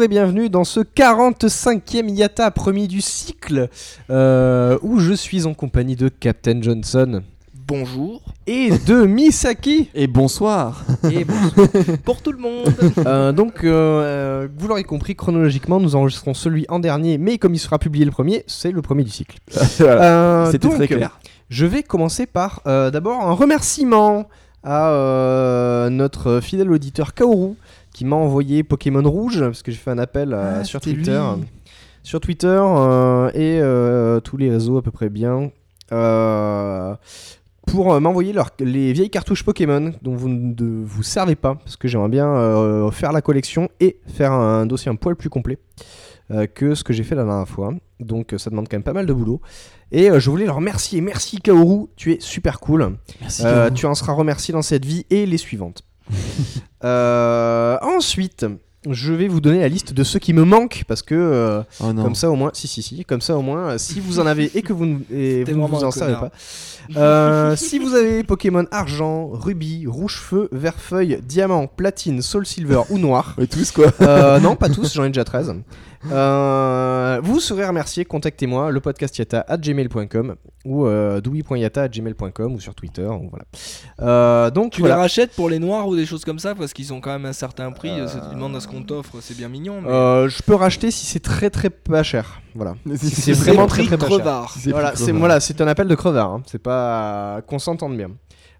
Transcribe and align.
Bonjour 0.00 0.12
et 0.12 0.16
bienvenue 0.16 0.48
dans 0.48 0.64
ce 0.64 0.80
45e 0.80 2.08
Yata 2.08 2.50
premier 2.50 2.86
du 2.86 3.02
cycle 3.02 3.68
euh, 4.08 4.78
où 4.80 4.98
je 4.98 5.12
suis 5.12 5.44
en 5.44 5.52
compagnie 5.52 5.94
de 5.94 6.08
Captain 6.08 6.62
Johnson 6.62 7.20
Bonjour. 7.52 8.22
et 8.46 8.70
de 8.70 9.04
Misaki. 9.06 9.90
Et 9.94 10.06
bonsoir. 10.06 10.86
Et 11.12 11.24
bonsoir. 11.26 11.68
Pour 12.02 12.22
tout 12.22 12.32
le 12.32 12.38
monde. 12.38 12.72
Euh, 13.04 13.32
donc, 13.32 13.62
euh, 13.62 14.48
vous 14.56 14.68
l'aurez 14.68 14.84
compris, 14.84 15.16
chronologiquement, 15.16 15.78
nous 15.80 15.94
enregistrons 15.96 16.32
celui 16.32 16.64
en 16.70 16.78
dernier, 16.78 17.18
mais 17.18 17.36
comme 17.36 17.52
il 17.52 17.58
sera 17.58 17.78
publié 17.78 18.06
le 18.06 18.10
premier, 18.10 18.44
c'est 18.46 18.72
le 18.72 18.80
premier 18.80 19.04
du 19.04 19.10
cycle. 19.10 19.36
Euh, 19.82 20.50
C'était 20.50 20.70
très 20.70 20.88
clair. 20.88 21.20
Je 21.50 21.66
vais 21.66 21.82
commencer 21.82 22.24
par 22.24 22.62
euh, 22.66 22.90
d'abord 22.90 23.20
un 23.20 23.32
remerciement 23.32 24.30
à 24.62 24.90
euh, 24.92 25.90
notre 25.90 26.40
fidèle 26.40 26.70
auditeur 26.70 27.12
Kaoru 27.12 27.54
qui 27.92 28.04
m'a 28.04 28.16
envoyé 28.16 28.62
Pokémon 28.62 29.02
Rouge 29.08 29.40
parce 29.40 29.62
que 29.62 29.70
j'ai 29.72 29.78
fait 29.78 29.90
un 29.90 29.98
appel 29.98 30.32
euh, 30.32 30.60
Ah, 30.60 30.64
sur 30.64 30.80
Twitter. 30.80 31.20
lui. 31.36 31.44
Sur 32.02 32.20
Twitter 32.20 32.46
euh, 32.60 33.30
et 33.34 33.60
euh, 33.60 34.20
tous 34.20 34.36
les 34.36 34.50
réseaux 34.50 34.78
à 34.78 34.82
peu 34.82 34.90
près 34.90 35.08
bien. 35.10 35.50
euh, 35.92 36.94
pour 37.66 37.92
euh, 37.92 38.00
m'envoyer 38.00 38.34
les 38.58 38.92
vieilles 38.92 39.10
cartouches 39.10 39.44
Pokémon 39.44 39.92
dont 40.02 40.14
vous 40.16 40.28
ne 40.28 40.54
vous 40.84 41.02
servez 41.02 41.36
pas, 41.36 41.54
parce 41.56 41.76
que 41.76 41.86
j'aimerais 41.88 42.08
bien 42.08 42.26
euh, 42.26 42.90
faire 42.90 43.12
la 43.12 43.20
collection 43.22 43.68
et 43.80 44.00
faire 44.06 44.32
un 44.32 44.66
dossier 44.66 44.90
un 44.90 44.96
poil 44.96 45.14
plus 45.14 45.28
complet 45.30 45.58
euh, 46.32 46.46
que 46.46 46.74
ce 46.74 46.82
que 46.82 46.92
j'ai 46.92 47.04
fait 47.04 47.14
la 47.14 47.24
dernière 47.24 47.46
fois. 47.48 47.72
Donc 48.00 48.34
ça 48.38 48.50
demande 48.50 48.66
quand 48.68 48.76
même 48.76 48.82
pas 48.82 48.92
mal 48.94 49.06
de 49.06 49.12
boulot. 49.12 49.40
Et 49.92 50.08
je 50.18 50.30
voulais 50.30 50.46
leur 50.46 50.56
remercier. 50.56 51.00
Merci 51.00 51.38
Kaoru, 51.40 51.88
tu 51.96 52.12
es 52.12 52.18
super 52.20 52.60
cool. 52.60 52.96
Merci. 53.20 53.42
Tu 53.74 53.86
en 53.86 53.94
seras 53.94 54.14
remercié 54.14 54.52
dans 54.52 54.62
cette 54.62 54.84
vie 54.84 55.04
et 55.10 55.26
les 55.26 55.38
suivantes. 55.38 55.82
Euh, 56.82 57.76
ensuite, 58.00 58.46
je 58.88 59.12
vais 59.12 59.28
vous 59.28 59.42
donner 59.42 59.60
la 59.60 59.68
liste 59.68 59.92
de 59.92 60.02
ceux 60.04 60.18
qui 60.18 60.32
me 60.32 60.42
manquent 60.42 60.84
parce 60.88 61.02
que 61.02 61.14
euh, 61.14 61.60
Oh 61.80 61.92
comme 61.92 62.14
ça 62.14 62.30
au 62.30 62.34
moins, 62.34 62.50
si 62.54 62.66
si 62.66 62.82
si, 62.82 63.04
comme 63.04 63.20
ça 63.20 63.36
au 63.36 63.42
moins, 63.42 63.72
euh, 63.72 63.78
si 63.78 64.00
vous 64.00 64.20
en 64.20 64.26
avez 64.26 64.50
et 64.56 64.62
que 64.62 64.72
vous 64.72 64.86
ne 64.86 64.98
et 65.12 65.44
vous 65.44 65.84
en 65.84 65.90
savez 65.90 66.14
pas, 66.14 66.30
euh, 66.96 67.56
si 67.56 67.78
vous 67.78 67.94
avez 67.94 68.24
Pokémon 68.24 68.64
argent, 68.70 69.28
rubis, 69.34 69.86
rouge 69.86 70.16
feu, 70.16 70.48
vert 70.50 70.78
feuille, 70.78 71.20
diamant, 71.22 71.66
platine, 71.66 72.22
soul 72.22 72.46
silver 72.46 72.80
ou 72.88 72.96
noir, 72.96 73.36
tous 73.50 73.70
quoi. 73.70 73.92
euh, 74.00 74.40
non, 74.40 74.56
pas 74.56 74.70
tous, 74.70 74.94
j'en 74.94 75.04
ai 75.04 75.08
déjà 75.08 75.24
13. 75.24 75.56
Euh, 76.10 77.20
vous 77.22 77.40
serez 77.40 77.66
remercié, 77.66 78.04
contactez-moi, 78.04 78.70
le 78.70 78.80
podcast 78.80 79.20
à 79.48 79.56
gmail.com 79.56 80.34
ou 80.64 80.86
euh, 80.86 81.20
doui.yata 81.20 81.88
gmail.com 81.88 82.54
ou 82.54 82.60
sur 82.60 82.74
Twitter. 82.74 83.06
ou 83.06 83.28
voilà. 83.28 83.44
Euh, 84.00 84.50
donc 84.50 84.72
Tu 84.72 84.80
voilà. 84.80 84.96
les 84.96 85.00
rachètes 85.02 85.32
pour 85.34 85.48
les 85.50 85.58
noirs 85.58 85.86
ou 85.88 85.96
des 85.96 86.06
choses 86.06 86.24
comme 86.24 86.38
ça 86.38 86.54
parce 86.54 86.72
qu'ils 86.72 86.92
ont 86.92 87.00
quand 87.00 87.10
même 87.10 87.26
un 87.26 87.32
certain 87.32 87.70
prix. 87.72 87.90
euh, 87.90 88.06
Tu 88.06 88.34
demandes 88.34 88.56
à 88.56 88.60
ce 88.60 88.68
qu'on 88.68 88.82
t'offre, 88.82 89.16
c'est 89.20 89.36
bien 89.36 89.48
mignon. 89.48 89.80
Mais 89.82 89.90
Euh, 89.90 90.28
je 90.28 90.42
peux 90.42 90.54
racheter 90.54 90.90
si 90.90 91.06
c'est 91.06 91.20
très 91.22 91.50
très 91.50 91.70
pas 91.70 92.02
cher. 92.02 92.40
Voilà. 92.54 92.74
Si 92.96 93.10
c'est 93.10 93.34
c'est 93.34 93.50
vraiment 93.52 93.66
très, 93.66 93.84
très 93.84 93.96
pas 93.98 94.08
cher. 94.08 94.18
Voilà, 94.70 94.92
c'est 94.96 95.12
voilà, 95.12 95.38
un 95.60 95.68
appel 95.68 95.86
de 95.88 95.94
crevard. 95.94 96.32
hein. 96.32 96.42
C'est 96.46 96.62
pas 96.62 97.40
qu'on 97.46 97.58
s'entende 97.58 97.96
bien. 97.96 98.10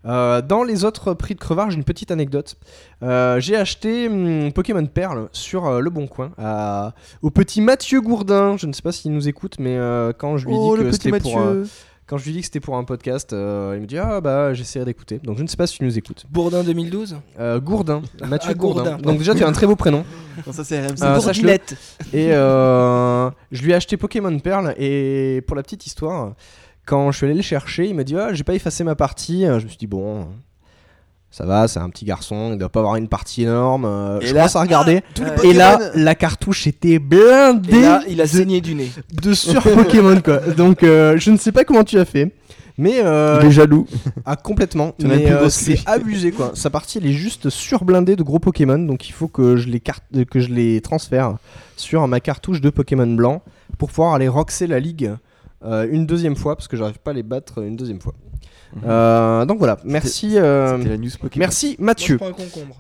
Euh, 0.07 0.41
dans 0.41 0.63
les 0.63 0.85
autres 0.85 1.13
prix 1.15 1.35
de 1.35 1.41
crevard, 1.41 1.71
j'ai 1.71 1.77
une 1.77 1.85
petite 1.85 2.11
anecdote. 2.11 2.57
Euh, 3.03 3.39
j'ai 3.41 3.57
acheté 3.57 4.09
hum, 4.09 4.51
Pokémon 4.53 4.87
Perle 4.87 5.29
sur 5.33 5.67
euh, 5.67 5.81
Le 5.81 5.91
Bon 5.91 6.07
Coin 6.07 6.31
à- 6.39 6.95
au 7.23 7.31
petit 7.31 7.61
Mathieu 7.61 8.01
Gourdin. 8.01 8.57
Je 8.57 8.67
ne 8.67 8.73
sais 8.73 8.83
pas 8.83 8.93
s'il 8.93 9.13
nous 9.13 9.29
écoute, 9.29 9.57
mais 9.59 9.77
euh, 9.77 10.13
quand 10.17 10.37
je 10.39 10.47
lui 10.47 10.55
Oh, 10.57 10.77
dis 10.77 10.85
que 10.85 10.93
c'était 10.93 11.19
pour 11.19 11.39
euh, 11.39 11.55
Mathieu. 11.61 11.71
quand 12.07 12.17
je 12.17 12.25
lui 12.25 12.33
dis 12.33 12.39
que 12.41 12.47
c'était 12.47 12.61
pour 12.61 12.77
un 12.79 12.85
podcast, 12.85 13.35
euh, 13.35 13.75
il 13.77 13.83
me 13.83 13.87
dit 13.87 13.99
ah 13.99 14.23
bah 14.23 14.55
j'essaierai 14.55 14.87
d'écouter. 14.87 15.19
Donc 15.23 15.37
je 15.37 15.43
ne 15.43 15.49
sais 15.49 15.59
pas 15.59 15.67
si 15.67 15.77
tu 15.77 15.85
nous 15.85 15.99
écoutes. 15.99 16.25
Bourdin 16.31 16.65
2012 16.65 17.17
Euh, 17.39 17.61
Gourdin, 17.61 18.01
Mathieu 18.27 18.53
Ah, 18.53 18.55
Gourdin. 18.55 18.83
Gourdin. 18.93 18.99
Donc 19.03 19.19
déjà 19.19 19.35
tu 19.35 19.45
as 19.45 19.49
un 19.49 19.53
très 19.53 19.67
beau 19.67 19.77
prénom. 19.77 20.05
Non, 20.47 20.53
ça 20.55 20.65
c'est. 20.65 20.79
Euh. 20.79 21.59
Et 22.15 22.33
euh, 22.33 23.31
je 23.53 23.63
lui 23.63 23.73
ai 23.73 23.75
acheté 23.75 23.99
Pokémon 23.99 24.37
Perle 24.39 24.75
et 24.79 25.43
pour 25.47 25.57
la 25.57 25.63
petite 25.63 25.87
histoire, 25.87 26.33
quand 26.91 27.13
je 27.13 27.17
suis 27.19 27.27
allé 27.27 27.35
le 27.37 27.43
chercher, 27.43 27.87
il 27.89 27.95
m'a 27.95 28.03
dit 28.05 28.17
ah 28.17 28.33
j'ai 28.35 28.43
pas 28.45 28.55
effacé 28.55 28.83
ma 28.85 28.95
partie. 28.97 29.45
Je 29.47 29.53
me 29.65 29.69
suis 29.69 29.79
dit 29.79 29.87
bon. 29.87 30.27
Ça 31.33 31.47
va, 31.47 31.69
c'est 31.69 31.79
un 31.79 31.89
petit 31.91 32.05
garçon, 32.05 32.51
il 32.55 32.59
doit 32.59 32.69
pas 32.71 32.81
avoir 32.81 32.97
une 32.97 33.07
partie 33.07 33.45
énorme. 33.45 33.85
euh, 33.85 34.19
Et 34.21 34.27
je 34.27 34.35
là- 34.35 34.41
commence 34.41 34.57
à 34.57 34.63
regarder. 34.63 35.01
les 35.45 35.51
et 35.51 35.53
là, 35.53 35.79
la 35.95 36.17
cartouche 36.17 36.67
était 36.67 36.99
blindée 36.99 37.77
Et 37.77 37.81
là, 37.83 38.03
il 38.09 38.21
a 38.21 38.25
de, 38.25 38.29
saigné 38.29 38.61
du 38.61 38.75
nez. 38.75 38.91
de 39.23 39.33
sur 39.33 39.63
Pokémon 39.63 40.21
quoi. 40.21 40.39
Donc 40.39 40.83
euh, 40.83 41.17
je 41.19 41.31
ne 41.31 41.37
sais 41.37 41.53
pas 41.53 41.63
comment 41.65 41.85
tu 41.85 42.01
as 42.01 42.05
fait. 42.05 42.33
Mais 42.79 43.01
euh, 43.05 43.39
Il 43.43 43.47
est 43.49 43.53
jaloux. 43.53 43.87
ah, 44.27 44.35
complètement. 44.35 44.93
Mais 45.05 45.31
euh, 45.31 45.49
c'est 45.51 45.79
abusé 45.87 46.33
quoi. 46.33 46.51
Sa 46.55 46.69
partie 46.69 46.99
elle 46.99 47.07
est 47.07 47.13
juste 47.13 47.49
surblindée 47.49 48.17
de 48.17 48.25
gros 48.25 48.41
Pokémon, 48.41 48.79
donc 48.81 49.09
il 49.09 49.13
faut 49.13 49.29
que 49.29 49.57
je 49.57 49.69
les 49.69 49.79
carte, 49.79 50.03
que 50.29 50.41
je 50.41 50.49
les 50.49 50.81
transfère 50.81 51.37
sur 51.77 52.09
ma 52.09 52.19
cartouche 52.19 52.61
de 52.61 52.71
Pokémon 52.71 53.07
blanc 53.07 53.43
pour 53.79 53.91
pouvoir 53.91 54.15
aller 54.15 54.27
roxer 54.29 54.67
la 54.67 54.81
ligue 54.81 55.13
euh, 55.65 55.87
une 55.91 56.07
deuxième 56.07 56.37
fois 56.37 56.57
parce 56.57 56.69
que 56.69 56.77
j'arrive 56.77 56.99
pas 56.99 57.11
à 57.11 57.15
les 57.15 57.23
battre 57.23 57.63
une 57.63 57.77
deuxième 57.77 58.01
fois. 58.01 58.15
Euh, 58.87 59.45
donc 59.47 59.59
voilà, 59.59 59.79
merci, 59.85 60.35
euh, 60.39 60.79
la 60.79 60.97
news 60.97 61.11
merci 61.41 61.77
Mathieu. 61.81 62.19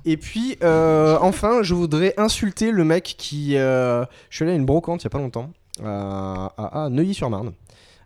Et 0.04 0.16
puis 0.16 0.56
euh, 0.62 1.18
enfin, 1.20 1.62
je 1.62 1.74
voudrais 1.74 2.14
insulter 2.16 2.70
le 2.70 2.84
mec 2.84 3.14
qui. 3.18 3.56
euh, 3.56 4.04
je 4.28 4.36
suis 4.36 4.44
allé 4.44 4.52
à 4.52 4.56
une 4.56 4.66
brocante 4.66 5.02
il 5.02 5.04
y 5.04 5.06
a 5.08 5.10
pas 5.10 5.18
longtemps 5.18 5.50
à, 5.84 6.52
à- 6.56 6.84
à 6.84 6.88
Neuilly-sur-Marne. 6.90 7.52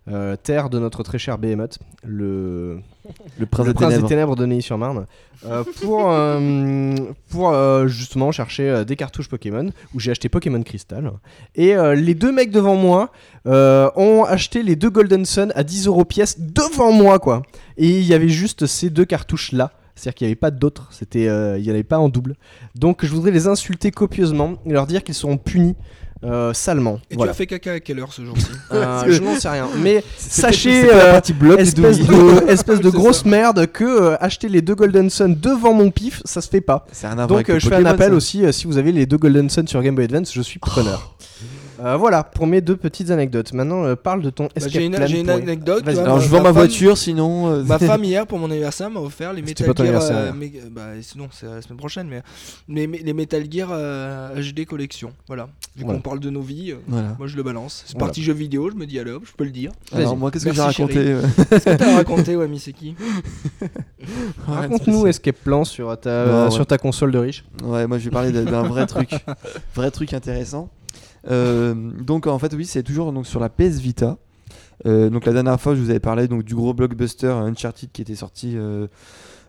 Euh, 0.07 0.37
terre 0.37 0.69
de 0.69 0.79
notre 0.79 1.03
très 1.03 1.19
cher 1.19 1.39
Behemoth, 1.39 1.79
le, 2.05 2.81
Le 3.39 3.47
prince, 3.47 3.67
le 3.67 3.73
des 3.73 3.75
prince 3.75 3.89
ténèbres. 3.89 4.03
des 4.03 4.09
ténèbres 4.09 4.37
de 4.37 4.45
Neuilly-sur-Marne, 4.45 5.07
euh, 5.47 5.65
pour, 5.81 6.11
euh, 6.11 6.95
pour 7.31 7.89
justement 7.89 8.31
chercher 8.31 8.85
des 8.85 8.97
cartouches 8.97 9.29
Pokémon, 9.31 9.71
où 9.95 10.01
j'ai 10.01 10.11
acheté 10.11 10.29
Pokémon 10.29 10.63
Crystal. 10.63 11.11
Et 11.55 11.75
les 11.97 12.15
deux 12.15 12.33
mecs 12.33 12.51
devant 12.51 12.77
moi 12.77 13.11
ont 13.47 14.25
acheté 14.25 14.63
les 14.63 14.77
deux 14.77 14.91
Golden 14.91 15.25
Sun 15.25 15.53
à 15.55 15.65
10 15.65 15.87
euros 15.87 16.05
pièce 16.05 16.39
devant 16.39 16.93
moi, 16.93 17.19
quoi. 17.19 17.43
Et 17.79 17.89
il 17.89 18.05
y 18.05 18.13
avait 18.13 18.29
juste 18.29 18.67
ces 18.67 18.91
deux 18.91 19.05
cartouches-là. 19.07 19.73
C'est-à-dire 19.95 20.15
qu'il 20.15 20.27
n'y 20.27 20.31
avait 20.33 20.37
pas 20.37 20.51
d'autres, 20.51 20.89
c'était, 20.91 21.25
il 21.25 21.63
n'y 21.63 21.71
en 21.71 21.75
avait 21.75 21.83
pas 21.83 21.99
en 21.99 22.09
double. 22.11 22.37
Donc 22.75 23.05
je 23.05 23.11
voudrais 23.11 23.31
les 23.31 23.47
insulter 23.47 23.91
copieusement 23.91 24.57
et 24.67 24.73
leur 24.73 24.87
dire 24.87 25.03
qu'ils 25.03 25.15
seront 25.15 25.39
punis 25.39 25.77
euh, 26.25 26.53
salement. 26.53 27.01
Et 27.11 27.17
voilà. 27.17 27.33
tu 27.33 27.35
as 27.35 27.39
fait 27.39 27.47
caca 27.47 27.73
à 27.73 27.81
quelle 27.81 27.99
heure 28.01 28.13
ce 28.13 28.25
jour-ci 28.25 28.47
Euh, 28.73 29.05
je 29.09 29.21
n'en 29.21 29.35
sais 29.37 29.49
rien. 29.49 29.69
Mais 29.79 30.03
sachez, 30.17 30.91
euh, 30.93 31.21
espèce 31.59 32.01
de 32.01 32.51
espèce 32.51 32.81
de 32.81 32.91
grosse 32.91 33.23
ça. 33.23 33.29
merde 33.29 33.67
que 33.67 33.85
euh, 33.85 34.17
acheter 34.21 34.49
les 34.49 34.63
deux 34.63 34.75
Golden 34.75 35.11
Sun 35.11 35.35
devant 35.39 35.75
mon 35.75 35.91
pif, 35.91 36.23
ça 36.25 36.41
se 36.41 36.49
fait 36.49 36.61
pas. 36.61 36.87
Donc 37.29 37.51
je 37.59 37.69
fais 37.69 37.75
un 37.77 37.85
appel 37.87 38.11
ça. 38.11 38.15
aussi, 38.15 38.45
euh, 38.45 38.53
si 38.53 38.67
vous 38.67 38.79
avez 38.79 38.93
les 38.93 39.07
deux 39.07 39.19
Golden 39.19 39.51
Sun 39.51 39.67
sur 39.67 39.83
Game 39.83 39.95
Boy 39.95 40.05
Advance, 40.05 40.33
je 40.33 40.41
suis 40.43 40.59
preneur. 40.59 41.15
Euh, 41.85 41.97
voilà, 41.97 42.25
pour 42.25 42.47
mes 42.47 42.61
deux 42.63 42.77
petites 42.77 43.11
anecdotes. 43.11 43.53
Maintenant, 43.53 43.85
euh, 43.85 43.95
parle 43.95 44.23
de 44.23 44.31
ton 44.31 44.45
Bah, 44.45 44.51
escape 44.57 44.73
J'ai 44.73 44.85
une, 44.87 44.95
plan 44.95 45.07
j'ai 45.07 45.21
une 45.21 45.27
pour- 45.27 45.35
anecdote. 45.37 45.85
Vas-y. 45.85 45.95
tu 45.95 46.01
vois, 46.01 46.05
Alors 46.05 46.21
je 46.21 46.29
vends 46.29 46.39
ma 46.39 46.45
femme- 46.45 46.55
voiture 46.55 46.97
sinon. 46.97 47.49
euh, 47.53 47.63
Ma 47.63 47.79
femme 47.91 48.05
hier 48.05 48.27
pour 48.27 48.39
mon 48.39 48.51
anniversaire 48.51 48.89
m'a 48.91 49.01
offert 49.01 49.33
les 49.35 49.43
C'était 49.47 49.65
Metal 49.67 49.67
pas 49.67 49.75
ton 49.75 49.85
Gear. 49.85 50.03
euh, 50.11 50.33
bah, 50.71 50.83
sinon 51.03 51.29
c'est 51.31 51.47
la 51.47 51.61
semaine 51.61 51.77
prochaine, 51.79 52.09
mais 52.09 52.23
les, 52.69 52.87
les 52.87 53.13
Metal 53.13 53.45
Gear 53.51 53.69
euh, 53.73 54.41
HD 54.41 54.65
collection. 54.65 55.13
Voilà. 55.27 55.49
Vu 55.77 55.83
Voilà. 55.85 55.99
qu'on 55.99 56.03
parle 56.03 56.21
de 56.21 56.31
nos 56.31 56.41
vies, 56.41 56.73
euh, 56.73 56.77
Voilà. 56.89 57.15
moi 57.19 57.27
je 57.27 57.37
le 57.37 57.43
balance. 57.43 57.83
C'est 57.87 57.93
Voilà. 57.93 58.07
parti 58.07 58.23
jeu 58.23 58.33
vidéo. 58.33 58.71
Je 58.71 58.77
me 58.77 58.87
dis 58.87 58.99
allez 58.99 59.11
hop, 59.11 59.25
je 59.27 59.33
peux 59.33 59.45
le 59.45 59.51
dire. 59.51 59.73
Alors 59.93 60.09
Vas-y. 60.11 60.19
moi 60.19 60.31
qu'est-ce 60.31 60.45
que 60.47 60.53
j'ai 60.53 60.61
Merci, 60.63 60.83
raconté 60.83 60.99
euh, 61.01 61.23
Qu'est-ce 61.51 61.65
que 61.67 61.77
t'as 61.77 61.95
raconté, 61.97 62.37
ouais, 62.37 62.49
Miseki 62.49 62.95
Raconte-nous 64.47 65.07
escape 65.07 65.37
plan 65.37 65.65
sur 65.65 65.99
ta, 65.99 66.27
Non, 66.27 66.45
ouais. 66.45 66.51
sur 66.51 66.67
ta 66.67 66.79
console 66.79 67.11
de 67.13 67.19
riche. 67.19 67.45
Ouais, 67.63 67.87
moi 67.87 67.99
je 67.99 68.05
vais 68.05 68.11
parler 68.11 68.33
d'un 68.33 68.45
d'un 68.45 68.63
vrai 68.63 68.87
truc, 68.87 69.11
vrai 69.75 69.91
truc 69.91 70.13
intéressant. 70.15 70.71
Euh, 71.31 71.75
donc 72.03 72.27
en 72.27 72.39
fait 72.39 72.53
oui, 72.55 72.65
c'est 72.67 72.83
toujours 72.83 73.13
donc 73.13 73.27
sur 73.27 73.41
la 73.41 73.49
PS 73.49 73.79
Vita. 73.79 74.19
Euh, 74.87 75.09
donc 75.09 75.25
la 75.25 75.33
dernière 75.33 75.61
fois, 75.61 75.75
je 75.75 75.81
vous 75.81 75.91
avais 75.91 76.01
parlé 76.01 76.29
donc 76.29 76.43
du 76.43 76.55
gros 76.55 76.75
blockbuster 76.75 77.29
Uncharted 77.29 77.91
qui 77.93 78.03
était 78.03 78.17
sorti 78.17 78.55
euh, 78.57 78.89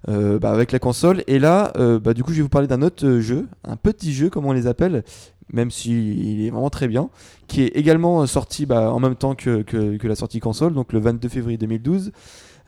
euh, 0.08 0.38
bah, 0.40 0.52
avec 0.52 0.72
la 0.72 0.80
console. 0.80 1.24
Et 1.28 1.40
là, 1.40 1.74
euh, 1.78 2.00
bah, 2.00 2.14
du 2.14 2.24
coup, 2.24 2.32
je 2.32 2.38
vais 2.38 2.44
vous 2.44 2.50
parler 2.50 2.68
d'un 2.68 2.82
autre 2.82 3.06
euh, 3.06 3.22
jeu, 3.22 3.48
un 3.64 3.76
petit 3.76 4.14
jeu 4.14 4.30
comme 4.30 4.46
on 4.46 4.52
les 4.54 4.68
appelle, 4.68 5.04
même 5.52 5.72
s'il 5.72 6.46
est 6.46 6.50
vraiment 6.52 6.70
très 6.70 6.88
bien, 6.88 7.10
qui 7.48 7.64
est 7.64 7.70
également 7.76 8.26
sorti 8.28 8.66
bah, 8.66 8.92
en 8.92 9.00
même 9.00 9.16
temps 9.16 9.36
que, 9.36 9.64
que- 9.64 10.08
la 10.08 10.16
sortie 10.16 10.40
console, 10.40 10.74
donc 10.74 10.94
le 10.94 11.00
22 11.00 11.28
février 11.28 11.58
2012. 11.58 12.12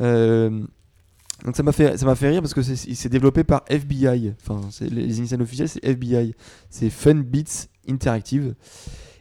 Euh, 0.01 0.62
donc 1.45 1.55
ça 1.55 1.63
m'a 1.63 1.71
fait 1.71 1.97
ça 1.97 2.05
m'a 2.05 2.15
fait 2.15 2.29
rire 2.29 2.41
parce 2.41 2.53
que 2.53 2.61
c'est 2.61 2.75
s'est 2.75 3.09
développé 3.09 3.43
par 3.43 3.63
FBI. 3.69 4.33
Enfin, 4.41 4.61
c'est- 4.71 4.89
les 4.89 5.17
initiales 5.19 5.41
officielles 5.41 5.69
c'est 5.69 5.83
FBI. 5.85 6.33
C'est 6.69 6.89
Fun 6.89 7.15
Beats 7.15 7.67
Interactive, 7.89 8.55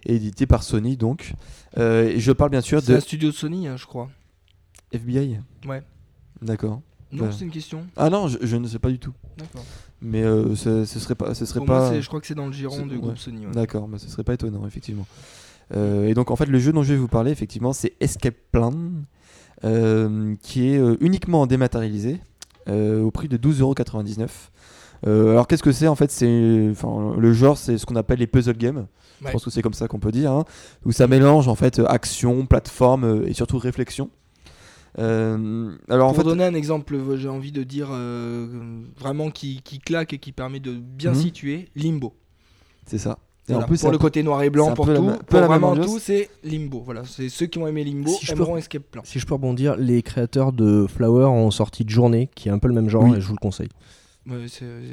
et 0.07 0.17
édité 0.17 0.47
par 0.47 0.63
Sony 0.63 0.97
donc. 0.97 1.35
Euh, 1.79 2.09
et 2.09 2.21
je 2.21 2.33
parle 2.33 2.51
bien 2.51 2.61
sûr 2.63 2.81
C'est 2.81 2.93
de 2.93 2.97
un 2.97 3.01
studio 3.01 3.31
de 3.31 3.35
Sony, 3.35 3.69
hein, 3.69 3.77
je 3.77 3.87
crois. 3.87 4.09
FBI. 4.93 5.41
Ouais. 5.67 5.83
D'accord. 6.43 6.81
Non, 7.13 7.25
Ouais. 7.25 7.31
c'est 7.33 7.45
une 7.45 7.51
question. 7.51 7.87
Ah 7.97 8.11
non, 8.11 8.29
je, 8.29 8.39
je 8.43 8.57
ne 8.57 8.67
sais 8.67 8.79
pas 8.81 8.91
du 8.91 8.99
tout. 8.99 9.13
D'accord. 9.39 9.65
Mais 10.03 10.23
euh, 10.23 10.55
ce, 10.57 10.85
ce 10.85 10.99
serait 10.99 11.15
pas, 11.15 11.35
ce 11.35 11.45
serait 11.47 11.61
Pour 11.61 11.67
pas. 11.67 11.91
c'est- 11.91 12.03
je 12.03 12.09
crois 12.09 12.21
que 12.21 12.27
c'est 12.27 12.35
dans 12.35 12.47
le 12.47 12.53
giron 12.53 12.75
c'est- 12.77 12.83
du 12.85 12.95
ouais. 12.97 13.01
groupe 13.01 13.19
Sony. 13.19 13.47
ouais. 13.47 13.53
D'accord, 13.53 13.87
mais 13.89 13.99
ce 13.99 14.09
serait 14.09 14.25
pas 14.25 14.35
étonnant 14.35 14.67
effectivement. 14.67 15.07
Euh, 15.75 16.07
et 16.09 16.15
donc 16.15 16.31
en 16.31 16.37
fait 16.37 16.47
le 16.47 16.59
jeu 16.59 16.73
dont 16.73 16.83
je 16.83 16.93
vais 16.93 16.99
vous 16.99 17.09
parler 17.09 17.31
effectivement 17.33 17.73
c'est 17.73 17.95
Escape 18.01 18.37
Plan, 18.53 18.73
qui 19.63 20.69
est 20.69 20.79
euh, 20.79 20.97
uniquement 21.01 21.47
dématérialisé 21.47 22.21
euh, 22.69 23.03
au 23.03 23.11
prix 23.11 23.29
de 23.29 23.37
12,99€. 23.37 24.29
Euh, 25.07 25.31
alors 25.33 25.47
qu'est-ce 25.47 25.63
que 25.63 25.73
c'est 25.73 25.89
en 25.89 25.95
fait? 25.95 26.11
C'est 26.11 26.27
le 26.27 27.33
genre 27.33 27.59
c'est 27.59 27.77
ce 27.79 27.85
qu'on 27.87 27.97
appelle 27.97 28.19
les 28.19 28.27
puzzle 28.27 28.57
games. 28.57 28.87
Je 29.25 29.31
pense 29.31 29.45
que 29.45 29.51
c'est 29.51 29.63
comme 29.63 29.73
ça 29.75 29.89
qu'on 29.89 29.99
peut 29.99 30.13
dire. 30.13 30.31
hein, 30.33 30.45
où 30.85 30.93
ça 30.93 31.07
mélange 31.07 31.49
en 31.49 31.55
fait 31.55 31.79
euh, 31.79 31.87
action, 31.87 32.45
plateforme 32.47 33.05
euh, 33.05 33.29
et 33.29 33.33
surtout 33.35 33.59
réflexion. 33.59 34.11
Euh, 34.99 35.75
alors 35.91 36.09
en 36.09 36.13
Pour 36.15 36.23
fait 36.23 36.29
donner 36.29 36.45
un 36.45 36.55
exemple, 36.55 36.95
euh, 36.95 37.17
j'ai 37.17 37.29
envie 37.29 37.53
de 37.53 37.63
dire 37.63 37.89
euh, 37.91 38.47
vraiment 38.99 39.31
qui, 39.31 39.61
qui 39.63 39.79
claque 39.79 40.13
et 40.15 40.19
qui 40.19 40.33
permet 40.33 40.61
de 40.61 40.73
bien 40.73 41.11
Mhm. 41.13 41.21
situer, 41.21 41.69
Limbo. 41.77 42.15
c'est 42.87 42.99
ça. 42.99 43.19
Et 43.49 43.53
Voilà, 43.53 43.65
en 43.65 43.69
plus 43.69 43.79
pour 43.79 43.89
c'est 43.89 43.93
le 43.93 43.99
côté 43.99 44.23
noir 44.25 44.43
et 44.43 44.51
blanc, 44.51 44.75
pour 44.75 44.87
tout, 44.87 45.13
pour 45.29 45.41
vraiment 45.41 45.77
tout, 45.77 45.99
c'est 46.01 46.29
Limbo. 46.43 46.83
Voilà, 46.85 47.03
c'est 47.05 47.29
ceux 47.29 47.47
qui 47.47 47.59
ont 47.59 47.67
aimé 47.69 47.85
Limbo 47.85 48.11
Si 48.11 48.27
je 48.27 48.33
peux- 48.33 48.39
aimeront 48.39 48.57
Escape 48.57 48.83
Plan. 48.91 49.03
Si 49.05 49.21
je 49.21 49.27
peux 49.27 49.35
rebondir, 49.35 49.77
les 49.77 50.03
créateurs 50.03 50.53
de 50.53 50.87
Flower 50.89 51.27
ont 51.27 51.51
sorti 51.53 51.85
de 51.85 51.91
journée, 51.91 52.29
qui 52.35 52.49
est 52.49 52.53
un 52.53 52.59
peu 52.59 52.67
le 52.67 52.75
même 52.75 52.89
genre, 52.89 53.05
Oui. 53.05 53.17
et 53.17 53.21
je 53.21 53.27
vous 53.27 53.35
le 53.35 53.39
conseille. 53.39 53.69
Ouais, 54.29 54.47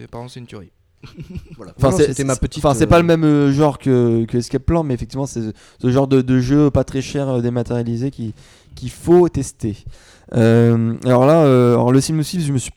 apparemment, 0.04 0.30
c'est 0.30 0.40
une 0.40 0.46
tuerie. 0.46 0.72
Voilà. 1.58 1.74
Enfin, 1.78 1.90
Non, 1.90 1.98
c'est- 1.98 2.06
c'était 2.08 2.24
ma 2.24 2.36
petite. 2.36 2.64
Enfin, 2.64 2.76
c'est 2.76 2.84
euh, 2.86 2.88
pas 2.88 3.00
le 3.00 3.04
même 3.06 3.24
euh, 3.24 3.52
genre 3.52 3.80
que, 3.80 4.24
que 4.26 4.38
Escape 4.38 4.64
Plan, 4.64 4.84
mais 4.84 4.94
effectivement, 4.94 5.26
c'est 5.26 5.42
ce 5.82 5.90
genre 5.90 6.08
de, 6.08 6.22
de 6.22 6.40
jeu 6.40 6.70
pas 6.70 6.84
très 6.84 7.02
cher 7.02 7.28
euh, 7.30 7.42
dématérialisé 7.42 8.12
qui 8.12 8.34
qu'il 8.76 8.90
faut 8.92 9.28
tester. 9.30 9.76
Euh, 10.34 10.96
alors 11.06 11.26
là, 11.26 11.44
euh, 11.44 11.74
alors 11.74 11.92
le 11.92 12.00
Simulsive, 12.02 12.42
je 12.42 12.54
me 12.54 12.58
suis 12.58 12.72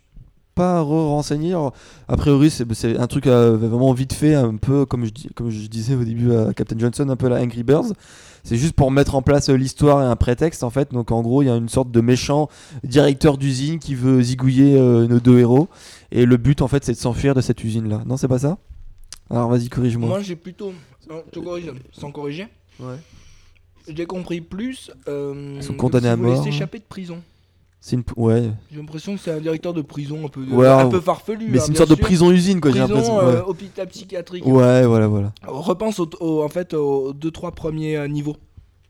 pas 0.56 0.80
re-renseigné. 0.80 1.50
Alors, 1.50 1.72
A 2.08 2.16
priori, 2.16 2.50
c'est 2.50 2.96
un 2.98 3.06
truc 3.06 3.28
euh, 3.28 3.56
vraiment 3.56 3.92
vite 3.92 4.12
fait, 4.12 4.34
un 4.34 4.56
peu 4.56 4.84
comme 4.86 5.04
je, 5.04 5.10
comme 5.36 5.50
je 5.50 5.66
disais 5.68 5.94
au 5.94 6.02
début 6.02 6.32
à 6.34 6.52
Captain 6.52 6.76
Johnson, 6.78 7.08
un 7.08 7.14
peu 7.16 7.28
la 7.28 7.36
Angry 7.40 7.62
Birds. 7.62 7.92
C'est 8.42 8.56
juste 8.56 8.74
pour 8.74 8.90
mettre 8.90 9.14
en 9.14 9.22
place 9.22 9.48
euh, 9.50 9.54
l'histoire 9.56 10.02
et 10.02 10.06
un 10.06 10.16
prétexte 10.16 10.62
en 10.64 10.70
fait. 10.70 10.92
Donc 10.92 11.10
en 11.12 11.20
gros, 11.22 11.42
il 11.42 11.46
y 11.46 11.50
a 11.50 11.56
une 11.56 11.68
sorte 11.68 11.90
de 11.90 12.00
méchant 12.00 12.48
directeur 12.84 13.38
d'usine 13.38 13.78
qui 13.78 13.94
veut 13.94 14.22
zigouiller 14.22 14.76
euh, 14.78 15.06
nos 15.06 15.20
deux 15.20 15.38
héros. 15.38 15.68
Et 16.10 16.24
le 16.26 16.36
but 16.36 16.62
en 16.62 16.68
fait, 16.68 16.84
c'est 16.84 16.92
de 16.92 16.98
s'enfuir 16.98 17.34
de 17.34 17.40
cette 17.40 17.62
usine 17.62 17.88
là. 17.88 18.02
Non, 18.06 18.16
c'est 18.16 18.28
pas 18.28 18.38
ça? 18.38 18.56
Alors 19.30 19.48
vas-y, 19.50 19.68
corrige-moi. 19.68 20.08
Moi, 20.08 20.20
j'ai 20.22 20.36
plutôt. 20.36 20.72
Non, 21.10 21.22
te 21.30 21.38
corrige, 21.38 21.70
sans 21.92 22.10
corriger. 22.10 22.48
Ouais. 22.80 22.96
J'ai 23.88 24.06
compris 24.06 24.40
plus. 24.40 24.90
Euh, 25.06 25.54
Ils 25.56 25.62
sont 25.62 25.74
condamnés 25.74 26.08
à 26.08 26.16
mort. 26.16 26.42
s'échapper 26.42 26.78
de 26.78 26.84
prison. 26.88 27.18
C'est 27.88 27.94
une. 27.94 28.02
Ouais. 28.16 28.50
J'ai 28.72 28.78
l'impression 28.78 29.14
que 29.14 29.20
c'est 29.20 29.30
un 29.30 29.38
directeur 29.38 29.72
de 29.72 29.80
prison 29.80 30.24
un 30.26 30.28
peu, 30.28 30.42
Ouais, 30.50 30.66
un 30.66 30.88
peu 30.88 31.00
farfelu. 31.00 31.46
Mais 31.48 31.58
hein, 31.58 31.62
c'est 31.64 31.68
une 31.68 31.76
sorte 31.76 31.90
de 31.90 31.94
prison-usine, 31.94 32.60
quoi, 32.60 32.72
j'ai 32.72 32.80
Prison, 32.80 32.94
l'impression. 32.94 33.20
euh, 33.20 33.34
Ouais. 33.36 33.40
hôpital 33.46 33.86
psychiatrique. 33.86 34.44
Ouais, 34.44 34.84
voilà, 34.84 35.06
voilà. 35.06 35.32
On 35.46 35.60
repense 35.60 36.00
au, 36.00 36.10
au- 36.18 36.42
en 36.42 36.48
fait 36.48 36.74
aux 36.74 37.12
deux 37.12 37.30
trois 37.30 37.52
premiers 37.52 37.96
euh, 37.96 38.08
niveaux. 38.08 38.34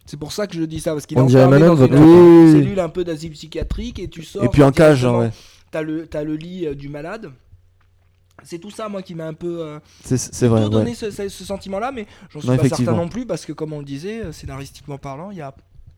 C'est 0.06 0.16
pour 0.16 0.32
ça 0.32 0.46
que 0.46 0.56
je 0.56 0.62
dis 0.62 0.80
ça 0.80 0.92
parce 0.94 1.04
qu'il 1.04 1.18
est 1.18 1.20
enfermé 1.20 1.58
dans 1.58 1.76
une 1.76 1.94
Oui, 1.94 2.52
cellule 2.52 2.80
un 2.80 2.88
peu 2.88 3.04
d'asile 3.04 3.32
psychiatrique 3.32 3.98
et 3.98 4.08
tu 4.08 4.22
sors. 4.24 4.42
Et 4.42 4.48
puis 4.48 4.62
en 4.62 4.72
cage, 4.72 5.04
hein, 5.04 5.18
ouais. 5.18 5.30
T'as 5.70 5.82
le 5.82 6.06
t'as 6.06 6.22
le 6.24 6.34
lit 6.34 6.66
euh, 6.66 6.74
du 6.74 6.88
malade. 6.88 7.30
C'est 8.44 8.58
tout 8.58 8.70
ça 8.70 8.88
moi 8.88 9.02
qui 9.02 9.14
m'a 9.14 9.26
un 9.26 9.34
peu 9.34 9.58
euh, 9.60 9.78
C'est- 10.04 10.46
vrai, 10.46 10.70
donné 10.70 10.92
ouais. 10.92 11.28
ce, 11.28 11.44
sentiment-là, 11.44 11.92
mais 11.92 12.06
j'en 12.30 12.40
suis 12.40 12.48
Non, 12.48 12.56
pas 12.56 12.66
certain 12.66 12.92
non 12.92 13.08
plus 13.08 13.26
parce 13.26 13.44
que 13.44 13.52
comme 13.52 13.74
on 13.74 13.80
le 13.80 13.84
disait, 13.84 14.24
euh, 14.24 14.32
scénaristiquement 14.32 14.96
parlant, 14.96 15.30
il 15.32 15.36
y 15.36 15.42
a 15.42 15.54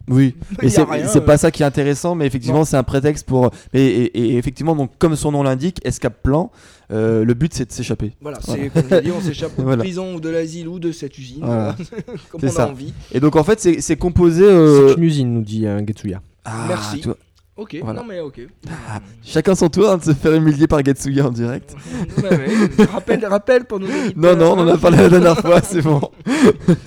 Oui. 0.08 0.34
a 0.58 0.68
c'est 0.68 0.70
c'est 1.06 1.18
euh. 1.18 1.20
pas 1.20 1.36
ça 1.38 1.50
qui 1.50 1.62
est 1.62 1.66
intéressant, 1.66 2.14
mais 2.14 2.26
effectivement, 2.26 2.64
c'est 2.64 2.76
un 2.76 2.82
prétexte 2.82 3.26
pour. 3.26 3.50
Et, 3.72 3.84
et- 3.84 4.18
et 4.32 4.36
effectivement, 4.36 4.74
donc, 4.76 4.90
comme 4.98 5.16
son 5.16 5.32
nom 5.32 5.42
l'indique, 5.42 5.80
escape 5.84 6.22
plan, 6.22 6.50
euh, 6.90 7.24
le 7.24 7.34
but 7.34 7.52
c'est 7.54 7.66
de 7.66 7.72
s'échapper. 7.72 8.12
Voilà, 8.20 8.38
Voilà. 8.44 8.62
c'est 8.62 8.70
comme 8.70 8.90
je 8.90 9.02
dis, 9.04 9.10
on 9.12 9.20
s'échappe 9.20 9.54
de 9.58 9.62
Voilà. 9.62 9.82
prison 9.82 10.14
ou 10.14 10.20
de 10.20 10.28
l'asile 10.28 10.68
ou 10.68 10.78
de 10.78 10.92
cette 10.92 11.16
usine, 11.18 11.44
Voilà. 11.44 11.76
comme 12.30 12.40
on 12.44 12.60
a 12.60 12.66
envie. 12.66 12.92
Et 13.12 13.20
donc, 13.20 13.36
en 13.36 13.44
fait, 13.44 13.60
c'est 13.60 13.80
c'est 13.80 13.96
composé. 13.96 14.44
euh, 14.44 14.88
C'est 14.88 14.94
une 14.96 15.04
usine, 15.04 15.32
nous 15.34 15.42
dit 15.42 15.66
euh, 15.66 15.80
Getsuya. 15.86 16.20
ah, 16.44 16.64
Merci. 16.68 17.02
Ok, 17.58 17.76
Voilà. 17.82 18.00
non 18.00 18.06
mais 18.06 18.20
ok. 18.20 18.40
chacun 19.24 19.54
son 19.56 19.68
tour 19.68 19.90
hein, 19.90 19.98
de 19.98 20.02
se 20.04 20.14
faire 20.14 20.32
humilier 20.32 20.66
par 20.68 20.84
Getsuya 20.84 21.26
en 21.26 21.30
direct. 21.30 21.74
Ouais, 22.18 22.30
ouais. 22.30 22.84
rappel, 22.86 23.26
rappel 23.26 23.64
pour 23.64 23.80
nous. 23.80 23.88
Non, 24.16 24.36
non, 24.36 24.52
on 24.52 24.60
en 24.60 24.68
a 24.68 24.78
parlé 24.78 24.98
la 24.98 25.08
dernière 25.08 25.38
fois, 25.38 25.60
c'est 25.62 25.82
bon. 25.82 26.00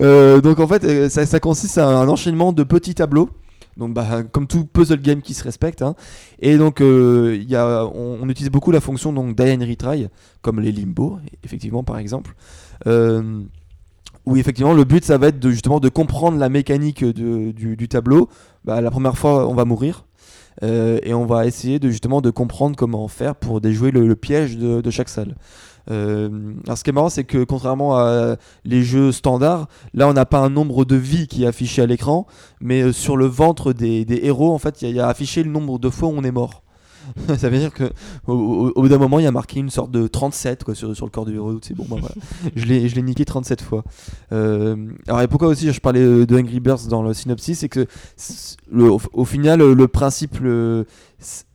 Euh, 0.00 0.40
donc 0.40 0.58
en 0.60 0.66
fait, 0.66 0.84
euh, 0.84 1.08
ça, 1.08 1.24
ça 1.26 1.40
consiste 1.40 1.78
à 1.78 1.86
un 1.86 2.08
enchaînement 2.08 2.52
de 2.52 2.62
petits 2.64 2.94
tableaux. 2.94 3.30
Donc, 3.76 3.92
bah, 3.94 4.22
comme 4.32 4.46
tout 4.46 4.64
puzzle 4.64 5.00
game 5.00 5.20
qui 5.20 5.34
se 5.34 5.44
respecte. 5.44 5.82
hein. 5.82 5.94
Et 6.40 6.56
donc, 6.56 6.80
euh, 6.80 7.38
y 7.46 7.54
a, 7.56 7.84
on, 7.84 8.18
on 8.22 8.28
utilise 8.28 8.50
beaucoup 8.50 8.70
la 8.72 8.80
fonction 8.80 9.12
donc, 9.12 9.36
die 9.36 9.42
and 9.52 9.60
retry, 9.68 10.08
comme 10.42 10.60
les 10.60 10.72
limbo, 10.72 11.18
effectivement, 11.44 11.84
par 11.84 11.98
exemple. 11.98 12.34
Euh, 12.86 13.42
où 14.24 14.36
effectivement, 14.36 14.72
le 14.72 14.84
but, 14.84 15.04
ça 15.04 15.18
va 15.18 15.28
être 15.28 15.38
de, 15.38 15.50
justement 15.50 15.78
de 15.78 15.88
comprendre 15.88 16.36
la 16.38 16.48
mécanique 16.48 17.04
de- 17.04 17.52
du, 17.52 17.76
du 17.76 17.86
tableau. 17.88 18.28
Bah, 18.66 18.80
la 18.80 18.90
première 18.90 19.16
fois, 19.16 19.48
on 19.48 19.54
va 19.54 19.64
mourir. 19.64 20.04
Euh, 20.62 20.98
et 21.02 21.14
on 21.14 21.26
va 21.26 21.46
essayer 21.46 21.78
de 21.78 21.90
justement 21.90 22.20
de 22.20 22.30
comprendre 22.30 22.76
comment 22.76 23.06
faire 23.08 23.36
pour 23.36 23.60
déjouer 23.60 23.90
le, 23.90 24.16
piège 24.16 24.56
de, 24.56 24.90
chaque 24.90 25.08
salle. 25.08 25.36
Euh, 25.90 26.54
alors 26.64 26.78
ce 26.78 26.82
qui 26.82 26.90
est 26.90 26.92
marrant 26.92 27.10
c'est 27.10 27.24
que 27.24 27.44
contrairement 27.44 27.96
à 27.96 28.36
les 28.64 28.82
jeux 28.82 29.12
standards, 29.12 29.68
là 29.94 30.08
on 30.08 30.14
n'a 30.14 30.24
pas 30.24 30.38
un 30.40 30.48
nombre 30.48 30.84
de 30.84 30.96
vies 30.96 31.28
qui 31.28 31.44
est 31.44 31.46
affiché 31.46 31.82
à 31.82 31.86
l'écran, 31.86 32.26
mais 32.60 32.82
euh, 32.82 32.92
sur 32.92 33.16
le 33.16 33.26
ventre 33.26 33.72
des, 33.72 34.04
héros 34.22 34.52
en 34.52 34.58
fait 34.58 34.82
il 34.82 34.90
y 34.92 34.98
a 34.98 35.08
affiché 35.08 35.42
le 35.42 35.50
nombre 35.50 35.78
de 35.78 35.90
fois 35.90 36.08
où 36.08 36.14
on 36.16 36.24
est 36.24 36.32
mort. 36.32 36.62
Ça 37.38 37.48
veut 37.48 37.58
dire 37.58 37.72
que 37.72 37.84
au, 38.26 38.32
au- 38.34 38.72
au 38.74 38.82
bout 38.82 38.88
d'un 38.88 38.98
moment 38.98 39.18
il 39.18 39.24
y 39.24 39.26
a 39.28 39.32
marqué 39.32 39.60
une 39.60 39.70
sorte 39.70 39.90
de 39.90 40.06
37 40.06 40.64
quoi, 40.64 40.74
sur, 40.74 40.94
sur 40.94 41.06
le 41.06 41.10
corps 41.10 41.24
du 41.26 41.34
héros. 41.34 41.56
C'est 41.62 41.74
bon, 41.74 41.86
bah, 41.88 41.96
voilà. 42.00 42.14
je 42.56 42.64
l'ai 42.66 43.02
niqué 43.02 43.24
37 43.24 43.60
fois. 43.62 43.84
Euh, 44.32 44.76
alors 45.08 45.22
et 45.22 45.28
pourquoi 45.28 45.48
aussi 45.48 45.72
je 45.72 45.80
parlais 45.80 46.26
de 46.26 46.36
Angry 46.38 46.60
Birds 46.60 46.86
dans 46.88 47.02
le 47.02 47.14
synopsis, 47.14 47.58
c'est 47.60 47.68
que 47.68 47.86
le, 48.70 48.90
au, 48.90 49.00
au 49.12 49.24
final 49.24 49.60
le, 49.60 49.88
principe 49.88 50.38
le, 50.40 50.86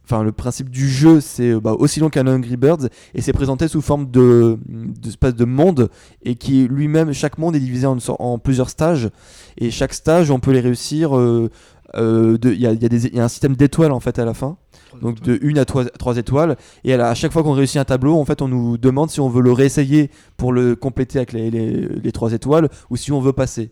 Enfin, 0.03 0.23
le 0.23 0.33
principe 0.33 0.69
du 0.69 0.89
jeu, 0.89 1.21
c'est 1.21 1.51
euh, 1.51 1.61
bah, 1.61 1.73
aussi 1.79 2.01
long 2.01 2.09
qu'un 2.09 2.27
Angry 2.27 2.57
Birds, 2.57 2.89
et 3.13 3.21
c'est 3.21 3.31
présenté 3.31 3.69
sous 3.69 3.79
forme 3.79 4.11
de 4.11 4.57
d'espèce 4.67 5.35
de 5.35 5.45
monde, 5.45 5.89
et 6.23 6.35
qui 6.35 6.67
lui-même, 6.67 7.13
chaque 7.13 7.37
monde 7.37 7.55
est 7.55 7.61
divisé 7.61 7.87
en 7.87 8.37
plusieurs 8.37 8.69
stages, 8.69 9.09
et 9.57 9.71
chaque 9.71 9.93
stage, 9.93 10.29
on 10.29 10.39
peut 10.41 10.51
les 10.51 10.59
réussir. 10.59 11.15
euh, 11.17 11.49
euh, 11.95 12.37
Il 12.43 12.59
y, 12.61 12.67
a, 12.67 12.71
il 12.71 12.81
y 12.81 12.85
a 12.85 12.89
des- 12.89 13.07
il 13.07 13.15
y 13.15 13.19
a 13.19 13.23
un 13.23 13.27
système 13.27 13.55
d'étoiles 13.55 13.91
en 13.91 13.99
fait 13.99 14.17
à 14.19 14.25
la 14.25 14.33
fin, 14.33 14.57
donc 15.01 15.21
de 15.21 15.39
1 15.41 15.57
à 15.57 15.65
3, 15.65 16.17
étoiles. 16.17 16.57
Et 16.83 16.93
à, 16.93 16.97
la- 16.97 17.09
à 17.09 17.13
chaque 17.15 17.31
fois 17.31 17.43
qu'on 17.43 17.53
réussit 17.53 17.77
un 17.77 17.85
tableau, 17.85 18.15
en 18.17 18.25
fait, 18.25 18.41
on 18.41 18.47
nous 18.47 18.77
demande 18.77 19.09
si 19.09 19.19
on 19.19 19.29
veut 19.29 19.41
le 19.41 19.51
réessayer 19.51 20.09
pour 20.37 20.53
le 20.53 20.75
compléter 20.75 21.19
avec 21.19 21.33
les, 21.33 21.49
les, 21.51 21.87
les 21.87 22.11
3 22.11 22.33
étoiles 22.33 22.69
ou 22.89 22.97
si 22.97 23.11
on 23.11 23.19
veut 23.21 23.33
passer. 23.33 23.71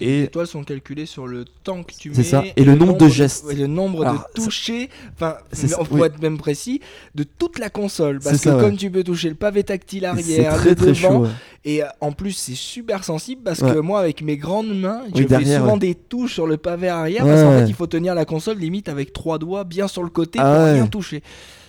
Les 0.00 0.06
Et 0.06 0.22
étoiles 0.24 0.46
sont 0.46 0.62
calculées 0.62 1.06
sur 1.06 1.26
le 1.26 1.44
temps 1.64 1.82
que 1.82 1.92
tu 1.92 2.10
mets. 2.10 2.14
C'est 2.14 2.22
ça. 2.22 2.44
Et 2.56 2.64
le 2.64 2.74
nombre 2.76 2.96
de 2.98 3.08
gestes. 3.08 3.46
Et 3.50 3.54
le 3.54 3.66
nombre 3.66 4.04
Alors, 4.06 4.26
de 4.36 4.42
toucher. 4.42 4.88
Enfin, 5.14 5.36
on 5.52 5.82
oui. 5.82 5.86
pourrait 5.88 6.06
être 6.08 6.22
même 6.22 6.38
précis 6.38 6.80
de 7.14 7.24
toute 7.24 7.58
la 7.58 7.68
console. 7.68 8.20
Parce 8.20 8.40
que 8.40 8.48
ouais. 8.50 8.60
comme 8.60 8.76
tu 8.76 8.90
peux 8.90 9.02
toucher 9.02 9.28
le 9.28 9.34
pavé 9.34 9.64
tactile 9.64 10.04
arrière, 10.04 10.54
très 10.56 10.70
le 10.70 10.74
très 10.76 10.86
devant, 10.88 11.08
chaud. 11.10 11.22
ouais. 11.24 11.28
et 11.64 11.82
euh, 11.82 11.86
en 12.00 12.12
plus 12.12 12.32
c'est 12.32 12.54
super 12.54 13.02
sensible 13.02 13.42
parce 13.44 13.60
Ouais. 13.60 13.72
que 13.74 13.78
moi 13.80 13.98
avec 14.00 14.22
mes 14.22 14.36
grandes 14.36 14.72
mains, 14.78 15.02
je 15.08 15.14
Oui, 15.16 15.22
fais 15.22 15.28
derrière, 15.28 15.60
souvent 15.62 15.76
des 15.76 15.94
touches 15.96 16.34
sur 16.34 16.46
le 16.46 16.56
pavé 16.58 16.88
arrière 16.88 17.24
parce 17.24 17.42
qu'en 17.42 17.58
fait 17.58 17.68
il 17.68 17.74
faut 17.74 17.86
tenir 17.88 18.14
la 18.14 18.24
console 18.24 18.58
limite 18.58 18.88
avec 18.88 19.12
trois 19.12 19.38
doigts 19.38 19.64
bien 19.64 19.88
sur 19.88 20.04
le 20.04 20.10
côté 20.10 20.38
Ah 20.40 20.54
pour 20.54 20.64
rien 20.74 20.86
toucher. 20.86 21.22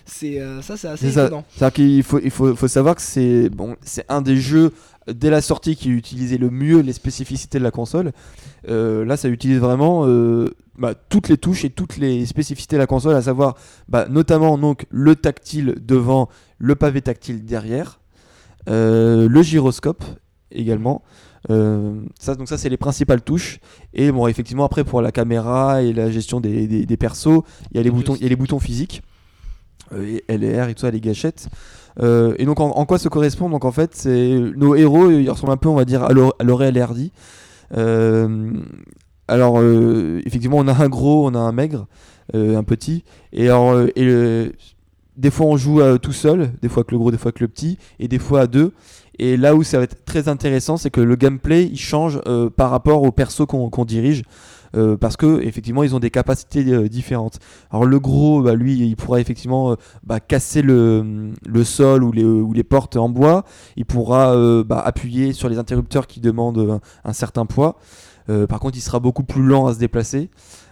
C'est 0.05 0.39
euh, 0.39 0.62
ça, 0.63 0.75
c'est 0.75 0.88
assez 0.88 1.09
étonnant. 1.12 1.45
C'est-à-dire 1.55 1.74
qu'il 1.74 2.03
faut, 2.03 2.19
il 2.24 2.31
faut, 2.31 2.55
faut 2.55 2.67
savoir 2.67 2.95
que 2.95 3.01
c'est 3.01 3.50
bon, 3.50 3.75
c'est 3.83 4.05
un 4.09 4.21
des 4.21 4.38
jeux 4.38 4.71
dès 5.13 5.30
la 5.30 5.42
sortie 5.42 5.75
qui 5.75 5.89
utilisait 5.89 6.38
le 6.38 6.50
mieux 6.50 6.80
les 6.80 6.94
spécificités 6.94 7.60
de 7.60 7.63
la 7.63 7.72
console. 7.72 8.12
Euh, 8.68 9.06
là, 9.06 9.18
ça 9.18 9.30
utilise 9.30 9.60
vraiment 9.60 10.06
euh, 10.06 10.50
bah, 10.78 10.94
toutes 10.96 11.30
les 11.30 11.38
touches 11.38 11.66
et 11.66 11.70
toutes 11.70 11.98
les 11.98 12.25
spécificités 12.25 12.75
de 12.75 12.82
la 12.82 12.88
console, 12.88 13.16
à 13.16 13.22
savoir 13.22 13.56
bah, 13.88 14.08
notamment 14.10 14.58
donc 14.58 14.86
le 14.89 15.16
tactile 15.16 15.75
devant, 15.82 16.30
le 16.58 16.75
pavé 16.75 17.01
tactile 17.01 17.46
derrière, 17.46 18.00
euh, 18.70 19.28
le 19.30 19.42
gyroscope 19.42 20.04
également. 20.51 21.04
Ça, 21.48 22.36
donc 22.36 22.50
ça 22.50 22.58
c'est 22.58 22.68
les 22.68 22.75
principales 22.75 23.22
touches 23.22 23.60
et 23.94 24.12
bon 24.12 24.28
effectivement 24.28 24.66
après 24.66 24.84
pour 24.84 25.01
la 25.01 25.13
caméra 25.13 25.82
et 25.82 25.94
la 25.94 26.12
gestion 26.12 26.42
des, 26.42 26.68
des, 26.68 26.86
des 26.86 26.98
persos 26.98 27.44
il 27.72 27.78
y 27.78 27.80
a 27.80 27.82
les 27.84 27.89
Le 27.89 27.96
boutons 27.96 28.16
il 28.16 28.24
y 28.24 28.25
a 28.25 28.30
les 28.30 28.36
boutons 28.36 28.60
physiques 28.60 29.01
et 29.98 30.24
LR 30.28 30.70
et 30.70 30.75
tout 30.75 30.82
ça, 30.82 30.92
les 30.92 31.01
gâchettes. 31.01 31.50
Euh, 32.01 32.34
et 32.38 32.46
donc 32.46 32.60
en, 32.60 32.86
quoi 32.86 32.98
se 32.98 33.10
correspond 33.10 33.50
Donc 33.50 33.65
en 33.65 33.72
fait, 33.72 33.91
c'est 33.94 34.39
nos 34.56 34.75
héros, 34.75 35.10
ils 35.12 35.29
ressemblent 35.29 35.53
un 35.53 35.58
peu, 35.58 35.70
on 35.70 35.75
va 35.75 35.86
dire, 35.86 36.03
à 36.03 36.13
Laure- 36.13 36.36
à 36.39 36.44
Laurel 36.44 36.77
et 36.77 36.82
Hardy. 36.82 37.12
Euh, 37.77 38.51
alors 39.27 39.60
euh, 39.60 40.22
effectivement, 40.25 40.58
on 40.58 40.68
a 40.68 40.84
un 40.84 40.89
gros, 40.89 41.27
on 41.27 41.36
a 41.36 41.39
un 41.39 41.51
maigre, 41.51 41.88
euh, 42.36 42.58
un 42.58 42.63
petit, 42.63 43.03
et, 43.34 43.50
alors, 43.50 43.79
et 43.96 44.51
des 45.18 45.32
fois 45.32 45.46
on 45.48 45.58
joue 45.58 45.82
tout 46.00 46.13
seul, 46.13 46.51
des 46.62 46.70
fois 46.70 46.82
avec 46.82 46.91
le 46.91 46.98
gros, 46.98 47.12
des 47.12 47.18
fois 47.18 47.29
avec 47.29 47.41
le 47.41 47.48
petit, 47.48 47.77
et 48.00 48.08
des 48.08 48.20
fois 48.20 48.41
à 48.41 48.48
deux. 48.48 48.74
Et 49.22 49.36
là 49.36 49.53
où 49.53 49.63
ça 49.63 49.77
va 49.77 49.84
être 49.84 50.06
très 50.06 50.29
intéressant, 50.29 50.77
c'est 50.77 50.89
que 50.89 51.01
le 51.01 51.15
gameplay 51.18 51.65
il 51.65 51.77
change 51.77 52.22
par 52.56 52.72
rapport 52.72 53.03
au 53.03 53.12
perso 53.12 53.46
qu'on 53.46 53.86
dirige. 53.86 54.24
Euh, 54.76 54.98
parce 54.98 55.18
que 55.18 55.42
effectivement 55.42 55.84
ils 55.84 55.96
ont 55.96 56.00
des 56.00 56.12
capacités 56.12 56.66
euh, 56.72 56.88
différentes. 56.88 57.40
Alors 57.72 57.86
le 57.86 58.00
gros, 58.00 58.42
bah, 58.42 58.56
lui, 58.56 58.78
il 58.78 58.96
pourra 58.96 59.20
effectivement 59.20 59.72
euh, 59.72 59.76
bah, 60.04 60.20
casser 60.20 60.62
le, 60.62 61.32
le 61.48 61.64
sol 61.64 62.04
ou 62.04 62.12
les, 62.12 62.24
ou 62.24 62.54
les 62.54 62.64
portes 62.64 62.96
en 62.96 63.10
bois. 63.10 63.44
Il 63.76 63.86
pourra 63.86 64.36
euh, 64.36 64.64
bah, 64.64 64.80
appuyer 64.80 65.34
sur 65.34 65.50
les 65.50 65.58
interrupteurs 65.58 66.08
qui 66.08 66.20
demandent 66.20 66.80
un, 67.04 67.14
certain 67.14 67.46
poids. 67.46 67.78
Euh, 68.30 68.46
par 68.48 68.60
contre, 68.60 68.78
il 68.78 68.82
sera 68.82 69.00
beaucoup 69.00 69.24
plus 69.24 69.42
lent 69.42 69.66
à 69.68 69.74
se 69.74 69.80
déplacer. 69.80 70.30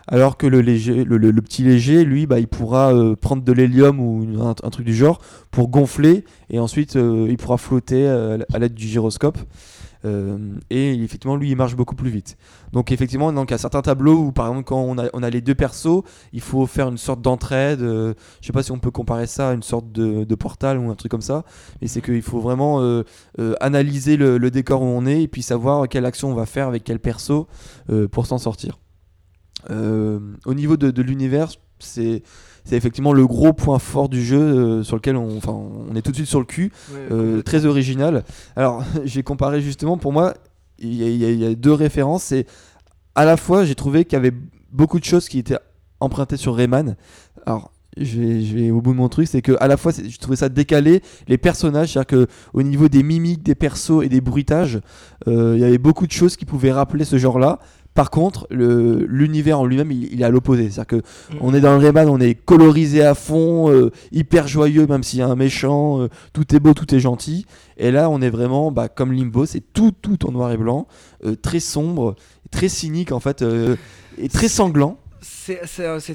Alors 0.10 0.38
que 0.38 0.48
le, 0.48 0.62
léger, 0.62 1.04
le, 1.04 1.18
le- 1.18 1.42
petit 1.42 1.64
léger, 1.64 2.06
lui, 2.06 2.28
bah, 2.28 2.40
il 2.40 2.48
pourra 2.48 2.94
euh, 2.94 3.16
prendre 3.16 3.44
de 3.44 3.52
l'hélium 3.52 4.00
ou 4.00 4.42
un, 4.42 4.54
truc 4.54 4.86
du 4.86 4.96
genre 4.96 5.20
pour 5.52 5.68
gonfler 5.68 6.24
et 6.50 6.60
ensuite 6.60 6.96
euh, 6.96 7.28
il 7.30 7.36
pourra 7.36 7.58
flotter 7.58 8.08
euh, 8.08 8.38
à 8.54 8.60
l'aide 8.60 8.74
du 8.74 8.88
gyroscope. 8.88 9.38
Euh, 10.06 10.38
et 10.70 10.94
effectivement, 11.04 11.36
lui, 11.36 11.50
il 11.50 11.56
marche 11.56 11.76
beaucoup 11.76 11.96
plus 11.96 12.10
vite. 12.10 12.38
Donc, 12.72 12.92
effectivement, 12.92 13.32
donc, 13.34 13.50
il 13.50 13.54
y 13.54 13.56
a 13.56 13.58
certains 13.58 13.82
tableaux 13.82 14.18
où, 14.18 14.32
par 14.32 14.48
exemple, 14.48 14.66
quand 14.66 14.80
on 14.80 14.98
a, 14.98 15.08
on 15.14 15.24
a 15.24 15.30
les 15.30 15.42
deux 15.42 15.56
persos, 15.56 16.04
il 16.34 16.42
faut 16.42 16.66
faire 16.68 16.90
une 16.90 16.98
sorte 16.98 17.22
d'entraide. 17.22 17.82
euh, 17.82 18.14
je 18.42 18.48
sais 18.48 18.54
pas 18.54 18.64
si 18.64 18.72
on 18.72 18.80
peut 18.80 18.92
comparer 18.92 19.28
ça 19.28 19.50
à 19.50 19.54
une 19.54 19.64
sorte 19.64 19.92
de, 19.92 20.24
de 20.24 20.36
portal 20.36 20.78
ou 20.78 20.90
un 20.90 20.96
truc 20.96 21.12
comme 21.12 21.22
ça. 21.22 21.44
Mais 21.82 21.88
c'est 21.88 22.02
qu'il 22.02 22.22
faut 22.22 22.40
vraiment 22.40 22.82
euh, 22.82 23.04
analyser 23.60 24.18
le, 24.18 24.48
décor 24.52 24.82
où 24.82 24.86
on 24.86 25.06
est 25.06 25.24
et 25.24 25.28
puis 25.28 25.42
savoir 25.42 25.90
quelle 25.90 26.06
action 26.06 26.32
on 26.32 26.34
va 26.34 26.46
faire 26.46 26.68
avec 26.68 26.86
quel 26.86 27.00
perso 27.00 27.48
pour 28.12 28.26
s'en 28.26 28.38
sortir. 28.38 28.80
Au 29.70 30.54
niveau 30.54 30.78
de 30.78 31.02
l'univers, 31.02 31.50
c'est 31.80 32.24
c'est 32.66 32.76
effectivement 32.76 33.14
le 33.14 33.26
gros 33.26 33.54
point 33.54 33.80
fort 33.80 34.10
du 34.10 34.22
jeu 34.24 34.40
euh, 34.42 34.84
sur 34.84 34.98
lequel 34.98 35.16
on, 35.16 35.40
est 35.96 36.02
tout 36.02 36.12
de 36.12 36.16
suite 36.18 36.28
sur 36.28 36.40
le 36.40 36.46
cul. 36.46 36.72
Ouais, 36.92 37.00
Euh, 37.12 37.42
très 37.42 37.66
original. 37.66 38.24
Alors, 38.58 38.84
j'ai 39.06 39.24
comparé 39.24 39.62
justement, 39.62 39.98
pour 39.98 40.12
moi, 40.12 40.34
il 40.80 40.94
y, 40.94 41.04
a- 41.26 41.30
y 41.46 41.52
y 41.52 41.56
deux 41.56 41.72
références. 41.72 42.24
C'est 42.24 42.46
à 43.16 43.24
la 43.24 43.38
fois, 43.38 43.64
j'ai 43.64 43.76
trouvé 43.76 44.04
qu'il 44.04 44.14
y 44.14 44.20
avait 44.20 44.34
beaucoup 44.72 45.00
de 45.00 45.06
choses 45.06 45.30
qui 45.30 45.40
étaient 45.40 45.58
empruntées 46.02 46.36
sur 46.38 46.56
Rayman. 46.56 46.98
Alors, 47.46 47.72
je 48.00 48.20
vais, 48.20 48.42
je 48.44 48.54
vais 48.56 48.70
au 48.70 48.80
bout 48.82 48.92
de 48.92 48.98
mon 48.98 49.10
truc, 49.10 49.28
c'est 49.28 49.42
que 49.42 49.54
à 49.60 49.68
la 49.68 49.76
fois, 49.78 49.92
je 49.92 50.18
trouvais 50.20 50.36
ça 50.36 50.50
décalé. 50.50 51.02
Les 51.28 51.38
personnages, 51.40 51.94
c'est-à-dire 51.94 52.06
que 52.06 52.28
au 52.54 52.62
niveau 52.62 52.90
des 52.90 53.02
mimiques, 53.02 53.42
des 53.44 53.56
persos 53.56 54.04
et 54.04 54.10
des 54.10 54.22
bruitages, 54.22 54.82
euh, 55.28 55.54
il 55.56 55.62
y 55.62 55.64
avait 55.64 55.80
beaucoup 55.80 56.06
de 56.06 56.12
choses 56.12 56.36
qui 56.36 56.46
pouvaient 56.46 56.72
rappeler 56.74 57.06
ce 57.06 57.18
genre-là. 57.18 57.60
Par 57.98 58.12
contre, 58.12 58.46
l'univers 58.52 59.60
en 59.60 59.66
lui-même, 59.66 59.92
il, 59.92 60.14
il 60.14 60.22
est 60.22 60.24
à 60.24 60.30
l'opposé. 60.30 60.70
C'est-à-dire 60.70 61.02
que 61.02 61.02
on 61.42 61.52
est 61.56 61.62
dans 61.62 61.72
le 61.72 61.80
Rayman, 61.80 62.08
on 62.10 62.20
est 62.20 62.36
colorisé 62.36 63.02
à 63.04 63.16
fond, 63.16 63.72
euh, 63.72 63.90
hyper 64.12 64.48
joyeux, 64.48 64.86
même 64.86 65.02
s'il 65.02 65.18
y 65.18 65.22
a 65.24 65.28
un 65.28 65.36
méchant, 65.36 66.02
euh, 66.02 66.08
tout 66.32 66.56
est 66.56 66.60
beau, 66.60 66.76
tout 66.76 66.94
est 66.94 67.00
gentil. 67.00 67.48
Et 67.78 67.90
là, 67.90 68.12
on 68.12 68.22
est 68.22 68.30
vraiment 68.30 68.72
bah, 68.72 68.88
comme 68.88 69.12
Limbo, 69.14 69.48
c'est 69.48 69.64
tout, 69.74 69.92
tout 70.00 70.28
en 70.28 70.32
noir 70.32 70.52
et 70.52 70.58
blanc, 70.58 70.88
euh, 71.26 71.36
très 71.36 71.60
sombre, 71.60 72.16
très 72.52 72.70
cynique 72.70 73.12
en 73.12 73.20
fait, 73.20 73.44
et 74.20 74.30
très 74.30 74.48
sanglant. 74.48 75.00
C'est- 75.22 75.66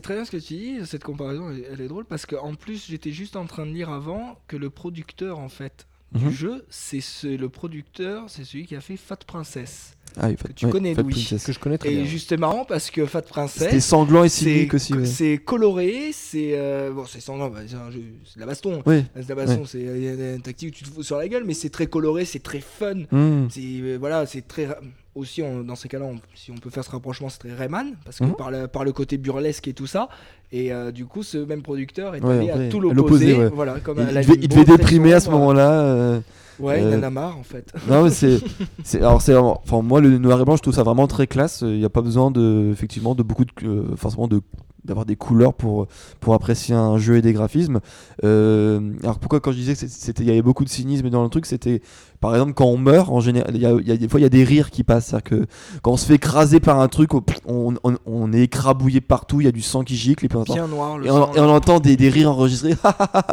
très 0.01 0.15
bien 0.15 0.25
ce 0.25 0.31
que 0.31 0.37
tu 0.37 0.55
dis, 0.55 0.77
cette 0.87 1.03
comparaison 1.03 1.51
elle, 1.51 1.59
est- 1.59 1.67
elle 1.73 1.81
est 1.81 1.89
drôle 1.89 2.05
parce 2.05 2.27
qu'en 2.27 2.55
plus 2.55 2.87
j'étais 2.89 3.11
juste 3.11 3.35
en 3.35 3.47
train 3.47 3.67
de 3.67 3.73
lire 3.73 3.91
avant 3.91 4.37
que 4.47 4.57
le 4.57 4.71
producteur 4.71 5.41
en 5.41 5.49
fait 5.49 5.87
Mhm. 6.15 6.29
du 6.29 6.33
jeu, 6.33 6.65
c'est 6.71 7.01
ce- 7.01 7.27
le 7.27 7.49
producteur, 7.49 8.25
c'est 8.29 8.45
celui 8.45 8.67
qui 8.67 8.77
a 8.77 8.81
fait 8.81 8.97
Fat 8.97 9.17
Princess. 9.27 9.97
Ah, 10.21 10.29
oui, 10.29 10.37
Que 10.37 10.53
tu 10.53 10.67
connais, 10.69 10.95
Fat 10.95 11.03
Louis. 11.03 11.13
Princess. 11.13 11.45
Que 11.45 11.53
je 11.53 11.59
connais 11.59 11.79
très 11.79 11.93
Et 11.93 11.97
bien. 11.97 12.05
juste 12.05 12.29
c'est 12.29 12.37
marrant 12.37 12.65
parce 12.67 12.91
que 12.91 13.07
Fat 13.07 13.21
C'était 13.23 13.33
Princess, 13.33 13.85
sanglant 13.87 14.25
et 14.25 14.29
c'est 14.29 14.45
cynique 14.45 14.75
aussi. 14.75 14.93
ouais. 14.95 15.07
c'est 15.07 15.39
coloré, 15.39 16.11
c'est 16.13 16.53
euh, 16.55 16.91
bon, 16.93 17.05
c'est 17.07 17.21
sanglant, 17.21 17.49
bah, 17.51 17.61
c'est 17.67 17.77
un 17.77 17.91
jeu, 17.91 18.03
c'est 18.25 18.37
de 18.37 18.41
la 18.41 18.47
baston. 18.47 18.83
Oui. 18.87 19.05
C'est 19.17 19.25
de 19.25 19.29
la 19.29 19.35
baston, 19.35 19.65
c'est 19.67 19.81
une 19.83 20.43
tactique 20.43 20.69
où 20.69 20.73
tu 20.73 20.85
te 20.85 20.91
fous 20.91 21.03
sur 21.03 21.17
la 21.17 21.29
gueule, 21.29 21.45
mais 21.47 21.55
c'est 21.55 21.71
très 21.71 21.87
coloré, 21.87 22.25
c'est 22.25 22.43
très 22.43 22.61
fun. 22.61 22.95
Hmm. 23.11 23.49
C'est 23.51 23.61
euh, 23.63 23.97
voilà, 23.99 24.27
c'est 24.27 24.47
très 24.47 24.69
aussi 25.15 25.43
on- 25.43 25.63
dans 25.63 25.77
ces 25.77 25.89
cas-là, 25.89 26.07
on- 26.07 26.21
si 26.35 26.51
on 26.51 26.55
peut 26.57 26.71
faire 26.71 26.85
ce 26.85 26.91
rapprochement, 26.91 27.29
c'est 27.29 27.39
très 27.39 27.53
Rayman 27.55 27.95
parce 28.05 28.19
que 28.19 28.25
Mhm. 28.25 28.35
par, 28.35 28.51
le, 28.51 28.67
par 28.67 28.83
le 28.85 28.93
côté 28.93 29.19
burlesque 29.19 29.69
et 29.69 29.75
tout 29.75 29.87
ça. 29.87 30.09
Et 30.53 30.73
euh, 30.73 30.91
du 30.91 31.05
coup, 31.07 31.23
ce 31.23 31.37
même 31.39 31.63
producteur 31.63 32.15
est 32.15 32.23
Ouais, 32.23 32.35
allé 32.39 32.51
après, 32.51 32.67
à 32.67 32.69
tout 32.71 32.81
l'opposé. 32.81 33.35
Voilà, 33.55 33.79
comme 33.81 33.99
Il, 33.99 34.49
devait, 34.49 34.65
déprimer 34.65 35.13
à 35.15 35.21
ce 35.21 35.29
moment-là. 35.31 36.21
Ouais, 36.61 36.83
Euh, 36.83 36.91
il 36.97 36.99
en 36.99 37.03
a 37.07 37.11
marre 37.11 37.39
en 37.39 37.43
fait. 37.43 37.73
Non, 37.89 38.05
mais 38.05 38.11
c'est, 38.11 38.41
alors 38.97 39.21
c'est, 39.23 39.35
enfin 39.37 39.83
moi 39.83 40.01
le 40.01 40.19
noir 40.19 40.41
et 40.41 40.45
blanc, 40.45 40.57
je 40.57 40.63
trouve 40.63 40.75
ça 40.75 40.83
vraiment 40.83 41.07
très 41.07 41.27
classe. 41.27 41.63
Il 41.63 41.79
n'y 41.79 41.85
a 41.85 41.91
pas 41.91 42.03
besoin 42.03 42.31
de, 42.31 42.71
effectivement, 42.73 43.15
de 43.15 43.23
beaucoup 43.23 43.45
de, 43.45 43.51
euh, 43.65 43.97
forcément 43.97 44.29
de, 44.29 44.41
d'avoir 44.85 45.07
des 45.07 45.15
couleurs 45.17 45.55
pour, 45.55 45.87
pour 46.21 46.35
apprécier 46.35 46.75
un 46.75 46.99
jeu 46.99 47.17
et 47.17 47.23
des 47.23 47.33
graphismes. 47.33 47.79
Euh, 48.25 48.93
alors 49.03 49.19
pourquoi 49.21 49.41
quand 49.41 49.53
je 49.53 49.57
disais 49.57 49.73
que 49.75 49.79
c'est- 49.79 49.89
c'était, 49.89 50.25
il 50.25 50.29
y 50.29 50.31
avait 50.33 50.43
beaucoup 50.43 50.65
de 50.65 50.69
cynisme 50.69 51.09
dans 51.09 51.23
le 51.23 51.29
truc, 51.29 51.47
c'était, 51.47 51.83
par 52.21 52.35
exemple, 52.35 52.53
quand 52.55 52.67
on 52.67 52.79
meurt, 52.79 53.09
en 53.09 53.21
général, 53.21 53.53
il 53.55 53.61
y 53.63 53.67
a, 53.67 53.73
y 53.81 53.93
a 53.93 53.97
des 53.97 54.09
fois 54.09 54.19
il 54.19 54.25
y 54.25 54.27
a 54.27 54.29
des 54.29 54.43
rires 54.45 54.71
qui 54.71 54.83
passent, 54.83 55.07
c'est-à-dire 55.07 55.23
que 55.41 55.47
quand 55.83 55.93
on 55.93 55.97
se 55.97 56.07
fait 56.07 56.15
écraser 56.15 56.59
par 56.61 56.81
un 56.81 56.89
truc, 56.89 57.15
on, 57.15 57.23
on, 57.47 57.75
on 58.07 58.33
est 58.33 58.41
écrabouillé 58.43 59.01
partout, 59.01 59.41
il 59.41 59.45
y 59.45 59.49
a 59.49 59.53
du 59.53 59.63
sang 59.63 59.83
qui 59.85 59.95
gicle 59.97 60.25
et 60.25 60.29
puis 60.29 60.37
on 60.37 60.43
entend, 60.43 60.55
Bien 60.55 60.67
noir. 60.69 60.99
Le 60.99 61.07
et 61.07 61.11
on, 61.13 61.15
sang, 61.27 61.35
et 61.35 61.41
on 61.41 61.49
entend 61.51 61.79
des, 61.79 61.97
des 61.97 62.09
rires 62.09 62.31
enregistrés. 62.31 62.75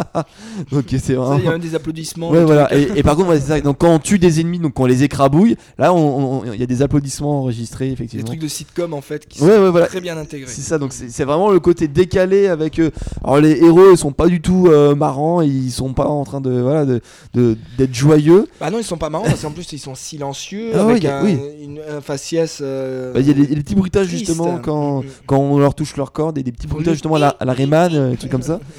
Donc 0.71 0.85
c'est 0.99 1.13
vraiment. 1.15 1.37
Il 1.37 1.45
y 1.45 1.47
a 1.47 1.51
même 1.51 1.61
des 1.61 1.75
applaudissements. 1.75 2.29
Ouais, 2.29 2.43
voilà. 2.43 2.75
Et, 2.75 2.89
et 2.99 3.03
par 3.09 3.15
contre, 3.15 3.29
ouais, 3.29 3.39
c'est 3.39 3.47
ça. 3.47 3.61
Donc, 3.61 3.79
quand 3.79 3.91
on 3.93 3.97
tue 3.99 4.19
des 4.19 4.39
ennemis, 4.39 4.59
donc 4.59 4.73
qu'on 4.75 4.85
les 4.85 5.03
écrabouille, 5.03 5.55
là, 5.79 5.93
on- 5.93 6.41
on- 6.45 6.53
il 6.53 6.59
y 6.59 6.63
a 6.63 6.67
des 6.67 6.81
applaudissements 6.83 7.39
enregistrés, 7.39 7.87
Des 7.87 7.93
effectivement. 7.93 8.25
trucs 8.27 8.39
de 8.39 8.47
sitcom 8.47 8.93
en 8.93 9.01
fait 9.01 9.27
qui 9.27 9.39
sont 9.39 9.45
Ouais, 9.47 9.69
voilà. 9.71 9.87
très 9.87 9.99
bien 10.01 10.15
intégrés. 10.17 10.51
C'est 10.51 10.61
ça. 10.61 10.77
Donc, 10.77 10.93
c'est 10.93 11.23
vraiment 11.23 11.49
le 11.49 11.59
côté 11.59 11.87
décalé 11.87 12.47
avec. 12.47 12.77
euh, 12.79 12.91
alors, 13.23 13.39
les 13.39 13.63
héros, 13.63 13.91
ils 13.91 13.97
sont 13.97 14.11
pas 14.11 14.27
du 14.27 14.41
tout 14.41 14.67
euh, 14.67 14.93
marrants, 14.93 15.41
ils 15.41 15.71
sont 15.71 15.93
pas 15.93 16.05
en 16.07 16.23
train 16.23 16.41
de 16.41 16.51
voilà 16.61 16.85
de 16.85 17.01
de- 17.33 17.57
d'être 17.77 17.93
joyeux. 17.95 18.47
Bah 18.59 18.69
non, 18.69 18.77
ils 18.77 18.83
sont 18.83 18.97
pas 18.97 19.09
marrants 19.09 19.25
parce 19.25 19.41
qu'en 19.41 19.51
plus 19.51 19.71
ils 19.73 19.79
sont 19.79 19.95
silencieux 19.95 20.71
Ah 20.75 20.83
avec 20.83 21.05
un, 21.05 21.23
oui. 21.23 21.37
une- 21.63 21.79
un 21.97 22.01
faciès. 22.01 22.59
euh, 22.61 23.13
Bah, 23.13 23.19
Il 23.21 23.27
y 23.27 23.31
a 23.31 23.33
des, 23.33 23.47
des 23.47 23.55
petits 23.55 23.75
bruitages 23.75 24.07
triste. 24.07 24.25
justement 24.27 24.59
quand 24.63 25.01
Mm, 25.01 25.05
mm. 25.05 25.09
quand 25.25 25.37
on 25.39 25.57
leur 25.57 25.73
touche 25.73 25.95
leur 25.97 26.11
corde 26.11 26.37
et 26.37 26.43
des 26.43 26.51
petits 26.51 26.67
bruitages 26.67 26.93
justement 26.93 27.15
à 27.15 27.19
la, 27.19 27.29
à 27.29 27.45
la 27.45 27.53
Rayman, 27.53 27.91
euh, 27.93 28.11
des 28.11 28.17
trucs 28.17 28.31
comme 28.31 28.41
ça. 28.43 28.59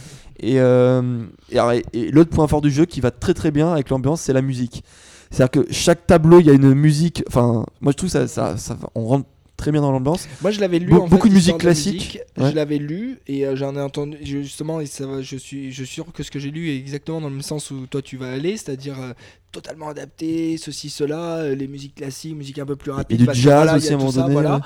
Et, 0.40 0.59
euh, 0.59 1.25
et, 1.50 1.59
et- 1.92 1.99
et 1.99 2.11
l'autre 2.11 2.30
point 2.30 2.47
fort 2.49 2.61
du 2.62 2.70
jeu 2.70 2.87
qui 2.87 3.00
va 3.00 3.11
très 3.11 3.35
très 3.35 3.50
bien 3.50 3.73
avec 3.73 3.90
l'ambiance, 3.90 4.23
c'est 4.23 4.32
la 4.32 4.42
musique. 4.42 4.82
C'est-à-dire 5.30 5.62
que 5.64 5.73
chaque 5.73 6.06
tableau, 6.06 6.40
il 6.40 6.47
y 6.47 6.50
a 6.50 6.54
une 6.54 6.75
musique. 6.75 7.23
Enfin, 7.28 7.64
moi 7.80 7.92
je 7.92 7.97
trouve 7.97 8.09
ça, 8.11 8.26
ça, 8.26 8.56
on 8.94 9.04
rentre 9.06 9.26
très 9.56 9.70
bien 9.73 9.82
dans 9.82 9.92
l'ambiance. 9.92 10.26
Moi, 10.40 10.50
je 10.52 10.59
l'avais 10.61 10.78
lu. 10.78 10.90
Be- 10.92 10.97
en 10.97 11.04
fait, 11.04 11.11
beaucoup 11.11 11.28
de 11.28 11.35
musique 11.35 11.59
classique, 11.59 11.94
musique. 11.94 12.18
ouais. 12.38 12.50
Je 12.50 12.56
l'avais 12.56 12.78
lu 12.78 13.18
et 13.26 13.47
euh, 13.47 13.54
j'en 13.56 13.76
ai 13.76 13.80
entendu 13.80 14.16
justement. 14.23 14.80
Et 14.80 14.87
ça 14.87 15.06
va, 15.06 15.20
je 15.20 15.37
suis, 15.37 15.70
je 15.70 15.85
suis 15.85 15.94
sûr 15.94 16.06
que 16.12 16.23
ce 16.23 16.30
que 16.30 16.38
j'ai 16.38 16.50
lu 16.50 16.70
est 16.70 16.76
exactement 16.78 17.20
dans 17.20 17.28
le 17.28 17.35
même 17.35 17.42
sens 17.42 17.70
où 17.70 17.87
toi 17.87 18.00
tu 18.00 18.16
vas 18.16 18.32
aller, 18.32 18.56
c'est-à-dire 18.56 18.99
euh, 18.99 19.12
totalement 19.52 19.88
adapté, 19.90 20.56
ceci, 20.56 20.88
cela, 20.88 21.37
euh, 21.37 21.54
les 21.54 21.68
musiques 21.68 21.97
classiques, 21.97 22.35
musique 22.35 22.59
un 22.59 22.64
peu 22.66 22.76
plus 22.76 22.90
rapide. 22.90 23.18
du 23.18 23.26
parce 23.26 23.37
que 23.37 23.44
jazz 23.44 23.75
aussi, 23.76 23.92
à 23.92 23.97
un 23.97 23.99
moment 23.99 24.12
donné, 24.12 24.32
voilà. 24.32 24.54
ouais. 24.56 24.61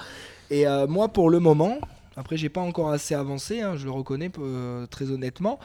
Et 0.50 0.64
moi, 0.88 1.08
pour 1.08 1.28
le 1.30 1.40
moment, 1.40 1.78
après, 2.16 2.36
j'ai 2.36 2.48
pas 2.48 2.60
encore 2.60 2.90
assez 2.90 3.14
avancé, 3.14 3.60
hein, 3.60 3.74
je 3.76 3.84
le 3.84 3.90
reconnais 3.90 4.30
euh, 4.38 4.86
très 4.86 5.10
honnêtement. 5.10 5.58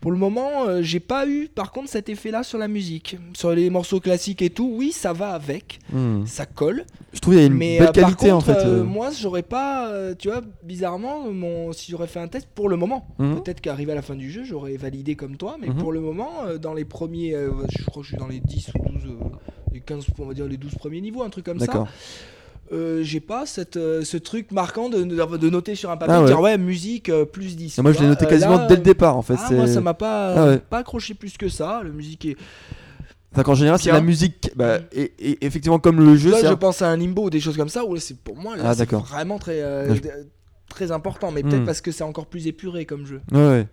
Pour 0.00 0.12
le 0.12 0.16
moment, 0.16 0.64
euh, 0.68 0.80
j'ai 0.80 1.00
pas 1.00 1.26
eu, 1.26 1.48
par 1.48 1.72
contre, 1.72 1.88
cet 1.90 2.08
effet-là 2.08 2.44
sur 2.44 2.56
la 2.58 2.68
musique, 2.68 3.16
sur 3.34 3.50
les 3.50 3.68
morceaux 3.68 3.98
classiques 3.98 4.42
et 4.42 4.50
tout. 4.50 4.72
Oui, 4.76 4.92
ça 4.92 5.12
va 5.12 5.30
avec, 5.30 5.80
Hmm. 5.92 6.24
ça 6.24 6.46
colle. 6.46 6.84
Je 7.12 7.18
trouve 7.18 7.34
qu'il 7.34 7.40
y 7.42 7.44
a 7.44 7.48
une 7.48 7.54
Mais 7.54 7.78
belle 7.78 7.88
euh, 7.88 7.92
par 7.92 7.94
qualité 7.94 8.30
en 8.30 8.36
contre, 8.40 8.46
fait. 8.46 8.64
euh, 8.64 8.84
moi, 8.84 9.10
j'aurais 9.10 9.42
pas, 9.42 9.90
tu 10.18 10.28
vois, 10.28 10.42
bizarrement, 10.62 11.32
mon, 11.32 11.72
si 11.72 11.90
j'aurais 11.90 12.06
fait 12.06 12.20
un 12.20 12.28
test 12.28 12.46
pour 12.54 12.68
le 12.68 12.76
moment, 12.76 13.08
Mhm. 13.18 13.42
peut-être 13.42 13.60
qu'arrivé 13.60 13.90
à 13.90 13.94
la 13.96 14.02
fin 14.02 14.14
du 14.14 14.30
jeu, 14.30 14.44
j'aurais 14.44 14.76
validé 14.76 15.16
comme 15.16 15.36
toi, 15.36 15.56
mais 15.60 15.68
Mhm. 15.68 15.76
pour 15.78 15.90
le 15.90 16.00
moment, 16.00 16.30
dans 16.60 16.74
les 16.74 16.84
premiers, 16.84 17.32
je 17.32 17.84
crois 17.86 18.02
que 18.02 18.08
je 18.08 18.08
suis 18.12 18.18
dans 18.18 18.28
les 18.28 18.38
10 18.40 18.68
ou 18.74 18.78
12, 18.92 19.02
euh, 19.06 19.24
les 19.72 19.80
15, 19.80 20.06
on 20.20 20.26
va 20.26 20.34
dire 20.34 20.46
les 20.46 20.58
12 20.58 20.74
premiers 20.76 21.00
niveaux, 21.00 21.22
un 21.24 21.30
truc 21.30 21.44
comme 21.46 21.58
ça. 21.58 21.86
Euh, 22.72 23.02
j'ai 23.02 23.20
pas 23.20 23.46
cette, 23.46 23.76
euh, 23.76 24.02
ce 24.04 24.16
truc 24.18 24.52
marquant 24.52 24.88
de, 24.90 25.02
de, 25.02 25.36
de 25.36 25.50
noter 25.50 25.74
sur 25.74 25.90
un 25.90 25.96
papier, 25.96 26.14
Ah 26.14 26.18
de 26.18 26.22
ouais. 26.24 26.28
dire 26.30 26.40
ouais, 26.40 26.58
musique 26.58 27.08
euh, 27.08 27.24
plus 27.24 27.56
10. 27.56 27.78
Et 27.78 27.82
moi 27.82 27.92
je 27.92 27.96
l'ai 27.98 28.06
vois. 28.06 28.10
noté 28.14 28.26
quasiment 28.26 28.56
là, 28.58 28.66
dès 28.66 28.76
le 28.76 28.82
départ 28.82 29.16
en 29.16 29.22
fait. 29.22 29.36
Ah, 29.38 29.52
moi, 29.52 29.66
ça 29.66 29.80
m'a 29.80 29.94
pas, 29.94 30.34
Ah 30.36 30.44
ouais. 30.48 30.58
pas 30.58 30.78
accroché 30.78 31.14
plus 31.14 31.36
que 31.38 31.48
ça. 31.48 31.80
La 31.82 31.90
musique 31.90 32.24
est. 32.26 32.36
Qu'en 33.44 33.54
général, 33.54 33.78
c'est 33.78 33.92
la 33.92 34.00
musique. 34.00 34.50
Bah, 34.56 34.78
et, 34.92 35.12
et 35.18 35.46
effectivement, 35.46 35.78
comme 35.78 36.00
le 36.00 36.16
jeu, 36.16 36.30
Là, 36.32 36.38
je 36.42 36.46
un- 36.46 36.56
pense 36.56 36.82
à 36.82 36.88
un 36.90 36.96
limbo 36.96 37.24
ou 37.26 37.30
des 37.30 37.40
choses 37.40 37.56
comme 37.56 37.68
ça, 37.68 37.84
où 37.84 37.96
c'est 37.98 38.18
pour 38.18 38.36
moi, 38.36 38.56
là, 38.56 38.64
Ah, 38.66 38.84
vraiment 39.00 39.38
très, 39.38 39.60
je- 39.94 40.00
très 40.68 40.90
important, 40.92 41.30
mais 41.30 41.42
peut-être 41.42 41.62
Hmm. 41.62 41.66
parce 41.66 41.80
que 41.80 41.90
c'est 41.92 42.04
encore 42.04 42.26
plus 42.26 42.46
épuré 42.46 42.84
comme 42.84 43.06
jeu. 43.06 43.20
Ouais, 43.32 43.38
ouais. 43.48 43.66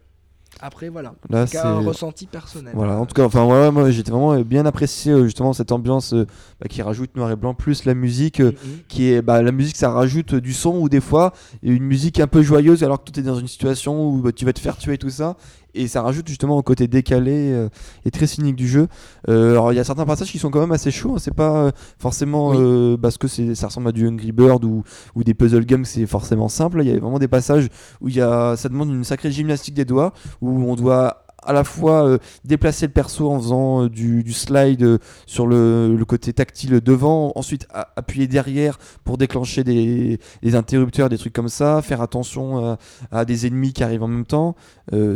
Après, 0.62 0.90
voilà. 0.90 1.14
Là, 1.30 1.46
C'est 1.48 1.58
un 1.58 1.80
ressenti 1.80 2.26
personnel. 2.28 2.74
Voilà, 2.76 2.98
en 2.98 3.06
tout 3.06 3.14
cas, 3.14 3.26
enfin, 3.26 3.46
moi 3.72 3.92
j'étais 3.92 4.12
vraiment 4.12 4.40
bien 4.40 4.66
apprécié 4.66 5.12
euh, 5.12 5.26
justement 5.26 5.52
cette 5.54 5.72
ambiance 5.72 6.14
euh, 6.14 6.26
bah, 6.62 6.68
qui 6.70 6.82
rajoute 6.82 7.16
noir 7.18 7.30
et 7.32 7.36
blanc, 7.36 7.54
plus 7.54 7.86
la 7.86 7.94
musique 7.94 8.40
euh, 8.40 8.52
Mhm. 8.52 8.72
qui 8.88 9.12
est 9.12 9.22
bah, 9.22 9.42
la 9.42 9.52
musique 9.52 9.76
ça 9.76 9.90
rajoute 9.92 10.36
euh, 10.36 10.42
du 10.42 10.54
son 10.54 10.78
ou 10.80 10.88
des 10.90 11.02
fois 11.02 11.34
une 11.62 11.84
musique 11.84 12.20
un 12.20 12.28
peu 12.28 12.42
joyeuse 12.42 12.84
alors 12.84 13.04
que 13.04 13.12
tu 13.12 13.20
es 13.20 13.24
dans 13.24 13.36
une 13.36 13.48
situation 13.50 14.08
où 14.10 14.22
bah, 14.22 14.32
tu 14.32 14.46
vas 14.46 14.54
te 14.54 14.60
faire 14.60 14.78
tuer 14.78 14.94
et 14.94 14.98
tout 14.98 15.10
ça 15.10 15.36
et 15.76 15.88
ça 15.88 16.02
rajoute 16.02 16.28
justement 16.28 16.58
au 16.58 16.64
côté 16.64 16.88
décalé 16.88 17.52
euh, 17.52 17.70
et 18.06 18.12
très 18.12 18.28
cynique 18.28 18.56
du 18.56 18.68
jeu. 18.68 18.88
Euh, 19.30 19.52
alors 19.52 19.74
il 19.74 19.76
y 19.76 19.80
a 19.80 19.84
certains 19.84 20.06
passages 20.06 20.32
qui 20.32 20.40
sont 20.40 20.50
quand 20.50 20.60
même 20.62 20.72
assez 20.72 20.92
chauds 20.92 21.16
hein, 21.16 21.20
c'est 21.20 21.34
pas 21.34 21.66
euh, 21.66 21.72
forcément 22.00 22.50
Oui. 22.50 22.98
parce 23.02 23.18
que 23.18 23.28
c'est 23.28 23.56
ça 23.56 23.68
ressemble 23.68 23.90
à 23.90 23.92
du 23.92 24.08
Hungry 24.08 24.32
Bird 24.32 24.64
ou, 24.66 24.84
ou 25.16 25.24
des 25.24 25.34
puzzle 25.34 25.66
games 25.66 25.86
c'est 25.86 26.06
forcément 26.06 26.48
simple. 26.50 26.80
Il 26.82 26.88
y 26.88 26.92
a 26.92 27.00
vraiment 27.00 27.20
des 27.20 27.28
passages 27.28 27.68
où 28.02 28.10
il 28.10 28.16
y 28.16 28.22
a 28.22 28.56
ça 28.56 28.70
demande 28.70 28.90
une 28.90 29.04
sacrée 29.04 29.32
gymnastique 29.32 29.74
des 29.76 29.86
doigts 29.86 30.14
où 30.42 30.50
on 30.50 30.76
doit 30.76 31.25
à 31.46 31.54
la 31.54 31.64
fois 31.64 32.08
euh, 32.08 32.18
déplacer 32.44 32.88
le 32.88 32.92
perso 32.92 33.32
en 33.32 33.40
faisant 33.40 33.84
euh, 33.84 33.90
du, 33.90 34.24
du 34.24 34.34
slide 34.34 34.84
euh, 34.84 34.98
sur 35.26 35.48
le, 35.48 35.96
le 35.96 36.06
côté 36.06 36.34
tactile 36.34 36.82
devant, 36.82 37.32
ensuite 37.36 37.68
appuyer 37.96 38.28
derrière 38.28 38.78
pour 39.04 39.18
déclencher 39.18 39.64
des, 39.64 40.20
des 40.42 40.56
interrupteurs, 40.56 41.10
des 41.10 41.18
trucs 41.18 41.34
comme 41.34 41.50
ça, 41.50 41.82
faire 41.82 42.02
attention 42.02 42.66
à, 42.66 42.78
à 43.12 43.26
des 43.26 43.48
ennemis 43.48 43.74
qui 43.74 43.84
arrivent 43.84 44.04
en 44.04 44.08
même 44.08 44.26
temps. 44.26 44.56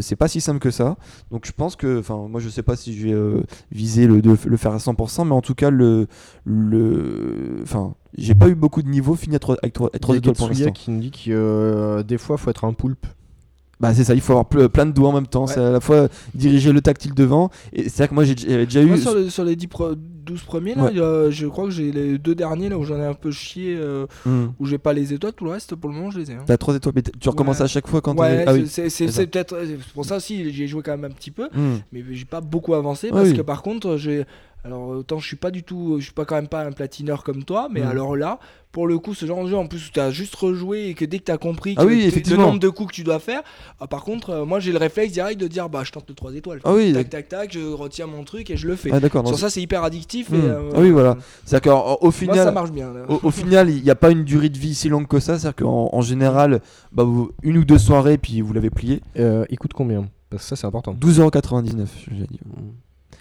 C'est 0.01 0.15
pas 0.15 0.27
si 0.27 0.41
simple 0.41 0.59
que 0.59 0.71
ça. 0.71 0.97
Donc 1.31 1.45
je 1.45 1.51
pense 1.51 1.75
que, 1.75 1.99
enfin, 1.99 2.27
moi 2.29 2.39
je 2.39 2.49
sais 2.49 2.63
pas 2.63 2.75
si 2.75 2.97
je 2.97 3.07
vais 3.07 3.43
viser 3.71 4.07
le, 4.07 4.21
de 4.21 4.35
le 4.45 4.57
faire 4.57 4.73
à 4.73 4.77
100%, 4.77 5.27
mais 5.27 5.33
en 5.33 5.41
tout 5.41 5.55
cas, 5.55 5.69
le. 5.69 6.07
le 6.45 7.59
enfin, 7.63 7.93
j'ai 8.17 8.35
pas 8.35 8.49
eu 8.49 8.55
beaucoup 8.55 8.81
de 8.81 8.89
niveaux 8.89 9.15
finis 9.15 9.35
à 9.35 9.39
3, 9.39 9.57
avec 9.61 9.73
3, 9.73 9.89
Il 9.93 9.93
y 9.93 10.13
a 10.13 10.17
étoiles 10.17 10.35
pour 10.35 10.47
l'instant. 10.49 10.71
qui 10.71 10.91
nous 10.91 10.99
dit 10.99 11.11
que 11.11 12.01
des 12.07 12.17
fois, 12.17 12.37
faut 12.37 12.49
être 12.49 12.65
un 12.65 12.73
poulpe. 12.73 13.05
Bah 13.79 13.93
c'est 13.93 14.03
ça, 14.03 14.13
il 14.13 14.19
faut 14.21 14.33
avoir 14.33 14.45
ple- 14.45 14.67
plein 14.67 14.85
de 14.85 14.91
doigts 14.91 15.09
en 15.09 15.13
même 15.13 15.27
temps. 15.27 15.45
Ouais. 15.47 15.53
C'est 15.53 15.61
à 15.61 15.71
la 15.71 15.79
fois 15.79 16.09
diriger 16.35 16.73
le 16.73 16.81
tactile 16.81 17.13
devant. 17.13 17.49
Et 17.71 17.83
c'est 17.87 17.99
vrai 17.99 18.07
que 18.09 18.13
moi 18.13 18.25
j'ai 18.25 18.35
j'avais 18.37 18.65
déjà 18.65 18.81
eu. 18.83 18.97
Sur, 18.97 19.15
les, 19.15 19.29
sur 19.29 19.43
les 19.45 19.55
10 19.55 19.67
pre- 19.67 19.95
12 19.95 20.41
premiers, 20.43 20.75
là, 20.75 20.83
Ouais. 20.83 21.31
je 21.31 21.47
crois 21.47 21.63
que 21.65 21.71
j'ai 21.71 21.91
les 21.91 22.17
deux 22.19 22.35
derniers 22.35 22.67
là 22.69 22.77
où 22.77 22.83
j'en 22.83 22.97
ai 22.99 23.05
un 23.05 23.13
peu 23.13 23.31
chié, 23.31 23.75
euh, 23.79 24.05
Hmm. 24.25 24.47
où 24.59 24.65
j'ai 24.65 24.77
pas 24.77 24.91
les 24.93 25.13
étoiles. 25.13 25.31
Tout 25.33 25.45
le 25.45 25.51
reste, 25.51 25.75
pour 25.75 25.89
le 25.89 25.95
moment, 25.95 26.11
je 26.11 26.19
les 26.19 26.29
ai. 26.31 26.33
hein. 26.35 26.43
T'as 26.45 26.57
3 26.57 26.75
étoiles, 26.75 26.93
mais 26.95 27.01
tu 27.01 27.29
recommences 27.29 27.59
Ouais. 27.59 27.63
à 27.63 27.67
chaque 27.67 27.87
fois 27.87 28.01
quand 28.01 28.19
Ouais, 28.19 28.43
Ah 28.45 28.53
oui. 28.53 28.67
c'est- 28.67 28.89
peut-être 29.29 29.55
c'est 29.65 29.93
pour 29.93 30.03
ça 30.05 30.17
aussi 30.17 30.51
j'y 30.51 30.63
ai 30.63 30.67
joué 30.67 30.81
quand 30.83 30.91
même 30.91 31.05
un 31.05 31.13
petit 31.13 31.31
peu, 31.31 31.45
Hmm. 31.53 31.77
mais 31.93 32.03
j'ai 32.11 32.25
pas 32.25 32.41
beaucoup 32.41 32.73
avancé 32.73 33.07
Ouais, 33.07 33.13
parce 33.13 33.29
oui. 33.29 33.37
que 33.37 33.41
par 33.41 33.61
contre 33.61 33.95
j'ai 33.97 34.25
alors 34.63 34.87
autant 34.89 35.19
je 35.19 35.27
suis 35.27 35.35
pas 35.37 35.51
du 35.51 35.63
tout, 35.63 35.95
je 35.99 36.03
suis 36.05 36.13
pas 36.13 36.25
quand 36.25 36.35
même 36.35 36.47
pas 36.47 36.63
un 36.63 36.71
platineur 36.71 37.23
comme 37.23 37.43
toi, 37.43 37.67
mais 37.71 37.81
Mm. 37.81 37.87
alors 37.87 38.15
là 38.15 38.39
pour 38.71 38.85
le 38.87 38.99
coup 38.99 39.15
ce 39.15 39.25
genre 39.25 39.43
de 39.43 39.49
jeu 39.49 39.57
en 39.57 39.65
plus 39.65 39.87
où 39.87 39.91
t'as 39.91 40.11
juste 40.11 40.35
rejoué 40.35 40.89
et 40.89 40.93
que 40.93 41.03
dès 41.05 41.17
que 41.17 41.23
t'as 41.23 41.37
compris 41.39 41.73
Ah 41.77 41.81
que 41.83 41.87
oui, 41.87 42.01
t- 42.01 42.05
effectivement. 42.07 42.43
le 42.43 42.47
nombre 42.49 42.59
de 42.59 42.69
coups 42.69 42.89
que 42.89 42.95
tu 42.95 43.03
dois 43.03 43.17
faire, 43.19 43.41
ah, 43.79 43.87
par 43.87 44.03
contre 44.03 44.29
euh, 44.29 44.45
moi 44.45 44.59
j'ai 44.59 44.71
le 44.71 44.77
réflexe 44.77 45.11
direct 45.13 45.39
de 45.41 45.47
dire 45.47 45.69
bah 45.69 45.81
je 45.83 45.91
tente 45.91 46.05
le 46.07 46.13
3 46.13 46.35
étoiles. 46.35 46.59
Ah 46.65 46.73
oui, 46.75 46.93
tac 46.93 47.09
tac 47.09 47.29
tac, 47.29 47.51
je 47.53 47.71
retiens 47.71 48.05
mon 48.05 48.23
truc 48.23 48.49
et 48.51 48.57
je 48.57 48.67
le 48.67 48.75
fais. 48.75 48.89
Ah 48.93 48.99
d'accord. 48.99 49.27
Sur 49.27 49.39
ça 49.39 49.49
c'est 49.49 49.61
hyper 49.61 49.83
addictif. 49.83 50.29
Mm. 50.29 50.35
Et, 50.35 50.37
euh, 50.43 50.71
Ah 50.75 50.79
oui, 50.81 50.91
voilà. 50.91 51.17
C'est-à-dire 51.45 51.71
qu'au 51.73 51.79
au 52.01 52.03
Moi 52.03 52.11
final, 52.11 52.35
ça 52.37 52.51
marche 52.51 52.71
bien. 52.71 52.93
là. 52.93 53.05
au, 53.09 53.19
au 53.23 53.31
final, 53.31 53.69
il 53.71 53.81
n'y 53.81 53.89
a 53.89 53.95
pas 53.95 54.11
une 54.11 54.23
durée 54.23 54.49
de 54.49 54.57
vie 54.59 54.75
si 54.75 54.87
longue 54.89 55.07
que 55.07 55.19
ça. 55.19 55.39
C'est-à-dire 55.39 55.55
qu'en 55.65 55.89
en 55.91 56.01
général, 56.01 56.61
bah, 56.91 57.03
vous- 57.03 57.31
une 57.41 57.57
ou 57.57 57.65
deux 57.65 57.79
soirées, 57.79 58.17
puis 58.19 58.41
vous 58.41 58.53
l'avez 58.53 58.69
plié. 58.69 59.01
Euh, 59.17 59.45
il 59.49 59.57
coûte 59.57 59.73
combien? 59.73 60.09
Parce 60.29 60.43
que 60.43 60.49
ça, 60.49 60.55
c'est 60.55 60.67
important. 60.67 60.93
12,99€. 60.93 61.87
je 62.05 62.13
l'ai 62.13 62.27
dit. 62.27 62.39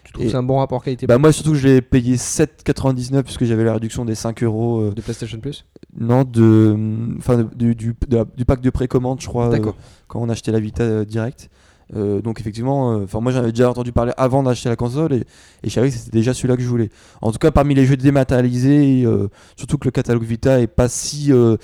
Tu 0.09 0.13
trouves 0.15 0.25
Et- 0.25 0.27
que 0.29 0.31
c'est 0.33 0.39
un 0.39 0.43
bon 0.43 0.57
rapport 0.57 0.83
qualité 0.83 1.07
Bah 1.07 1.19
moi 1.19 1.33
surtout 1.33 1.51
que 1.53 1.59
je 1.59 1.69
l'ai 1.69 1.83
payé 1.83 2.17
7,99€ 2.17 3.23
puisque 3.25 3.45
j'avais 3.45 3.63
la 3.63 3.75
réduction 3.75 4.07
des 4.07 4.15
5 4.15 4.43
euros. 4.43 4.81
euh, 4.81 4.95
de 4.95 5.03
PlayStation 5.03 5.39
Plus 5.39 5.67
non, 5.99 6.25
de, 6.25 6.77
enfin, 7.19 7.47
du, 7.55 7.75
du, 7.75 7.95
pack 7.95 8.61
de 8.63 8.71
précommande, 8.71 9.21
je 9.21 9.27
crois, 9.27 9.47
euh, 9.49 9.51
D'accord. 9.51 9.75
quand 10.07 10.21
on 10.21 10.29
achetait 10.29 10.53
la 10.53 10.61
Vita 10.61 10.83
euh, 10.83 11.05
direct. 11.05 11.51
Euh, 11.97 12.21
donc 12.21 12.39
effectivement, 12.41 12.93
euh, 12.93 13.05
enfin 13.05 13.21
moi 13.21 13.33
j'en 13.33 13.39
avais 13.39 13.51
déjà 13.53 13.71
entendu 13.71 13.93
parler 13.93 14.13
avant 14.19 14.43
d'acheter 14.43 14.69
la 14.69 14.77
console 14.77 15.15
et, 15.15 15.17
et 15.63 15.69
je 15.69 15.71
savais 15.71 15.89
que 15.89 15.95
c'était 15.97 16.11
déjà 16.19 16.35
celui-là 16.35 16.57
que 16.57 16.63
je 16.63 16.69
voulais. 16.69 16.91
En 17.23 17.33
tout 17.33 17.39
cas, 17.39 17.51
parmi 17.51 17.75
les 17.75 17.87
jeux 17.87 17.97
dématérialisés, 17.97 19.05
euh, 19.07 19.29
surtout 19.57 19.79
que 19.79 19.87
le 19.87 19.91
catalogue 19.91 20.23
Vita 20.25 20.61
est 20.61 20.67
pas 20.67 20.89
si 20.89 21.33
euh, 21.33 21.57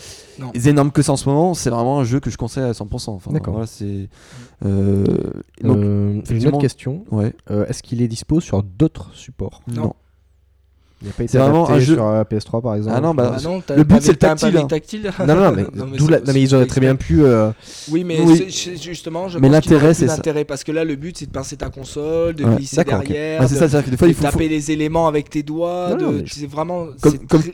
énorme 0.54 0.92
que 0.92 1.02
ça 1.02 1.12
en 1.12 1.16
ce 1.16 1.28
moment, 1.28 1.52
c'est 1.54 1.68
vraiment 1.70 2.00
un 2.00 2.04
jeu 2.04 2.20
que 2.20 2.30
je 2.30 2.38
conseille 2.38 2.64
à 2.64 2.72
100%. 2.72 3.10
Enfin, 3.10 3.32
D'accord. 3.32 3.52
Voilà, 3.54 3.66
c'est. 3.66 4.08
euh, 4.64 5.04
donc, 5.62 5.76
Euh, 5.76 6.20
J'ai 6.28 6.36
une 6.38 6.46
autre 6.48 6.58
question. 6.58 7.04
ouais. 7.10 7.34
Euh, 7.50 7.66
Est-ce 7.66 7.82
qu'il 7.82 8.00
est 8.00 8.08
dispo 8.08 8.40
sur 8.40 8.62
d'autres 8.62 9.10
supports? 9.14 9.60
Non. 9.68 9.82
Non. 9.82 9.94
Il 11.04 11.08
n'a 11.08 11.12
pas 11.12 11.22
été 11.24 11.32
C'est 11.32 11.38
vraiment 11.38 11.64
adapté 11.66 11.82
un 11.82 11.84
jeu- 11.84 11.94
sur 11.96 12.06
euh, 12.06 12.24
PS3 12.24 12.62
par 12.62 12.74
exemple 12.76 12.96
Ah 12.96 13.00
non, 13.02 13.14
bah, 13.14 13.32
Ah 13.36 13.40
non, 13.42 13.62
le 13.76 13.84
but, 13.84 14.00
c'est 14.00 14.12
le 14.12 14.16
tactile, 14.16 14.56
hein. 14.56 14.66
tactile. 14.66 15.10
Non, 15.26 15.26
non, 15.36 15.52
mais, 15.52 15.62
Non, 15.74 15.86
mais 15.90 15.98
la- 16.08 16.20
non, 16.20 16.32
ils 16.34 16.54
auraient 16.54 16.66
très 16.66 16.80
bien 16.80 16.96
pu. 16.96 17.22
euh, 17.22 17.50
Oui, 17.90 18.04
mais 18.04 18.18
Oui. 18.24 18.46
justement, 18.80 19.28
je 19.28 19.38
Mais 19.38 19.50
l'intérêt, 19.50 19.92
c'est 19.92 20.08
ça. 20.08 20.16
parce 20.48 20.64
que 20.64 20.72
là, 20.72 20.82
le 20.84 20.96
but, 20.96 21.18
c'est 21.18 21.26
de 21.26 21.30
pincer 21.30 21.56
ta 21.58 21.68
console, 21.68 22.34
de 22.34 22.44
Ouais, 22.44 22.56
glisser 22.56 22.82
derrière, 22.84 23.40
Ouais, 23.42 23.48
c'est 23.48 23.60
de, 23.60 23.68
ça, 23.68 23.82
que 23.82 23.90
des 23.90 23.96
fois 23.98 24.06
de 24.08 24.12
il 24.12 24.14
faut, 24.16 24.24
faut- 24.24 24.30
taper 24.32 24.48
les 24.48 24.70
éléments 24.70 25.06
avec 25.06 25.28
tes 25.28 25.42
doigts. 25.42 25.94
De- 25.94 26.24
C'est 26.26 26.46
vraiment, 26.46 26.86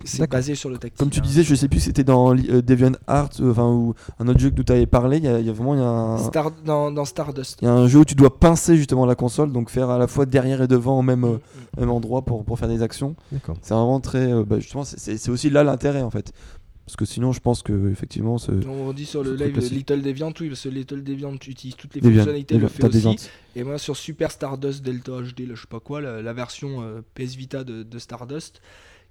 c'est 0.05 0.31
basé 0.31 0.55
sur 0.55 0.71
le 0.71 0.79
tactile. 0.79 0.97
Comme 0.99 1.11
tu 1.11 1.19
hein. 1.19 1.23
disais, 1.25 1.43
je 1.43 1.55
sais 1.57 1.67
plus 1.67 1.81
si 1.81 1.87
c'était 1.87 2.05
dans 2.05 2.33
euh, 2.35 2.63
Deviant 2.63 2.93
Art, 3.09 3.31
enfin 3.43 3.67
ou 3.67 3.95
un 4.21 4.29
autre 4.29 4.39
jeu 4.39 4.51
que 4.51 4.63
tu 4.63 4.71
avais 4.73 4.87
parlé, 4.87 5.17
il 5.17 5.25
y, 5.25 5.29
a- 5.29 5.53
vraiment 5.53 5.75
il 5.75 5.81
y 5.81 5.83
a 5.83 5.89
un, 5.89 6.19
Star- 6.19 6.53
dans, 6.65 7.05
Stardust. 7.05 7.59
il 7.63 7.65
y 7.65 7.69
a 7.69 7.73
un 7.73 7.89
jeu 7.89 7.99
où 7.99 8.05
tu 8.05 8.15
dois 8.15 8.39
pincer 8.39 8.77
justement 8.77 9.07
la 9.07 9.15
console, 9.17 9.51
donc 9.51 9.71
faire 9.71 9.91
à 9.91 9.99
la 9.99 10.07
fois 10.07 10.27
derrière 10.27 10.63
et 10.63 10.69
devant 10.69 10.99
au 10.99 11.03
même, 11.03 11.21
Mm, 11.21 11.39
même 11.81 11.91
endroit 11.91 12.23
pour, 12.23 12.45
pour 12.45 12.59
faire 12.59 12.69
des 12.69 12.83
actions. 12.83 13.15
D'accord. 13.41 13.57
C'est 13.63 13.75
vraiment 13.75 14.01
très, 14.01 14.33
euh, 14.33 14.45
bah, 14.45 14.59
justement, 14.61 14.85
c'est- 14.85 14.99
c'est 14.99 15.17
c'est 15.19 15.31
aussi 15.31 15.51
là 15.51 15.65
l'intérêt 15.65 16.03
en 16.03 16.11
fait, 16.11 16.33
parce 16.87 16.97
que 16.97 17.05
sinon 17.05 17.33
je 17.33 17.41
pense 17.41 17.63
que 17.63 17.91
effectivement 17.91 18.37
ce. 18.39 18.53
On 18.69 18.93
dit 18.93 19.07
sur 19.07 19.23
le 19.25 19.35
live 19.35 19.53
classique. 19.53 19.73
Little 19.73 20.03
Deviant, 20.03 20.33
oui, 20.41 20.49
parce 20.49 20.63
que 20.63 20.69
Little 20.69 21.03
Deviant 21.03 21.33
utilise 21.35 21.77
toutes 21.77 21.95
les 21.95 22.01
Deviant, 22.01 22.17
fonctionnalités, 22.19 22.55
le 22.55 22.61
Deviant, 22.63 22.75
fait 22.77 22.85
aussi. 22.85 22.97
Deviant. 22.97 23.15
Et 23.57 23.65
moi, 23.65 23.79
sur 23.79 23.97
Super 23.97 24.31
Stardust 24.31 24.83
Delta 24.85 25.13
HD, 25.23 25.47
là, 25.47 25.55
je 25.55 25.61
sais 25.63 25.67
pas 25.69 25.81
quoi, 25.81 26.01
la, 26.01 26.21
la 26.23 26.33
version 26.33 26.83
euh, 26.83 27.01
PS 27.15 27.35
Vita 27.37 27.65
de, 27.65 27.83
de 27.83 27.99
Stardust, 27.99 28.61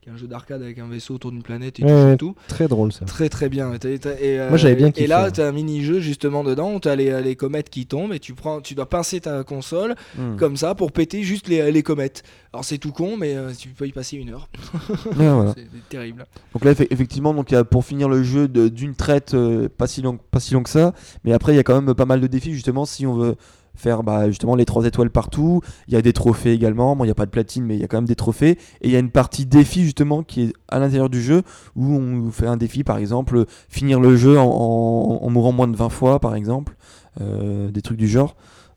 qui 0.02 0.08
est 0.10 0.14
un 0.14 0.18
jeu 0.18 0.28
d'arcade 0.28 0.62
avec 0.62 0.80
un 0.80 0.88
vaisseau 0.88 1.16
autour 1.16 1.32
d'une 1.32 1.44
planète 1.44 1.80
et 1.80 1.84
Ouais, 1.84 1.90
tout, 1.90 1.96
ouais. 2.08 2.18
tout. 2.18 2.36
Très 2.48 2.68
drôle 2.70 2.94
ça. 2.94 3.04
Très 3.06 3.28
très 3.28 3.50
bien. 3.50 3.74
Et, 3.74 3.80
euh, 4.06 4.48
Moi, 4.48 4.58
j'avais 4.58 4.76
bien 4.76 4.88
Et 4.88 4.92
kiffé, 4.94 5.08
là, 5.08 5.26
hein. 5.26 5.32
tu 5.32 5.42
as 5.42 5.48
un 5.48 5.52
mini-jeu 5.52 6.00
justement 6.00 6.44
dedans 6.46 6.74
où 6.76 6.80
tu 6.80 6.88
as 6.88 6.96
les, 6.96 7.22
les 7.22 7.36
comètes 7.36 7.70
qui 7.70 7.86
tombent 7.86 8.14
et 8.14 8.20
tu, 8.20 8.34
prends, 8.34 8.62
tu 8.62 8.76
dois 8.76 8.88
pincer 8.88 9.20
ta 9.20 9.44
console 9.44 9.96
Hmm. 10.18 10.38
comme 10.38 10.56
ça 10.56 10.74
pour 10.76 10.92
péter 10.94 11.24
juste 11.24 11.48
les, 11.50 11.70
les 11.72 11.84
comètes. 11.84 12.24
Alors 12.54 12.64
c'est 12.66 12.78
tout 12.78 12.92
con, 12.94 13.18
mais 13.18 13.36
euh, 13.36 13.52
tu 13.58 13.70
peux 13.70 13.88
y 13.88 13.92
passer 13.92 14.16
une 14.18 14.30
heure. 14.30 14.50
Ouais, 15.18 15.30
voilà. 15.30 15.54
C'est 15.56 15.68
terrible. 15.90 16.26
Donc 16.54 16.64
là, 16.66 16.72
effe- 16.74 16.88
effectivement, 16.90 17.34
donc 17.34 17.52
il 17.52 17.56
y 17.56 17.58
a 17.58 17.64
pour 17.66 17.84
finir 17.84 18.08
le 18.08 18.24
jeu 18.24 18.48
d'une 18.48 18.96
traite 18.96 19.34
euh, 19.34 19.68
pas 19.70 19.88
si 19.88 20.02
long, 20.02 20.18
pas 20.32 20.40
si 20.40 20.54
long 20.54 20.64
que 20.64 20.70
ça, 20.70 20.94
mais 21.26 21.34
après 21.34 21.54
il 21.54 21.58
y 21.58 21.60
a 21.60 21.64
quand 21.64 21.80
même 21.82 21.94
pas 21.94 22.06
mal 22.06 22.22
de 22.22 22.28
défis 22.28 22.54
justement 22.54 22.86
si 22.86 23.06
on 23.06 23.14
veut 23.16 23.36
faire 23.80 24.04
bah, 24.04 24.28
justement 24.28 24.56
les 24.56 24.66
trois 24.66 24.86
étoiles 24.86 25.10
partout. 25.10 25.62
Il 25.88 25.94
y 25.94 25.98
a 25.98 26.02
des 26.02 26.14
trophées 26.14 26.52
également. 26.54 26.96
Bon, 26.96 27.04
il 27.06 27.08
n'y 27.08 27.12
a 27.12 27.16
pas 27.16 27.26
de 27.26 27.32
platine, 27.32 27.64
mais 27.66 27.76
il 27.76 27.82
y 27.82 27.84
a 27.84 27.88
quand 27.88 27.98
même 27.98 28.06
des 28.08 28.16
trophées. 28.16 28.58
Et 28.82 28.88
il 28.88 28.92
y 28.92 28.96
a 28.96 29.00
une 29.00 29.10
partie 29.12 29.46
défi 29.46 29.84
justement 29.84 30.22
qui 30.24 30.42
est 30.44 30.54
à 30.68 30.80
l'intérieur 30.80 31.10
du 31.10 31.22
jeu 31.22 31.42
où 31.76 31.86
on 31.96 32.30
fait 32.32 32.48
un 32.48 32.58
défi, 32.58 32.84
par 32.84 32.98
exemple, 32.98 33.46
finir 33.70 34.00
le 34.00 34.16
jeu 34.18 34.38
en, 34.38 34.46
en- 34.46 35.20
en 35.26 35.30
mourant 35.30 35.52
moins 35.54 35.68
de 35.68 35.76
20 35.78 35.90
fois, 35.90 36.20
par 36.20 36.36
exemple, 36.36 36.76
Euh, 37.22 37.70
des 37.72 37.82
trucs 37.82 37.98
du 37.98 38.08
genre. 38.08 38.36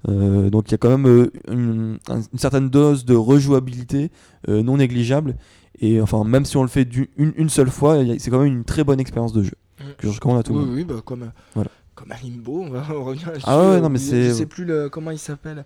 Euh, 0.08 0.50
donc 0.50 0.68
il 0.68 0.72
y 0.72 0.74
a 0.74 0.78
quand 0.78 0.88
même 0.90 1.06
euh, 1.06 1.30
une, 1.48 1.98
un- 2.08 2.22
une 2.32 2.38
certaine 2.38 2.70
dose 2.70 3.04
de 3.04 3.14
rejouabilité 3.14 4.10
non 4.48 4.78
négligeable. 4.78 5.36
Et 5.80 6.00
enfin, 6.00 6.24
même 6.24 6.44
si 6.44 6.56
on 6.56 6.62
le 6.62 6.68
fait 6.68 6.84
du- 6.84 7.10
une, 7.16 7.32
une 7.36 7.48
seule 7.48 7.70
fois, 7.70 7.98
c'est 8.18 8.30
quand 8.30 8.38
même 8.38 8.52
une 8.52 8.64
très 8.64 8.84
bonne 8.84 9.00
expérience 9.00 9.32
de 9.32 9.42
jeu 9.42 9.52
Mm. 9.80 9.84
que 9.98 10.08
je 10.08 10.12
recommande 10.14 10.38
à 10.38 10.42
tout 10.42 10.52
le 10.54 10.58
Oui, 10.60 10.64
monde. 10.66 10.74
oui, 10.76 10.84
bah, 10.84 10.94
comme, 11.04 11.30
Voilà. 11.54 11.70
Comme 11.94 12.12
un 12.12 12.16
limbo, 12.22 12.62
on 12.62 12.70
va 12.70 12.82
revenir 12.88 13.26
là-dessus. 13.28 13.44
Ah 13.46 13.70
ouais, 13.70 13.80
non, 13.80 13.88
mais 13.88 13.98
c'est- 13.98 14.24
Je 14.28 14.32
sais 14.32 14.46
plus 14.46 14.64
le, 14.64 14.88
comment 14.88 15.10
il 15.10 15.18
s'appelle. 15.18 15.64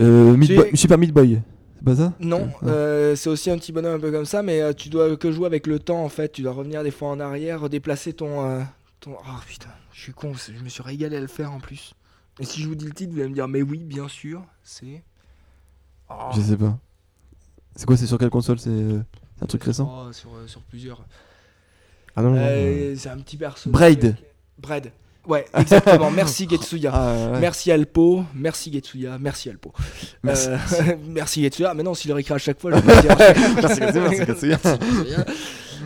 Euh, 0.00 0.36
Meat 0.36 0.76
Super 0.76 0.96
Meat 0.98 1.12
Boy, 1.12 1.42
c'est 1.76 1.84
pas 1.84 1.96
ça? 1.96 2.12
Non, 2.20 2.44
Ouais. 2.62 2.68
euh, 2.70 3.16
c'est 3.16 3.28
aussi 3.28 3.50
un 3.50 3.58
petit 3.58 3.72
bonhomme 3.72 3.96
un 3.96 4.00
peu 4.00 4.10
comme 4.10 4.24
ça, 4.24 4.42
mais 4.42 4.60
euh, 4.62 4.72
tu 4.72 4.88
dois 4.88 5.16
que 5.16 5.30
jouer 5.30 5.46
avec 5.46 5.66
le 5.66 5.78
temps 5.78 6.02
en 6.04 6.08
fait. 6.08 6.30
Tu 6.32 6.42
dois 6.42 6.52
revenir 6.52 6.82
des 6.82 6.90
fois 6.90 7.08
en 7.10 7.20
arrière, 7.20 7.68
déplacer 7.68 8.12
ton. 8.12 8.44
euh, 8.48 8.62
ton... 9.00 9.12
Oh 9.12 9.40
putain, 9.46 9.68
je 9.92 10.00
suis 10.00 10.12
con, 10.12 10.32
je 10.34 10.62
me 10.62 10.68
suis 10.68 10.82
régalé 10.82 11.16
à 11.16 11.20
le 11.20 11.26
faire 11.26 11.52
en 11.52 11.60
plus. 11.60 11.94
Et 12.38 12.44
si 12.44 12.62
je 12.62 12.68
vous 12.68 12.74
dis 12.74 12.86
le 12.86 12.92
titre, 12.92 13.12
vous 13.12 13.18
allez 13.20 13.28
me 13.28 13.34
dire, 13.34 13.48
mais 13.48 13.60
oui, 13.62 13.78
bien 13.84 14.08
sûr, 14.08 14.42
c'est. 14.62 15.02
Oh, 16.08 16.14
Je 16.34 16.40
sais 16.40 16.56
pas. 16.56 16.78
C'est 17.76 17.84
quoi 17.86 17.96
C'est 17.96 18.06
sur 18.06 18.16
quelle 18.18 18.30
console? 18.30 18.58
C'est 18.58 18.70
un 18.70 19.46
truc 19.46 19.62
récent? 19.64 20.06
Oh, 20.08 20.12
sur, 20.12 20.30
sur 20.46 20.60
plusieurs. 20.62 21.04
Ah 22.16 22.22
non, 22.22 22.30
non, 22.30 22.36
non. 22.36 22.94
C'est 22.96 23.08
un 23.10 23.18
petit 23.18 23.36
personnage. 23.36 23.72
Braid. 23.72 24.16
Braid. 24.58 24.92
Ouais, 25.26 25.44
exactement. 25.56 26.10
Merci 26.10 26.46
Getsuya. 26.50 26.90
Ah, 26.94 27.14
ouais. 27.32 27.40
Merci 27.40 27.70
Alpo, 27.70 28.24
merci 28.34 28.72
Getsuya, 28.72 29.18
merci 29.20 29.50
Alpo. 29.50 29.72
Merci. 30.22 30.48
Euh, 30.48 30.56
merci 31.08 31.42
Getsuya. 31.42 31.74
Mais 31.74 31.82
non, 31.82 31.94
s'il 31.94 32.12
réécrit 32.12 32.34
à 32.34 32.38
chaque 32.38 32.60
fois, 32.60 32.70
je 32.72 32.76
vais 32.80 32.94
le 32.96 33.00
dire. 33.02 33.16
Merci, 33.56 33.80
Getsuya, 33.80 34.08
merci, 34.08 34.24
Getsuya. 34.26 34.58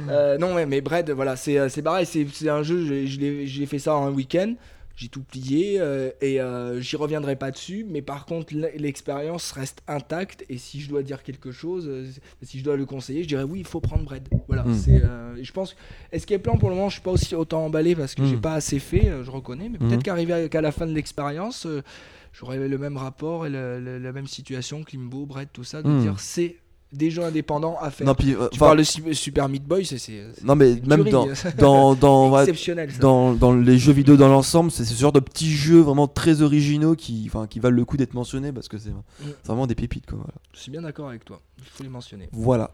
Euh, 0.09 0.39
non, 0.39 0.55
ouais, 0.55 0.67
mais 0.67 0.81
Bread, 0.81 1.11
voilà, 1.11 1.37
c'est 1.37 1.59
euh, 1.59 1.69
pareil, 1.83 2.07
c'est 2.07 2.49
un 2.49 2.63
jeu, 2.63 2.85
je, 2.87 3.07
je 3.07 3.21
l'ai- 3.21 3.67
fait 3.67 3.79
ça 3.79 3.95
en 3.95 4.07
un 4.07 4.11
week-end. 4.11 4.55
J'ai 4.97 5.09
tout 5.09 5.23
plié 5.25 5.81
euh, 5.81 6.11
et 6.21 6.41
euh, 6.41 6.81
j'y 6.81 6.95
reviendrai 6.95 7.35
pas 7.37 7.51
dessus. 7.51 7.85
Mais 7.89 8.01
par 8.01 8.27
contre, 8.27 8.55
l'expérience 8.77 9.51
reste 9.53 9.83
intacte. 9.89 10.45
Et 10.49 10.57
si 10.57 10.81
je 10.81 10.89
dois 10.89 11.03
dire 11.03 11.23
quelque 11.25 11.51
chose, 11.51 11.87
euh, 11.89 12.07
si 12.43 12.61
je 12.61 12.65
dois 12.65 12.77
le 12.77 12.87
conseiller, 12.87 13.23
je 13.25 13.29
dirais 13.29 13.43
oui, 13.43 13.59
il 13.61 13.67
faut 13.67 13.81
prendre 13.81 14.05
Bread. 14.05 14.29
Voilà. 14.47 14.63
Mm. 14.65 14.75
c'est, 14.75 15.03
euh, 15.05 15.43
je 15.43 15.53
pense. 15.53 15.75
Escape 16.13 16.43
Plan, 16.43 16.59
pour 16.59 16.69
le 16.71 16.77
moment, 16.77 16.89
je 16.91 16.95
suis 16.95 17.03
pas 17.03 17.11
aussi 17.11 17.35
autant 17.35 17.65
emballé 17.65 17.97
parce 17.97 18.15
que 18.15 18.23
Mm. 18.23 18.27
j'ai 18.29 18.37
pas 18.37 18.55
assez 18.55 18.79
fait, 18.79 19.11
je 19.25 19.31
reconnais. 19.31 19.69
Mais 19.69 19.79
peut-être 19.79 20.01
Mm. 20.01 20.03
qu'arrivé 20.05 20.49
qu'à 20.49 20.61
la 20.61 20.71
fin 20.71 20.87
de 20.87 20.93
l'expérience, 20.93 21.67
j'aurais 22.33 22.69
le 22.69 22.79
même 22.79 22.97
rapport 22.97 23.47
et 23.47 23.51
le- 23.51 23.81
le- 23.81 23.99
la 23.99 24.13
même 24.13 24.27
situation 24.29 24.85
que 24.85 24.93
Limbo, 24.97 25.27
Bread, 25.27 25.49
tout 25.53 25.65
ça, 25.65 25.83
de 25.83 25.89
Mm. 25.89 26.03
dire 26.03 26.21
c'est 26.21 26.57
des 26.95 27.11
jeux 27.11 27.23
indépendants 27.23 27.77
à 27.81 27.91
faire. 27.91 28.07
Non, 28.07 28.15
puis, 28.15 28.33
euh, 28.33 28.49
tu 28.51 28.57
enfin, 28.57 28.67
parles 28.67 28.79
de 28.79 28.83
Su- 28.83 29.15
Super 29.15 29.49
Meat 29.49 29.65
Boy, 29.65 29.85
c'est. 29.85 29.99
non, 30.43 30.55
mais 30.57 30.77
même 30.87 31.05
dans, 31.11 31.27
dans, 31.59 31.95
dans, 31.95 32.39
exceptionnel. 32.41 32.91
dans, 33.01 33.35
dans 33.35 33.55
les 33.55 33.79
jeux 33.79 33.93
vidéo 33.93 34.17
dans 34.17 34.29
l'ensemble, 34.29 34.71
c'est 34.71 34.85
ce 34.85 34.99
genre 34.99 35.13
de 35.13 35.21
petits 35.21 35.51
jeux 35.51 35.81
vraiment 35.81 36.09
très 36.09 36.43
originaux 36.43 36.95
qui, 36.95 37.29
valent 37.29 37.77
le 37.77 37.85
coup 37.85 37.97
d'être 37.97 38.15
mentionnés 38.15 38.53
parce 38.53 38.69
que 38.69 38.79
c'est 38.79 38.91
c'est 39.21 39.47
vraiment 39.47 39.67
des 39.67 39.75
pépites. 39.75 40.07
Quoi, 40.07 40.19
voilà. 40.19 40.35
Je 40.53 40.61
suis 40.61 40.71
bien 40.71 40.83
d'accord 40.83 41.09
avec 41.09 41.25
toi. 41.25 41.41
Il 41.59 41.65
faut 41.65 41.83
les 41.83 41.89
mentionner. 41.89 42.29
Voilà. 42.33 42.71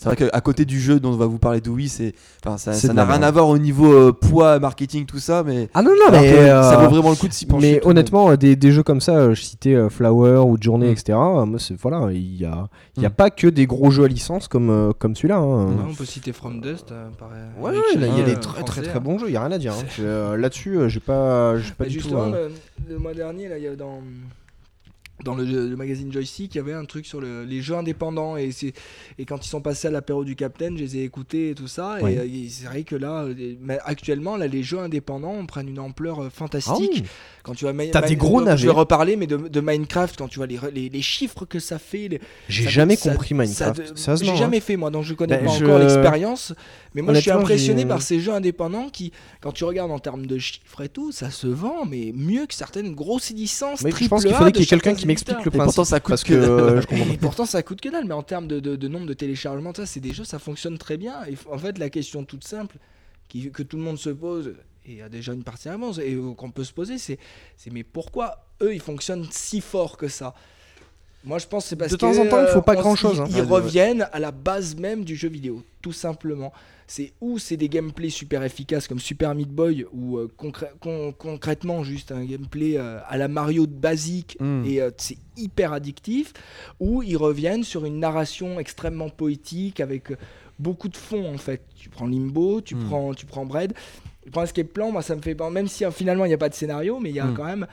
C'est 0.00 0.08
vrai 0.08 0.14
qu'à 0.16 0.40
côté 0.40 0.64
du 0.64 0.78
jeu 0.80 1.00
dont 1.00 1.10
on 1.10 1.16
va 1.16 1.26
vous 1.26 1.38
parler 1.40 1.60
d'Oui, 1.60 1.88
c'est, 1.88 2.14
enfin, 2.46 2.56
ça 2.56 2.72
C'est 2.72 2.86
ça 2.86 2.92
de 2.92 2.96
n'a 2.98 3.04
rien 3.04 3.20
à 3.22 3.30
voir 3.32 3.48
au 3.48 3.58
niveau 3.58 3.92
euh, 3.92 4.12
poids, 4.12 4.60
marketing, 4.60 5.06
tout 5.06 5.18
ça, 5.18 5.42
mais, 5.44 5.68
Ah 5.74 5.82
non, 5.82 5.90
non, 5.90 6.06
alors 6.06 6.20
mais. 6.22 6.30
que 6.30 6.36
ça 6.46 6.74
euh, 6.80 6.86
vaut 6.86 6.90
vraiment 6.94 7.10
le 7.10 7.16
coup 7.16 7.26
de 7.26 7.32
s'y 7.32 7.46
pencher. 7.46 7.80
Mais 7.80 7.86
honnêtement, 7.86 8.36
des, 8.36 8.54
des 8.54 8.70
jeux 8.70 8.84
comme 8.84 9.00
ça, 9.00 9.16
euh, 9.16 9.34
je 9.34 9.42
citais 9.42 9.74
euh, 9.74 9.88
Flower 9.88 10.38
ou 10.48 10.56
Journey, 10.60 10.86
Mm. 10.86 10.92
etc. 10.92 11.18
moi, 11.18 11.58
c'est- 11.58 11.74
voilà, 11.74 12.12
il 12.12 12.36
y 12.36 12.44
a, 12.44 12.68
il 12.96 13.02
y 13.02 13.06
a 13.06 13.08
Mm. 13.08 13.12
pas 13.12 13.30
que 13.30 13.48
des 13.48 13.66
gros 13.66 13.90
jeux 13.90 14.04
à 14.04 14.08
licence 14.08 14.46
comme, 14.46 14.70
euh, 14.70 14.92
comme 14.96 15.16
celui-là. 15.16 15.38
hein. 15.38 15.66
On 15.90 15.94
peut 15.94 16.04
citer 16.04 16.32
From 16.32 16.60
Dust. 16.60 16.92
euh, 16.92 17.08
par, 17.18 17.30
euh, 17.34 17.60
Ouais, 17.60 17.72
il 17.96 18.00
y 18.00 18.20
a 18.20 18.24
des 18.24 18.32
euh, 18.32 18.34
très 18.36 18.62
très 18.62 18.74
français, 18.74 18.82
très 18.82 18.98
hein. 18.98 19.02
bons 19.02 19.18
jeux, 19.18 19.26
il 19.28 19.32
y 19.32 19.36
a 19.36 19.42
rien 19.42 19.50
à 19.52 19.58
dire. 19.58 19.72
hein. 19.72 19.84
Euh, 20.00 20.36
Là-dessus, 20.36 20.78
j'ai 20.88 21.00
pas, 21.00 21.58
j'ai 21.58 21.72
pas 21.72 21.84
Bah, 21.84 21.84
du 21.86 21.96
tout. 21.96 22.02
justement, 22.04 22.22
euh, 22.32 22.48
le, 22.88 22.94
le 22.94 22.98
mois 23.00 23.14
dernier, 23.14 23.48
là, 23.48 23.58
il 23.58 23.64
y 23.64 23.66
a 23.66 23.74
dans, 23.74 23.98
dans 25.24 25.34
le, 25.34 25.44
le 25.44 25.76
magazine 25.76 26.12
Joystick, 26.12 26.54
il 26.54 26.58
y 26.58 26.60
avait 26.60 26.72
un 26.74 26.84
truc 26.84 27.04
sur 27.06 27.20
le- 27.20 27.44
les 27.44 27.60
jeux 27.60 27.74
indépendants. 27.74 28.36
Et, 28.36 28.50
quand 29.26 29.44
ils 29.44 29.48
sont 29.48 29.60
passés 29.60 29.88
à 29.88 29.90
l'apéro 29.90 30.24
du 30.24 30.36
Capitaine, 30.36 30.76
je 30.78 30.84
les 30.84 30.96
ai 30.98 31.02
écoutés 31.04 31.50
et 31.50 31.54
tout 31.54 31.66
ça. 31.68 31.98
Oui. 32.02 32.12
Et, 32.12 32.18
euh, 32.18 32.24
et 32.24 32.48
c'est 32.48 32.66
vrai 32.66 32.82
que 32.84 32.94
là, 32.96 33.24
euh, 33.24 33.54
actuellement, 33.84 34.36
là, 34.36 34.46
les 34.46 34.62
jeux 34.62 34.78
indépendants 34.78 35.44
prennent 35.46 35.68
une 35.68 35.80
ampleur 35.80 36.20
euh, 36.20 36.26
Ah 36.28 36.30
fantastique. 36.30 36.90
oui. 36.94 37.02
Quand 37.42 37.54
tu 37.54 37.64
vois 37.64 37.72
Mi- 37.72 37.90
T'as 37.90 38.02
des 38.02 38.16
gros 38.16 38.40
Je 38.40 38.44
navets. 38.44 38.62
vais 38.64 38.70
reparler, 38.70 39.16
mais 39.16 39.26
de, 39.26 39.36
de 39.36 39.60
Minecraft, 39.60 40.16
quand 40.18 40.28
tu 40.28 40.36
vois 40.38 40.46
les, 40.46 40.58
re- 40.58 40.70
les, 40.72 40.88
les 40.88 41.02
chiffres 41.02 41.44
que 41.46 41.58
ça 41.58 41.78
fait. 41.78 42.20
J'ai 42.48 42.68
jamais 42.68 42.94
ça- 42.96 43.10
compris 43.10 43.30
ça 43.30 43.34
Minecraft. 43.72 43.96
Sérieusement, 43.98 44.26
J'ai 44.26 44.32
hein. 44.32 44.36
jamais 44.36 44.60
fait 44.60 44.76
moi, 44.76 44.90
donc 44.90 45.04
je 45.04 45.14
connais 45.14 45.38
Bah, 45.38 45.46
pas 45.46 45.58
je- 45.58 45.64
encore 45.64 45.78
l'expérience. 45.78 46.54
Mais 46.94 47.02
moi, 47.02 47.14
je 47.14 47.20
suis 47.20 47.30
impressionné 47.30 47.84
par 47.86 48.02
ces 48.02 48.20
jeux 48.20 48.32
indépendants 48.32 48.88
qui, 48.88 49.12
quand 49.40 49.52
tu 49.52 49.64
regardes 49.64 49.90
en 49.90 49.98
termes 49.98 50.26
de 50.26 50.38
chiffres 50.38 50.80
et 50.82 50.88
tout, 50.88 51.10
ça 51.12 51.30
se 51.30 51.46
vend, 51.46 51.84
mais 51.86 52.12
mieux 52.14 52.46
que 52.46 52.54
certaines 52.54 52.94
grosses 52.94 53.30
licences. 53.30 53.82
Mais 53.82 53.90
je 53.90 54.08
pense 54.08 54.24
qu'il 54.24 54.32
de 54.32 54.50
qu'il 54.50 54.60
y 54.60 54.62
ait 54.62 54.66
quelqu'un 54.66 54.94
qui 54.94 55.06
m'explique 55.08 55.44
le 55.44 55.50
éditeurs. 55.50 55.54
Et 55.54 55.58
principe. 55.58 55.64
pourtant, 55.64 55.84
ça 55.84 56.00
coûte 56.00 56.08
parce 56.08 56.24
que 56.24 56.34
que 56.34 56.34
dalle. 56.34 56.50
euh, 56.50 56.80
je 56.82 56.86
Et 57.14 57.18
pourtant, 57.18 57.46
ça 57.46 57.62
coûte 57.62 57.80
que 57.80 57.88
dalle, 57.88 58.04
mais 58.06 58.14
en 58.14 58.22
termes 58.22 58.46
de, 58.48 58.60
de- 58.60 58.76
de 58.76 58.88
nombre 58.88 59.06
de 59.06 59.14
téléchargements, 59.14 59.74
ça, 59.74 59.86
c'est 59.86 60.00
des 60.00 60.12
jeux, 60.14 60.24
ça 60.24 60.38
fonctionne 60.38 60.78
très 60.78 60.96
bien. 60.96 61.24
Et 61.26 61.36
en 61.50 61.58
fait, 61.58 61.78
la 61.78 61.90
question 61.90 62.24
toute 62.24 62.44
simple 62.44 62.76
qui, 63.28 63.50
que 63.50 63.62
tout 63.64 63.76
le 63.76 63.82
monde 63.82 63.98
se 63.98 64.10
pose, 64.10 64.54
et 64.86 64.92
il 64.92 64.96
y 64.98 65.02
a 65.02 65.08
déjà 65.08 65.32
une 65.34 65.44
partie 65.44 65.68
réponse, 65.68 65.98
et 65.98 66.16
qu'on 66.36 66.50
peut 66.50 66.64
se 66.64 66.72
poser, 66.72 66.98
c'est, 66.98 67.18
c'est 67.56 67.70
mais 67.72 67.84
pourquoi 67.84 68.46
eux, 68.62 68.74
ils 68.74 68.80
fonctionnent 68.80 69.26
si 69.30 69.60
fort 69.60 69.96
que 69.96 70.08
ça? 70.08 70.34
Moi, 71.24 71.38
je 71.38 71.46
pense 71.46 71.64
que 71.64 71.68
c'est 71.70 71.76
parce 71.76 71.90
De 71.90 71.96
que 71.96 72.00
temps 72.00 72.16
en 72.18 72.26
temps, 72.28 72.40
il 72.42 72.48
faut 72.48 72.58
euh, 72.58 72.62
pas 72.62 72.74
s- 72.74 72.80
grand-chose, 72.80 73.16
Ils, 73.16 73.22
hein. 73.22 73.26
ils 73.30 73.40
Ouais, 73.42 73.46
reviennent 73.60 74.08
à 74.12 74.18
la 74.20 74.30
base 74.30 74.76
même 74.76 75.04
du 75.04 75.16
jeu 75.16 75.28
vidéo, 75.28 75.62
tout 75.82 75.92
simplement. 75.92 76.52
C'est 76.86 77.12
ou 77.20 77.38
c'est 77.38 77.58
des 77.58 77.68
gameplays 77.68 78.08
super 78.08 78.42
efficaces 78.44 78.88
comme 78.88 78.98
Super 79.00 79.34
Meat 79.34 79.50
Boy, 79.50 79.84
ou 79.92 80.16
euh, 80.16 80.30
concrè- 80.38 80.70
con- 80.80 81.12
concrètement 81.18 81.82
juste 81.84 82.12
un 82.12 82.24
gameplay 82.24 82.78
euh, 82.78 82.98
à 83.06 83.18
la 83.18 83.28
Mario 83.28 83.66
basique 83.66 84.38
Mm. 84.40 84.64
et 84.64 84.80
euh, 84.80 84.90
c'est 84.96 85.18
hyper 85.36 85.72
addictif, 85.74 86.32
ou 86.80 87.02
ils 87.02 87.16
reviennent 87.18 87.64
sur 87.64 87.84
une 87.84 87.98
narration 87.98 88.58
extrêmement 88.58 89.10
poétique 89.10 89.80
avec 89.80 90.12
euh, 90.12 90.16
beaucoup 90.58 90.88
de 90.88 90.96
fond 90.96 91.30
en 91.30 91.36
fait. 91.36 91.60
Tu 91.76 91.90
prends 91.90 92.06
Limbo, 92.06 92.62
tu 92.62 92.74
Mm. 92.76 92.84
prends 92.88 93.12
tu 93.12 93.26
prends 93.26 93.44
Bread, 93.44 93.74
tu 94.22 94.30
prends 94.30 94.44
Escape 94.44 94.68
Plan, 94.68 94.90
moi 94.90 95.02
ça 95.02 95.14
me 95.14 95.20
fait 95.20 95.36
même 95.50 95.68
si 95.68 95.84
euh, 95.84 95.90
finalement 95.90 96.24
il 96.24 96.28
n'y 96.28 96.34
a 96.34 96.38
pas 96.38 96.48
de 96.48 96.54
scénario, 96.54 97.00
mais 97.00 97.10
il 97.10 97.16
y 97.16 97.20
a 97.20 97.26
Mm. 97.26 97.34
quand 97.34 97.44
même 97.44 97.64
euh, 97.64 97.66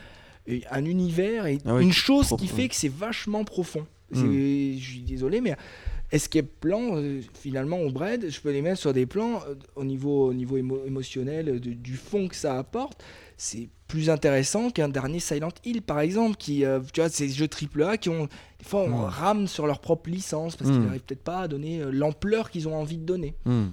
un 0.71 0.85
univers 0.85 1.45
et 1.47 1.57
Ah 1.65 1.75
oui, 1.75 1.83
une 1.83 1.93
chose 1.93 2.33
qui 2.37 2.47
fait 2.47 2.67
que 2.69 2.75
c'est 2.75 2.91
vachement 2.91 3.43
profond. 3.43 3.85
Mm. 4.11 4.15
C'est- 4.15 4.77
Je 4.79 4.89
suis 4.91 4.99
désolé, 5.01 5.41
mais 5.41 5.55
Escape 6.11 6.45
Plan, 6.61 6.97
euh, 6.97 7.21
finalement, 7.33 7.79
au 7.79 7.91
Bread, 7.91 8.29
je 8.29 8.39
peux 8.39 8.51
les 8.51 8.61
mettre 8.61 8.79
sur 8.79 8.93
des 8.93 9.05
plans 9.07 9.41
euh, 9.47 9.55
au 9.75 9.83
niveau, 9.83 10.27
au 10.29 10.33
niveau 10.33 10.57
émo- 10.57 10.85
émotionnel, 10.85 11.59
de- 11.59 11.73
du 11.73 11.95
fond 11.95 12.27
que 12.27 12.35
ça 12.35 12.57
apporte. 12.59 13.03
C'est 13.37 13.69
plus 13.87 14.09
intéressant 14.09 14.69
qu'un 14.69 14.87
dernier 14.87 15.19
Silent 15.19 15.49
Hill, 15.65 15.81
par 15.81 15.99
exemple, 15.99 16.37
qui, 16.37 16.63
euh, 16.63 16.79
tu 16.93 17.01
vois, 17.01 17.09
ces 17.09 17.27
jeux 17.29 17.47
AAA 17.47 17.97
qui 17.97 18.09
ont, 18.09 18.25
des 18.59 18.65
fois, 18.65 18.83
on 18.83 18.89
Mm. 18.89 19.03
rame 19.05 19.47
sur 19.47 19.65
leur 19.67 19.79
propre 19.81 20.09
licence 20.09 20.55
parce 20.55 20.69
Mm. 20.69 20.73
qu'ils 20.73 20.83
n'arrivent 20.83 21.01
peut-être 21.03 21.23
pas 21.23 21.39
à 21.41 21.47
donner 21.47 21.81
l'ampleur 21.91 22.51
qu'ils 22.51 22.67
ont 22.67 22.75
envie 22.75 22.97
de 22.97 23.03
donner. 23.05 23.33
Hmm. 23.45 23.69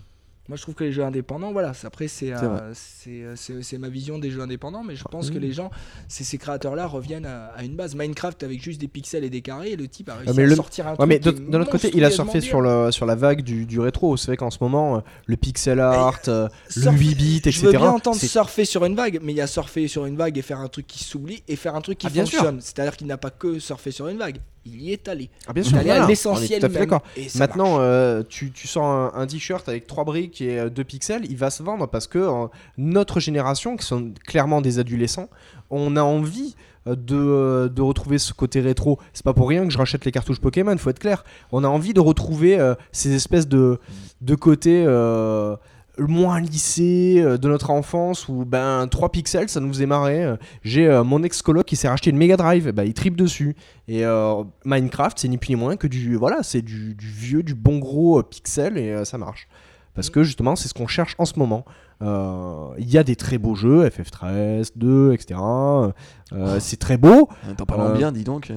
Moi, 0.48 0.56
je 0.56 0.62
trouve 0.62 0.74
que 0.74 0.82
les 0.82 0.90
jeux 0.90 1.04
indépendants, 1.04 1.52
voilà, 1.52 1.70
après, 1.84 2.08
c'est 2.08 2.32
C'est 2.74 3.10
euh, 3.22 3.34
euh, 3.38 3.78
ma 3.78 3.88
vision 3.88 4.18
des 4.18 4.28
jeux 4.30 4.40
indépendants, 4.40 4.82
mais 4.82 4.96
je 4.96 5.04
pense 5.04 5.30
que 5.30 5.38
les 5.38 5.52
gens, 5.52 5.70
ces 6.08 6.36
créateurs-là 6.36 6.86
reviennent 6.86 7.26
à, 7.26 7.46
à 7.56 7.62
une 7.62 7.76
base. 7.76 7.94
Minecraft 7.94 8.42
avec 8.42 8.60
juste 8.60 8.80
des 8.80 8.88
pixels 8.88 9.22
et 9.22 9.30
des 9.30 9.40
carrés, 9.40 9.70
et 9.70 9.76
le 9.76 9.86
type 9.86 10.08
a 10.08 10.16
réussi 10.16 10.34
mais 10.36 10.42
à 10.42 10.46
le- 10.46 10.56
sortir 10.56 10.88
un 10.88 10.90
Ouais, 10.90 10.96
truc. 10.96 11.08
mais 11.08 11.18
de, 11.20 11.30
qui 11.30 11.42
est 11.42 11.46
d'un 11.50 11.60
autre 11.60 11.70
côté, 11.70 11.90
il 11.94 12.04
a 12.04 12.10
surfé 12.10 12.40
sur, 12.40 12.60
le, 12.60 12.90
sur 12.90 13.06
la 13.06 13.14
vague 13.14 13.42
du, 13.42 13.66
du 13.66 13.78
rétro. 13.78 14.16
C'est 14.16 14.26
vrai 14.26 14.36
qu'en 14.36 14.50
ce 14.50 14.58
moment, 14.60 14.96
euh, 14.96 15.00
le 15.26 15.36
pixel 15.36 15.78
art, 15.78 16.18
euh, 16.26 16.48
le 16.74 16.82
Surfer- 16.82 16.98
8 16.98 17.14
bits, 17.14 17.36
etc. 17.36 17.50
Je 17.52 17.66
veux 17.66 17.70
bien 17.70 17.88
entendre 17.88 18.16
surfer 18.20 18.64
sur 18.64 18.84
une 18.84 18.96
vague, 18.96 19.20
mais 19.22 19.32
il 19.32 19.36
y 19.36 19.40
a 19.40 19.46
surfer 19.46 19.86
sur 19.86 20.06
une 20.06 20.16
vague 20.16 20.36
et 20.38 20.42
faire 20.42 20.58
un 20.58 20.68
truc 20.68 20.86
qui 20.88 21.04
s'oublie 21.04 21.44
et 21.46 21.54
faire 21.54 21.76
un 21.76 21.80
truc 21.82 21.98
qui 21.98 22.08
Ah, 22.08 22.10
bien 22.10 22.24
fonctionne. 22.24 22.60
C'est-à-dire 22.60 22.96
qu'il 22.96 23.06
n'a 23.06 23.16
pas 23.16 23.30
que 23.30 23.60
surfer 23.60 23.92
sur 23.92 24.08
une 24.08 24.18
vague, 24.18 24.38
il 24.64 24.80
y 24.82 24.92
est 24.92 25.08
allé. 25.08 25.28
Ah, 25.46 25.52
bien 25.52 25.62
Il 25.62 25.68
sûr, 25.68 25.76
est 25.76 25.80
allé 25.80 25.88
voilà, 25.90 26.04
à 26.04 26.08
l'essentiel 26.08 26.60
tout 26.60 26.66
à 26.66 26.68
fait 26.68 26.74
même. 26.74 26.82
d'accord. 26.88 27.02
Et 27.16 27.28
ça 27.28 27.38
Maintenant, 27.38 27.76
euh, 27.80 28.22
tu, 28.28 28.50
tu 28.52 28.66
sors 28.68 28.84
un, 28.84 29.12
un 29.14 29.26
t-shirt 29.26 29.68
avec 29.68 29.86
3 29.86 30.04
briques 30.04 30.40
et 30.40 30.70
2 30.70 30.84
pixels, 30.84 31.22
il 31.28 31.36
va 31.36 31.50
se 31.50 31.62
vendre 31.62 31.86
parce 31.88 32.06
que 32.06 32.18
euh, 32.18 32.46
notre 32.78 33.20
génération, 33.20 33.76
qui 33.76 33.84
sont 33.86 34.12
clairement 34.26 34.60
des 34.60 34.78
adolescents, 34.78 35.28
on 35.70 35.96
a 35.96 36.02
envie 36.02 36.54
euh, 36.86 36.94
de, 36.96 37.16
euh, 37.16 37.68
de 37.68 37.80
retrouver 37.82 38.18
ce 38.18 38.32
côté 38.32 38.60
rétro. 38.60 38.98
C'est 39.12 39.24
pas 39.24 39.32
pour 39.34 39.48
rien 39.48 39.64
que 39.64 39.70
je 39.72 39.78
rachète 39.78 40.04
les 40.04 40.12
cartouches 40.12 40.40
Pokémon, 40.40 40.76
faut 40.78 40.90
être 40.90 40.98
clair. 40.98 41.24
On 41.50 41.64
a 41.64 41.68
envie 41.68 41.94
de 41.94 42.00
retrouver 42.00 42.58
euh, 42.58 42.74
ces 42.92 43.12
espèces 43.14 43.48
de, 43.48 43.78
de 44.20 44.34
côtés 44.34 44.84
euh, 44.86 45.56
moins 45.98 46.40
lissés 46.40 47.16
euh, 47.18 47.36
de 47.36 47.48
notre 47.48 47.70
enfance 47.70 48.28
où 48.28 48.44
ben 48.44 48.86
3 48.88 49.10
pixels 49.12 49.48
ça 49.48 49.60
nous 49.60 49.68
faisait 49.68 49.86
marrer. 49.86 50.24
Euh, 50.24 50.36
J'ai 50.62 50.86
euh, 50.86 51.04
mon 51.04 51.22
ex-coloc 51.22 51.66
qui 51.66 51.76
s'est 51.76 51.88
racheté 51.88 52.10
une 52.10 52.16
Mega 52.16 52.36
Drive, 52.36 52.70
bah, 52.72 52.84
il 52.84 52.94
tripe 52.94 53.16
dessus. 53.16 53.54
Et 53.88 54.04
euh, 54.04 54.42
Minecraft, 54.64 55.18
c'est 55.18 55.28
ni 55.28 55.38
plus 55.38 55.50
ni 55.50 55.56
moins 55.56 55.76
que 55.76 55.86
du 55.86 56.16
voilà, 56.16 56.42
c'est 56.42 56.62
du, 56.62 56.94
du 56.94 57.06
vieux, 57.06 57.42
du 57.42 57.54
bon 57.54 57.78
gros 57.78 58.20
euh, 58.20 58.22
pixel 58.22 58.78
et 58.78 59.04
ça 59.04 59.18
marche. 59.18 59.48
Parce 59.94 60.08
que 60.08 60.22
justement, 60.22 60.56
c'est 60.56 60.68
ce 60.68 60.74
qu'on 60.74 60.86
cherche 60.86 61.14
en 61.18 61.26
ce 61.26 61.38
moment. 61.38 61.64
Euh, 62.02 62.68
Il 62.78 62.90
y 62.90 62.98
a 62.98 63.04
des 63.04 63.14
très 63.16 63.38
beaux 63.38 63.54
jeux, 63.54 63.86
FF13, 63.88 64.72
2, 64.76 65.12
etc. 65.12 65.38
Euh, 65.40 66.58
c'est 66.60 66.78
très 66.78 66.96
beau. 66.96 67.28
T'en 67.56 67.64
parlant 67.66 67.88
Euh, 67.90 67.96
bien, 67.96 68.10
dis 68.12 68.24
donc. 68.24 68.50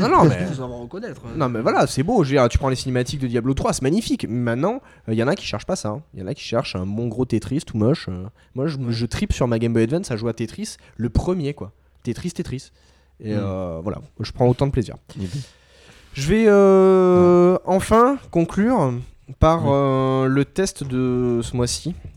Non, 0.00 0.08
non, 0.08 0.24
mais. 0.24 0.46
Reconnaître. 0.58 1.22
Non 1.36 1.48
mais 1.48 1.60
voilà, 1.60 1.86
c'est 1.86 2.02
beau. 2.02 2.24
Dire, 2.24 2.48
tu 2.48 2.56
prends 2.58 2.68
les 2.68 2.76
cinématiques 2.76 3.20
de 3.20 3.26
Diablo 3.26 3.52
3, 3.54 3.74
c'est 3.74 3.82
magnifique. 3.82 4.26
Maintenant, 4.28 4.80
il 5.08 5.14
y 5.14 5.22
en 5.22 5.28
a 5.28 5.34
qui 5.34 5.44
cherchent 5.44 5.66
pas 5.66 5.76
ça. 5.76 5.88
hein. 5.90 6.02
Il 6.14 6.20
y 6.20 6.22
en 6.22 6.26
a 6.26 6.34
qui 6.34 6.42
cherchent 6.42 6.74
un 6.76 6.86
bon 6.86 7.08
gros 7.08 7.24
Tetris 7.26 7.60
tout 7.66 7.76
moche. 7.76 8.06
euh. 8.08 8.24
Moi, 8.54 8.66
je, 8.68 8.76
je 8.88 9.06
tripe 9.06 9.32
sur 9.32 9.46
ma 9.48 9.58
Game 9.58 9.72
Boy 9.72 9.82
Advance 9.82 10.10
à 10.10 10.16
jouer 10.16 10.30
à 10.30 10.32
Tetris, 10.32 10.76
le 10.96 11.10
premier 11.10 11.52
quoi. 11.54 11.72
Tetris, 12.04 12.30
Tetris. 12.32 12.70
Et 13.20 13.34
Mm. 13.34 13.38
euh, 13.40 13.80
voilà, 13.82 13.98
je 14.20 14.30
prends 14.32 14.46
autant 14.48 14.66
de 14.66 14.72
plaisir. 14.72 14.94
Je 16.14 16.28
vais 16.28 16.44
euh, 16.46 17.58
enfin 17.66 18.16
conclure 18.30 18.92
par 19.40 19.64
euh, 19.66 20.26
le 20.26 20.44
test 20.44 20.84
de 20.84 21.40
ce 21.42 21.56
mois-ci 21.56 21.94
euh, 21.94 22.08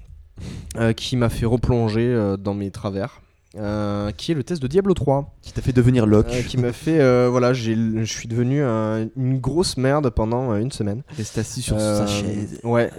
qui 0.95 1.17
m'a 1.17 1.29
fait 1.29 1.45
replonger 1.45 2.07
euh, 2.07 2.37
dans 2.37 2.53
mes 2.53 2.71
travers. 2.71 3.21
euh, 3.57 4.11
qui 4.11 4.31
est 4.31 4.35
le 4.35 4.45
test 4.45 4.61
de 4.61 4.67
Diablo 4.67 4.93
3 4.93 5.35
Qui 5.41 5.51
t'a 5.51 5.61
fait 5.61 5.73
devenir 5.73 6.05
Locke. 6.05 6.27
euh, 6.31 6.41
qui 6.41 6.55
m'a 6.57 6.71
fait 6.71 7.01
euh, 7.01 7.27
voilà 7.29 7.51
je 7.51 8.03
suis 8.05 8.29
devenu 8.29 8.63
un- 8.63 9.09
une 9.17 9.39
grosse 9.39 9.75
merde 9.75 10.09
pendant 10.09 10.53
euh, 10.53 10.59
une 10.61 10.71
semaine 10.71 11.01
Reste 11.17 11.37
assis 11.37 11.61
sur 11.61 11.75
Euh, 11.77 11.97
sa 11.97 12.07
chaise. 12.07 12.61
ouais 12.63 12.89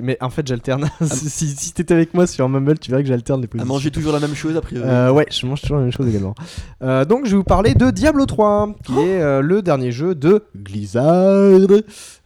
mais 0.00 0.16
en 0.20 0.30
fait 0.30 0.46
j'alterne 0.46 0.88
si, 1.04 1.48
si 1.48 1.72
t'étais 1.72 1.94
avec 1.94 2.14
moi 2.14 2.28
sur 2.28 2.48
Mumble 2.48 2.78
tu 2.78 2.92
verrais 2.92 3.02
que 3.02 3.08
j'alterne 3.08 3.40
les 3.40 3.46
À 3.46 3.48
positions 3.48 3.74
manger 3.74 3.90
toujours 3.90 4.12
la 4.12 4.20
même 4.20 4.36
chose, 4.36 4.56
a 4.56 4.60
priori. 4.60 4.86
euh, 4.88 5.10
ouais, 5.10 5.26
je 5.28 5.44
mange 5.44 5.60
toujours 5.60 5.78
la 5.78 5.82
même 5.82 5.92
chose 5.92 6.06
également. 6.06 6.36
Euh, 6.82 7.04
donc, 7.04 7.24
je 7.26 7.32
vais 7.32 7.36
vous 7.38 7.42
parler 7.42 7.74
de 7.74 7.90
Diablo 7.90 8.26
3, 8.26 8.74
qui 8.84 8.92
Oh 8.96 9.00
est 9.00 9.20
euh, 9.20 9.40
le 9.40 9.60
dernier 9.62 9.90
jeu 9.90 10.14
de 10.14 10.44
Blizzard, 10.54 11.58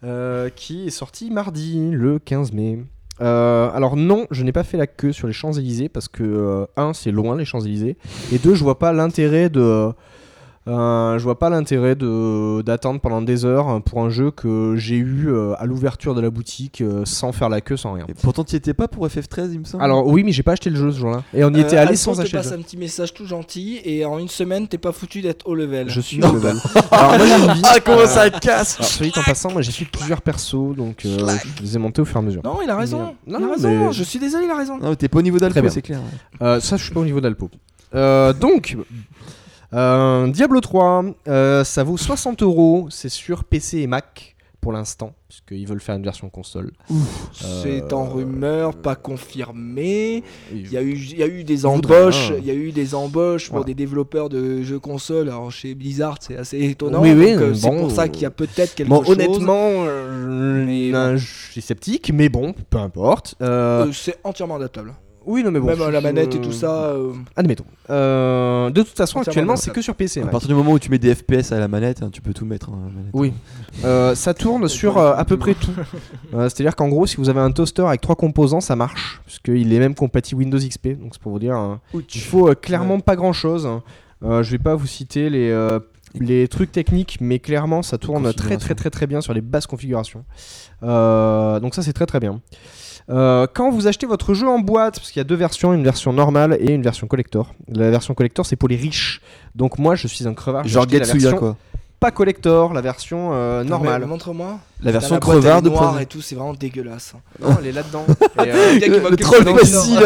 euh, 0.05 0.51
qui 0.55 0.87
est 0.87 0.91
sorti 0.91 1.31
mardi, 1.31 1.91
le 1.93 2.19
15 2.19 2.53
mai. 2.53 2.85
Euh, 3.21 3.71
alors 3.73 3.97
non, 3.97 4.27
je 4.31 4.43
n'ai 4.43 4.53
pas 4.53 4.65
fait 4.65 4.77
la 4.77 4.87
queue 4.87 5.13
sur 5.13 5.27
les 5.27 5.33
Champs-Élysées 5.33 5.89
parce 5.89 6.09
que 6.09 6.23
euh, 6.23 6.67
un, 6.77 6.93
c'est 6.93 7.11
loin 7.11 7.37
les 7.37 7.45
Champs-Élysées, 7.45 7.97
et 8.33 8.39
deux, 8.39 8.55
je 8.55 8.65
vois 8.65 8.79
pas 8.79 8.93
l'intérêt 8.93 9.51
de 9.51 9.91
Euh, 10.69 11.19
je 11.19 11.25
vois 11.25 11.41
pas 11.41 11.51
l'intérêt 11.51 11.97
de 11.97 12.63
d'attendre 12.63 13.01
pendant 13.01 13.21
des 13.21 13.45
heures 13.45 13.83
pour 13.83 14.01
un 14.01 14.11
jeu 14.11 14.31
que 14.31 14.75
j'ai 14.77 14.95
eu 14.97 15.27
euh, 15.29 15.55
à 15.59 15.67
l'ouverture 15.67 16.15
de 16.15 16.21
la 16.21 16.31
boutique 16.31 16.83
euh, 16.83 17.03
sans 17.05 17.33
faire 17.33 17.49
la 17.49 17.61
queue, 17.61 17.77
sans 17.77 17.95
rien. 17.95 18.05
Et 18.09 18.15
pourtant, 18.15 18.45
tu 18.45 18.55
étais 18.55 18.73
pas 18.73 18.87
pour 18.87 19.05
FF13, 19.09 19.51
il 19.53 19.59
me 19.61 19.65
semble. 19.65 19.83
Alors 19.83 20.07
oui, 20.07 20.23
mais 20.23 20.31
j'ai 20.31 20.45
pas 20.45 20.53
acheté 20.53 20.71
le 20.71 20.77
jeu 20.77 20.93
ce 20.93 20.99
jour-là. 20.99 21.25
Et 21.35 21.43
on 21.43 21.53
y 21.53 21.59
était 21.61 21.77
allé 21.77 21.97
sans 21.97 22.15
te 22.15 22.21
acheter 22.21 22.37
le 22.37 22.43
passe 22.43 22.51
jeu. 22.53 22.59
un 22.59 22.63
petit 22.63 22.77
message 22.77 23.13
tout 23.13 23.27
gentil 23.27 23.81
et 23.85 24.05
en 24.05 24.19
une 24.21 24.29
semaine 24.29 24.69
t'es 24.69 24.79
pas 24.79 24.93
foutu 24.93 25.21
d'être 25.21 25.49
au 25.49 25.57
level. 25.57 25.89
Je 25.89 26.01
suis 26.01 26.23
au 26.23 26.33
level. 26.33 26.57
Alors 26.93 27.17
moi 27.19 27.27
j'ai 27.27 27.45
une 27.45 27.53
vie. 27.55 27.63
ah, 27.65 27.81
comment 27.85 28.07
ça 28.07 28.31
casse 28.31 28.77
Alors, 28.79 28.89
soit 28.89 29.07
dit 29.07 29.13
en 29.19 29.23
passant, 29.25 29.51
moi 29.51 29.63
j'ai 29.63 29.73
fait 29.73 29.85
plusieurs 29.87 30.23
persos, 30.23 30.77
donc 30.77 31.05
euh, 31.05 31.27
je 31.57 31.63
les 31.63 31.75
ai 31.75 31.79
montés 31.81 32.03
au 32.03 32.05
fur 32.05 32.17
et 32.17 32.19
à 32.21 32.23
mesure. 32.23 32.43
Non, 32.45 32.59
il 32.63 32.71
a 32.71 32.77
raison. 32.77 32.99
Non, 33.01 33.15
il 33.27 33.35
a 33.35 33.39
non, 33.41 33.51
raison. 33.51 33.69
mais- 33.87 33.93
Je 33.93 34.05
suis 34.05 34.21
désolé, 34.21 34.45
il 34.45 34.51
a 34.53 34.57
raison. 34.57 34.79
Non, 34.79 34.95
t'es 34.95 35.09
pas 35.09 35.19
au 35.19 35.23
niveau 35.23 35.39
bien. 35.39 35.51
c'est 35.71 35.83
clair. 35.83 35.99
ouais. 35.99 36.47
Euh, 36.47 36.61
ça, 36.61 36.77
je 36.77 36.85
suis 36.85 36.95
pas 36.95 37.01
au 37.01 37.05
niveau 37.05 37.21
d'Alpo. 37.21 37.51
Euh, 37.95 38.33
donc, 38.33 38.77
euh, 39.75 40.27
Diablo 40.29 40.61
3, 40.61 41.05
euh, 41.29 41.65
ça 41.65 41.83
vaut 41.85 41.97
60 41.97 42.43
euros. 42.43 42.87
C'est 42.91 43.09
sur 43.09 43.45
PC 43.45 43.79
et 43.79 43.87
Mac 43.87 44.29
pour 44.61 44.73
l'instant, 44.73 45.13
puisqu'ils 45.29 45.67
veulent 45.67 45.81
faire 45.81 45.97
une 45.97 46.05
version 46.05 46.31
console. 46.31 46.71
C'est 47.33 47.83
Euh, 47.83 47.97
en 47.97 48.05
rumeur, 48.05 48.77
pas 48.77 48.95
confirmé. 48.95 50.23
Il 50.55 50.71
y 50.71 50.77
a 50.77 50.83
eu, 50.83 50.93
il 50.93 51.17
y 51.19 51.23
a 51.25 51.27
eu 51.27 51.43
des 51.43 51.67
embauches, 51.67 52.31
il 52.39 52.45
y 52.47 52.51
a 52.53 52.55
eu 52.55 52.71
des 52.71 52.95
embauches 52.95 53.47
pour 53.49 53.57
Voilà. 53.57 53.67
des 53.67 53.75
développeurs 53.75 54.29
de 54.29 54.63
jeux 54.63 54.79
console. 54.79 55.31
Alors 55.31 55.51
chez 55.51 55.75
Blizzard, 55.75 56.19
c'est 56.21 56.37
assez 56.37 56.61
étonnant. 56.63 57.03
Oui, 57.03 57.13
oui, 57.13 57.35
c'est 57.55 57.69
bon, 57.69 57.81
pour 57.81 57.91
ça 57.91 58.07
qu'il 58.09 58.23
y 58.23 58.27
a 58.27 58.31
peut-être 58.31 58.77
quelque 58.77 58.89
Bon, 58.89 59.03
chose. 59.03 59.15
honnêtement, 59.17 59.85
je 61.17 61.27
suis 61.51 61.61
sceptique, 61.61 62.13
mais 62.15 62.29
bon, 62.29 62.55
peu 62.71 62.79
importe. 62.79 63.35
C'est 63.93 64.17
entièrement 64.23 64.57
adaptable. 64.57 64.95
Oui, 65.27 65.43
non, 65.43 65.51
mais 65.51 65.61
bon. 65.61 65.67
Même 65.67 65.81
euh, 65.81 65.91
la 65.91 66.01
manette 66.01 66.35
et 66.35 66.41
tout 66.41 66.53
ça. 66.53 66.87
euh, 66.87 67.13
Admettons. 67.37 67.65
Euh, 67.91 68.71
de 68.71 68.83
toute 68.83 68.97
façon, 68.97 69.19
Entièrement 69.19 69.31
actuellement, 69.53 69.57
c'est 69.57 69.73
que 69.73 69.83
sur 69.83 69.95
PC 69.95 70.21
À 70.21 70.25
Mac. 70.25 70.33
partir 70.33 70.49
du 70.49 70.55
moment 70.55 70.73
où 70.73 70.79
tu 70.79 70.91
mets 70.91 70.99
des 70.99 71.15
FPS 71.15 71.53
à 71.53 71.59
la 71.59 71.69
manette, 71.69 72.03
hein, 72.03 72.11
tu 72.13 72.21
peux 72.21 72.33
tout 72.33 72.45
mettre. 72.45 72.71
hein, 72.71 72.79
à 72.85 72.89
la 72.89 72.95
manette. 72.95 73.11
Oui. 73.15 73.33
Euh, 73.85 74.15
ça 74.15 74.35
tourne 74.35 74.69
sur 74.69 74.99
euh, 74.99 75.15
à 75.17 75.25
peu 75.25 75.37
près 75.37 75.55
tout. 75.55 75.71
Euh, 76.35 76.49
C'est-à-dire 76.49 76.75
qu'en 76.77 76.89
gros, 76.89 77.07
si 77.07 77.17
vous 77.17 77.29
avez 77.29 77.41
un 77.41 77.51
toaster 77.51 77.83
avec 77.87 78.01
trois 78.01 78.17
composants, 78.17 78.61
ça 78.63 78.75
marche. 78.77 79.21
Parce 79.27 79.39
qu'il 79.41 79.71
est 79.73 79.79
même 79.79 79.95
compatible 79.95 80.41
Windows 80.41 80.59
XP. 80.59 80.89
Donc 80.99 81.11
c'est 81.13 81.21
pour 81.21 81.33
vous 81.33 81.39
dire. 81.39 81.55
hein, 81.57 81.81
il 81.95 82.21
faut 82.23 82.49
euh, 82.49 82.55
clairement 82.55 83.01
pas 83.01 83.17
grand-chose. 83.17 83.69
Euh, 84.25 84.43
je 84.43 84.51
vais 84.53 84.59
pas 84.59 84.75
vous 84.75 84.87
citer 84.87 85.29
les, 85.29 85.51
euh, 85.51 85.79
les 86.19 86.47
trucs 86.49 86.73
techniques, 86.73 87.19
mais 87.21 87.39
clairement, 87.39 87.83
ça 87.83 87.99
tourne 87.99 88.33
très 88.33 88.57
très 88.57 88.75
très 88.75 88.89
très 88.89 89.07
bien 89.07 89.21
sur 89.21 89.35
les 89.35 89.41
basses 89.41 89.67
configurations. 89.67 90.25
Euh, 90.85 91.61
donc 91.61 91.75
ça, 91.75 91.83
c'est 91.83 91.93
très 91.93 92.07
très 92.07 92.21
bien. 92.21 92.41
Euh, 93.11 93.47
quand 93.53 93.71
vous 93.71 93.87
achetez 93.89 94.07
votre 94.07 94.33
jeu 94.35 94.49
en 94.49 94.59
boîte, 94.59 94.97
parce 94.97 95.11
qu'il 95.11 95.21
y 95.21 95.23
a 95.23 95.25
deux 95.25 95.35
versions, 95.35 95.73
une 95.73 95.85
version 95.85 96.13
normale 96.13 96.57
et 96.61 96.73
une 96.73 96.83
version 96.83 97.07
collector. 97.07 97.53
La 97.69 97.91
version 97.91 98.15
collector, 98.15 98.47
c'est 98.47 98.57
pour 98.57 98.69
les 98.69 98.77
riches. 98.77 99.21
Donc 99.55 99.79
moi, 99.79 99.95
je 99.95 100.07
suis 100.07 100.27
un 100.27 100.35
crevard. 100.35 100.67
Genre 100.67 100.89
Getsuya, 100.89 101.15
version 101.15 101.39
quoi. 101.39 101.57
Pas 102.01 102.11
collector, 102.11 102.73
la 102.73 102.81
version 102.81 103.31
euh, 103.33 103.63
normale. 103.63 104.05
Montre-moi. 104.07 104.59
La 104.83 104.91
version 104.91 105.19
crevard 105.21 105.63
de 105.63 105.69
Prison. 105.71 105.99
et 105.99 106.07
tout, 106.07 106.21
c'est 106.21 106.35
vraiment 106.35 106.53
dégueulasse. 106.55 107.15
Non, 107.41 107.57
elle 107.61 107.69
est 107.69 107.73
là-dedans. 107.73 108.05
Et, 108.45 108.51
euh, 108.51 108.73
Le 108.81 108.87
le- 109.05 109.11
le 109.11 109.17
troll 109.17 109.45
facile. 109.59 109.99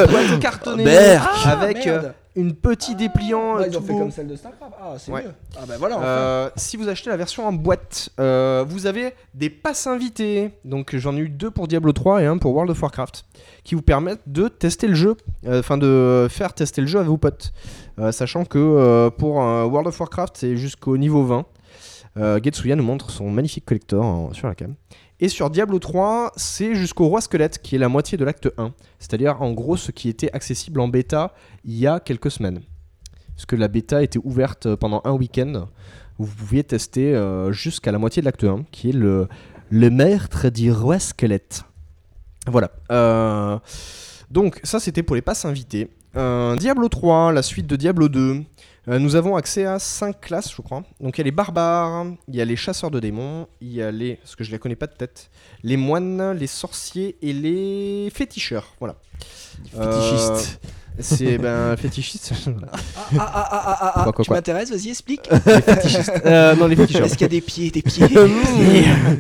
Berk. 0.84 1.28
Ah, 1.44 1.50
avec 1.60 1.86
euh, 1.86 2.02
merde. 2.02 2.14
Une 2.36 2.54
petite 2.54 2.98
dépliant. 2.98 3.56
Ouais, 3.56 3.62
euh, 3.64 3.66
ils 3.68 3.76
ont 3.78 3.80
fait 3.82 3.94
comme 3.94 4.10
celle 4.10 4.28
de 4.28 4.36
Starcraft. 4.36 4.72
Ah, 4.80 4.94
c'est 4.98 5.10
Ouais. 5.10 5.24
mieux. 5.24 5.32
Ah, 5.58 5.64
bah 5.66 5.74
voilà. 5.78 5.96
enfin. 5.96 6.04
Euh, 6.06 6.50
si 6.56 6.76
vous 6.76 6.88
achetez 6.88 7.10
la 7.10 7.16
version 7.16 7.46
en 7.46 7.52
boîte, 7.52 8.10
euh, 8.20 8.64
vous 8.68 8.86
avez 8.86 9.14
des 9.34 9.50
passes 9.50 9.86
invités. 9.86 10.50
Donc 10.64 10.94
j'en 10.94 11.16
ai 11.16 11.20
eu 11.20 11.28
deux 11.28 11.50
pour 11.50 11.66
Diablo 11.66 11.92
3 11.92 12.22
et 12.22 12.26
un 12.26 12.38
pour 12.38 12.52
World 12.54 12.70
of 12.70 12.80
Warcraft, 12.82 13.24
qui 13.64 13.74
vous 13.74 13.82
permettent 13.82 14.22
de 14.26 14.48
tester 14.48 14.86
le 14.86 14.94
jeu, 14.94 15.16
euh, 15.46 15.60
enfin 15.60 15.78
de 15.78 16.28
faire 16.30 16.52
tester 16.52 16.80
le 16.82 16.86
jeu 16.86 16.98
à 17.00 17.02
vos 17.02 17.16
potes. 17.16 17.52
Sachant 18.10 18.44
que 18.44 19.08
pour 19.16 19.36
World 19.36 19.86
of 19.88 19.98
Warcraft, 19.98 20.36
c'est 20.36 20.56
jusqu'au 20.56 20.98
niveau 20.98 21.24
20. 21.24 21.46
Euh, 22.16 22.40
Getsuya 22.42 22.76
nous 22.76 22.82
montre 22.84 23.10
son 23.10 23.30
magnifique 23.30 23.64
collector 23.66 24.04
en- 24.04 24.32
sur 24.32 24.48
la 24.48 24.54
cam. 24.54 24.74
Et 25.20 25.28
sur 25.28 25.48
Diablo 25.50 25.78
3, 25.78 26.32
c'est 26.36 26.74
jusqu'au 26.74 27.06
roi 27.08 27.20
squelette, 27.20 27.60
qui 27.62 27.74
est 27.74 27.78
la 27.78 27.88
moitié 27.88 28.18
de 28.18 28.24
l'acte 28.24 28.50
1. 28.58 28.72
C'est-à-dire 28.98 29.40
en 29.42 29.52
gros 29.52 29.76
ce 29.76 29.90
qui 29.92 30.08
était 30.08 30.30
accessible 30.32 30.80
en 30.80 30.88
bêta 30.88 31.32
il 31.64 31.74
y 31.76 31.86
a 31.86 32.00
quelques 32.00 32.30
semaines. 32.30 32.60
Parce 33.34 33.46
que 33.46 33.56
la 33.56 33.68
bêta 33.68 34.02
était 34.02 34.18
ouverte 34.22 34.74
pendant 34.76 35.00
un 35.04 35.12
week-end 35.12 35.66
vous 36.18 36.26
pouviez 36.34 36.64
tester 36.64 37.14
euh, 37.14 37.52
jusqu'à 37.52 37.92
la 37.92 37.98
moitié 37.98 38.22
de 38.22 38.24
l'acte 38.24 38.44
1, 38.44 38.64
qui 38.72 38.88
est 38.88 38.92
le, 38.94 39.28
le 39.68 39.90
maître 39.90 40.48
du 40.48 40.72
roi 40.72 40.98
squelette. 40.98 41.64
Voilà. 42.46 42.70
Euh, 42.90 43.58
donc 44.30 44.58
ça 44.64 44.80
c'était 44.80 45.02
pour 45.02 45.14
les 45.16 45.20
passes 45.22 45.44
invités. 45.44 45.90
Euh, 46.16 46.56
Diablo 46.56 46.88
3, 46.88 47.32
la 47.32 47.42
suite 47.42 47.66
de 47.66 47.76
Diablo 47.76 48.08
2. 48.08 48.42
Euh, 48.88 48.98
nous 49.00 49.16
avons 49.16 49.34
accès 49.34 49.64
à 49.64 49.78
5 49.78 50.20
classes, 50.20 50.54
je 50.54 50.62
crois. 50.62 50.84
Donc 51.00 51.18
il 51.18 51.20
y 51.20 51.22
a 51.22 51.24
les 51.24 51.32
barbares, 51.32 52.06
il 52.28 52.36
y 52.36 52.40
a 52.40 52.44
les 52.44 52.56
chasseurs 52.56 52.90
de 52.90 53.00
démons, 53.00 53.48
il 53.60 53.72
y 53.72 53.82
a 53.82 53.90
les, 53.90 54.16
parce 54.16 54.36
que 54.36 54.44
je 54.44 54.52
les 54.52 54.58
connais 54.58 54.76
pas 54.76 54.86
de 54.86 54.94
tête, 54.94 55.30
les 55.64 55.76
moines, 55.76 56.32
les 56.32 56.46
sorciers 56.46 57.16
et 57.20 57.32
les 57.32 58.10
féticheurs. 58.10 58.74
Voilà. 58.78 58.96
Fétichiste. 59.72 60.60
C'est 60.98 61.38
ben 61.38 61.76
fétichiste. 61.76 62.32
Ah, 63.18 63.18
ah, 63.18 63.28
ah, 63.34 63.48
ah, 63.52 63.78
ah, 63.80 63.92
ah, 63.94 64.02
Quoi, 64.02 64.12
quoi, 64.12 64.24
tu 64.24 64.28
quoi 64.28 64.36
m'intéresses, 64.38 64.70
vas-y, 64.70 64.88
explique. 64.90 65.28
les 65.46 65.60
fétichistes. 65.60 66.12
Euh, 66.26 66.56
non 66.56 66.66
les 66.66 66.76
féticheurs. 66.76 67.06
Est-ce 67.06 67.14
qu'il 67.16 67.22
y 67.22 67.24
a 67.24 67.28
des 67.28 67.40
pieds, 67.40 67.70
des 67.70 67.82
pieds 67.82 68.06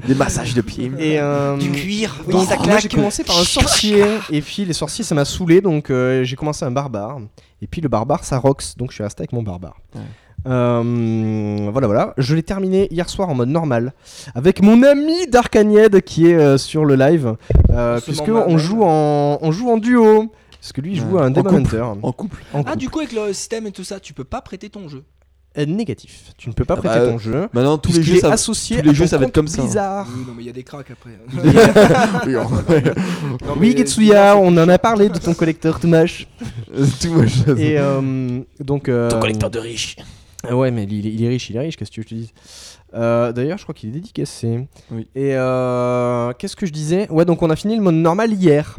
Des 0.06 0.14
massages 0.14 0.54
de 0.54 0.60
pieds. 0.60 0.90
Et 0.98 1.20
euh, 1.20 1.56
Du 1.56 1.70
cuir 1.70 2.16
Oui, 2.26 2.32
donc, 2.32 2.48
ça 2.48 2.56
moi 2.56 2.64
claque. 2.64 2.80
j'ai 2.80 2.88
commencé 2.88 3.22
par 3.22 3.38
un 3.38 3.44
sorcier 3.44 4.04
et 4.30 4.40
puis 4.40 4.64
les 4.64 4.72
sorciers 4.72 5.04
ça 5.04 5.14
m'a 5.14 5.24
saoulé 5.24 5.60
donc 5.60 5.90
euh, 5.90 6.24
j'ai 6.24 6.36
commencé 6.36 6.64
un 6.64 6.70
barbare 6.70 7.18
et 7.62 7.66
puis 7.66 7.80
le 7.80 7.88
barbare 7.88 8.24
ça 8.24 8.38
rox 8.38 8.76
donc 8.76 8.90
je 8.90 8.96
suis 8.96 9.04
resté 9.04 9.22
avec 9.22 9.32
mon 9.32 9.42
barbare. 9.42 9.76
Ouais. 9.94 10.00
Euh, 10.46 11.68
voilà 11.72 11.86
voilà, 11.86 12.14
je 12.18 12.34
l'ai 12.36 12.42
terminé 12.42 12.86
hier 12.92 13.08
soir 13.08 13.28
en 13.28 13.34
mode 13.34 13.48
normal 13.48 13.92
avec 14.34 14.62
mon 14.62 14.82
ami 14.84 15.26
Darkanied 15.26 16.02
qui 16.02 16.30
est 16.30 16.36
euh, 16.36 16.56
sur 16.56 16.84
le 16.84 16.94
live 16.94 17.34
euh, 17.70 18.00
puisque 18.00 18.28
on 18.28 18.56
joue 18.56 18.84
en 18.84 19.38
on 19.42 19.50
joue 19.50 19.70
en 19.70 19.76
duo 19.76 20.30
parce 20.66 20.72
que 20.72 20.80
lui 20.80 20.94
il 20.94 20.98
joue 21.00 21.10
Ouais. 21.16 21.22
à 21.22 21.26
un 21.26 21.30
Demon. 21.30 21.54
Hunter 21.58 21.82
En 22.02 22.10
couple. 22.12 22.42
en 22.52 22.60
Ah, 22.60 22.64
couple. 22.64 22.76
du 22.78 22.88
coup, 22.90 22.98
avec 22.98 23.12
le 23.12 23.32
système 23.32 23.66
et 23.68 23.72
tout 23.72 23.84
ça, 23.84 24.00
tu 24.00 24.12
peux 24.12 24.24
pas 24.24 24.40
prêter 24.40 24.68
ton 24.68 24.88
jeu. 24.88 25.04
Euh, 25.56 25.64
négatif. 25.64 26.32
Tu 26.36 26.48
ne 26.48 26.54
peux 26.54 26.64
pas 26.64 26.74
Ah 26.74 26.82
prêter 26.82 26.98
bah, 26.98 27.06
ton 27.06 27.18
jeu. 27.18 27.48
Maintenant, 27.54 27.78
tous 27.78 27.92
les 27.94 28.02
jeux, 28.02 28.18
ça 28.18 28.32
associé 28.32 28.78
tous 28.82 28.88
les 28.88 28.94
jeux, 28.94 29.04
ton 29.04 29.10
ça 29.10 29.18
va 29.18 29.24
être 29.26 29.32
comme 29.32 29.46
ça. 29.48 29.62
Blizzard. 29.62 30.06
Oui, 30.14 30.24
non, 30.26 30.34
mais 30.36 30.42
il 30.42 30.46
y 30.46 30.50
a 30.50 30.52
des 30.52 30.64
cracks 30.64 30.90
après. 30.90 31.12
Oui, 32.26 32.36
en- 32.36 32.50
Non, 32.50 33.54
Oui, 33.58 33.70
mais- 33.70 33.76
Getsuya, 33.76 34.36
on 34.36 34.48
en 34.48 34.68
a 34.68 34.78
parlé 34.78 35.08
de 35.08 35.18
ton 35.18 35.34
collecteur 35.34 35.78
tout 35.80 35.86
moche. 35.88 36.26
Tout 37.00 37.10
moche. 37.12 37.38
Et 37.56 37.78
euh, 37.78 38.40
donc. 38.60 38.88
euh, 38.88 39.08
de 39.08 39.58
riche. 39.58 39.96
ah 40.46 40.54
Ouais, 40.56 40.70
mais 40.70 40.82
il, 40.84 41.06
est- 41.06 41.10
il 41.12 41.24
est 41.24 41.28
riche, 41.28 41.48
il 41.48 41.56
est 41.56 41.60
riche, 41.60 41.76
qu'est-ce 41.76 41.90
que 41.90 41.94
tu 41.94 42.00
veux 42.00 42.04
que 42.04 42.10
je 42.10 42.14
te 42.16 42.20
dise? 42.20 42.32
Euh, 42.94 43.32
D'ailleurs, 43.32 43.56
je 43.58 43.62
crois 43.62 43.74
qu'il 43.74 43.88
est 43.90 43.92
dédicacé. 43.92 44.66
Oui. 44.90 45.08
Et 45.14 45.34
euh, 45.36 46.32
qu'est-ce 46.38 46.56
que 46.56 46.66
je 46.66 46.72
disais? 46.72 47.08
Ouais, 47.10 47.24
donc 47.24 47.42
on 47.42 47.50
a 47.50 47.56
fini 47.56 47.76
le 47.76 47.82
mode 47.82 47.94
normal 47.94 48.32
hier. 48.32 48.78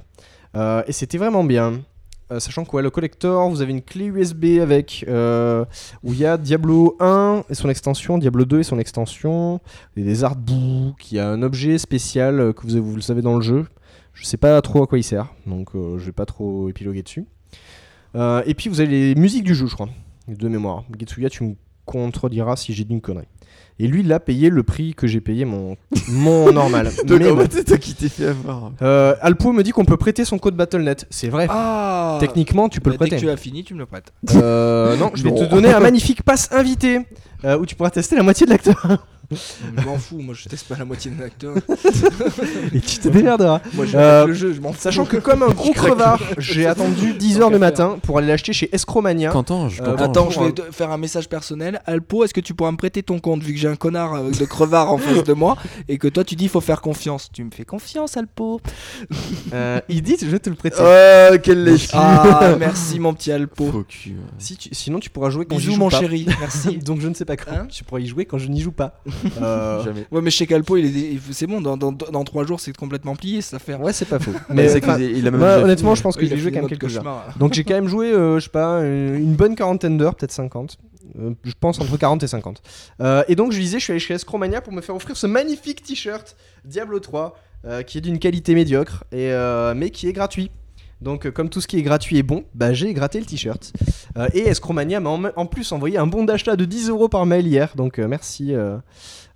Euh, 0.58 0.84
et 0.88 0.92
c'était 0.92 1.18
vraiment 1.18 1.44
bien. 1.44 1.82
Euh, 2.30 2.42
sachant 2.42 2.66
que 2.66 2.76
le 2.76 2.90
collector, 2.90 3.50
vous 3.50 3.62
avez 3.62 3.72
une 3.72 3.82
clé 3.82 4.06
USB 4.06 4.60
avec 4.62 5.06
euh, 5.08 5.64
où 6.04 6.12
il 6.12 6.20
y 6.20 6.26
a 6.26 6.38
Diablo 6.38 6.98
1 7.00 7.46
et 7.50 7.54
son 7.54 7.70
extension, 7.70 8.18
Diablo 8.18 8.44
2 8.44 8.60
et 8.60 8.64
son 8.64 8.80
extension, 8.80 9.62
a 9.96 10.02
des 10.02 10.24
artbooks, 10.26 11.12
il 11.12 11.16
y 11.16 11.20
a 11.20 11.30
un 11.30 11.42
objet 11.42 11.78
spécial 11.78 12.54
que 12.54 12.68
vous, 12.68 12.84
vous 12.84 12.96
le 12.96 13.02
savez 13.02 13.22
dans 13.22 13.36
le 13.36 13.42
jeu. 13.42 13.66
Je 14.14 14.26
sais 14.26 14.38
pas 14.38 14.62
trop 14.62 14.84
à 14.84 14.88
quoi 14.88 14.98
il 14.98 15.04
sert, 15.04 15.34
donc 15.46 15.70
je 15.74 16.04
vais 16.04 16.12
pas 16.12 16.26
trop 16.26 16.68
épiloguer 16.70 17.04
dessus. 17.04 17.26
Et 18.16 18.54
puis 18.58 18.68
vous 18.68 18.82
avez 18.82 18.90
les 18.90 19.16
musiques 19.16 19.44
du 19.44 19.54
jeu, 19.54 19.68
je 19.68 19.76
crois, 19.76 19.90
de 20.28 20.48
mémoire. 20.50 20.84
Contrediras 21.88 22.56
si 22.58 22.74
j'ai 22.74 22.84
dit 22.84 22.94
une 22.94 23.02
connerie. 23.02 23.26
Et 23.80 23.88
lui, 23.88 24.00
il 24.02 24.12
a 24.12 24.20
payé 24.20 24.50
le 24.50 24.64
prix 24.64 24.96
que 24.96 25.06
j'ai 25.06 25.22
payé 25.22 25.46
mon, 25.46 25.78
mon 26.10 26.52
normal. 26.52 26.90
Donc, 27.06 27.20
Mais 27.20 27.30
bon. 27.30 27.42
fait, 27.42 27.54
c'est 27.54 27.64
toi 27.64 27.78
qui 27.78 27.94
t'es 27.94 28.10
fait 28.10 28.26
avoir. 28.28 28.72
Euh, 28.82 29.16
Alpo 29.22 29.52
me 29.54 29.62
dit 29.62 29.70
qu'on 29.72 29.86
peut 29.86 29.98
prêter 29.98 30.26
son 30.26 30.40
code 30.40 30.56
Battle.net. 30.56 31.06
C'est 31.12 31.30
vrai. 31.30 31.46
Ah 31.50 32.18
Techniquement, 32.20 32.70
tu 32.70 32.82
peux 32.82 32.90
Bah, 32.90 32.96
le 32.96 32.98
Dès 32.98 33.06
que 33.06 33.10
prêter. 33.12 33.26
tu 33.28 33.30
as 33.32 33.38
fini, 33.38 33.64
tu 33.64 33.76
me 33.76 33.80
le 33.80 33.86
prêtes. 33.86 34.12
Euh, 34.36 34.98
non, 34.98 35.12
je 35.14 35.22
vais 35.24 35.32
te 35.32 35.44
donner 35.44 35.72
un 35.72 35.80
magnifique 35.80 36.24
pass 36.24 36.50
invité 36.52 37.02
euh, 37.46 37.58
où 37.58 37.66
tu 37.66 37.76
pourras 37.76 37.90
tester 37.92 38.16
la 38.16 38.24
moitié 38.24 38.46
de 38.46 38.52
l'acteur. 38.52 39.06
Je 39.30 39.84
m'en 39.84 39.98
fous, 39.98 40.20
moi 40.20 40.34
je 40.34 40.48
teste 40.48 40.70
pas 40.70 40.78
la 40.78 40.86
moitié 40.86 41.12
de 41.12 41.20
l'acteur. 41.20 41.54
Et 42.74 42.80
tu 42.80 42.98
te 43.00 43.10
démerderas. 43.10 43.60
Moi 43.74 43.86
je 43.86 43.98
Euh, 43.98 44.26
le 44.28 44.34
jeu, 44.34 44.54
je 44.54 44.62
m'en 44.62 44.72
fous. 44.72 44.80
Sachant 44.80 45.04
que 45.04 45.18
comme 45.18 45.44
un 45.44 45.50
gros 45.50 45.74
crevard, 45.74 46.22
j'ai 46.38 46.66
attendu 46.66 47.12
10h 47.14 47.52
du 47.52 47.60
matin 47.60 48.00
pour 48.04 48.18
aller 48.20 48.28
l'acheter 48.28 48.54
chez 48.54 48.74
Escromania. 48.74 49.32
Qu'entends-je 49.32 49.84
Euh, 49.84 49.98
Qu'entends-je 49.98 50.04
Attends, 50.06 50.30
je 50.30 50.40
vais 50.40 50.52
te 50.54 50.62
faire 50.72 50.92
un 50.92 50.98
message 50.98 51.28
personnel. 51.28 51.82
Alpo, 51.86 52.24
est-ce 52.24 52.34
que 52.34 52.40
tu 52.40 52.54
pourras 52.54 52.72
me 52.72 52.78
prêter 52.78 53.04
ton 53.04 53.20
compte 53.20 53.44
vu 53.44 53.52
que 53.54 53.60
j'ai 53.60 53.68
un 53.68 53.76
connard 53.76 54.14
euh, 54.14 54.32
de 54.32 54.46
crevard 54.46 54.94
en 54.94 54.98
face 54.98 55.26
de 55.26 55.34
moi 55.34 55.58
et 55.90 55.98
que 55.98 56.08
toi 56.08 56.24
tu 56.24 56.36
dis 56.36 56.46
il 56.46 56.50
faut 56.50 56.62
faire 56.62 56.80
confiance 56.80 57.30
Tu 57.34 57.44
me 57.44 57.52
fais 57.52 57.66
confiance, 57.66 58.16
Alpo 58.16 58.62
Euh, 59.54 59.82
il 59.90 60.04
dit 60.04 60.16
je 60.22 60.26
vais 60.28 60.40
te 60.40 60.50
le 60.50 60.56
prêter. 60.56 60.78
Oh, 60.80 61.36
quel 61.44 61.66
lèche 61.66 61.90
Ah, 61.92 62.56
merci 62.58 62.98
mon 63.00 63.14
petit 63.14 63.34
Alpo. 63.34 63.70
Faux 63.72 63.84
cul. 63.88 64.12
ouais. 64.12 64.16
Si 64.38 64.56
tu- 64.56 64.70
sinon 64.74 65.00
tu 65.00 65.10
pourras 65.10 65.30
jouer 65.32 65.46
quand 65.46 65.58
Bisous 65.58 65.74
joue 65.74 65.78
mon 65.80 65.90
pas. 65.90 66.00
chéri, 66.00 66.26
merci. 66.40 66.78
Donc 66.86 67.02
je 67.02 67.10
ne 67.10 67.14
sais 67.14 67.26
pas 67.28 67.38
quand. 67.38 67.52
Hein 67.52 67.68
tu 67.70 67.84
pourras 67.84 68.02
y 68.02 68.08
jouer 68.08 68.26
quand 68.26 68.40
je 68.40 68.48
n'y 68.48 68.62
joue 68.62 68.72
pas. 68.72 69.02
Euh, 69.42 69.84
Jamais. 69.84 70.06
Ouais, 70.12 70.22
mais 70.22 70.32
chez 70.32 70.48
Calpo, 70.48 70.78
il 70.78 70.86
est, 70.86 70.90
il- 71.14 71.22
c'est 71.32 71.46
bon, 71.46 71.62
dans, 71.62 71.78
dans, 71.78 71.92
dans 71.92 72.24
3 72.24 72.46
jours 72.46 72.60
c'est 72.60 72.76
complètement 72.76 73.16
plié 73.16 73.42
cette 73.42 73.54
affaire. 73.54 73.80
Ouais, 73.82 73.94
c'est 73.94 74.06
pas 74.06 74.18
faux. 74.20 74.32
Mais 74.50 74.56
Mais 74.64 74.70
c'est 74.70 74.84
enfin, 74.84 74.98
qu'il 74.98 75.16
il 75.18 75.28
a 75.28 75.32
même 75.32 75.40
moi, 75.40 75.50
déjà 75.54 75.64
honnêtement, 75.66 75.94
je 75.96 76.02
pense 76.02 76.16
que 76.18 76.26
je 76.26 76.36
jouer 76.36 76.40
fait 76.52 76.52
quand 76.52 76.62
même 76.68 76.70
quelques 76.70 76.98
heures. 76.98 77.24
Donc 77.38 77.54
j'ai 77.54 77.64
quand 77.64 77.76
même 77.76 77.88
joué, 77.88 78.12
euh, 78.12 78.40
je 78.40 78.46
sais 78.46 78.50
pas, 78.50 78.80
une 78.80 79.16
une 79.16 79.36
bonne 79.36 79.56
quarantaine 79.56 79.98
d'heures, 79.98 80.16
peut-être 80.16 80.32
50. 80.32 80.78
Euh, 81.20 81.32
je 81.44 81.54
pense 81.60 81.80
entre 81.80 81.96
40 81.98 82.24
et 82.24 82.28
50. 82.28 82.62
Euh, 83.02 83.24
et 83.28 83.36
donc 83.36 83.52
je 83.52 83.60
disais, 83.60 83.80
je 83.80 83.84
suis 83.84 83.92
allé 83.92 84.00
chez 84.00 84.14
Escromania 84.14 84.62
pour 84.62 84.74
me 84.74 84.82
faire 84.82 84.96
offrir 84.96 85.16
ce 85.16 85.28
magnifique 85.28 85.82
t-shirt 85.84 86.36
Diablo 86.66 87.00
3 87.00 87.38
euh, 87.66 87.82
qui 87.84 87.98
est 87.98 88.02
d'une 88.02 88.20
qualité 88.20 88.54
médiocre 88.56 89.04
et, 89.12 89.32
euh, 89.32 89.74
mais 89.76 89.90
qui 89.90 90.08
est 90.08 90.14
gratuit. 90.14 90.52
Donc 91.02 91.26
euh, 91.26 91.32
comme 91.32 91.50
tout 91.50 91.62
ce 91.62 91.68
qui 91.68 91.78
est 91.78 91.84
gratuit 91.84 92.18
est 92.18 92.24
bon, 92.24 92.44
bah, 92.56 92.74
j'ai 92.74 92.94
gratté 92.94 93.20
le 93.20 93.26
t-shirt. 93.26 93.74
Euh, 94.18 94.28
et 94.34 94.48
Escromania 94.48 95.00
m'a 95.00 95.10
en, 95.10 95.24
en 95.36 95.46
plus 95.46 95.72
envoyé 95.72 95.98
un 95.98 96.08
bon 96.08 96.24
d'achat 96.24 96.56
de 96.56 96.66
10 96.66 96.90
euros 96.90 97.10
par 97.10 97.26
mail 97.26 97.48
hier. 97.48 97.74
Donc 97.76 98.00
euh, 98.00 98.08
merci. 98.08 98.54
Euh, 98.56 98.78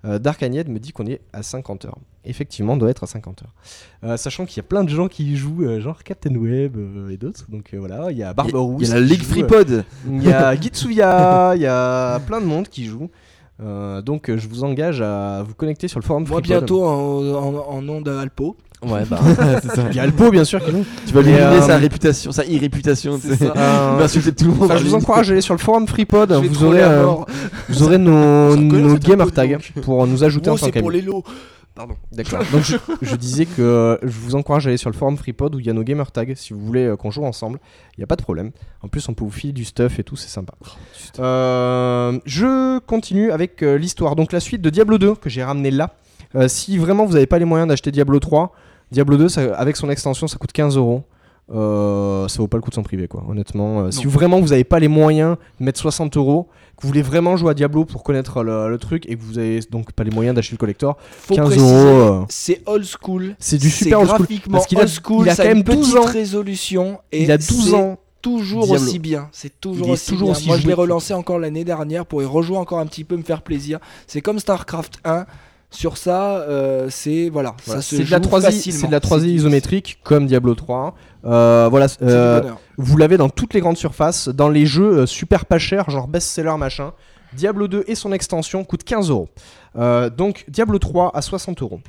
Dark 0.03 0.41
Agned 0.41 0.67
me 0.67 0.79
dit 0.79 0.93
qu'on 0.93 1.05
est 1.05 1.21
à 1.31 1.43
50 1.43 1.85
heures. 1.85 1.99
Effectivement, 2.25 2.73
on 2.73 2.77
doit 2.77 2.89
être 2.89 3.03
à 3.03 3.07
50 3.07 3.43
heures. 3.43 4.17
Sachant 4.17 4.47
qu'il 4.47 4.57
y 4.57 4.59
a 4.61 4.63
plein 4.63 4.83
de 4.83 4.89
gens 4.89 5.07
qui 5.07 5.31
y 5.31 5.35
jouent, 5.35 5.79
genre 5.79 6.03
Captain 6.03 6.33
Web 6.33 6.75
et 7.11 7.17
d'autres. 7.17 7.45
Donc 7.49 7.75
voilà, 7.75 8.09
il 8.09 8.17
y 8.17 8.23
a 8.23 8.33
Barbarousse. 8.33 8.81
Il 8.81 8.87
y 8.87 8.91
a 8.91 8.95
la 8.95 9.01
Ligue 9.01 9.21
FreePod. 9.21 9.85
il 10.07 10.23
y 10.23 10.33
a 10.33 10.59
Gitsuya, 10.59 11.53
il 11.55 11.61
y 11.61 11.67
a 11.67 12.19
plein 12.25 12.41
de 12.41 12.47
monde 12.47 12.67
qui 12.67 12.85
joue. 12.85 13.11
Euh, 13.63 14.01
donc 14.01 14.29
euh, 14.29 14.37
je 14.37 14.47
vous 14.47 14.63
engage 14.63 15.01
à 15.01 15.43
vous 15.47 15.53
connecter 15.53 15.87
sur 15.87 15.99
le 15.99 16.05
forum 16.05 16.25
Moi, 16.27 16.39
FreePod. 16.39 16.59
bientôt 16.59 16.83
en, 16.83 17.35
en, 17.35 17.75
en 17.77 17.81
nom 17.81 18.01
d'Alpo. 18.01 18.55
Ouais, 18.83 19.03
bah. 19.07 19.19
C'est 19.61 19.75
ça. 19.75 19.83
Il 19.91 19.95
y 19.95 19.99
a 19.99 20.03
Alpo 20.03 20.31
bien 20.31 20.43
sûr 20.43 20.63
qui 20.63 20.71
joue. 20.71 20.83
Tu 21.05 21.13
vas 21.13 21.21
lui 21.21 21.33
euh, 21.33 21.61
sa 21.61 21.77
réputation, 21.77 22.31
sa 22.31 22.43
irréputation. 22.45 23.19
c'est 23.21 23.35
ça. 23.35 23.53
Euh, 23.55 23.91
Il 23.93 23.99
va 23.99 24.03
insulter 24.05 24.31
tout 24.31 24.45
le 24.45 24.51
monde. 24.53 24.63
Enfin, 24.63 24.77
je 24.77 24.83
vous 24.83 24.95
encourage 24.95 25.29
à 25.29 25.33
aller 25.33 25.41
sur 25.41 25.53
le 25.53 25.59
forum 25.59 25.87
FreePod. 25.87 26.31
Vous 26.31 26.63
aurez, 26.63 26.81
euh, 26.81 27.05
vous 27.69 27.83
aurez 27.83 27.99
nos, 27.99 28.55
nos 28.55 28.95
gamer 28.97 29.31
tags 29.31 29.57
pour 29.83 30.07
nous 30.07 30.23
ajouter 30.23 30.49
en 30.49 30.55
tant 30.57 30.65
c'est 30.65 30.79
pour 30.79 30.89
les 30.89 31.01
lots. 31.01 31.23
Pardon. 31.73 31.95
D'accord. 32.11 32.43
Donc 32.51 32.63
je, 32.63 32.75
je 33.01 33.15
disais 33.15 33.45
que 33.45 33.61
euh, 33.61 33.97
je 34.03 34.09
vous 34.19 34.35
encourage 34.35 34.67
à 34.67 34.69
aller 34.69 34.77
sur 34.77 34.89
le 34.89 34.95
forum 34.95 35.15
FreePod 35.17 35.55
où 35.55 35.59
il 35.59 35.65
y 35.65 35.69
a 35.69 35.73
nos 35.73 35.83
gamer 35.83 36.11
tags 36.11 36.25
si 36.35 36.53
vous 36.53 36.59
voulez 36.59 36.85
euh, 36.85 36.97
qu'on 36.97 37.11
joue 37.11 37.23
ensemble. 37.23 37.59
Il 37.97 38.01
n'y 38.01 38.03
a 38.03 38.07
pas 38.07 38.17
de 38.17 38.21
problème. 38.21 38.51
En 38.81 38.89
plus, 38.89 39.07
on 39.07 39.13
peut 39.13 39.23
vous 39.23 39.31
filer 39.31 39.53
du 39.53 39.63
stuff 39.63 39.97
et 39.97 40.03
tout, 40.03 40.15
c'est 40.17 40.27
sympa. 40.27 40.53
Euh, 41.19 42.19
je 42.25 42.79
continue 42.79 43.31
avec 43.31 43.63
euh, 43.63 43.77
l'histoire. 43.77 44.15
Donc 44.15 44.31
la 44.33 44.39
suite 44.39 44.61
de 44.61 44.69
Diablo 44.69 44.97
2 44.97 45.15
que 45.15 45.29
j'ai 45.29 45.43
ramené 45.43 45.71
là. 45.71 45.95
Euh, 46.35 46.47
si 46.47 46.77
vraiment 46.77 47.05
vous 47.05 47.13
n'avez 47.13 47.25
pas 47.27 47.39
les 47.39 47.45
moyens 47.45 47.67
d'acheter 47.69 47.91
Diablo 47.91 48.19
3, 48.19 48.53
Diablo 48.91 49.17
2 49.17 49.29
ça- 49.29 49.55
avec 49.55 49.75
son 49.77 49.89
extension 49.89 50.27
ça 50.27 50.37
coûte 50.37 50.51
15 50.51 50.77
euros. 50.77 51.03
Euh, 51.53 52.27
ça 52.29 52.37
vaut 52.37 52.47
pas 52.47 52.55
le 52.57 52.61
coup 52.61 52.69
de 52.69 52.75
s'en 52.75 52.83
priver 52.83 53.09
quoi 53.09 53.25
honnêtement 53.27 53.81
euh, 53.81 53.91
si 53.91 54.05
vraiment 54.05 54.39
vous 54.39 54.47
n'avez 54.49 54.63
pas 54.63 54.79
les 54.79 54.87
moyens 54.87 55.35
de 55.59 55.65
mettre 55.65 55.79
60 55.81 56.15
euros 56.15 56.47
que 56.77 56.83
vous 56.83 56.87
voulez 56.87 57.01
vraiment 57.01 57.35
jouer 57.35 57.51
à 57.51 57.53
Diablo 57.53 57.83
pour 57.83 58.03
connaître 58.03 58.41
le, 58.41 58.69
le 58.69 58.77
truc 58.77 59.05
et 59.09 59.17
que 59.17 59.21
vous 59.21 59.37
avez 59.37 59.59
donc 59.69 59.91
pas 59.91 60.05
les 60.05 60.11
moyens 60.11 60.33
d'acheter 60.35 60.53
le 60.53 60.57
collector 60.59 60.95
Faut 61.11 61.35
15 61.35 61.45
préciser, 61.47 61.65
euros, 61.69 62.21
euh. 62.21 62.25
c'est 62.29 62.61
old 62.65 62.85
school. 62.85 63.35
C'est 63.37 63.57
du 63.57 63.69
super 63.69 63.99
old 63.99 64.07
school. 64.07 64.17
graphiquement 64.19 64.53
Parce 64.53 64.67
qu'il 64.67 64.77
a- 64.79 64.81
old 64.83 64.89
school. 65.03 65.25
il 65.25 65.29
a 65.29 65.35
ça 65.35 65.43
quand 65.43 65.49
une 65.49 65.55
même 65.57 65.63
12 65.63 65.75
petite 65.91 65.97
ans. 65.97 66.05
résolution. 66.11 66.99
Et 67.11 67.23
il 67.23 67.31
a 67.31 67.37
12 67.37 67.69
c'est 67.69 67.75
ans 67.75 67.97
toujours 68.21 68.65
Diablo. 68.65 68.83
aussi 68.87 68.99
bien. 68.99 69.27
C'est 69.33 69.59
toujours 69.59 69.87
Il 69.87 69.89
est 69.89 69.93
aussi 69.93 70.11
toujours 70.11 70.27
bien. 70.29 70.37
aussi 70.37 70.47
Moi, 70.47 70.55
je 70.57 70.61
l'ai 70.61 70.73
joué. 70.73 70.81
relancé 70.81 71.13
encore 71.13 71.37
l'année 71.39 71.63
dernière 71.65 72.05
pour 72.05 72.21
y 72.21 72.25
rejouer 72.25 72.57
encore 72.57 72.79
un 72.79 72.85
petit 72.85 73.03
peu, 73.03 73.17
me 73.17 73.23
faire 73.23 73.41
plaisir. 73.41 73.79
C'est 74.07 74.21
comme 74.21 74.39
StarCraft 74.39 74.99
1. 75.03 75.25
Sur 75.73 75.95
ça, 75.97 76.39
euh, 76.39 76.87
c'est 76.89 77.29
voilà, 77.29 77.55
Voilà, 77.65 77.81
ça 77.81 77.87
se 77.87 77.95
c'est 77.95 78.03
de 78.03 78.11
la 78.11 78.17
joue 78.17 78.23
3D 78.27 78.41
facilement. 78.41 78.79
c'est 78.81 78.87
de 78.87 78.91
la 78.91 78.99
3D 78.99 79.21
C'est- 79.21 79.29
isométrique 79.29 79.99
comme 80.03 80.25
Diablo 80.27 80.53
3 80.53 80.95
Euh, 81.25 81.67
voilà 81.69 81.87
euh, 82.01 82.41
vous 82.77 82.97
l'avez 82.97 83.17
dans 83.17 83.29
toutes 83.29 83.53
les 83.53 83.59
grandes 83.59 83.77
surfaces 83.77 84.27
dans 84.27 84.49
les 84.49 84.65
jeux 84.65 84.99
euh, 84.99 85.05
super 85.05 85.45
pas 85.45 85.59
chers 85.59 85.89
genre 85.89 86.07
best-seller 86.07 86.57
machin. 86.57 86.93
Diablo 87.33 87.67
2 87.67 87.85
et 87.87 87.95
son 87.95 88.11
extension 88.11 88.63
coûtent 88.65 88.83
15 88.83 89.09
euros. 89.09 89.29
Donc 90.17 90.43
Diablo 90.49 90.79
3 90.79 91.15
à 91.15 91.21
60 91.21 91.61
euros. 91.61 91.79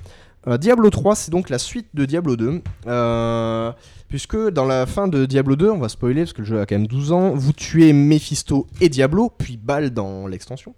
Diablo 0.59 0.89
3 0.91 1.17
c'est 1.17 1.31
donc 1.31 1.51
la 1.51 1.59
suite 1.59 1.89
de 1.95 2.05
Diablo 2.05 2.37
2 2.37 2.63
Euh, 2.87 3.73
puisque 4.09 4.37
dans 4.51 4.67
la 4.67 4.87
fin 4.87 5.09
de 5.09 5.25
Diablo 5.27 5.57
2 5.57 5.71
on 5.71 5.79
va 5.79 5.89
spoiler 5.89 6.23
parce 6.23 6.33
que 6.33 6.43
le 6.43 6.47
jeu 6.47 6.61
a 6.61 6.67
quand 6.67 6.77
même 6.77 6.87
12 6.87 7.13
ans 7.13 7.31
vous 7.35 7.53
tuez 7.53 7.93
Mephisto 7.93 8.67
et 8.81 8.89
Diablo 8.89 9.31
puis 9.37 9.57
Baal 9.57 9.91
dans 9.91 10.29
l'extension. 10.29 10.75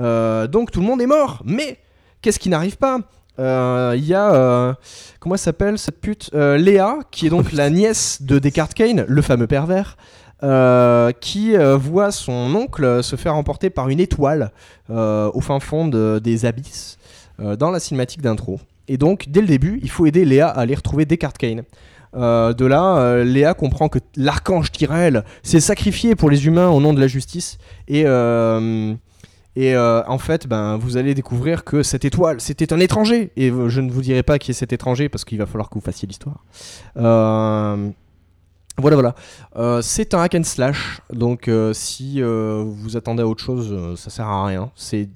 Euh, 0.00 0.46
donc 0.46 0.70
tout 0.70 0.80
le 0.80 0.86
monde 0.86 1.00
est 1.00 1.06
mort. 1.06 1.42
Mais 1.44 1.78
qu'est-ce 2.22 2.38
qui 2.38 2.48
n'arrive 2.48 2.78
pas? 2.78 2.98
Euh, 3.40 3.94
Il 3.96 4.04
y 4.04 4.14
a 4.14 4.32
euh, 4.34 4.74
comment 5.18 5.34
elle 5.34 5.40
s'appelle 5.40 5.78
cette 5.78 6.00
pute 6.00 6.30
Euh, 6.34 6.56
Léa 6.56 6.98
qui 7.10 7.26
est 7.26 7.30
donc 7.30 7.52
la 7.52 7.70
nièce 7.70 8.22
de 8.22 8.38
Descartes 8.38 8.74
Kane 8.74 9.04
le 9.08 9.22
fameux 9.22 9.46
pervers 9.48 9.96
qui 11.20 11.54
voit 11.56 12.10
son 12.12 12.54
oncle 12.54 13.02
se 13.02 13.16
faire 13.16 13.34
emporter 13.36 13.68
par 13.68 13.88
une 13.90 14.00
étoile 14.00 14.52
au 14.88 15.40
fin 15.42 15.60
fond 15.60 15.86
de- 15.86 16.18
des 16.22 16.46
abysses 16.46 16.96
dans 17.58 17.70
la 17.70 17.78
cinématique 17.80 18.22
d'intro. 18.22 18.58
Et 18.88 18.96
donc, 18.96 19.26
dès 19.28 19.40
le 19.42 19.46
début, 19.46 19.80
il 19.82 19.90
faut 19.90 20.06
aider 20.06 20.24
Léa 20.24 20.48
à 20.48 20.60
aller 20.60 20.74
retrouver 20.74 21.04
Descartes 21.04 21.36
Kane. 21.38 21.62
Euh, 22.16 22.52
de 22.54 22.64
là, 22.64 22.96
euh, 22.96 23.22
Léa 23.24 23.52
comprend 23.54 23.88
que 23.88 23.98
l'archange 24.16 24.72
Tyrell 24.72 25.24
s'est 25.42 25.60
sacrifié 25.60 26.16
pour 26.16 26.28
les 26.30 26.46
humains 26.46 26.68
au 26.70 26.80
nom 26.80 26.92
de 26.94 27.00
la 27.00 27.06
justice. 27.06 27.58
Et, 27.86 28.02
euh, 28.06 28.94
et 29.56 29.74
euh, 29.74 30.02
en 30.06 30.18
fait, 30.18 30.46
ben, 30.46 30.76
vous 30.76 30.96
allez 30.96 31.14
découvrir 31.14 31.64
que 31.64 31.82
cette 31.82 32.04
étoile, 32.04 32.40
c'était 32.40 32.72
un 32.72 32.78
étranger. 32.78 33.32
Et 33.36 33.48
je 33.48 33.80
ne 33.80 33.90
vous 33.90 34.02
dirai 34.02 34.22
pas 34.22 34.38
qui 34.38 34.52
est 34.52 34.54
cet 34.54 34.72
étranger 34.72 35.08
parce 35.08 35.24
qu'il 35.24 35.38
va 35.38 35.46
falloir 35.46 35.68
que 35.68 35.74
vous 35.74 35.80
fassiez 35.80 36.06
l'histoire. 36.06 36.44
Euh, 36.96 37.90
voilà, 38.78 38.96
voilà. 38.96 39.14
Euh, 39.56 39.82
c'est 39.82 40.14
un 40.14 40.20
hack 40.20 40.36
and 40.36 40.44
slash, 40.44 41.02
donc 41.12 41.50
si 41.72 42.22
vous 42.22 42.96
attendez 42.96 43.22
à 43.22 43.26
autre 43.26 43.42
chose, 43.42 43.98
ça 43.98 44.10
sert 44.10 44.26
à 44.26 44.46
rien. 44.46 44.70
C'est 44.76 45.08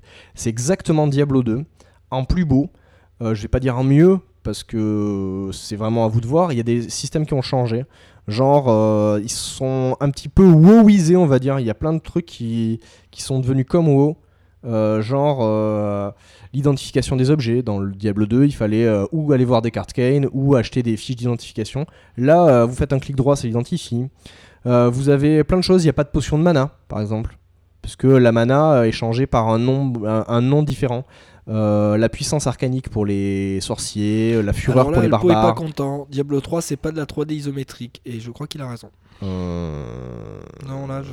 exactement 0.47 1.07
Diablo 1.07 1.43
2, 1.43 1.65
en 2.11 2.25
plus 2.25 2.45
beau. 2.45 2.71
Je 3.21 3.41
vais 3.41 3.49
pas 3.49 3.61
dire 3.61 3.79
en 3.79 3.85
mieux, 3.85 4.19
parce 4.43 4.65
que 4.65 5.49
c'est 5.53 5.77
vraiment 5.77 6.05
à 6.05 6.09
vous 6.09 6.21
de 6.21 6.27
voir. 6.27 6.53
Il 6.53 6.57
y 6.57 6.61
a 6.61 6.65
des 6.65 6.91
systèmes 6.91 7.25
qui 7.25 7.35
ont 7.35 7.43
changé. 7.43 7.85
Genre, 8.27 9.19
ils 9.19 9.31
sont 9.31 9.97
un 10.01 10.11
petit 10.11 10.29
peu 10.29 10.45
WoWisés, 10.45 11.17
on 11.17 11.27
va 11.27 11.39
dire. 11.39 11.61
Il 11.61 11.67
y 11.67 11.71
a 11.71 11.75
plein 11.75 11.93
de 11.93 12.01
trucs 12.01 12.27
qui, 12.27 12.81
qui 13.13 13.23
sont 13.23 13.39
devenus 13.39 13.67
comme 13.67 13.89
WoW. 13.89 14.19
Euh, 14.65 15.03
genre 15.03 15.39
euh, 15.43 16.11
l'identification 16.53 17.17
des 17.17 17.31
objets. 17.31 17.63
Dans 17.63 17.79
le 17.79 17.93
Diablo 17.93 18.27
2, 18.27 18.45
il 18.47 18.53
fallait 18.55 18.87
euh, 18.87 19.05
ou 19.13 19.33
aller 19.33 19.45
voir 19.45 19.63
des 19.63 19.71
cartes 19.71 19.93
Kane 19.93 20.29
ou 20.33 20.55
acheter 20.57 20.83
des 20.83 20.97
fiches 20.97 21.17
d'identification. 21.17 21.87
Là, 22.17 22.65
vous 22.65 22.75
faites 22.75 22.93
un 22.93 22.99
clic 22.99 23.17
droit, 23.17 23.37
ça 23.37 23.47
l'identifie. 23.47 24.07
Vous 24.65 25.09
avez 25.11 25.45
plein 25.45 25.59
de 25.59 25.63
choses. 25.63 25.83
Il 25.83 25.87
n'y 25.87 25.91
a 25.91 25.95
pas 25.95 26.05
de 26.05 26.09
potion 26.09 26.39
de 26.39 26.43
mana, 26.43 26.71
par 26.89 27.01
exemple. 27.01 27.37
Parce 27.83 27.97
que 27.97 28.07
la 28.07 28.33
mana 28.33 28.87
est 28.87 28.93
changée 28.93 29.27
par 29.27 29.49
un 29.51 29.59
nom, 29.59 29.93
un, 30.07 30.25
un 30.27 30.41
nom 30.41 30.63
différent. 30.63 31.05
Euh, 31.47 31.99
la 31.99 32.09
puissance 32.09 32.47
arcanique 32.47 32.89
pour 32.89 33.05
les 33.05 33.61
sorciers, 33.61 34.43
la 34.43 34.55
fureur 34.55 34.91
là, 34.91 34.93
pour 34.95 35.03
les 35.03 35.13
Alpo 35.13 35.29
est 35.29 35.33
pas 35.35 35.43
barbares. 35.43 35.55
content. 35.55 36.07
Diablo 36.11 36.41
3, 36.41 36.63
c'est 36.63 36.79
pas 36.79 36.91
de 36.91 36.97
la 36.97 37.05
3D 37.05 37.33
isométrique. 37.35 38.01
Et 38.07 38.21
je 38.21 38.31
crois 38.31 38.47
qu'il 38.47 38.63
a 38.63 38.69
raison. 38.71 38.89
Euh, 39.23 39.85
Non, 40.67 40.87
là, 40.87 41.03
je. 41.03 41.11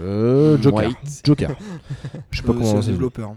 Euh, 0.00 0.56
Joker. 0.60 0.86
White. 0.88 1.20
Joker. 1.24 1.50
Je 2.30 2.38
sais 2.38 2.42
pas 2.42 2.52
Euh, 2.52 2.56
comment 2.56 2.82
c'est 2.82 2.90
développeur. 2.90 3.34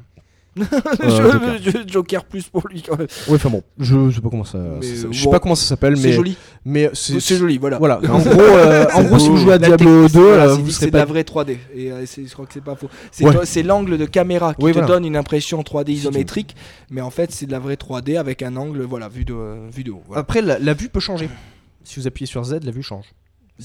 Euh, 0.60 0.63
je, 1.63 1.70
je- 1.72 1.88
Joker 1.88 2.26
plus 2.26 2.48
pour 2.50 2.67
lui 2.67 2.82
quand 2.82 2.98
même. 2.98 3.06
Ouais, 3.28 3.36
enfin 3.36 3.52
bon, 3.52 3.62
je 3.78 4.10
sais 4.10 4.22
pas 4.22 4.30
comment 4.32 4.43
ça. 4.43 4.54
Ça- 4.54 4.58
euh, 4.58 4.80
je 5.12 5.20
sais 5.20 5.26
bon, 5.26 5.32
pas 5.32 5.39
comment 5.39 5.54
ça 5.54 5.65
s'appelle, 5.67 5.93
mais 5.98 6.02
C'est 6.02 6.13
joli. 6.13 6.36
mais 6.65 6.89
C'est 6.93 7.38
joli, 7.38 7.60
voilà. 7.60 7.78
Voilà. 7.78 8.00
En 8.10 8.17
gros, 8.20 8.41
euh, 8.41 8.88
en 8.91 9.04
gros, 9.04 9.20
si 9.20 9.30
vous 9.30 9.38
jouez 9.38 9.54
à 9.54 9.60
Diablo 9.60 10.08
technique, 10.08 10.13
2, 10.15 10.20
voilà, 10.20 10.46
euh, 10.48 10.58
c'est 10.72 10.89
de 10.89 10.98
la 10.98 11.06
vraie 11.06 11.22
3D. 11.22 11.58
Et 11.76 11.91
euh, 11.91 12.08
c'est- 12.08 12.26
je 12.26 12.34
crois 12.34 12.48
que 12.48 12.54
c'est 12.54 12.63
pas 12.63 12.76
faux. 12.76 12.89
C'est 13.12 13.24
Ouais. 13.24 13.63
l'angle 13.63 14.00
de 14.00 14.06
caméra 14.06 14.56
qui 14.56 14.63
Oui, 14.65 14.72
te 14.72 14.80
voilà. 14.80 14.88
donne 14.96 15.06
une 15.06 15.15
impression 15.15 15.62
3D 15.62 15.89
Si 15.93 16.02
tu 16.02 16.06
veux. 16.08 16.10
isométrique, 16.10 16.56
mais 16.89 17.02
en 17.02 17.12
fait 17.12 17.32
c'est 17.32 17.46
de 17.46 17.52
la 17.52 17.60
vraie 17.60 17.76
3D 17.76 18.17
avec 18.17 18.41
un 18.41 18.56
angle 18.56 18.82
voilà 18.82 19.10
vu 19.10 19.26
de 19.26 19.34
euh, 19.36 19.67
vue 19.72 19.84
de 19.84 19.91
haut. 19.91 20.02
voilà. 20.08 20.22
Après, 20.22 20.41
la, 20.41 20.58
la 20.58 20.74
vue 20.74 20.89
peut 20.89 21.00
changer. 21.00 21.30
Si 21.84 22.00
vous 22.00 22.08
appuyez 22.08 22.26
sur 22.26 22.43
Z, 22.43 22.62
la 22.63 22.72
vue 22.72 22.82
change. 22.82 23.06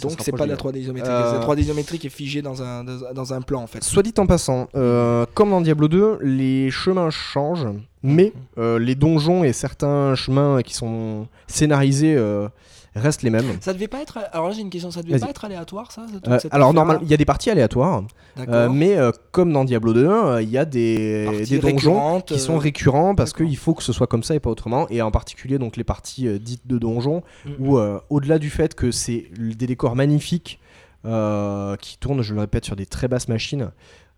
Donc 0.00 0.12
c'est 0.20 0.32
pas 0.32 0.44
de 0.44 0.50
la 0.50 0.54
rapproche 0.54 0.72
3D 0.72 0.78
isométrique. 0.78 1.12
Euh, 1.12 1.38
La 1.38 1.44
3D 1.44 1.60
isométrique 1.60 2.04
est 2.04 2.10
figée 2.10 2.42
dans 2.42 2.62
un 2.62 2.84
dans, 2.84 3.34
un 3.34 3.42
plan 3.42 3.62
en 3.62 3.66
fait. 3.66 3.82
Soit 3.82 4.02
dit 4.02 4.14
en 4.18 4.26
passant, 4.26 4.68
euh, 4.74 5.26
comme 5.34 5.50
dans 5.50 5.60
Diablo 5.60 5.88
2, 5.88 6.18
les 6.22 6.70
chemins 6.70 7.10
changent, 7.10 7.68
mais 8.02 8.32
euh, 8.58 8.78
les 8.78 8.94
donjons 8.94 9.44
et 9.44 9.52
certains 9.52 10.14
chemins 10.14 10.62
qui 10.62 10.74
sont 10.74 11.26
scénarisés 11.46 12.14
euh, 12.16 12.48
restent 12.94 13.22
les 13.22 13.30
mêmes. 13.30 13.56
Ça 13.60 13.72
devait 13.72 13.88
pas 13.88 14.00
être. 14.00 14.18
Alors 14.32 14.48
là 14.48 14.54
j'ai 14.54 14.60
une 14.60 14.70
question. 14.70 14.90
Ça 14.90 15.02
devait 15.02 15.18
pas 15.18 15.30
être 15.30 15.44
aléatoire 15.44 15.92
ça 15.92 16.04
Euh, 16.26 16.38
cette 16.38 16.52
alors 16.52 16.74
normal, 16.74 16.98
il 17.02 17.08
y 17.08 17.14
a 17.14 17.16
des 17.16 17.24
parties 17.24 17.50
aléatoires, 17.50 18.04
euh, 18.38 18.68
mais 18.68 18.96
euh, 18.96 19.12
comme 19.30 19.52
dans 19.52 19.64
Diablo 19.64 19.92
2, 19.92 20.06
euh, 20.06 20.42
il 20.42 20.50
y 20.50 20.58
a 20.58 20.64
des, 20.64 21.44
donjons 21.60 22.20
qui 22.20 22.38
sont 22.38 22.58
récurrents 22.58 23.14
parce 23.14 23.32
qu'il 23.32 23.56
faut 23.56 23.74
que 23.74 23.82
ce 23.82 23.92
soit 23.92 24.06
comme 24.06 24.22
ça 24.22 24.34
et 24.34 24.40
pas 24.40 24.50
autrement. 24.50 24.86
Et 24.90 25.02
en 25.02 25.10
particulier 25.10 25.58
donc 25.58 25.76
les 25.76 25.84
parties 25.84 26.28
dites 26.38 26.66
de 26.66 26.78
donjons 26.78 27.22
où 27.58 27.78
au-delà 28.10 28.38
du 28.38 28.50
fait 28.50 28.74
que 28.74 28.90
c'est 28.90 29.26
des 29.38 29.66
décors 29.66 29.96
magnifiques 29.96 30.60
qui 31.04 31.98
tournent, 31.98 32.22
je 32.22 32.34
le 32.34 32.40
répète, 32.40 32.64
sur 32.64 32.76
des 32.76 32.86
très 32.86 33.08
basses 33.08 33.28
machines. 33.28 33.70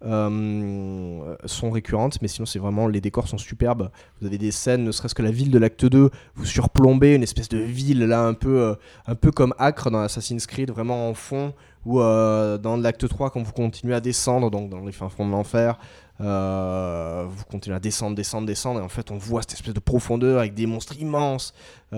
Euh, 0.04 1.34
sont 1.46 1.70
récurrentes 1.70 2.20
mais 2.20 2.28
sinon 2.28 2.44
c'est 2.44 2.58
vraiment 2.58 2.88
les 2.88 3.00
décors 3.00 3.26
sont 3.26 3.38
superbes 3.38 3.90
vous 4.20 4.26
avez 4.26 4.36
des 4.36 4.50
scènes 4.50 4.84
ne 4.84 4.92
serait-ce 4.92 5.14
que 5.14 5.22
la 5.22 5.30
ville 5.30 5.50
de 5.50 5.58
l'acte 5.58 5.86
2 5.86 6.10
vous 6.34 6.44
surplombez 6.44 7.14
une 7.14 7.22
espèce 7.22 7.48
de 7.48 7.58
ville 7.58 8.04
là 8.04 8.22
un 8.22 8.34
peu 8.34 8.60
euh, 8.60 8.74
un 9.06 9.14
peu 9.14 9.30
comme 9.30 9.54
Acre 9.58 9.90
dans 9.90 10.00
Assassin's 10.00 10.46
Creed 10.46 10.70
vraiment 10.70 11.08
en 11.08 11.14
fond 11.14 11.54
ou 11.86 12.00
euh, 12.00 12.58
dans 12.58 12.76
l'acte 12.76 13.08
3 13.08 13.30
quand 13.30 13.42
vous 13.42 13.52
continuez 13.52 13.94
à 13.94 14.00
descendre 14.00 14.50
donc 14.50 14.68
dans 14.68 14.80
les 14.84 14.92
fins 14.92 15.08
fonds 15.08 15.26
de 15.26 15.32
l'enfer 15.32 15.78
vous 16.18 17.44
continuez 17.50 17.76
à 17.76 17.80
descendre, 17.80 18.14
descendre, 18.14 18.46
descendre, 18.46 18.80
et 18.80 18.82
en 18.82 18.88
fait 18.88 19.10
on 19.10 19.16
voit 19.16 19.40
cette 19.40 19.54
espèce 19.54 19.74
de 19.74 19.80
profondeur 19.80 20.38
avec 20.38 20.54
des 20.54 20.64
monstres 20.64 20.96
immenses. 21.00 21.52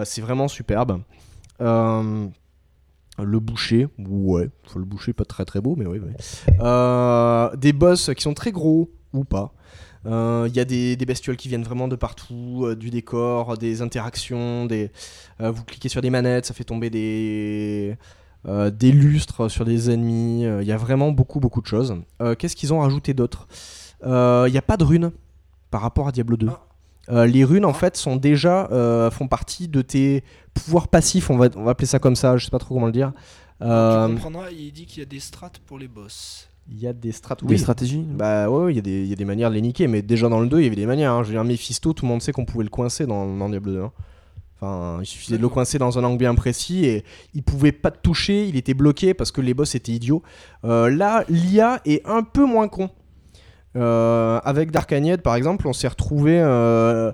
C'est 0.04 0.22
vraiment 0.22 0.48
superbe. 0.48 1.02
Euh, 3.18 3.24
Le 3.24 3.40
boucher, 3.40 3.88
ouais, 3.98 4.50
le 4.74 4.84
boucher 4.84 5.12
pas 5.12 5.24
très 5.24 5.44
très 5.44 5.60
beau, 5.60 5.74
mais 5.76 5.86
oui. 5.86 6.00
Euh, 6.60 7.54
des 7.56 7.72
boss 7.72 8.10
qui 8.14 8.22
sont 8.22 8.34
très 8.34 8.52
gros 8.52 8.90
ou 9.12 9.24
pas. 9.24 9.52
Euh, 10.06 10.46
Il 10.48 10.56
y 10.56 10.60
a 10.60 10.64
des, 10.64 10.96
bestioles 10.96 11.36
qui 11.36 11.48
viennent 11.48 11.62
vraiment 11.64 11.88
de 11.88 11.96
partout, 11.96 12.64
euh, 12.64 12.76
du 12.76 12.90
décor, 12.90 13.58
des 13.58 13.82
interactions, 13.82 14.66
des, 14.66 14.90
euh, 15.40 15.50
vous 15.50 15.64
cliquez 15.64 15.88
sur 15.88 16.00
des 16.00 16.10
manettes, 16.10 16.46
ça 16.46 16.54
fait 16.54 16.64
tomber 16.64 16.90
des, 16.90 17.96
euh, 18.46 18.70
lustres 18.80 19.50
sur 19.50 19.64
des 19.64 19.90
ennemis. 19.90 20.44
Euh, 20.44 20.62
Il 20.62 20.68
y 20.68 20.72
a 20.72 20.76
vraiment 20.76 21.10
beaucoup 21.12 21.40
beaucoup 21.40 21.60
de 21.60 21.66
choses. 21.66 21.96
Euh, 22.22 22.34
Qu'est-ce 22.34 22.56
qu'ils 22.56 22.72
ont 22.72 22.80
rajouté 22.80 23.14
d'autre? 23.14 23.48
Euh, 24.04 24.44
Il 24.48 24.52
n'y 24.52 24.58
a 24.58 24.62
pas 24.62 24.76
de 24.76 24.84
runes 24.84 25.10
par 25.70 25.80
rapport 25.80 26.08
à 26.08 26.12
Diablo 26.12 26.36
2. 26.36 26.48
Ah. 26.50 26.62
Euh, 27.08 27.26
les 27.26 27.44
runes 27.44 27.64
en 27.64 27.72
fait 27.72 27.96
sont 27.96 28.16
déjà 28.16 28.68
euh, 28.72 29.10
font 29.10 29.28
partie 29.28 29.68
de 29.68 29.80
tes 29.82 30.24
pouvoirs 30.54 30.88
passifs, 30.88 31.30
on 31.30 31.36
va, 31.36 31.48
on 31.56 31.62
va 31.64 31.70
appeler 31.72 31.86
ça 31.86 31.98
comme 31.98 32.16
ça, 32.16 32.36
je 32.36 32.44
sais 32.44 32.50
pas 32.50 32.58
trop 32.58 32.74
comment 32.74 32.86
le 32.86 32.92
dire. 32.92 33.12
Euh, 33.62 34.06
Tu 34.08 34.14
comprendras, 34.14 34.50
il 34.50 34.72
dit 34.72 34.86
qu'il 34.86 34.98
y 35.00 35.02
a 35.02 35.08
des 35.08 35.20
strates 35.20 35.58
pour 35.60 35.78
les 35.78 35.88
boss. 35.88 36.48
Il 36.68 36.80
y 36.80 36.86
a 36.88 36.92
des 36.92 37.12
strats. 37.12 37.36
Des 37.36 37.46
oui. 37.46 37.58
stratégies 37.58 38.02
Bah 38.02 38.50
ouais, 38.50 38.64
ouais, 38.64 38.72
il 38.72 38.76
y, 38.76 38.80
a 38.80 38.82
des- 38.82 39.02
il 39.04 39.08
y 39.08 39.12
a 39.12 39.16
des 39.16 39.24
manières 39.24 39.50
de 39.50 39.54
les 39.54 39.60
niquer, 39.62 39.86
mais 39.86 40.02
déjà 40.02 40.28
dans 40.28 40.40
le 40.40 40.48
2, 40.48 40.58
il 40.60 40.64
y 40.64 40.66
avait 40.66 40.74
des 40.74 40.84
manières. 40.86 41.12
Hein. 41.12 41.22
Je 41.22 41.28
veux 41.28 41.34
dire, 41.34 41.44
Mephisto, 41.44 41.92
tout 41.92 42.04
le 42.04 42.08
monde 42.10 42.20
sait 42.22 42.32
qu'on 42.32 42.44
pouvait 42.44 42.64
le 42.64 42.70
coincer 42.70 43.06
dans, 43.06 43.24
dans 43.36 43.48
Diablo 43.48 43.72
2. 43.72 43.82
hein. 43.82 43.92
Enfin, 44.60 44.98
il 45.02 45.06
suffisait 45.06 45.36
de 45.36 45.42
le 45.42 45.48
coincer 45.50 45.78
dans 45.78 45.98
un 45.98 46.02
angle 46.04 46.18
bien 46.18 46.34
précis 46.34 46.86
et 46.86 47.04
il 47.34 47.42
pouvait 47.42 47.72
pas 47.72 47.90
te 47.90 47.98
toucher, 48.02 48.48
il 48.48 48.56
était 48.56 48.72
bloqué 48.74 49.12
parce 49.14 49.30
que 49.30 49.40
les 49.42 49.52
boss 49.54 49.74
étaient 49.74 49.92
idiots. 49.92 50.22
Euh, 50.64 50.90
là, 50.90 51.24
l'IA 51.28 51.80
est 51.84 52.04
un 52.06 52.22
peu 52.22 52.44
moins 52.46 52.66
con. 52.66 52.88
Euh, 53.76 54.40
avec 54.44 54.70
Dark 54.70 54.92
Agned, 54.92 55.20
par 55.22 55.34
exemple, 55.36 55.66
on 55.68 55.72
s'est 55.72 55.88
retrouvé. 55.88 56.40
euh, 56.40 57.12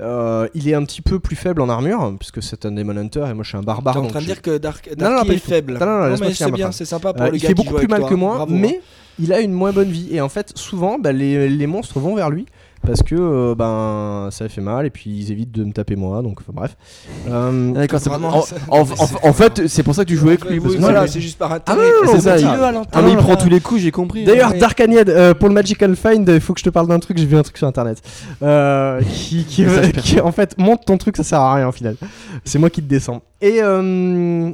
euh, 0.00 0.46
il 0.54 0.68
est 0.68 0.74
un 0.74 0.84
petit 0.84 1.02
peu 1.02 1.18
plus 1.18 1.34
faible 1.34 1.60
en 1.60 1.68
armure, 1.68 2.14
puisque 2.20 2.40
c'est 2.42 2.64
un 2.66 2.70
Demon 2.70 2.96
Hunter 2.96 3.24
et 3.28 3.34
moi 3.34 3.42
je 3.42 3.48
suis 3.48 3.58
un 3.58 3.62
barbare. 3.62 3.94
T'es 3.94 4.00
en 4.00 4.06
train 4.06 4.20
de 4.20 4.26
dire 4.26 4.42
que 4.42 4.56
Dark, 4.58 4.88
Non, 4.96 5.10
non, 5.10 5.24
pas 5.24 5.32
est 5.32 5.38
faible. 5.38 5.72
Non, 5.80 5.86
non, 5.86 6.08
non, 6.10 6.16
mais 6.20 6.34
c'est 6.34 6.50
bien, 6.52 6.70
c'est 6.70 6.84
sympa 6.84 7.12
pour 7.12 7.22
Euh, 7.24 7.30
le 7.30 7.36
il 7.36 7.40
gars 7.40 7.48
fait 7.48 7.54
qui 7.54 7.64
beaucoup 7.64 7.78
plus 7.78 7.88
mal 7.88 8.00
toi. 8.02 8.08
que 8.10 8.14
moi, 8.14 8.36
Bravo, 8.36 8.54
hein. 8.54 8.58
mais 8.60 8.80
il 9.18 9.32
a 9.32 9.40
une 9.40 9.52
moins 9.52 9.72
bonne 9.72 9.90
vie. 9.90 10.08
Et 10.12 10.20
en 10.20 10.28
fait, 10.28 10.52
souvent, 10.56 10.98
bah, 11.00 11.10
les, 11.10 11.48
les 11.48 11.66
monstres 11.66 11.98
vont 11.98 12.14
vers 12.14 12.30
lui 12.30 12.46
parce 12.86 13.02
que 13.02 13.14
euh, 13.18 13.54
ben 13.54 14.28
ça 14.30 14.48
fait 14.48 14.60
mal 14.60 14.86
et 14.86 14.90
puis 14.90 15.10
ils 15.10 15.32
évitent 15.32 15.52
de 15.52 15.64
me 15.64 15.72
taper 15.72 15.96
moi. 15.96 16.22
Donc, 16.22 16.38
enfin, 16.40 16.52
bref. 16.54 16.76
Euh, 17.28 17.72
Ah, 17.74 17.78
D'accord, 17.80 18.00
c'est- 18.00 18.08
Vraiment, 18.10 18.28
en, 18.28 18.42
ça- 18.42 18.56
en- 18.68 18.80
en- 18.80 19.28
en 19.28 19.32
fait, 19.32 19.66
c'est 19.68 19.82
pour 19.82 19.94
ça 19.94 20.04
que 20.04 20.08
tu 20.10 20.16
jouais 20.16 20.30
avec 20.32 20.44
lui. 20.44 20.60
Parce 20.60 20.74
que- 20.74 20.80
voilà, 20.80 21.06
c'est 21.06 21.20
juste 21.20 21.38
par 21.38 21.52
Ah 21.52 21.56
intérêt. 21.56 21.78
non, 21.78 22.06
non, 22.06 22.12
c'est 22.12 22.20
ça, 22.20 22.38
il-. 22.38 22.46
Ah, 22.92 23.02
mais 23.02 23.10
il 23.12 23.16
prend 23.16 23.36
tous 23.36 23.48
les 23.48 23.60
coups, 23.60 23.80
j'ai 23.80 23.90
compris. 23.90 24.24
D'ailleurs, 24.24 24.52
Ouais. 24.52 24.58
Dark 24.58 24.80
Agned, 24.80 25.08
euh, 25.08 25.34
pour 25.34 25.48
le 25.48 25.54
Magical 25.54 25.94
Find, 25.96 26.28
il 26.28 26.40
faut 26.40 26.54
que 26.54 26.60
je 26.60 26.64
te 26.64 26.70
parle 26.70 26.88
d'un 26.88 26.98
truc. 26.98 27.18
J'ai 27.18 27.26
vu 27.26 27.36
un 27.36 27.42
truc 27.42 27.56
sur 27.58 27.66
internet 27.66 28.00
euh, 28.42 29.00
qui, 29.12 29.44
qui, 29.44 29.62
Message 29.64 29.92
qui, 29.92 30.20
en 30.20 30.32
fait, 30.32 30.56
monte 30.58 30.84
ton 30.86 30.96
truc, 30.98 31.16
ça 31.16 31.24
sert 31.24 31.40
à 31.40 31.54
rien 31.54 31.68
au 31.68 31.72
final. 31.72 31.96
C'est 32.44 32.58
moi 32.58 32.70
qui 32.70 32.82
te 32.82 32.88
descends. 32.88 33.22
Et 33.40 33.58
euh, 33.62 34.50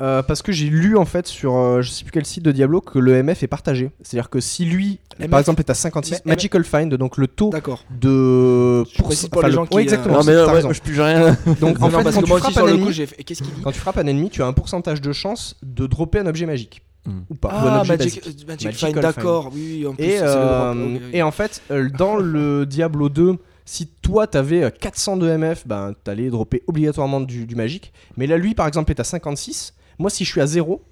euh, 0.00 0.22
parce 0.22 0.42
que 0.42 0.50
j'ai 0.52 0.66
lu 0.70 0.96
en 0.96 1.04
fait 1.04 1.26
sur 1.26 1.56
euh, 1.56 1.80
je 1.82 1.90
sais 1.90 2.02
plus 2.04 2.10
quel 2.10 2.26
site 2.26 2.42
de 2.44 2.50
Diablo 2.52 2.80
que 2.80 2.98
le 2.98 3.22
MF 3.22 3.42
est 3.42 3.46
partagé. 3.48 3.90
C'est-à-dire 4.02 4.28
que 4.28 4.40
si 4.40 4.64
lui, 4.64 4.98
MF, 5.20 5.30
par 5.30 5.38
exemple, 5.40 5.60
est 5.60 5.70
à 5.70 5.74
56, 5.74 6.22
mais- 6.24 6.32
Magical 6.32 6.64
Find, 6.64 6.94
donc 6.94 7.16
le 7.16 7.28
taux 7.28 7.50
de. 7.90 8.84
Je 8.84 9.02
précise 9.02 9.28
pour 9.28 9.38
enfin, 9.38 9.48
les 9.48 9.52
le- 9.52 9.56
gens 9.56 9.66
qui, 9.66 9.74
Ouais, 9.74 9.80
euh, 9.82 9.84
exactement. 9.84 10.18
Non, 10.18 10.24
mais 10.24 10.32
là, 10.34 10.52
ouais, 10.52 10.74
je 10.74 10.80
pige 10.80 11.00
rien. 11.00 11.36
Donc 11.60 11.80
en 11.80 11.90
non, 11.90 12.00
fait, 12.00 12.12
quand 12.12 12.22
tu 12.22 12.26
frappes 12.40 12.56
un 12.58 12.66
ennemi, 12.68 12.84
coup, 12.86 12.92
j'ai 12.92 13.06
fait. 13.06 13.22
Qu'est-ce 13.22 13.42
qu'il 13.42 13.52
dit 13.54 13.60
quand 13.62 13.72
tu 13.72 13.78
frappes 13.80 13.98
un 13.98 14.06
ennemi, 14.06 14.30
tu 14.30 14.42
as 14.42 14.46
un 14.46 14.52
pourcentage 14.52 15.00
de 15.00 15.12
chance 15.12 15.56
de 15.62 15.86
dropper 15.86 16.18
un 16.18 16.26
objet 16.26 16.46
magique. 16.46 16.82
Hmm. 17.06 17.20
Ou 17.30 17.34
pas. 17.34 17.48
ou 17.48 17.52
un 17.68 17.72
Ah, 17.72 17.80
objet 17.80 17.96
Magic, 17.98 18.24
basique. 18.24 18.46
Magic 18.48 18.64
Magical 18.66 18.92
Find, 18.92 19.02
d'accord. 19.02 19.50
Oui, 19.54 19.76
oui, 19.80 19.86
en 19.86 19.94
plus, 19.94 20.04
Et, 20.04 20.18
euh, 20.22 21.22
en 21.22 21.30
fait, 21.30 21.62
dans 21.98 22.16
le 22.16 22.64
Diablo 22.66 23.10
2, 23.10 23.36
si 23.66 23.86
toi 24.02 24.26
t'avais 24.26 24.64
euh, 24.64 24.70
400 24.70 25.18
de 25.18 25.28
MF, 25.36 25.66
ben 25.66 25.92
t'allais 26.02 26.30
dropper 26.30 26.62
obligatoirement 26.66 27.20
du, 27.20 27.46
du 27.46 27.54
magique. 27.56 27.92
Mais 28.16 28.26
là, 28.26 28.36
lui 28.38 28.54
par 28.54 28.66
exemple 28.66 28.90
est 28.90 29.00
à 29.00 29.04
56. 29.04 29.74
Moi, 29.98 30.10
si 30.10 30.24
je 30.24 30.30
suis 30.30 30.40
à 30.40 30.46
0, 30.46 30.82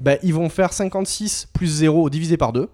ben, 0.00 0.18
ils 0.22 0.34
vont 0.34 0.48
faire 0.48 0.72
56 0.72 1.48
plus 1.52 1.66
0 1.66 2.10
divisé 2.10 2.36
par 2.36 2.52
2. 2.52 2.68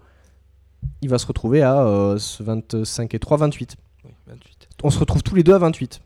Il 1.01 1.09
va 1.09 1.17
se 1.17 1.25
retrouver 1.25 1.61
à 1.61 1.81
euh, 1.81 2.19
25 2.39 3.13
et 3.13 3.19
3, 3.19 3.37
28. 3.37 3.75
Oui, 4.05 4.11
28. 4.27 4.69
On 4.83 4.89
se 4.89 4.99
retrouve 4.99 5.23
tous 5.23 5.35
les 5.35 5.43
deux 5.43 5.53
à 5.53 5.59
28. 5.59 6.01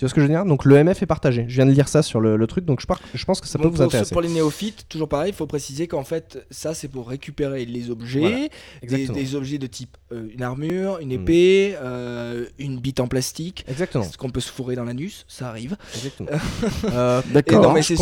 Tu 0.00 0.06
vois 0.06 0.08
ce 0.08 0.14
que 0.14 0.22
je 0.22 0.26
veux 0.28 0.32
dire? 0.32 0.46
Donc 0.46 0.64
le 0.64 0.82
MF 0.82 1.02
est 1.02 1.06
partagé. 1.06 1.44
Je 1.46 1.56
viens 1.56 1.66
de 1.66 1.72
lire 1.72 1.86
ça 1.86 2.00
sur 2.02 2.20
le, 2.22 2.38
le 2.38 2.46
truc, 2.46 2.64
donc 2.64 2.80
je, 2.80 2.86
par- 2.86 3.02
je 3.12 3.22
pense 3.26 3.38
que 3.38 3.46
ça 3.46 3.58
peut 3.58 3.68
vous 3.68 3.82
intéresser. 3.82 4.14
pour 4.14 4.22
les 4.22 4.30
néophytes, 4.30 4.86
toujours 4.88 5.10
pareil, 5.10 5.30
il 5.30 5.34
faut 5.34 5.46
préciser 5.46 5.88
qu'en 5.88 6.04
fait, 6.04 6.42
ça 6.50 6.72
c'est 6.72 6.88
pour 6.88 7.06
récupérer 7.06 7.66
les 7.66 7.90
objets, 7.90 8.48
Voilà, 8.82 9.12
des, 9.12 9.34
objets 9.34 9.58
de 9.58 9.66
type 9.66 9.98
euh, 10.10 10.28
une 10.32 10.42
armure, 10.42 11.00
une 11.02 11.08
Mm. 11.10 11.12
épée, 11.20 11.74
euh, 11.82 12.46
une 12.58 12.78
bite 12.80 12.98
en 13.00 13.08
plastique, 13.08 13.66
Exactement. 13.68 14.04
ce 14.04 14.16
qu'on 14.16 14.30
peut 14.30 14.40
se 14.40 14.50
fourrer 14.50 14.74
dans 14.74 14.84
l'anus, 14.84 15.26
ça 15.28 15.48
arrive. 15.50 15.76
exactement. 15.94 16.30
Euh, 16.94 17.20
D'accord. 17.34 17.74
mais 17.74 17.82
c'est 17.82 17.94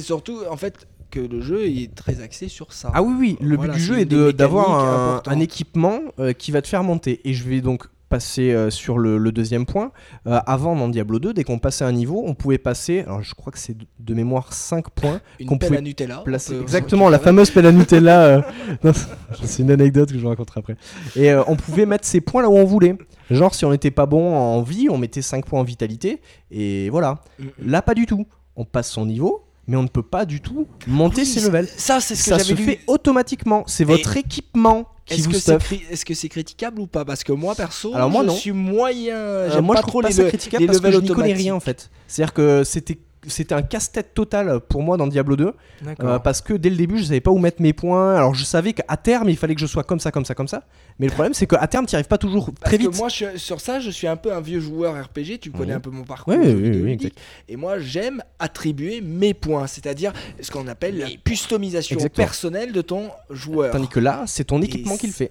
surtout, 0.00 0.40
les- 0.40 0.46
en 0.48 0.56
fait 0.56 0.88
que 1.12 1.20
le 1.20 1.40
jeu 1.40 1.66
est 1.68 1.94
très 1.94 2.20
axé 2.20 2.48
sur 2.48 2.72
ça. 2.72 2.90
Ah 2.94 3.02
oui, 3.04 3.14
oui, 3.16 3.36
le 3.40 3.54
Voilà, 3.54 3.74
but 3.74 3.78
du 3.78 3.84
jeu 3.84 3.98
est 4.00 4.06
d'avoir 4.32 5.22
un 5.28 5.38
équipement 5.38 6.00
euh, 6.18 6.32
qui 6.32 6.50
va 6.50 6.62
te 6.62 6.66
faire 6.68 6.82
monter. 6.82 7.20
Et 7.24 7.32
je 7.32 7.44
vais 7.44 7.60
donc 7.60 7.84
passer 8.08 8.52
euh, 8.52 8.70
sur 8.70 8.98
le, 8.98 9.18
le 9.18 9.32
deuxième 9.32 9.66
point. 9.66 9.90
Euh, 10.26 10.38
avant, 10.46 10.76
dans 10.76 10.88
Diablo 10.88 11.18
2, 11.18 11.32
dès 11.34 11.44
qu'on 11.44 11.58
passait 11.58 11.84
un 11.84 11.92
niveau, 11.92 12.22
on 12.26 12.34
pouvait 12.34 12.58
passer, 12.58 13.00
alors 13.00 13.22
je 13.22 13.34
crois 13.34 13.52
que 13.52 13.58
c'est 13.58 13.76
de- 13.76 13.86
de 13.98 14.14
mémoire 14.14 14.52
5 14.52 14.90
points, 14.90 15.20
une 15.40 15.46
qu'on 15.46 15.58
pelle 15.58 15.68
pouvait 15.68 15.78
à 15.78 15.82
Nutella. 15.82 16.20
on 16.20 16.24
placer. 16.24 16.54
peut- 16.54 16.62
Exactement, 16.62 17.08
la 17.08 17.18
fameuse 17.18 17.50
pelle 17.50 17.66
à 17.66 17.72
Nutella. 17.72 18.20
euh, 18.26 18.42
c'est 19.42 19.62
une 19.62 19.70
anecdote 19.70 20.08
que 20.10 20.16
je 20.16 20.22
vous 20.22 20.28
raconterai 20.28 20.60
après. 20.60 20.76
Et 21.16 21.34
on 21.46 21.56
pouvait 21.56 21.86
mettre 21.86 22.06
ses 22.06 22.20
points 22.20 22.42
là 22.42 22.48
où 22.48 22.56
on 22.56 22.64
voulait. 22.64 22.96
Genre, 23.30 23.54
si 23.54 23.64
on 23.64 23.70
n'était 23.70 23.90
pas 23.90 24.06
bon 24.06 24.34
en 24.36 24.62
vie, 24.62 24.88
on 24.90 24.98
mettait 24.98 25.22
5 25.22 25.44
points 25.44 25.60
en 25.60 25.64
vitalité. 25.64 26.20
Et 26.50 26.88
voilà. 26.90 27.20
Là, 27.60 27.82
pas 27.82 27.94
du 27.94 28.06
tout. 28.06 28.26
On 28.54 28.64
passe 28.64 28.88
son 28.90 29.04
niveau, 29.04 29.44
mais 29.66 29.76
on 29.76 29.82
ne 29.82 29.88
peut 29.88 30.02
pas 30.02 30.24
du 30.24 30.40
tout 30.40 30.66
monter 30.86 31.22
Oui, 31.22 31.26
ses 31.26 31.40
levels. 31.40 31.66
Ça, 31.76 31.98
c'est 32.00 32.14
ce 32.14 32.30
que 32.30 32.36
Ça 32.36 32.38
se 32.38 32.54
lu. 32.54 32.62
fait 32.64 32.80
automatiquement. 32.86 33.64
C'est 33.66 33.84
votre 33.84 34.16
équipement 34.16 34.84
qui 34.84 34.88
Est-ce 35.08 35.28
que 35.28 35.38
c'est 35.38 35.56
cri- 35.58 36.14
c'est 36.14 36.28
critiquable 36.28 36.80
ou 36.80 36.86
pas? 36.86 37.04
Parce 37.04 37.22
que 37.22 37.32
moi 37.32 37.54
perso, 37.54 37.94
Alors 37.94 38.10
moi, 38.10 38.22
je 38.22 38.26
non. 38.28 38.34
suis 38.34 38.52
moyen. 38.52 39.14
Euh, 39.16 39.62
moi, 39.62 39.74
pas 39.76 39.80
je 39.80 39.82
trop 39.82 39.90
trouve 39.90 40.02
pas 40.02 40.08
les, 40.08 40.14
ça 40.14 40.22
le- 40.24 40.28
critiquable 40.28 40.60
les 40.62 40.66
parce 40.66 40.80
que 40.80 40.90
je 40.90 40.98
n'y 40.98 41.08
connais 41.08 41.32
rien 41.32 41.54
en 41.54 41.60
fait. 41.60 41.90
C'est-à-dire 42.08 42.32
que 42.34 42.64
c'était 42.64 42.98
c'était 43.28 43.54
un 43.54 43.62
casse-tête 43.62 44.14
total 44.14 44.60
pour 44.60 44.82
moi 44.82 44.96
dans 44.96 45.06
Diablo 45.06 45.36
2 45.36 45.52
D'accord. 45.82 46.08
euh, 46.10 46.18
parce 46.18 46.40
que 46.40 46.52
dès 46.54 46.70
le 46.70 46.76
début 46.76 46.98
je 46.98 47.04
savais 47.04 47.20
pas 47.20 47.30
où 47.30 47.38
mettre 47.38 47.60
mes 47.62 47.72
points 47.72 48.16
alors 48.16 48.34
je 48.34 48.44
savais 48.44 48.72
qu'à 48.72 48.96
terme 48.96 49.28
il 49.28 49.36
fallait 49.36 49.54
que 49.54 49.60
je 49.60 49.66
sois 49.66 49.84
comme 49.84 50.00
ça 50.00 50.10
comme 50.10 50.24
ça 50.24 50.34
comme 50.34 50.48
ça 50.48 50.62
mais 50.98 51.06
le 51.06 51.12
problème 51.12 51.34
c'est 51.34 51.46
qu'à 51.46 51.66
terme 51.66 51.86
tu 51.86 51.94
arrives 51.94 52.06
pas 52.08 52.18
toujours 52.18 52.46
Parce 52.52 52.70
très 52.70 52.78
que 52.78 52.82
vite 52.90 52.96
moi, 52.98 53.08
je 53.08 53.36
sur 53.36 53.60
ça, 53.60 53.80
je 53.80 53.90
suis 53.90 54.06
un 54.06 54.16
peu 54.16 54.32
un 54.32 54.40
vieux 54.40 54.60
joueur 54.60 54.94
RPG. 55.04 55.38
Tu 55.40 55.50
connais 55.50 55.66
Oui. 55.66 55.72
un 55.72 55.80
peu 55.80 55.90
mon 55.90 56.04
parcours. 56.04 56.32
Ouais, 56.34 56.38
oui, 56.54 56.80
oui, 56.82 56.92
exact. 56.92 57.18
Et 57.48 57.56
moi, 57.56 57.78
j'aime 57.78 58.22
attribuer 58.38 59.00
mes 59.02 59.34
points, 59.34 59.66
c'est-à-dire 59.66 60.12
ce 60.40 60.50
qu'on 60.50 60.66
appelle 60.68 60.98
la 60.98 61.06
customisation 61.24 61.98
personnelle 62.14 62.72
de 62.72 62.80
ton 62.80 63.10
joueur. 63.30 63.72
tandis 63.72 63.88
que 63.88 64.00
là 64.00 64.24
c'est 64.26 64.44
ton 64.44 64.62
équipement 64.62 64.96
qui 64.96 65.06
le 65.06 65.12
fait 65.12 65.30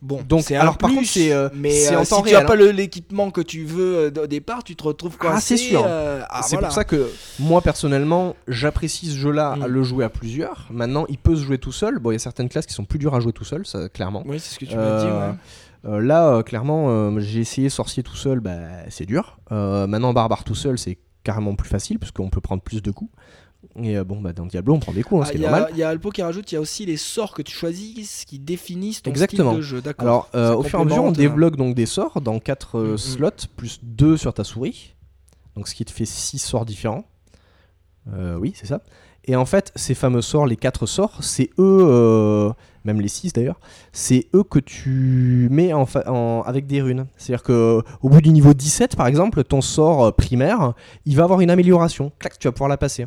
Bon, 0.00 0.20
Donc, 0.28 0.50
alors, 0.52 0.78
par 0.78 0.90
plus, 0.90 0.96
contre, 0.98 1.08
c'est, 1.08 1.32
euh, 1.32 1.48
mais 1.54 1.88
euh, 1.88 1.98
en 2.00 2.04
si 2.04 2.10
temps 2.10 2.22
tu 2.22 2.32
n'as 2.32 2.44
pas 2.44 2.54
hein. 2.54 2.72
l'équipement 2.72 3.30
que 3.32 3.40
tu 3.40 3.64
veux 3.64 3.96
euh, 4.16 4.22
au 4.22 4.26
départ, 4.28 4.62
tu 4.62 4.76
te 4.76 4.84
retrouves 4.84 5.16
Ah, 5.20 5.24
coincé. 5.32 5.56
c'est 5.56 5.64
sûr. 5.70 5.84
ah, 5.84 6.40
c'est 6.42 6.54
voilà. 6.56 6.68
pour 6.68 6.74
ça 6.74 6.84
que 6.84 7.10
moi 7.40 7.60
personnellement 7.62 8.36
j'apprécie 8.46 9.06
ce 9.10 9.16
jeu 9.16 9.32
là 9.32 9.56
Mm. 9.56 9.62
à 9.62 9.66
le 9.66 9.82
jouer 9.82 10.04
à 10.04 10.08
plusieurs 10.08 10.68
maintenant 10.70 11.04
il 11.08 11.18
peut 11.18 11.34
se 11.34 11.42
jouer 11.42 11.58
tout 11.58 11.72
seul 11.72 11.98
bon 11.98 12.10
il 12.10 12.14
y 12.14 12.16
a 12.16 12.20
certaines 12.20 12.48
classes 12.48 12.66
qui 12.66 12.74
sont 12.74 12.84
plus 12.84 12.98
dures 13.00 13.14
à 13.14 13.20
jouer 13.20 13.32
tout 13.32 13.44
seul 13.44 13.66
ça 13.66 13.88
clairement 13.88 14.22
Oui, 14.26 14.38
c'est 14.38 14.54
ce 14.54 14.58
que 14.60 14.64
tu 14.66 14.76
m'as 14.76 15.00
dit. 15.00 15.06
Ouais. 15.90 16.00
Là, 16.00 16.42
clairement, 16.42 17.18
j'ai 17.20 17.40
essayé 17.40 17.68
sorcier 17.68 18.02
tout 18.02 18.16
seul, 18.16 18.40
bah, 18.40 18.56
c'est 18.90 19.06
dur. 19.06 19.38
Maintenant, 19.50 20.12
barbare 20.12 20.44
tout 20.44 20.54
seul, 20.56 20.78
c'est 20.78 20.98
carrément 21.24 21.54
plus 21.54 21.68
facile 21.68 21.98
parce 21.98 22.12
qu'on 22.12 22.30
peut 22.30 22.40
prendre 22.40 22.62
plus 22.62 22.82
de 22.82 22.90
coups. 22.90 23.10
Et 23.82 23.96
euh, 23.96 24.04
bon, 24.04 24.20
bah, 24.20 24.32
dans 24.32 24.46
Diablo, 24.46 24.74
on 24.74 24.78
prend 24.80 24.92
des 24.92 25.02
coups, 25.02 25.20
hein, 25.20 25.24
Ah, 25.24 25.26
ce 25.26 25.32
qui 25.32 25.38
Il 25.38 25.42
est 25.42 25.46
y, 25.46 25.50
normal. 25.50 25.68
a- 25.68 25.70
il 25.72 25.76
y 25.78 25.82
a 25.82 25.88
Alpo 25.88 26.10
qui 26.10 26.22
rajoute, 26.22 26.50
il 26.50 26.54
y 26.56 26.58
a 26.58 26.60
aussi 26.60 26.84
les 26.86 26.96
sorts 26.96 27.32
que 27.34 27.42
tu 27.42 27.52
choisis 27.54 28.24
qui 28.24 28.38
définissent 28.38 29.02
ton 29.02 29.10
Exactement. 29.10 29.50
style 29.50 29.58
de 29.58 29.62
jeu. 29.62 29.80
D'accord. 29.80 30.06
Alors, 30.06 30.28
euh, 30.34 30.54
au 30.56 30.62
fur 30.62 30.78
et 30.78 30.82
à 30.82 30.84
mesure, 30.84 31.04
on 31.04 31.08
euh, 31.10 31.12
débloque 31.12 31.56
donc 31.56 31.74
des 31.74 31.86
sorts 31.86 32.20
dans 32.20 32.38
4 32.38 32.78
Mm, 32.80 32.92
mm. 32.92 32.98
slots, 32.98 33.30
plus 33.56 33.80
2 33.82 34.16
sur 34.16 34.32
ta 34.34 34.44
souris. 34.44 34.94
Donc, 35.56 35.68
ce 35.68 35.74
qui 35.74 35.84
te 35.84 35.90
fait 35.92 36.04
6 36.06 36.38
sorts 36.38 36.64
différents. 36.64 37.04
Euh, 38.12 38.36
oui, 38.38 38.52
c'est 38.56 38.66
ça. 38.66 38.80
Et 39.24 39.36
en 39.36 39.44
fait, 39.44 39.72
ces 39.76 39.94
fameux 39.94 40.22
sorts, 40.22 40.46
les 40.46 40.56
4 40.56 40.86
sorts, 40.86 41.18
c'est 41.22 41.50
eux, 41.58 41.78
euh, 41.86 42.50
même 42.84 43.00
les 43.02 43.08
6 43.08 43.34
d'ailleurs, 43.34 43.60
c'est 43.92 44.28
eux 44.34 44.42
que 44.42 44.58
tu 44.58 45.48
mets 45.50 45.74
en 45.74 45.84
avec 46.46 46.66
des 46.66 46.80
runes. 46.80 47.06
C'est-à-dire 47.18 47.42
que 47.42 47.82
au 48.00 48.08
bout 48.08 48.22
du 48.22 48.30
niveau 48.30 48.54
17, 48.54 48.96
par 48.96 49.06
exemple, 49.06 49.44
ton 49.44 49.60
sort 49.60 50.04
euh, 50.06 50.10
primaire, 50.12 50.72
il 51.04 51.14
va 51.16 51.24
avoir 51.24 51.40
une 51.42 51.50
amélioration. 51.50 52.10
Clac, 52.18 52.38
tu 52.38 52.48
vas 52.48 52.52
pouvoir 52.52 52.70
la 52.70 52.78
passer. 52.78 53.06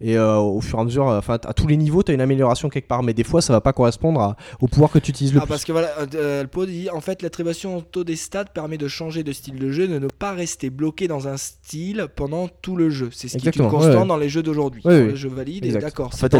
Et 0.00 0.16
euh, 0.18 0.36
au 0.38 0.60
fur 0.60 0.78
et 0.78 0.82
à 0.82 0.84
mesure, 0.84 1.08
euh, 1.08 1.18
enfin, 1.18 1.38
à 1.46 1.52
tous 1.54 1.66
les 1.66 1.76
niveaux, 1.76 2.02
tu 2.02 2.10
as 2.10 2.14
une 2.14 2.20
amélioration 2.20 2.68
quelque 2.68 2.88
part. 2.88 3.02
Mais 3.02 3.14
des 3.14 3.22
fois, 3.24 3.40
ça 3.40 3.52
va 3.52 3.60
pas 3.60 3.72
correspondre 3.72 4.20
à- 4.20 4.36
au 4.60 4.66
pouvoir 4.66 4.90
que 4.90 4.98
tu 4.98 5.10
utilises 5.10 5.32
le 5.32 5.38
Ah, 5.38 5.42
plus. 5.42 5.48
parce 5.50 5.64
que 5.64 5.72
voilà, 5.72 5.88
euh, 6.14 6.40
Alpo 6.40 6.66
dit 6.66 6.90
en 6.90 7.00
fait 7.00 7.22
l'attribution 7.22 7.76
auto 7.76 8.02
des 8.04 8.16
stats 8.16 8.44
permet 8.46 8.76
de 8.76 8.88
changer 8.88 9.22
de 9.22 9.32
style 9.32 9.54
de 9.58 9.70
jeu, 9.70 9.86
de 9.88 9.98
ne 9.98 10.08
pas 10.08 10.32
rester 10.32 10.68
bloqué 10.68 11.06
dans 11.08 11.28
un 11.28 11.36
style 11.36 12.06
pendant 12.16 12.48
tout 12.60 12.76
le 12.76 12.90
jeu. 12.90 13.08
C'est 13.12 13.28
ce 13.28 13.38
qui 13.38 13.46
est 13.48 13.56
une 13.56 13.68
constante 13.68 13.94
ouais, 13.94 14.00
ouais. 14.00 14.06
dans 14.06 14.16
les 14.16 14.28
jeux 14.28 14.42
d'aujourd'hui. 14.42 14.82
Et 14.84 15.64
Exact. 15.64 15.80
d'accord. 15.80 16.06
En 16.08 16.10
C'est 16.10 16.18
fait, 16.32 16.34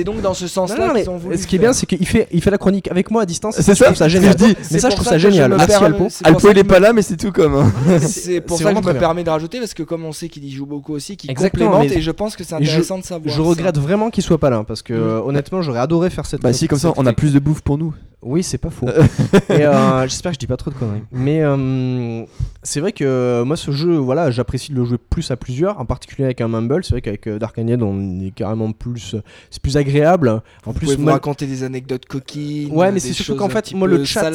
a- 0.00 0.04
donc 0.04 0.20
dans 0.20 0.34
ce 0.34 0.46
sens-là 0.48 0.92
qu'ils 0.94 1.10
ont 1.10 1.16
voulu. 1.16 1.38
ce 1.38 1.46
qui 1.46 1.56
est 1.56 1.60
bien, 1.60 1.72
c'est 1.72 1.86
qu'il 1.86 2.06
fait, 2.06 2.28
il 2.32 2.42
fait 2.42 2.50
la 2.50 2.58
chronique 2.58 2.90
avec 2.90 3.10
moi 3.10 3.22
à 3.22 3.26
distance. 3.26 3.54
C'est 3.56 3.72
je 3.72 3.78
ça, 3.78 3.94
ça 3.94 4.08
génial. 4.08 4.32
je 4.38 4.44
dis. 4.46 4.56
Mais 4.72 4.78
ça, 4.78 4.90
je 4.90 4.94
trouve 4.96 5.06
ça 5.06 5.16
je 5.16 5.28
génial. 5.30 5.50
me 5.52 5.56
Merci 5.56 5.70
permets- 5.70 5.86
Alpo. 5.86 6.08
Alpo, 6.24 6.50
il 6.50 6.58
est 6.58 6.62
je 6.62 6.66
pas 6.66 6.80
là, 6.80 6.92
mais 6.92 7.02
c'est 7.02 7.16
tout 7.16 7.32
comme. 7.32 7.54
hein. 7.54 7.72
C'est 8.00 8.40
pour 8.40 8.58
ça 8.58 8.74
que 8.74 8.82
je 8.82 8.86
me 8.88 8.98
permets 8.98 9.24
de 9.24 9.30
rajouter 9.30 9.58
parce 9.58 9.74
que 9.74 9.82
comme 9.84 10.04
on 10.04 10.12
sait 10.12 10.28
qu'il 10.28 10.44
y 10.44 10.50
joue 10.50 10.66
beaucoup 10.66 10.92
aussi, 10.92 11.16
qu'il 11.16 11.32
complémente 11.34 11.90
et 11.90 12.00
je 12.00 12.10
pense 12.10 12.36
que 12.36 12.44
c'est 12.44 12.54
Je- 12.64 12.70
intéressant 12.70 12.98
de 12.98 13.04
savoir. 13.04 13.34
Je 13.34 13.42
ça. 13.42 13.48
regrette 13.48 13.78
vraiment 13.78 14.10
qu'il 14.10 14.22
soit 14.24 14.38
pas 14.38 14.50
là 14.50 14.64
parce 14.66 14.82
que 14.82 14.92
Mm. 14.94 15.26
honnêtement 15.28 15.62
j'aurais 15.62 15.80
adoré 15.80 16.10
faire 16.10 16.26
cette. 16.26 16.42
Bah 16.42 16.52
si, 16.52 16.68
comme 16.68 16.78
ça, 16.78 16.92
on 16.96 17.06
a 17.06 17.12
plus 17.12 17.32
de 17.32 17.38
bouffe 17.38 17.62
pour 17.62 17.78
nous. 17.78 17.94
Oui, 18.22 18.42
c'est 18.42 18.56
pas 18.58 18.70
faux. 18.70 18.86
Euh, 19.50 20.02
j'espère 20.04 20.30
que 20.32 20.36
je 20.36 20.38
dis 20.40 20.46
pas 20.46 20.56
trop 20.56 20.70
de 20.70 20.76
conneries. 20.76 21.02
Mais 21.12 21.42
euh, 21.42 22.24
c'est 22.62 22.80
vrai 22.80 22.92
que 22.92 23.04
euh, 23.04 23.44
moi, 23.44 23.56
ce 23.56 23.70
jeu, 23.70 23.96
voilà, 23.96 24.30
j'apprécie 24.30 24.72
de 24.72 24.76
le 24.78 24.84
jouer 24.86 24.96
plus 24.98 25.30
à 25.30 25.36
plusieurs, 25.36 25.78
en 25.78 25.84
particulier 25.84 26.24
avec 26.24 26.40
un 26.40 26.48
Mumble. 26.48 26.82
C'est 26.84 26.92
vrai 26.92 27.02
qu'avec 27.02 27.26
euh, 27.26 27.38
Darkaniad, 27.38 27.82
on 27.82 28.20
est 28.20 28.30
carrément 28.30 28.72
plus. 28.72 29.16
C'est 29.50 29.62
plus 29.62 29.76
agréable. 29.76 30.28
En 30.30 30.40
Vous 30.64 30.72
plus, 30.72 30.86
pouvez 30.86 30.96
vous 30.96 31.02
moi, 31.02 31.12
raconter 31.12 31.46
des 31.46 31.62
anecdotes 31.64 32.06
coquines. 32.06 32.72
Ouais, 32.72 32.90
mais 32.92 33.00
c'est 33.00 33.12
surtout 33.12 33.36
qu'en 33.36 33.48
fait, 33.50 33.74
moi, 33.74 33.86
le 33.88 34.04
chat- 34.04 34.30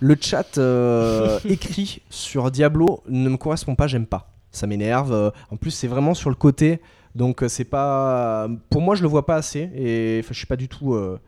le 0.00 0.16
chat 0.20 0.58
euh, 0.58 1.38
écrit 1.48 2.02
sur 2.10 2.50
Diablo 2.50 3.02
ne 3.08 3.28
me 3.30 3.36
correspond 3.38 3.74
pas, 3.74 3.86
j'aime 3.86 4.06
pas. 4.06 4.30
Ça 4.50 4.66
m'énerve. 4.66 5.32
En 5.50 5.56
plus, 5.56 5.70
c'est 5.70 5.88
vraiment 5.88 6.12
sur 6.14 6.28
le 6.30 6.36
côté. 6.36 6.80
Donc, 7.14 7.42
euh, 7.42 7.48
c'est 7.48 7.64
pas. 7.64 8.48
Pour 8.70 8.80
moi, 8.82 8.94
je 8.94 9.02
le 9.02 9.08
vois 9.08 9.24
pas 9.26 9.36
assez. 9.36 9.70
Et 9.74 10.22
je 10.28 10.34
suis 10.34 10.46
pas 10.46 10.56
du 10.56 10.68
tout. 10.68 10.94
euh, 10.94 11.18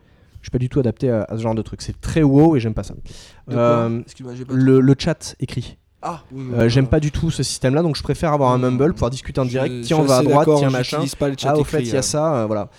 Je 0.41 0.45
suis 0.47 0.51
pas 0.51 0.57
du 0.59 0.69
tout 0.69 0.79
adapté 0.79 1.09
à, 1.09 1.23
à 1.23 1.37
ce 1.37 1.41
genre 1.41 1.55
de 1.55 1.61
truc. 1.61 1.81
C'est 1.81 1.99
très 2.01 2.23
wow 2.23 2.55
et 2.55 2.59
j'aime 2.59 2.73
pas 2.73 2.83
ça. 2.83 2.93
Euh, 3.51 4.01
pas 4.01 4.53
le, 4.53 4.79
le 4.79 4.95
chat 4.97 5.35
écrit. 5.39 5.77
Ah, 6.01 6.21
oui, 6.31 6.43
oui, 6.47 6.53
Euh, 6.55 6.63
oui. 6.63 6.69
J'aime 6.69 6.87
pas 6.87 6.99
du 6.99 7.11
tout 7.11 7.31
ce 7.31 7.41
système-là, 7.41 7.81
donc 7.81 7.95
je 7.95 8.03
préfère 8.03 8.31
avoir 8.33 8.51
un 8.51 8.57
Mm. 8.59 8.61
Mumble, 8.61 8.93
pouvoir 8.93 9.09
discuter 9.11 9.41
en 9.41 9.45
direct. 9.45 9.83
Tiens, 9.83 9.97
on 9.97 10.03
va 10.03 10.17
à 10.17 10.23
droite, 10.23 10.47
tiens, 10.57 10.69
machin. 10.69 11.03
pas 11.17 11.29
le 11.29 11.35
chat 11.37 11.49
Ah, 11.51 11.57
au 11.57 11.63
fait, 11.63 11.81
il 11.81 11.87
y 11.93 11.97
a 11.97 12.01
ça, 12.03 12.35
euh, 12.35 12.45
voilà. 12.45 12.69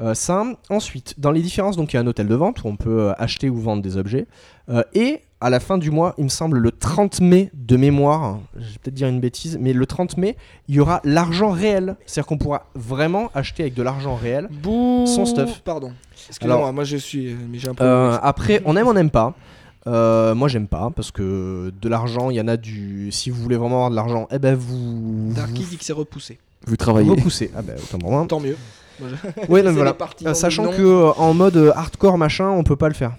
Euh, 0.00 0.12
ça. 0.14 0.44
Ensuite, 0.70 1.20
dans 1.20 1.30
les 1.30 1.40
différences, 1.40 1.76
donc 1.76 1.92
il 1.92 1.96
y 1.96 1.98
a 1.98 2.02
un 2.02 2.06
hôtel 2.06 2.26
de 2.26 2.34
vente 2.34 2.64
où 2.64 2.66
on 2.68 2.76
peut 2.76 3.12
acheter 3.16 3.48
ou 3.48 3.56
vendre 3.60 3.80
des 3.82 3.96
objets. 3.96 4.26
Et 4.92 5.20
à 5.44 5.50
la 5.50 5.60
fin 5.60 5.76
du 5.76 5.90
mois, 5.90 6.14
il 6.16 6.24
me 6.24 6.30
semble 6.30 6.56
le 6.56 6.72
30 6.72 7.20
mai 7.20 7.50
de 7.52 7.76
mémoire, 7.76 8.38
je 8.56 8.60
vais 8.62 8.78
peut-être 8.82 8.94
dire 8.94 9.08
une 9.08 9.20
bêtise, 9.20 9.58
mais 9.60 9.74
le 9.74 9.84
30 9.84 10.16
mai, 10.16 10.36
il 10.68 10.74
y 10.74 10.80
aura 10.80 11.02
l'argent 11.04 11.50
réel. 11.50 11.96
C'est-à-dire 12.06 12.26
qu'on 12.26 12.38
pourra 12.38 12.66
vraiment 12.74 13.30
acheter 13.34 13.64
avec 13.64 13.74
de 13.74 13.82
l'argent 13.82 14.16
réel. 14.16 14.48
Bouh 14.50 15.04
Son 15.06 15.26
stuff. 15.26 15.60
Pardon. 15.60 15.92
Excusez-moi, 16.28 16.56
Alors, 16.56 16.72
moi 16.72 16.84
je 16.84 16.96
suis. 16.96 17.36
Mais 17.50 17.58
j'ai 17.58 17.68
un 17.68 17.74
problème. 17.74 17.94
Euh, 17.94 18.12
ça. 18.12 18.20
après, 18.22 18.62
on 18.64 18.74
aime, 18.74 18.88
on 18.88 18.94
n'aime 18.94 19.10
pas. 19.10 19.34
Euh, 19.86 20.34
moi, 20.34 20.48
j'aime 20.48 20.66
pas 20.66 20.90
parce 20.96 21.10
que 21.10 21.70
de 21.78 21.88
l'argent, 21.90 22.30
il 22.30 22.36
y 22.36 22.40
en 22.40 22.48
a 22.48 22.56
du. 22.56 23.12
Si 23.12 23.28
vous 23.28 23.42
voulez 23.42 23.56
vraiment 23.56 23.76
avoir 23.76 23.90
de 23.90 23.96
l'argent, 23.96 24.26
eh 24.30 24.38
ben 24.38 24.54
vous. 24.54 25.30
Darky 25.34 25.62
vous 25.62 25.70
dit 25.70 25.76
que 25.76 25.84
c'est 25.84 25.92
repoussé. 25.92 26.38
Vous 26.66 26.78
travaillez. 26.78 27.10
repoussez. 27.10 27.50
Ah 27.54 27.60
ben 27.60 27.76
autant 27.76 27.98
pour 27.98 28.10
moi. 28.10 28.24
Tant 28.26 28.40
mieux. 28.40 28.56
Ouais, 29.48 29.62
non, 29.62 29.72
voilà. 29.74 29.96
Euh, 30.24 30.34
sachant 30.34 30.68
que 30.68 30.82
euh, 30.82 31.12
en 31.16 31.34
mode 31.34 31.56
euh, 31.56 31.72
hardcore 31.74 32.18
machin, 32.18 32.48
on 32.48 32.62
peut 32.62 32.76
pas 32.76 32.88
le 32.88 32.94
faire. 32.94 33.12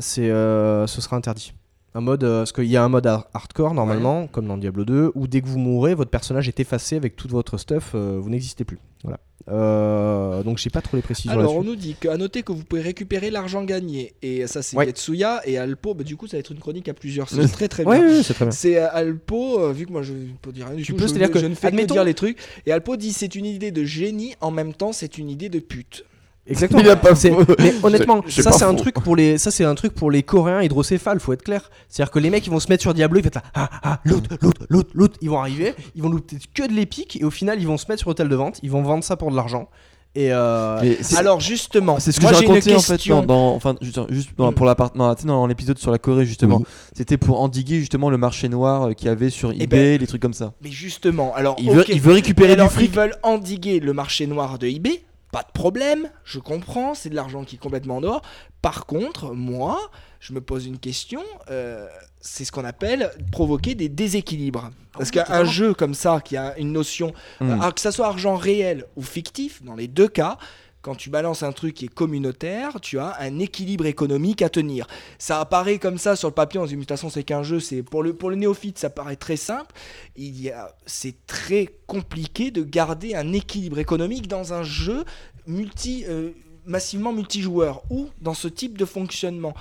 C'est, 0.00 0.30
euh, 0.30 0.86
ce 0.86 1.00
sera 1.00 1.16
interdit. 1.16 1.52
Un 1.94 2.00
mode, 2.00 2.22
euh, 2.22 2.40
parce 2.40 2.52
qu'il 2.52 2.66
y 2.66 2.76
a 2.76 2.84
un 2.84 2.88
mode 2.88 3.06
har- 3.06 3.26
hardcore 3.34 3.74
normalement, 3.74 4.28
comme 4.28 4.46
dans 4.46 4.56
Diablo 4.56 4.84
2, 4.84 5.10
où 5.16 5.26
dès 5.26 5.40
que 5.40 5.46
vous 5.48 5.58
mourrez, 5.58 5.94
votre 5.94 6.10
personnage 6.10 6.46
est 6.46 6.60
effacé 6.60 6.94
avec 6.96 7.16
tout 7.16 7.26
votre 7.28 7.58
stuff, 7.58 7.92
euh, 7.94 8.16
vous 8.20 8.30
n'existez 8.30 8.64
plus. 8.64 8.78
Voilà. 9.02 9.18
Euh, 9.50 10.42
donc 10.44 10.58
j'ai 10.58 10.70
pas 10.70 10.82
trop 10.82 10.96
les 10.96 11.02
précisions 11.02 11.32
Alors, 11.32 11.56
on 11.56 11.64
nous 11.64 11.74
dit 11.74 11.96
qu'à 11.98 12.16
noter 12.16 12.42
que 12.42 12.52
vous 12.52 12.62
pouvez 12.62 12.82
récupérer 12.82 13.30
l'argent 13.30 13.64
gagné. 13.64 14.14
Et 14.22 14.46
ça, 14.46 14.62
c'est 14.62 14.76
Ouais. 14.76 14.86
Tetsuya. 14.86 15.40
Et 15.46 15.58
Alpo, 15.58 15.94
bah, 15.94 16.04
du 16.04 16.16
coup, 16.16 16.28
ça 16.28 16.36
va 16.36 16.40
être 16.40 16.52
une 16.52 16.60
chronique 16.60 16.88
à 16.88 16.94
plusieurs. 16.94 17.28
C'est 17.28 17.48
très 17.52 17.66
très 17.68 17.84
bien. 17.84 17.92
ouais, 17.92 18.22
ouais, 18.22 18.50
c'est 18.52 18.76
Alpo, 18.78 19.58
euh, 19.60 19.72
vu 19.72 19.86
que 19.86 19.92
moi 19.92 20.02
je 20.02 20.12
peux 20.42 20.52
dire 20.52 20.66
rien 20.66 20.76
du 20.76 20.82
Tu 20.84 20.92
tout, 20.92 20.98
peux, 20.98 21.02
je, 21.04 21.08
c'est-à-dire 21.08 21.30
que, 21.32 21.40
je 21.40 21.46
ne 21.46 21.54
fais 21.54 21.68
admettons- 21.68 21.88
que 21.88 21.92
dire 21.94 22.04
les 22.04 22.14
trucs. 22.14 22.38
Et 22.66 22.72
Alpo 22.72 22.96
dit 22.96 23.12
c'est 23.12 23.34
une 23.34 23.46
idée 23.46 23.72
de 23.72 23.82
génie, 23.84 24.34
en 24.40 24.50
même 24.52 24.74
temps 24.74 24.92
c'est 24.92 25.18
une 25.18 25.28
idée 25.30 25.48
de 25.48 25.58
pute. 25.58 26.04
Exactement. 26.46 26.80
Il 26.80 26.88
a 26.88 26.96
pas 26.96 27.14
C'est- 27.14 27.30
faux. 27.30 27.44
Mais 27.58 27.74
honnêtement, 27.82 28.22
ça 28.28 28.50
c'est 28.52 28.64
un 28.64 28.74
truc 28.74 28.94
pour 29.00 29.14
les, 29.14 29.38
ça 29.38 29.50
c'est 29.50 29.64
un 29.64 29.74
truc 29.74 29.94
pour 29.94 30.10
les 30.10 30.22
Coréens 30.22 30.62
hydrocéphales, 30.62 31.20
faut 31.20 31.32
être 31.32 31.42
clair. 31.44 31.70
C'est-à-dire 31.88 32.10
que 32.10 32.18
les 32.18 32.30
mecs 32.30 32.46
ils 32.46 32.50
vont 32.50 32.60
se 32.60 32.68
mettre 32.68 32.82
sur 32.82 32.94
Diablo, 32.94 33.18
ils 33.20 33.22
vont 33.22 33.28
être 33.28 33.34
là, 33.36 33.42
ah 33.54 33.70
ah, 33.82 34.00
loot, 34.04 34.24
loot, 34.42 34.56
loot, 34.68 34.88
loot, 34.94 35.14
ils 35.20 35.30
vont 35.30 35.38
arriver, 35.38 35.74
ils 35.94 36.02
vont 36.02 36.08
looter 36.08 36.38
que 36.54 36.66
de 36.66 36.72
l'épique 36.72 37.20
et 37.20 37.24
au 37.24 37.30
final 37.30 37.60
ils 37.60 37.66
vont 37.66 37.76
se 37.78 37.86
mettre 37.88 38.00
sur 38.00 38.08
hôtel 38.08 38.28
de 38.28 38.34
vente, 38.34 38.58
ils 38.62 38.70
vont 38.70 38.82
vendre 38.82 39.04
ça 39.04 39.16
pour 39.16 39.30
de 39.30 39.36
l'argent. 39.36 39.68
Et 40.16 40.32
euh, 40.32 40.80
Alors 41.16 41.38
justement, 41.38 42.00
c'est 42.00 42.10
ce 42.10 42.18
que 42.18 42.26
j'ai 42.26 42.34
raconté 42.34 42.74
en 42.74 42.80
fait 42.80 43.06
dans, 43.08 43.22
dans- 43.22 43.54
enfin 43.54 43.76
juste, 43.80 44.00
juste 44.08 44.30
dans, 44.36 44.50
Mm. 44.50 44.54
pour 44.54 44.66
la 44.66 44.74
part 44.74 44.90
dans, 44.92 45.46
l'épisode 45.46 45.78
sur 45.78 45.92
la 45.92 45.98
Corée 45.98 46.26
justement 46.26 46.56
Oui. 46.56 46.64
c'était 46.96 47.16
pour 47.16 47.40
endiguer 47.40 47.78
justement 47.78 48.10
le 48.10 48.16
marché 48.16 48.48
noir 48.48 48.88
euh, 48.88 48.92
qu'il 48.92 49.06
y 49.06 49.10
avait 49.10 49.30
sur 49.30 49.52
Eh 49.52 49.62
eBay 49.62 49.98
les 49.98 50.06
trucs 50.08 50.20
comme 50.22 50.32
ça 50.34 50.52
Mais 50.64 50.70
justement, 50.72 51.32
alors 51.36 51.54
il 51.60 51.70
veut 51.70 51.82
ok. 51.82 51.90
il 51.90 52.00
veut 52.00 52.12
récupérer 52.14 52.54
Alors, 52.54 52.66
du 52.66 52.74
fric 52.74 52.90
Ils 52.92 52.96
veulent 52.96 53.14
endiguer 53.22 53.78
le 53.78 53.92
marché 53.92 54.26
noir 54.26 54.58
de 54.58 54.66
eBay. 54.66 55.04
Pas 55.32 55.42
de 55.42 55.52
problème, 55.52 56.10
je 56.24 56.38
comprends, 56.40 56.94
c'est 56.94 57.08
de 57.08 57.14
l'argent 57.14 57.44
qui 57.44 57.56
est 57.56 57.58
complètement 57.58 57.98
en 57.98 58.00
dehors. 58.00 58.22
Par 58.62 58.86
contre, 58.86 59.32
moi, 59.32 59.78
je 60.18 60.32
me 60.32 60.40
pose 60.40 60.66
une 60.66 60.78
question. 60.78 61.22
euh, 61.50 61.86
c'est 62.22 62.44
ce 62.44 62.52
qu'on 62.52 62.64
appelle 62.66 63.10
provoquer 63.32 63.74
des 63.74 63.88
déséquilibres. 63.88 64.70
Parce 64.92 65.10
qu'un 65.10 65.44
jeu 65.44 65.72
comme 65.72 65.94
ça, 65.94 66.20
qui 66.22 66.36
a 66.36 66.58
une 66.58 66.72
notion, 66.72 67.14
Mm. 67.40 67.50
euh, 67.50 67.56
ah, 67.62 67.72
que 67.72 67.80
ça 67.80 67.92
soit 67.92 68.06
argent 68.08 68.36
réel 68.36 68.84
ou 68.96 69.02
fictif, 69.02 69.62
dans 69.62 69.74
les 69.74 69.88
deux 69.88 70.08
cas, 70.08 70.36
quand 70.82 70.94
tu 70.94 71.10
balances 71.10 71.42
un 71.42 71.52
truc 71.52 71.74
qui 71.74 71.86
est 71.86 71.94
communautaire, 71.94 72.80
tu 72.80 72.98
as 72.98 73.16
un 73.20 73.38
équilibre 73.38 73.86
économique 73.86 74.42
à 74.42 74.48
tenir. 74.48 74.86
Ça 75.18 75.40
apparaît 75.40 75.78
comme 75.78 75.98
ça 75.98 76.16
sur 76.16 76.28
le 76.28 76.34
papier, 76.34 76.58
on 76.60 76.64
se 76.64 76.70
dit, 76.70 76.76
de 76.76 76.80
toute 76.80 76.88
façon, 76.88 77.10
c'est 77.10 77.24
qu'un 77.24 77.42
jeu, 77.42 77.60
c'est 77.60 77.82
pour 77.82 78.02
le, 78.02 78.14
pour 78.14 78.30
néophyte, 78.30 78.78
ça 78.78 78.90
paraît 78.90 79.16
très 79.16 79.36
simple. 79.36 79.74
Il 80.16 80.40
y 80.40 80.50
a, 80.50 80.74
c'est 80.86 81.26
très 81.26 81.68
compliqué 81.86 82.50
de 82.50 82.62
garder 82.62 83.14
un 83.14 83.32
équilibre 83.32 83.78
économique 83.78 84.28
dans 84.28 84.52
un 84.52 84.62
jeu 84.62 85.04
multi. 85.46 86.04
euh, 86.08 86.30
massivement 86.66 87.12
multijoueur 87.12 87.82
ou 87.90 88.08
dans 88.20 88.34
ce 88.34 88.48
type 88.48 88.78
de 88.78 88.84
fonctionnement. 88.84 89.54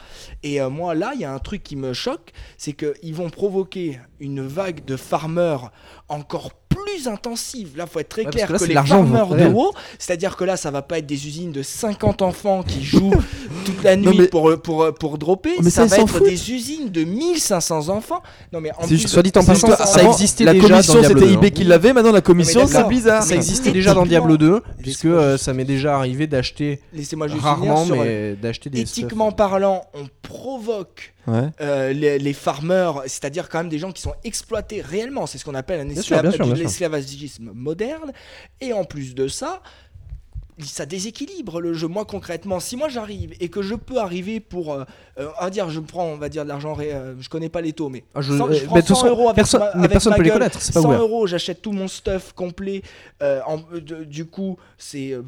Et 0.44 0.62
euh, 0.62 0.70
moi 0.70 0.96
là, 0.96 1.12
il 1.16 1.22
y 1.22 1.26
a 1.26 1.34
un 1.34 1.40
truc 1.40 1.64
qui 1.64 1.76
me 1.76 1.94
choque, 1.94 2.32
c'est 2.58 2.74
qu'ils 2.74 3.16
vont 3.16 3.30
provoquer 3.30 4.00
une 4.20 4.46
vague 4.46 4.86
de 4.86 4.96
farmers 4.96 5.72
encore 6.08 6.52
plus 6.86 7.08
intensive. 7.08 7.78
Là, 7.78 7.86
faut 7.88 8.00
être 8.00 8.10
très 8.10 8.26
Ouais, 8.26 8.32
clair 8.32 8.48
que 8.48 8.54
là, 8.54 8.58
que, 8.60 8.64
c'est 8.64 8.70
les 8.70 8.74
l'argent 8.76 9.06
farmers 9.06 9.36
de. 9.36 9.54
WoW, 9.54 9.72
c'est-à-dire 9.98 10.36
que 10.36 10.44
là, 10.44 10.58
ça 10.58 10.72
va 10.72 10.82
pas 10.82 11.00
être 11.00 11.06
des 11.06 11.28
usines 11.28 11.52
de 11.52 11.62
50 11.64 12.22
enfants 12.22 12.64
qui 12.64 12.84
jouent 12.84 13.14
toute 13.66 13.84
la 13.84 13.96
Non, 13.96 14.12
nuit 14.12 14.20
mais- 14.20 14.28
pour, 14.28 14.54
pour, 14.62 14.94
pour 14.94 15.18
dropper. 15.18 15.52
Mais 15.62 15.70
ça, 15.70 15.86
va 15.86 15.98
être 15.98 16.08
foutent. 16.08 16.24
des 16.28 16.52
usines 16.52 16.90
de 16.90 17.04
1500 17.04 17.90
enfants. 17.90 18.22
Non, 18.54 18.62
mais 18.62 18.72
en 18.78 18.88
plus 18.88 18.98
soit 19.08 19.24
dit 19.24 19.32
en 19.36 19.44
passant, 19.44 19.76
ça 19.76 20.04
existait 20.04 20.44
la 20.46 20.54
déjà 20.54 20.68
dans 20.68 20.74
commission 20.76 21.00
Diablo 21.00 21.20
c'était 21.20 21.32
2, 21.32 21.34
eBay 21.38 21.48
hein. 21.48 21.50
qui 21.52 21.64
l'avait 21.64 21.94
maintenant 21.94 22.12
la 22.12 22.22
commission 22.22 22.68
c'est 22.68 22.88
bizarre 22.88 23.24
ça 23.24 23.36
existait 23.36 23.72
déjà 23.72 23.94
dans 23.94 24.06
Diablo 24.06 24.38
2, 24.38 24.62
puisque 24.82 25.06
euh, 25.06 25.38
ça 25.38 25.54
m'est 25.54 25.66
déjà 25.66 25.96
arrivé 25.98 26.28
d'acheter 26.28 26.80
Laissez-moi 26.94 27.28
juste 27.28 27.42
rarement, 27.42 27.86
mais 27.86 28.36
d'acheter 28.36 28.70
des 28.70 28.82
Éthiquement 28.82 29.32
parlant, 29.32 29.84
on 29.94 30.06
provoque 30.22 31.14
ouais 31.28 31.50
euh, 31.62 31.94
les, 31.94 32.18
les 32.20 32.34
farmers, 32.34 33.02
c'est-à-dire 33.08 33.50
quand 33.50 33.60
même 33.60 33.70
des 33.70 33.80
gens 33.80 33.92
qui 33.92 34.02
sont 34.02 34.14
exploités 34.24 34.82
réellement. 34.82 35.26
C'est 35.28 35.38
ce 35.38 35.46
qu'on 35.46 35.56
appelle 35.56 35.82
un 35.82 35.86
Bien 35.86 36.02
sûr, 36.02 36.18
esclava- 36.18 36.22
bien 36.22 36.32
sûr, 36.32 36.46
bien 36.46 36.52
de 36.54 36.56
sûr. 36.58 36.64
l'esclavagisme 36.66 37.52
moderne. 37.54 38.12
Et 38.62 38.74
en 38.74 38.84
plus 38.84 39.16
de 39.16 39.28
ça, 39.28 39.62
ça 40.62 40.86
déséquilibre 40.86 41.62
le 41.62 41.74
jeu. 41.74 41.88
Moi 41.88 42.04
concrètement, 42.04 42.60
si 42.60 42.76
moi 42.76 42.90
j'arrive 42.90 43.34
et 43.40 43.48
que 43.48 43.62
je 43.62 43.76
peux 43.76 43.98
arriver 43.98 44.42
pour, 44.42 44.74
euh, 44.74 44.84
euh, 45.18 45.30
on 45.40 45.44
va 45.46 45.50
dire, 45.50 45.70
je 45.70 45.80
prends, 45.80 46.06
on 46.06 46.18
va 46.18 46.28
dire 46.28 46.44
de 46.44 46.50
l'argent, 46.50 46.76
euh, 46.80 47.16
je 47.20 47.30
connais 47.30 47.48
pas 47.48 47.62
les 47.62 47.72
taux, 47.72 47.88
mais 47.88 48.04
Ah, 48.14 48.22
je- 48.22 48.34
euh, 48.34 48.52
je 48.54 48.66
prends 48.66 48.76
mais 48.76 48.82
de 48.82 48.88
toute 48.88 48.96
100 48.98 49.04
façon, 49.04 49.08
euros 49.08 49.26
avec 49.30 49.36
personne- 49.36 49.62
ma- 49.62 49.68
avec 49.68 49.92
personne 49.92 50.12
ma 50.12 50.18
peut 50.18 50.24
les 50.24 50.30
connaître, 50.32 50.58
pas 50.60 50.60
100 50.82 50.86
ouvert. 50.86 51.00
euros, 51.02 51.28
j'achète 51.28 51.62
tout 51.62 51.72
mon 51.72 51.88
stuff 51.88 52.34
complet. 52.34 52.82
euh, 53.22 53.40
en- 53.46 53.60
de- 53.74 54.04
du 54.04 54.26
coup, 54.26 54.58
c'est 54.78 55.12
euh, 55.14 55.22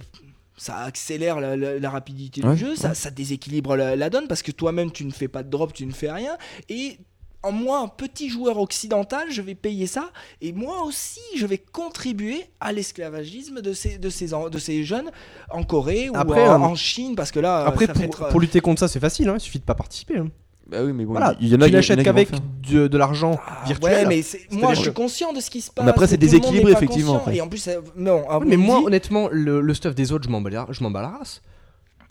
ça 0.62 0.78
accélère 0.78 1.39
la, 1.39 1.55
la- 1.57 1.80
la 1.80 1.89
rapidité 1.89 2.43
Ouais, 2.45 2.53
du 2.53 2.59
jeu, 2.59 2.76
ça, 2.76 2.93
ça 2.93 3.09
déséquilibre 3.09 3.76
la, 3.76 3.95
la 3.95 4.09
donne 4.12 4.28
parce 4.28 4.43
que 4.43 4.51
toi-même 4.51 4.91
tu 4.91 5.05
ne 5.05 5.12
fais 5.12 5.28
pas 5.28 5.41
de 5.41 5.49
drop, 5.49 5.74
tu 5.74 5.86
ne 5.88 5.91
fais 5.91 6.12
rien. 6.12 6.38
Et 6.70 6.99
en 7.43 7.51
moi, 7.51 7.80
un 7.80 7.88
petit 7.88 8.30
joueur 8.30 8.59
occidental, 8.59 9.32
je 9.32 9.41
vais 9.41 9.55
payer 9.55 9.88
ça. 9.88 10.12
Et 10.41 10.51
moi 10.53 10.84
aussi, 10.84 11.20
je 11.36 11.47
vais 11.47 11.57
contribuer 11.57 12.45
à 12.59 12.72
l'esclavagisme 12.72 13.62
de 13.62 13.74
ces, 13.74 13.97
de, 13.97 14.09
ces, 14.12 14.28
de 14.28 14.59
ces 14.59 14.84
jeunes 14.84 15.09
en 15.49 15.64
Corée 15.64 16.09
ou 16.12 16.14
Après, 16.16 16.47
en, 16.47 16.62
euh, 16.62 16.66
en 16.68 16.76
Chine 16.76 17.16
parce 17.16 17.32
que 17.32 17.39
là, 17.39 17.66
Après, 17.66 17.88
ça 17.88 17.93
pour, 17.93 18.03
être, 18.03 18.22
euh, 18.22 18.30
pour 18.30 18.39
lutter 18.39 18.59
contre 18.62 18.82
ça, 18.82 18.88
c'est 18.88 18.99
facile, 18.99 19.28
hein, 19.30 19.38
il 19.38 19.41
suffit 19.41 19.57
de 19.57 19.64
pas 19.64 19.74
participer. 19.74 20.20
hein. 20.20 20.28
Bah 20.68 20.78
oui 20.84 20.93
mais 20.93 21.03
bon 21.05 21.12
Voilà, 21.12 21.36
il 21.41 21.47
y 21.49 21.55
en 21.55 21.62
a 21.62 21.66
tu 21.70 21.93
vont 21.95 22.03
qu'avec 22.03 22.30
faire. 22.30 22.39
de, 22.70 22.88
de 22.88 22.97
l'argent 22.97 23.39
Ah, 23.45 23.64
virtuel. 23.66 23.93
Ouais, 23.93 24.05
mais 24.05 24.22
c'est- 24.22 24.51
moi 24.51 24.74
je 24.74 24.82
suis 24.82 24.93
conscient 24.93 25.34
de 25.34 25.41
ce 25.41 25.49
qui 25.49 25.59
se 25.62 25.70
passe. 25.72 25.84
Mais 25.84 25.91
après, 25.91 26.07
c'est 26.07 26.18
déséquilibré, 26.18 26.72
effectivement, 26.72 27.18
après. 27.18 27.36
Et 27.36 27.41
en 27.41 27.47
plus, 27.49 27.57
ça- 27.57 27.72
non, 27.95 28.24
Oui, 28.39 28.45
mais 28.47 28.57
moi, 28.57 28.80
dit- 28.80 28.86
honnêtement, 28.86 29.28
le, 29.32 29.59
le 29.62 29.74
stuff 29.74 29.95
des 29.95 30.12
autres, 30.14 30.26
je 30.26 30.30
m'en 30.32 30.39
bats, 30.41 30.49
la- 31.01 31.09
race. 31.09 31.41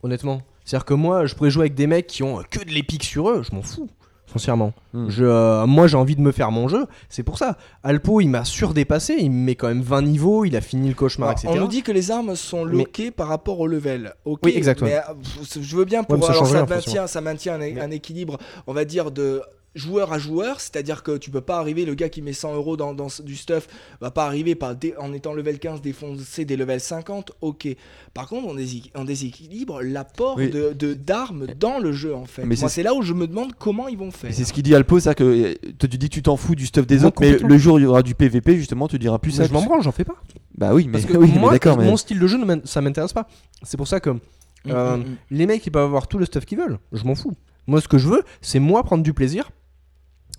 Honnêtement. 0.02 0.42
C'est-à-dire 0.64 0.84
que 0.84 0.94
moi, 0.94 1.26
je 1.26 1.34
pourrais 1.34 1.50
jouer 1.50 1.62
avec 1.64 1.74
des 1.74 1.86
mecs 1.86 2.06
qui 2.06 2.22
ont 2.22 2.40
euh, 2.40 2.42
que 2.50 2.62
de 2.64 2.70
l'épique 2.70 3.04
sur 3.04 3.28
eux, 3.30 3.42
je 3.48 3.54
m'en 3.54 3.62
fous. 3.62 3.88
Foncièrement. 4.32 4.72
Hmm. 4.92 5.08
Je, 5.08 5.24
euh, 5.24 5.66
moi, 5.66 5.86
j'ai 5.88 5.96
envie 5.96 6.14
de 6.14 6.20
me 6.20 6.30
faire 6.30 6.50
mon 6.52 6.68
jeu, 6.68 6.86
c'est 7.08 7.22
pour 7.24 7.36
ça. 7.36 7.56
Alpo, 7.82 8.20
il 8.20 8.28
m'a 8.28 8.44
surdépassé, 8.44 9.16
il 9.18 9.30
me 9.30 9.44
met 9.44 9.54
quand 9.56 9.66
même 9.68 9.82
20 9.82 10.02
niveaux, 10.02 10.44
il 10.44 10.54
a 10.56 10.60
fini 10.60 10.88
le 10.88 10.94
cauchemar, 10.94 11.30
Alors, 11.30 11.38
etc. 11.40 11.52
on 11.56 11.60
nous 11.60 11.68
dit 11.68 11.82
que 11.82 11.90
les 11.92 12.10
armes 12.12 12.36
sont 12.36 12.64
Mais- 12.64 12.72
loquées 12.78 13.10
par 13.10 13.26
rapport 13.28 13.58
au 13.58 13.66
level. 13.66 14.14
Ok, 14.24 14.40
Oui, 14.44 14.52
exact, 14.54 14.82
Mais 14.82 14.94
ouais. 14.94 14.98
euh, 15.08 15.60
je 15.60 15.76
veux 15.76 15.84
bien 15.84 16.04
pour 16.04 16.16
Ouais, 16.16 16.22
ça 16.26 16.32
alors, 16.32 16.46
ça, 16.46 16.64
maintient, 16.66 17.06
ça 17.06 17.20
maintient 17.20 17.54
un, 17.54 17.58
Mais- 17.58 17.80
un 17.80 17.90
équilibre, 17.90 18.38
on 18.66 18.72
va 18.72 18.84
dire 18.84 19.10
de 19.10 19.42
joueur 19.74 20.12
à 20.12 20.18
joueur, 20.18 20.60
c'est-à-dire 20.60 21.02
que 21.02 21.16
tu 21.16 21.30
peux 21.30 21.40
pas 21.40 21.58
arriver, 21.58 21.84
le 21.84 21.94
gars 21.94 22.08
qui 22.08 22.22
met 22.22 22.32
100 22.32 22.54
euros 22.54 22.76
dans, 22.76 22.92
du 23.22 23.36
stuff 23.36 23.68
va 24.00 24.10
pas 24.10 24.26
arriver 24.26 24.54
par 24.54 24.74
en 24.98 25.12
étant 25.12 25.32
level 25.32 25.58
15 25.58 25.80
défoncer 25.80 26.44
des 26.44 26.56
levels 26.56 26.80
50, 26.80 27.32
ok. 27.40 27.68
Par 28.12 28.28
contre, 28.28 28.48
on, 28.48 28.54
dési- 28.56 28.90
on 28.96 29.04
déséquilibre 29.04 29.80
l'apport 29.82 30.36
Oui. 30.38 30.50
de 30.50 30.72
de- 30.72 30.94
d'armes 30.94 31.46
dans 31.58 31.78
le 31.78 31.92
jeu 31.92 32.14
en 32.14 32.24
fait. 32.26 32.44
Mais 32.44 32.56
Moi, 32.58 32.68
c'est- 32.68 32.82
là 32.82 32.94
où 32.94 33.02
je 33.02 33.12
me 33.14 33.26
demande 33.28 33.52
comment 33.58 33.86
ils 33.88 33.98
vont 33.98 34.10
faire. 34.10 34.32
C'est 34.34 34.44
ce 34.44 34.52
qu'il 34.52 34.62
dit 34.64 34.74
Alpo 34.74 34.98
c'est 34.98 35.14
que 35.14 35.22
euh, 35.24 35.54
toi, 35.78 35.88
tu 35.88 35.98
dis 35.98 36.08
que 36.08 36.14
tu 36.14 36.22
t'en 36.22 36.36
fous 36.36 36.54
du 36.56 36.66
stuff 36.66 36.86
des 36.86 36.98
Moi, 36.98 37.06
autres 37.08 37.20
mais 37.20 37.38
le 37.38 37.58
jour 37.58 37.74
où 37.74 37.78
il 37.78 37.82
y 37.82 37.86
aura 37.86 38.02
du 38.02 38.14
PVP 38.14 38.56
justement 38.56 38.88
tu 38.88 38.98
diras 38.98 39.18
plus 39.18 39.30
Mais 39.38 39.44
ça 39.44 39.48
je 39.48 39.52
m'en 39.52 39.62
branle, 39.62 39.82
j'en 39.82 39.92
fais 39.92 40.04
pas. 40.04 40.16
Bah 40.56 40.74
oui, 40.74 40.86
mais, 40.86 40.92
Parce 41.00 41.06
que 41.06 41.16
oui, 41.16 41.30
mais 41.32 41.40
moi, 41.40 41.52
d'accord, 41.52 41.78
mais 41.78 41.84
mon 41.86 41.96
style 41.96 42.18
de 42.18 42.26
jeu, 42.26 42.38
ça 42.64 42.80
m'intéresse 42.80 43.12
pas. 43.12 43.28
C'est 43.62 43.76
pour 43.76 43.86
ça 43.88 44.00
que 44.00 44.10
euh, 44.10 44.96
Mm, 44.96 45.00
mm, 45.00 45.04
mm. 45.04 45.16
les 45.30 45.46
mecs, 45.46 45.64
ils 45.66 45.70
peuvent 45.70 45.84
avoir 45.84 46.06
tout 46.08 46.18
le 46.18 46.26
stuff 46.26 46.44
qu'ils 46.44 46.58
veulent. 46.58 46.78
Je 46.92 47.04
m'en 47.04 47.14
fous. 47.14 47.32
Moi, 47.66 47.80
ce 47.80 47.88
que 47.88 47.96
je 47.98 48.08
veux, 48.08 48.22
c'est 48.42 48.58
moi 48.58 48.82
prendre 48.82 49.02
du 49.02 49.14
plaisir. 49.14 49.50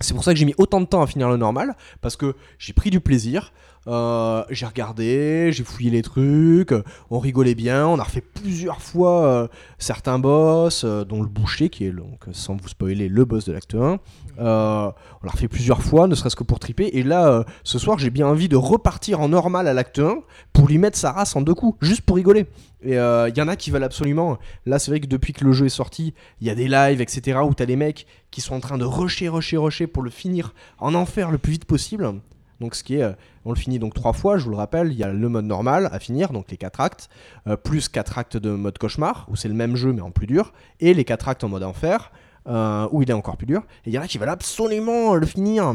C'est 0.02 0.14
pour 0.14 0.24
ça 0.24 0.32
que 0.32 0.38
j'ai 0.38 0.44
mis 0.44 0.54
autant 0.58 0.80
de 0.80 0.86
temps 0.86 1.02
à 1.02 1.06
finir 1.06 1.28
le 1.28 1.36
normal, 1.36 1.76
parce 2.00 2.16
que 2.16 2.34
j'ai 2.58 2.72
pris 2.72 2.90
du 2.90 3.00
plaisir. 3.00 3.52
Euh, 3.88 4.44
j'ai 4.50 4.66
regardé, 4.66 5.50
j'ai 5.52 5.64
fouillé 5.64 5.90
les 5.90 6.02
trucs, 6.02 6.72
on 7.10 7.18
rigolait 7.18 7.54
bien, 7.54 7.86
on 7.86 7.98
a 7.98 8.04
refait 8.04 8.20
plusieurs 8.20 8.80
fois 8.80 9.26
euh, 9.26 9.48
certains 9.78 10.18
boss, 10.18 10.84
euh, 10.84 11.04
dont 11.04 11.20
le 11.20 11.28
boucher, 11.28 11.68
qui 11.68 11.86
est, 11.86 11.90
donc, 11.90 12.20
sans 12.32 12.56
vous 12.56 12.68
spoiler, 12.68 13.08
le 13.08 13.24
boss 13.24 13.44
de 13.44 13.52
l'acte 13.52 13.74
1. 13.74 13.98
Euh, 14.38 14.90
on 15.18 15.26
l'a 15.26 15.32
refait 15.32 15.48
plusieurs 15.48 15.82
fois, 15.82 16.06
ne 16.06 16.14
serait-ce 16.14 16.36
que 16.36 16.44
pour 16.44 16.60
triper. 16.60 16.96
Et 16.96 17.02
là, 17.02 17.44
ce 17.64 17.78
soir, 17.78 17.98
j'ai 17.98 18.10
bien 18.10 18.26
envie 18.26 18.48
de 18.48 18.56
repartir 18.56 19.20
en 19.20 19.28
normal 19.28 19.66
à 19.66 19.74
l'acte 19.74 19.98
1 19.98 20.18
pour 20.52 20.68
lui 20.68 20.78
mettre 20.78 20.96
sa 20.96 21.12
race 21.12 21.34
en 21.34 21.42
deux 21.42 21.54
coups, 21.54 21.76
juste 21.84 22.02
pour 22.02 22.16
rigoler. 22.16 22.46
Et 22.84 22.94
il 22.94 23.32
y 23.36 23.42
en 23.42 23.48
a 23.48 23.56
qui 23.56 23.70
veulent 23.70 23.84
absolument. 23.84 24.38
Là, 24.64 24.78
c'est 24.78 24.90
vrai 24.90 25.00
que 25.00 25.06
depuis 25.06 25.32
que 25.32 25.44
le 25.44 25.52
jeu 25.52 25.66
est 25.66 25.70
sorti, 25.70 26.14
il 26.40 26.46
y 26.46 26.50
a 26.50 26.54
des 26.54 26.68
lives, 26.68 27.00
etc., 27.00 27.40
où 27.44 27.54
t'as 27.54 27.66
des 27.66 27.76
mecs 27.76 28.06
qui 28.30 28.40
sont 28.40 28.54
en 28.54 28.60
train 28.60 28.78
de 28.78 28.84
rusher, 28.84 29.28
rusher, 29.28 29.58
rusher 29.58 29.86
pour 29.86 30.02
le 30.02 30.10
finir 30.10 30.54
en 30.78 30.94
enfer 30.94 31.30
le 31.30 31.38
plus 31.38 31.52
vite 31.52 31.64
possible. 31.66 32.14
Donc, 32.62 32.76
ce 32.76 32.84
qui 32.84 32.94
est, 32.94 33.02
euh, 33.02 33.12
on 33.44 33.50
le 33.50 33.58
finit 33.58 33.80
donc 33.80 33.92
trois 33.92 34.12
fois, 34.12 34.38
je 34.38 34.44
vous 34.44 34.50
le 34.50 34.56
rappelle. 34.56 34.92
Il 34.92 34.96
y 34.96 35.02
a 35.02 35.12
le 35.12 35.28
mode 35.28 35.46
normal 35.46 35.88
à 35.90 35.98
finir, 35.98 36.32
donc 36.32 36.48
les 36.48 36.56
quatre 36.56 36.80
actes, 36.80 37.08
euh, 37.48 37.56
plus 37.56 37.88
quatre 37.88 38.18
actes 38.18 38.36
de 38.36 38.50
mode 38.50 38.78
cauchemar, 38.78 39.26
où 39.28 39.34
c'est 39.34 39.48
le 39.48 39.54
même 39.54 39.74
jeu 39.74 39.92
mais 39.92 40.00
en 40.00 40.12
plus 40.12 40.28
dur, 40.28 40.52
et 40.78 40.94
les 40.94 41.04
quatre 41.04 41.28
actes 41.28 41.42
en 41.42 41.48
mode 41.48 41.64
enfer, 41.64 42.12
euh, 42.46 42.86
où 42.92 43.02
il 43.02 43.10
est 43.10 43.14
encore 43.14 43.36
plus 43.36 43.46
dur. 43.46 43.62
Et 43.84 43.90
il 43.90 43.92
y 43.92 43.98
en 43.98 44.02
a 44.02 44.06
qui 44.06 44.16
veulent 44.16 44.28
absolument 44.28 45.16
le 45.16 45.26
finir. 45.26 45.74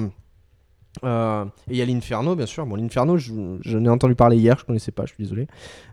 Et 1.03 1.05
il 1.05 1.75
y 1.75 1.81
a 1.81 1.85
l'Inferno, 1.85 2.37
bien 2.37 2.45
sûr. 2.45 2.65
Bon, 2.65 2.75
l'Inferno, 2.75 3.17
je, 3.17 3.33
je 3.61 3.77
n'ai 3.77 3.89
entendu 3.89 4.15
parler 4.15 4.37
hier, 4.37 4.57
je 4.57 4.63
connaissais 4.63 4.93
pas, 4.93 5.05
je 5.05 5.13
suis 5.13 5.23
désolé. 5.23 5.47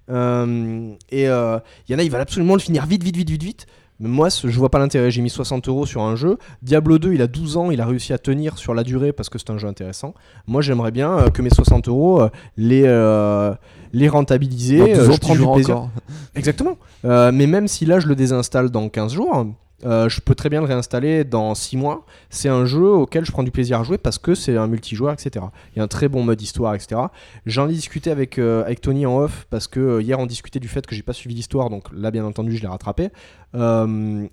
Et 0.09 1.24
il 1.24 1.26
y 1.26 1.28
en 1.28 1.99
a, 1.99 2.03
ils 2.03 2.11
veulent 2.11 2.20
absolument 2.20 2.55
le 2.55 2.61
finir 2.61 2.86
vite, 2.86 3.03
vite, 3.03 3.16
vite, 3.16 3.30
vite, 3.30 3.42
vite. 3.42 3.66
Moi, 4.01 4.28
je 4.28 4.59
vois 4.59 4.70
pas 4.70 4.78
l'intérêt. 4.78 5.11
J'ai 5.11 5.22
mis 5.22 5.30
60 5.30 5.68
euros 5.68 5.86
sur 5.86 6.03
un 6.03 6.16
jeu. 6.16 6.38
Diablo 6.62 6.99
2, 6.99 7.14
il 7.14 7.22
a 7.22 7.26
12 7.26 7.57
ans, 7.57 7.70
il 7.70 7.80
a 7.80 7.86
réussi 7.86 8.12
à 8.12 8.18
tenir 8.18 8.59
sur 8.59 8.74
la 8.74 8.82
durée 8.82 9.12
parce 9.12 9.28
que 9.28 9.38
c'est 9.38 9.51
un 9.51 9.59
jeu 9.59 9.68
intéressant. 9.68 10.14
Moi, 10.47 10.62
j'aimerais 10.62 10.90
bien 10.90 11.12
euh, 11.18 11.30
que 11.30 11.42
mes 11.42 11.51
60 11.51 11.88
euros, 11.88 12.20
euh, 12.22 12.28
les, 12.57 12.82
euh, 12.86 13.55
les 13.92 14.09
rentabiliser. 14.09 14.78
dans 14.78 14.86
12 14.86 14.99
euh, 14.99 15.09
ans, 15.09 15.12
je 15.12 15.20
prends 15.20 15.34
du 15.36 15.47
plaisir. 15.47 15.76
encore. 15.76 15.90
Exactement. 16.34 16.76
Mais 17.05 17.47
même 17.47 17.68
si 17.68 17.86
là 17.86 18.01
je 18.01 18.09
le 18.09 18.16
désinstalle 18.16 18.70
dans 18.70 18.88
15 18.88 19.14
jours, 19.14 19.47
euh, 19.85 20.09
je 20.09 20.20
peux 20.20 20.35
très 20.35 20.49
bien 20.49 20.61
le 20.61 20.66
réinstaller 20.66 21.24
dans 21.24 21.55
6 21.55 21.76
mois. 21.76 22.07
C'est 22.30 22.49
un 22.49 22.64
jeu 22.64 22.87
auquel 22.89 23.24
je 23.24 23.32
prends 23.32 23.43
du 23.43 23.51
plaisir 23.51 23.80
à 23.80 23.82
jouer 23.85 23.99
parce 23.99 24.18
que 24.18 24.35
c'est 24.35 24.57
un 24.57 24.66
multijoueur, 24.66 25.12
etc. 25.12 25.45
Il 25.74 25.78
y 25.78 25.80
a 25.80 25.85
un 25.85 25.89
très 25.89 26.09
bon 26.09 26.22
mode 26.22 26.41
histoire, 26.41 26.74
etc. 26.74 27.01
J'en 27.47 27.68
ai 27.68 27.72
discuté 27.72 28.11
avec, 28.11 28.39
euh, 28.39 28.62
avec 28.64 28.80
Tony 28.80 29.05
en 29.07 29.18
off 29.18 29.47
parce 29.51 29.68
que 29.68 29.80
euh, 29.80 30.03
hier 30.03 30.18
on 30.18 30.26
discutait 30.26 30.61
du 30.61 30.68
fait 30.68 30.87
que 30.87 30.95
j'ai 30.95 31.03
pas 31.03 31.12
suivi 31.12 31.35
l'histoire, 31.35 31.68
donc 31.70 31.85
là 31.93 32.11
bien 32.11 32.24
entendu 32.24 32.57
je 32.57 32.62
l'ai 32.62 32.68
rattrapé. 32.68 33.11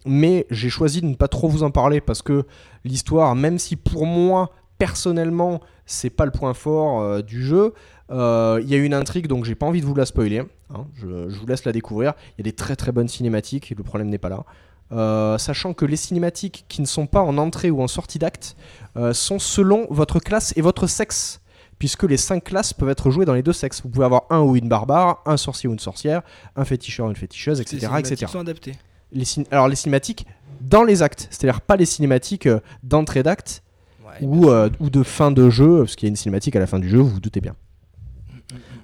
Mais 0.05 0.47
j'ai 0.49 0.69
choisi 0.69 1.01
de 1.01 1.05
ne 1.07 1.15
pas 1.15 1.27
trop 1.27 1.47
vous 1.47 1.63
en 1.63 1.71
parler 1.71 2.01
parce 2.01 2.21
que 2.21 2.45
l'histoire, 2.83 3.35
même 3.35 3.59
si 3.59 3.75
pour 3.75 4.05
moi 4.05 4.51
personnellement 4.77 5.61
c'est 5.85 6.09
pas 6.09 6.25
le 6.25 6.31
point 6.31 6.53
fort 6.53 7.21
du 7.23 7.43
jeu, 7.43 7.73
il 8.09 8.15
y 8.15 8.73
a 8.73 8.77
une 8.77 8.93
intrigue 8.93 9.27
donc 9.27 9.45
j'ai 9.45 9.55
pas 9.55 9.65
envie 9.67 9.81
de 9.81 9.85
vous 9.85 9.93
la 9.95 10.05
spoiler. 10.05 10.39
hein. 10.73 10.85
je, 10.95 11.29
je 11.29 11.39
vous 11.39 11.45
laisse 11.45 11.65
la 11.65 11.71
découvrir. 11.71 12.13
Il 12.31 12.39
y 12.39 12.41
a 12.41 12.43
des 12.49 12.55
très 12.55 12.75
très 12.75 12.91
bonnes 12.91 13.07
cinématiques, 13.07 13.73
le 13.77 13.83
problème 13.83 14.09
n'est 14.09 14.17
pas 14.17 14.29
là. 14.29 14.43
Euh, 14.91 15.37
sachant 15.37 15.73
que 15.73 15.85
les 15.85 15.95
cinématiques 15.95 16.65
qui 16.67 16.81
ne 16.81 16.85
sont 16.85 17.07
pas 17.07 17.21
en 17.21 17.37
entrée 17.37 17.71
ou 17.71 17.81
en 17.81 17.87
sortie 17.87 18.19
d'acte 18.19 18.55
euh, 18.97 19.13
sont 19.13 19.39
selon 19.39 19.87
votre 19.89 20.19
classe 20.19 20.53
et 20.57 20.61
votre 20.61 20.85
sexe. 20.87 21.39
Puisque 21.79 22.03
les 22.03 22.17
cinq 22.17 22.43
classes 22.43 22.73
peuvent 22.73 22.89
être 22.89 23.09
jouées 23.09 23.25
dans 23.25 23.33
les 23.33 23.41
deux 23.41 23.53
sexes. 23.53 23.81
Vous 23.83 23.89
pouvez 23.89 24.05
avoir 24.05 24.23
un 24.29 24.41
ou 24.41 24.55
une 24.55 24.67
barbare, 24.69 25.23
un 25.25 25.37
sorcier 25.37 25.67
ou 25.69 25.73
une 25.73 25.79
sorcière, 25.79 26.21
un 26.55 26.65
féticheur 26.65 27.07
ou 27.07 27.09
une 27.09 27.15
féticheuse, 27.15 27.59
etc. 27.61 27.77
cinématiques 27.79 28.11
etc. 28.11 28.31
sont 28.31 28.39
adaptées. 28.39 28.73
Les 29.13 29.23
cin- 29.23 29.45
Alors 29.49 29.67
les 29.67 29.75
cinématiques 29.75 30.25
dans 30.59 30.83
les 30.83 31.01
actes, 31.01 31.27
c'est-à-dire 31.31 31.61
pas 31.61 31.75
les 31.77 31.85
cinématiques 31.87 32.45
euh, 32.45 32.59
d'entrée 32.83 33.23
d'acte 33.23 33.63
Ouais, 34.05 34.17
ou, 34.27 34.49
euh, 34.49 34.69
ou 34.79 34.89
de 34.89 35.01
fin 35.03 35.31
de 35.31 35.49
jeu, 35.49 35.79
parce 35.79 35.95
qu'il 35.95 36.07
y 36.07 36.09
a 36.09 36.11
une 36.11 36.15
cinématique 36.17 36.55
à 36.55 36.59
la 36.59 36.67
fin 36.67 36.77
du 36.79 36.87
jeu, 36.89 36.97
vous 36.99 37.09
vous 37.09 37.19
doutez 37.19 37.39
bien. 37.41 37.55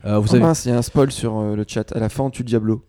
Euh, 0.06 0.18
vous 0.20 0.30
Oh 0.32 0.36
avez... 0.36 0.40
mince, 0.44 0.66
il 0.66 0.70
y 0.70 0.72
a 0.72 0.78
un 0.78 0.82
spoil 0.82 1.12
sur 1.12 1.38
euh, 1.38 1.56
le 1.56 1.66
chat. 1.68 1.92
À 1.96 2.00
la 2.00 2.10
fin, 2.10 2.24
on 2.24 2.30
tue 2.30 2.44
Diablo. 2.44 2.86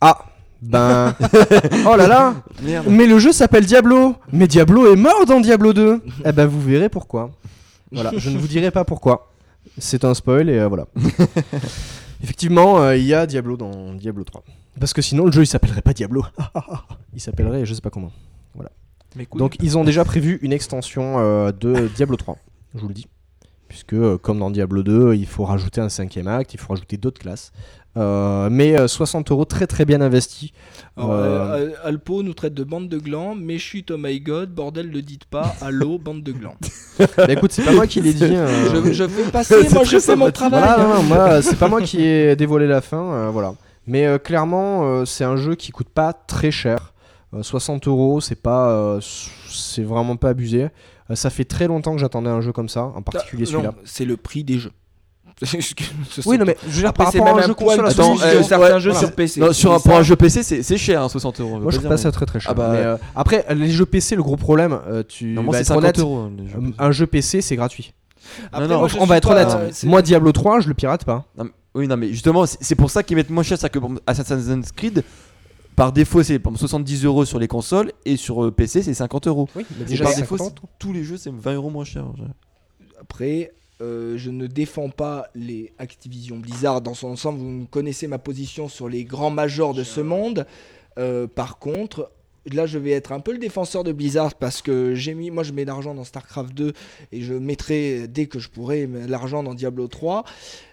Ah 0.00 0.24
Ben... 0.62 1.14
oh 1.86 1.96
là 1.96 2.06
là 2.06 2.34
Merde. 2.62 2.86
Mais 2.88 3.06
le 3.06 3.18
jeu 3.18 3.32
s'appelle 3.32 3.64
Diablo 3.64 4.16
Mais 4.32 4.46
Diablo 4.46 4.92
est 4.92 4.96
mort 4.96 5.24
dans 5.26 5.40
Diablo 5.40 5.72
2 5.72 6.02
Eh 6.24 6.32
ben 6.32 6.46
vous 6.46 6.60
verrez 6.60 6.88
pourquoi. 6.88 7.30
Voilà, 7.92 8.12
je 8.16 8.30
ne 8.30 8.38
vous 8.38 8.46
dirai 8.46 8.70
pas 8.70 8.84
pourquoi. 8.84 9.32
C'est 9.78 10.04
un 10.04 10.14
spoil 10.14 10.48
et 10.50 10.58
euh, 10.58 10.68
voilà. 10.68 10.86
Effectivement, 12.22 12.82
euh, 12.82 12.96
il 12.96 13.04
y 13.04 13.14
a 13.14 13.26
Diablo 13.26 13.56
dans 13.56 13.94
Diablo 13.94 14.24
3. 14.24 14.42
Parce 14.78 14.92
que 14.92 15.02
sinon 15.02 15.26
le 15.26 15.32
jeu 15.32 15.42
il 15.42 15.46
s'appellerait 15.46 15.82
pas 15.82 15.92
Diablo. 15.92 16.24
il 17.14 17.20
s'appellerait 17.20 17.64
je 17.64 17.74
sais 17.74 17.80
pas 17.80 17.90
comment. 17.90 18.12
Mais 19.16 19.24
écoute, 19.24 19.38
Donc 19.38 19.56
ils 19.60 19.76
ont 19.76 19.84
déjà 19.84 20.04
prévu 20.04 20.38
une 20.42 20.52
extension 20.52 21.18
euh, 21.18 21.52
de 21.52 21.88
Diablo 21.96 22.16
3, 22.16 22.36
je 22.74 22.80
vous 22.80 22.88
le 22.88 22.94
dis. 22.94 23.06
Puisque 23.68 23.94
euh, 23.94 24.18
comme 24.18 24.38
dans 24.38 24.50
Diablo 24.50 24.82
2, 24.82 25.14
il 25.14 25.26
faut 25.26 25.44
rajouter 25.44 25.80
un 25.80 25.88
cinquième 25.88 26.28
acte, 26.28 26.54
il 26.54 26.60
faut 26.60 26.72
rajouter 26.72 26.96
d'autres 26.96 27.20
classes. 27.20 27.52
Euh, 27.96 28.48
mais 28.50 28.78
euh, 28.78 28.86
60 28.86 29.30
euros 29.32 29.44
très 29.44 29.66
très 29.66 29.84
bien 29.84 30.00
investis. 30.00 30.50
alors, 30.96 31.10
euh, 31.12 31.70
Alpo 31.82 32.22
nous 32.22 32.34
traite 32.34 32.54
de 32.54 32.62
bande 32.62 32.88
de 32.88 32.98
glands, 32.98 33.34
mais 33.34 33.58
chut, 33.58 33.90
oh 33.90 33.96
my 33.98 34.20
god, 34.20 34.50
bordel, 34.54 34.90
ne 34.90 35.00
dites 35.00 35.24
pas, 35.24 35.56
allô, 35.60 35.98
bande 36.04 36.22
de 36.22 36.30
glands. 36.32 36.54
Bah, 37.16 37.26
écoute, 37.28 37.50
c'est 37.52 37.64
pas 37.64 37.72
moi 37.72 37.86
qui 37.88 38.00
l'ai 38.00 38.12
dit. 38.12 38.22
euh, 38.24 38.84
je, 38.84 38.92
je 38.92 39.08
fais 39.08 39.30
passer, 39.30 39.68
moi 39.72 39.82
je 39.84 39.98
fais 39.98 40.14
mon 40.14 40.30
travail. 40.30 40.60
Voilà, 40.60 40.74
hein. 40.80 40.88
non, 40.88 40.94
non, 40.94 41.02
moi, 41.02 41.42
c'est 41.42 41.58
pas 41.58 41.68
moi 41.68 41.82
qui 41.82 42.04
ai 42.04 42.36
dévoilé 42.36 42.68
la 42.68 42.80
fin, 42.80 43.02
euh, 43.12 43.30
voilà. 43.30 43.54
Mais 43.86 44.06
clairement, 44.22 45.04
c'est 45.04 45.24
un 45.24 45.36
jeu 45.36 45.56
qui 45.56 45.72
coûte 45.72 45.88
pas 45.88 46.12
très 46.12 46.52
cher. 46.52 46.92
Euh, 47.34 47.42
60 47.42 47.88
euros, 47.88 48.20
c'est 48.20 48.40
pas, 48.40 48.98
c'est 49.48 49.82
vraiment 49.82 50.16
pas 50.16 50.28
abusé. 50.28 50.68
Ça 51.14 51.28
fait 51.28 51.44
très 51.44 51.66
longtemps 51.66 51.92
que 51.94 51.98
j'attendais 51.98 52.30
un 52.30 52.40
jeu 52.40 52.52
comme 52.52 52.68
ça, 52.68 52.84
en 52.84 53.02
particulier 53.02 53.46
celui-là. 53.46 53.74
c'est 53.84 54.04
le 54.04 54.16
prix 54.16 54.44
des 54.44 54.58
jeux. 54.58 54.70
Oui, 56.26 56.36
non, 56.38 56.44
mais 56.44 56.56
je 56.62 56.68
veux 56.68 56.80
dire, 56.80 56.88
Après, 56.90 57.04
par 57.04 57.12
c'est 57.12 57.18
rapport 57.18 57.34
même 57.34 57.42
à 57.42 57.44
un 57.44 57.48
jeu 57.48 57.54
console, 57.54 57.86
Attends, 57.86 58.14
euh, 58.20 58.42
certains 58.42 58.74
ouais, 58.74 58.80
jeux 58.80 58.90
voilà. 58.90 59.06
sur 59.06 59.12
PC. 59.14 59.40
Non, 59.40 59.52
sur 59.52 59.72
un, 59.72 59.80
pour 59.80 59.92
ça- 59.92 59.98
un 59.98 60.02
jeu 60.02 60.16
PC, 60.16 60.62
c'est 60.62 60.76
cher, 60.76 61.02
hein, 61.02 61.08
60 61.08 61.40
euros. 61.40 61.58
Moi, 61.58 61.70
je 61.72 61.78
trouve 61.78 61.88
pas 61.88 61.96
ça 61.96 62.12
très 62.12 62.26
très 62.26 62.40
cher. 62.40 62.50
Ah 62.50 62.54
bah, 62.54 62.68
Mais, 62.72 62.78
euh, 62.78 62.96
après, 63.16 63.46
les 63.54 63.70
jeux 63.70 63.86
PC, 63.86 64.16
le 64.16 64.22
gros 64.22 64.36
problème, 64.36 64.78
euh, 64.86 65.02
tu 65.06 65.26
Normalement, 65.26 65.52
vas 65.52 65.58
c'est 65.58 65.62
être 65.62 65.68
50 65.68 65.82
honnête, 65.84 65.98
euros. 65.98 66.28
les 66.36 66.46
jeux 66.48 66.58
euh, 66.58 66.70
un 66.78 66.92
jeu 66.92 67.06
PC, 67.06 67.40
c'est 67.40 67.56
gratuit. 67.56 67.94
Après, 68.52 68.68
non, 68.68 68.80
moi, 68.80 68.88
on 68.98 69.06
va 69.06 69.16
être 69.16 69.28
pas- 69.34 69.54
honnête. 69.56 69.74
c'est- 69.74 69.86
Moi, 69.86 70.02
Diablo 70.02 70.30
3, 70.32 70.60
je 70.60 70.68
le 70.68 70.74
pirate 70.74 71.04
pas. 71.04 71.24
Non, 71.38 71.46
oui, 71.74 71.88
non, 71.88 71.96
mais 71.96 72.08
justement, 72.08 72.44
c'est 72.46 72.74
pour 72.74 72.90
ça 72.90 73.02
qu'ils 73.02 73.16
mettent 73.16 73.30
moins 73.30 73.42
cher. 73.42 73.56
C'est 73.58 73.70
que 73.70 73.78
Assassin's 74.06 74.72
Creed, 74.72 75.02
par 75.74 75.92
défaut, 75.92 76.22
c'est 76.22 76.38
par 76.38 76.50
exemple 76.52 76.60
70 76.68 77.04
euros 77.06 77.24
sur 77.24 77.38
les 77.38 77.48
consoles 77.48 77.92
et 78.04 78.16
sur 78.18 78.44
euh, 78.44 78.50
PC, 78.50 78.82
c'est 78.82 78.92
50 78.92 79.26
euros. 79.26 79.48
Oui, 79.56 79.64
mais 79.78 79.90
Et 79.94 79.98
par 79.98 80.14
défaut, 80.14 80.36
tous 80.78 80.92
les 80.92 81.02
jeux, 81.02 81.16
c'est 81.16 81.32
20 81.32 81.54
euros 81.54 81.70
moins 81.70 81.84
cher. 81.86 82.04
Après, 83.00 83.52
euh, 83.80 84.18
je 84.18 84.30
ne 84.30 84.46
défends 84.46 84.90
pas 84.90 85.28
les 85.34 85.72
Activision 85.78 86.38
Blizzard 86.38 86.82
dans 86.82 86.94
son 86.94 87.08
ensemble. 87.08 87.38
Vous 87.38 87.66
connaissez 87.66 88.06
ma 88.06 88.18
position 88.18 88.68
sur 88.68 88.88
les 88.88 89.04
grands 89.04 89.30
majors 89.30 89.74
de 89.74 89.84
ce 89.84 90.00
monde. 90.00 90.46
Euh, 90.98 91.26
par 91.26 91.58
contre, 91.58 92.12
là, 92.52 92.66
je 92.66 92.78
vais 92.78 92.90
être 92.90 93.12
un 93.12 93.20
peu 93.20 93.32
le 93.32 93.38
défenseur 93.38 93.82
de 93.82 93.92
Blizzard 93.92 94.34
parce 94.34 94.60
que 94.60 94.94
j'ai 94.94 95.14
mis, 95.14 95.30
moi, 95.30 95.44
je 95.44 95.52
mets 95.52 95.64
l'argent 95.64 95.94
dans 95.94 96.04
StarCraft 96.04 96.52
2 96.54 96.72
et 97.12 97.22
je 97.22 97.34
mettrai 97.34 98.06
dès 98.06 98.26
que 98.26 98.38
je 98.38 98.50
pourrai 98.50 98.86
l'argent 98.86 99.42
dans 99.42 99.54
Diablo 99.54 99.88
3. 99.88 100.24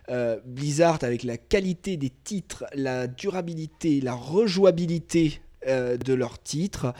Euh, 0.09 0.39
Blizzard, 0.45 0.99
avec 1.01 1.23
la 1.23 1.37
qualité 1.37 1.95
des 1.95 2.09
titres, 2.09 2.65
la 2.73 3.07
durabilité, 3.07 4.01
la 4.01 4.15
rejouabilité 4.15 5.41
de 5.65 6.13
leurs 6.13 6.41
titres, 6.41 6.93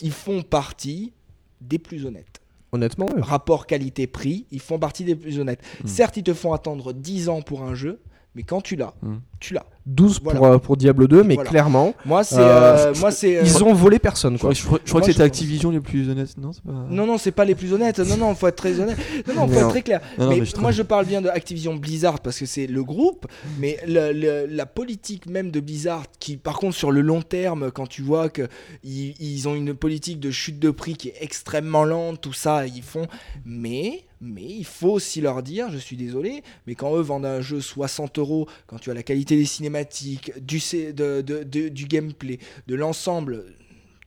ils 0.00 0.12
font 0.12 0.42
partie 0.42 1.12
des 1.60 1.78
plus 1.78 2.06
honnêtes 2.06 2.40
Honnêtement, 2.72 3.06
ouais. 3.06 3.20
rapport 3.20 3.66
qualité-prix, 3.66 4.46
ils 4.50 4.60
font 4.60 4.78
partie 4.78 5.04
des 5.04 5.14
plus 5.14 5.38
honnêtes. 5.38 5.62
Mm. 5.84 5.86
Certes, 5.86 6.16
ils 6.16 6.22
te 6.22 6.34
font 6.34 6.52
attendre 6.52 6.92
10 6.92 7.28
ans 7.28 7.42
pour 7.42 7.62
un 7.62 7.74
jeu, 7.74 8.00
mais 8.36 8.42
quand 8.44 8.60
tu 8.60 8.76
l'as, 8.76 8.92
Mm. 9.02 9.14
tu 9.40 9.54
l'as. 9.54 9.64
12 9.86 10.18
pour, 10.18 10.44
euh, 10.44 10.58
pour 10.58 10.76
Diablo 10.76 11.06
2, 11.06 11.22
mais 11.22 11.34
Voilà. 11.36 11.48
clairement, 11.48 11.94
Moi, 12.04 12.24
c'est. 12.24 12.38
Euh, 12.40 12.88
euh, 12.88 12.94
moi, 13.00 13.12
c'est. 13.12 13.40
ils 13.44 13.62
ont 13.64 13.72
volé 13.72 13.98
personne. 14.00 14.34
Je 14.36 14.40
Quoi. 14.40 14.50
crois, 14.50 14.54
je 14.60 14.66
crois- 14.66 14.78
je 14.84 14.88
crois 14.90 15.00
Moi, 15.00 15.06
que 15.06 15.12
c'était 15.12 15.22
pense- 15.28 15.36
Activision 15.38 15.70
les 15.70 15.80
plus 15.80 16.08
honnêtes, 16.10 16.36
non 16.38 16.52
c'est 16.52 16.62
pas... 16.64 16.72
Non, 16.90 17.06
non, 17.06 17.18
c'est 17.18 17.30
pas 17.30 17.44
les 17.44 17.54
plus 17.54 17.72
honnêtes. 17.72 17.98
Non, 18.00 18.16
non, 18.16 18.34
faut 18.34 18.48
être 18.48 18.56
très 18.56 18.80
honnête. 18.80 18.98
Non, 19.28 19.34
non, 19.34 19.46
faut 19.46 19.54
Non. 19.54 19.60
être 19.60 19.68
très 19.68 19.82
clair. 19.82 20.00
Non, 20.18 20.24
non, 20.24 20.30
mais 20.32 20.40
mais 20.40 20.44
je 20.46 20.56
moi, 20.58 20.72
je 20.72 20.82
parle 20.82 21.06
bien 21.06 21.22
de 21.22 21.28
Activision 21.28 21.76
Blizzard 21.76 22.18
parce 22.20 22.38
que 22.38 22.46
c'est 22.46 22.66
le 22.66 22.82
groupe, 22.82 23.26
mais 23.60 23.78
le- 23.86 24.12
le- 24.12 24.46
la 24.46 24.66
politique 24.66 25.26
même 25.26 25.50
de 25.52 25.60
Blizzard, 25.60 26.02
qui, 26.18 26.36
par 26.36 26.58
contre, 26.58 26.74
sur 26.76 26.90
le 26.90 27.00
long 27.00 27.22
terme, 27.22 27.70
quand 27.70 27.86
tu 27.86 28.02
vois 28.02 28.28
que 28.28 28.48
ils, 28.82 29.14
ils 29.20 29.46
ont 29.48 29.54
une 29.54 29.72
politique 29.72 30.18
de 30.18 30.32
chute 30.32 30.58
de 30.58 30.70
prix 30.72 30.94
qui 30.96 31.08
est 31.08 31.14
extrêmement 31.20 31.84
lente, 31.84 32.20
tout 32.20 32.32
ça, 32.32 32.66
ils 32.66 32.82
font. 32.82 33.06
Mais, 33.44 34.02
mais 34.20 34.44
il 34.44 34.64
faut 34.64 34.92
aussi 34.92 35.20
leur 35.20 35.42
dire, 35.42 35.70
je 35.70 35.78
suis 35.78 35.96
désolé, 35.96 36.42
mais 36.66 36.74
quand 36.74 36.96
eux 36.96 37.00
vendent 37.02 37.26
un 37.26 37.40
jeu 37.40 37.60
60 37.60 38.18
euros, 38.18 38.48
quand 38.66 38.78
tu 38.78 38.90
as 38.90 38.94
la 38.94 39.02
qualité 39.02 39.36
des 39.36 39.44
cinématiques, 39.44 40.32
du, 40.44 40.58
C- 40.60 40.92
de- 40.92 41.20
de- 41.20 41.42
de- 41.42 41.68
du 41.68 41.84
gameplay, 41.86 42.38
de 42.66 42.74
l'ensemble 42.74 43.44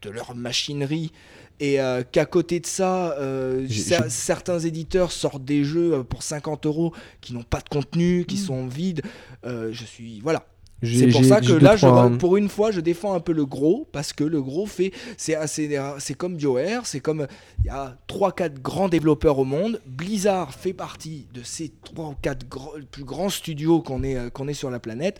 de 0.02 0.10
leur 0.10 0.34
machinerie 0.36 1.12
et 1.60 1.82
euh, 1.82 2.04
qu'à 2.10 2.26
côté 2.26 2.60
de 2.62 2.66
ça, 2.66 3.18
euh, 3.20 3.66
certains 4.10 4.60
éditeurs 4.60 5.12
sortent 5.12 5.44
des 5.44 5.64
jeux 5.66 5.94
euh, 5.96 6.04
pour 6.04 6.24
50 6.24 6.66
euros 6.66 6.94
qui 7.22 7.34
n'ont 7.34 7.44
pas 7.44 7.60
de 7.60 7.68
contenu, 7.70 8.24
qui 8.26 8.38
sont 8.38 8.66
vides. 8.68 9.02
Euh, 9.46 9.70
je 9.74 9.84
suis 9.84 10.22
voilà. 10.22 10.46
C'est 10.82 11.08
pour 11.08 11.26
ça 11.26 11.42
que 11.42 11.54
là, 11.54 11.76
je, 11.76 11.88
pour 12.18 12.38
une 12.38 12.48
fois, 12.50 12.72
je 12.72 12.80
défends 12.80 13.14
un 13.14 13.20
peu 13.20 13.34
le 13.34 13.46
gros 13.46 13.88
parce 13.92 14.14
que 14.14 14.24
le 14.24 14.42
gros 14.42 14.66
fait, 14.66 14.92
c'est 15.18 15.36
assez, 15.36 15.78
c'est 16.00 16.14
comme 16.14 16.36
BioWare, 16.36 16.86
c'est 16.86 17.00
comme 17.02 17.28
il 17.64 17.68
y 17.68 17.70
a 17.70 17.98
3-4 18.08 18.62
grands 18.62 18.88
développeurs 18.90 19.40
au 19.40 19.46
monde. 19.46 19.82
Blizzard 19.86 20.54
fait 20.54 20.74
partie 20.74 21.28
de 21.34 21.42
ces 21.44 21.72
3 21.84 22.06
ou 22.06 22.16
4 22.22 22.46
plus 22.92 23.04
grands 23.04 23.30
studios 23.30 23.82
qu'on 23.82 24.04
est, 24.04 24.16
euh, 24.16 24.30
qu'on 24.30 24.48
est 24.48 24.54
sur 24.54 24.70
la 24.70 24.80
planète. 24.80 25.20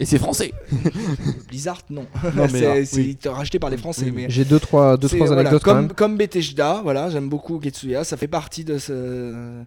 Et 0.00 0.06
c'est 0.06 0.18
français. 0.18 0.52
Blizzard, 1.48 1.82
non. 1.88 2.06
C'est 2.48 2.96
oui. 2.96 3.16
racheté 3.26 3.60
par 3.60 3.70
les 3.70 3.76
Français. 3.76 4.10
mais 4.12 4.26
J'ai 4.28 4.44
deux 4.44 4.58
trois 4.58 4.96
deux 4.96 5.06
trois 5.08 5.26
voilà, 5.26 5.42
anecdotes 5.42 5.62
quand 5.62 5.72
comme, 5.74 5.86
même. 5.86 5.92
comme 5.94 6.16
Bethesda, 6.16 6.80
voilà, 6.82 7.10
j'aime 7.10 7.28
beaucoup 7.28 7.60
Getsuya, 7.62 8.02
ça 8.02 8.16
fait 8.16 8.26
partie 8.26 8.64
de 8.64 8.78
ce. 8.78 9.62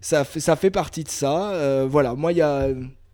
Ça 0.00 0.22
fait, 0.22 0.38
ça 0.38 0.54
fait 0.54 0.70
partie 0.70 1.02
de 1.02 1.08
ça. 1.08 1.50
euh, 1.50 1.86
voilà, 1.90 2.14
moi, 2.14 2.30
il 2.32 2.38
y 2.38 2.42
a. 2.42 2.68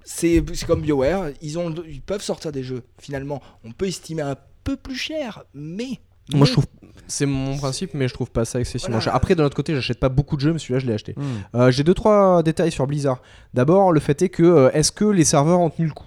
C'est 0.05 0.43
comme 0.67 0.83
BioWare, 0.83 1.31
ils, 1.41 1.59
ont, 1.59 1.73
ils 1.89 2.01
peuvent 2.03 2.23
sortir 2.23 2.53
des 2.53 2.63
jeux. 2.63 2.83
Finalement, 2.99 3.41
on 3.65 3.73
peut 3.73 3.87
estimer 3.87 4.23
un 4.23 4.37
peu 4.65 4.77
plus 4.77 4.97
cher, 4.97 5.45
mais. 5.55 6.01
Moi 6.33 6.41
mais- 6.41 6.47
je 6.47 6.53
trouve 6.53 6.65
c'est 7.09 7.27
mon 7.27 7.57
principe 7.59 7.95
mais 7.95 8.07
je 8.07 8.15
trouve 8.15 8.31
pas 8.31 8.45
ça 8.45 8.61
excessivement 8.61 8.93
Voilà. 8.93 9.05
cher. 9.05 9.15
Après 9.15 9.35
de 9.35 9.43
l'autre 9.43 9.57
côté, 9.57 9.75
j'achète 9.75 9.99
pas 9.99 10.09
beaucoup 10.09 10.37
de 10.37 10.41
jeux 10.41 10.53
mais 10.53 10.59
celui-là 10.59 10.79
je 10.79 10.87
l'ai 10.87 10.93
acheté. 10.95 11.15
Hmm. 11.17 11.57
Euh, 11.57 11.71
J'ai 11.71 11.85
deux 11.85 11.95
trois 11.95 12.43
détails 12.43 12.71
sur 12.71 12.87
Blizzard. 12.87 13.21
D'abord, 13.55 13.93
le 13.93 14.01
fait 14.01 14.23
est 14.23 14.29
que 14.29 14.43
euh, 14.43 14.71
est-ce 14.73 14.93
que 14.93 15.05
les 15.05 15.25
serveurs 15.25 15.61
ont 15.61 15.69
tenu 15.71 15.89
le 15.89 15.93
coup? 15.95 16.07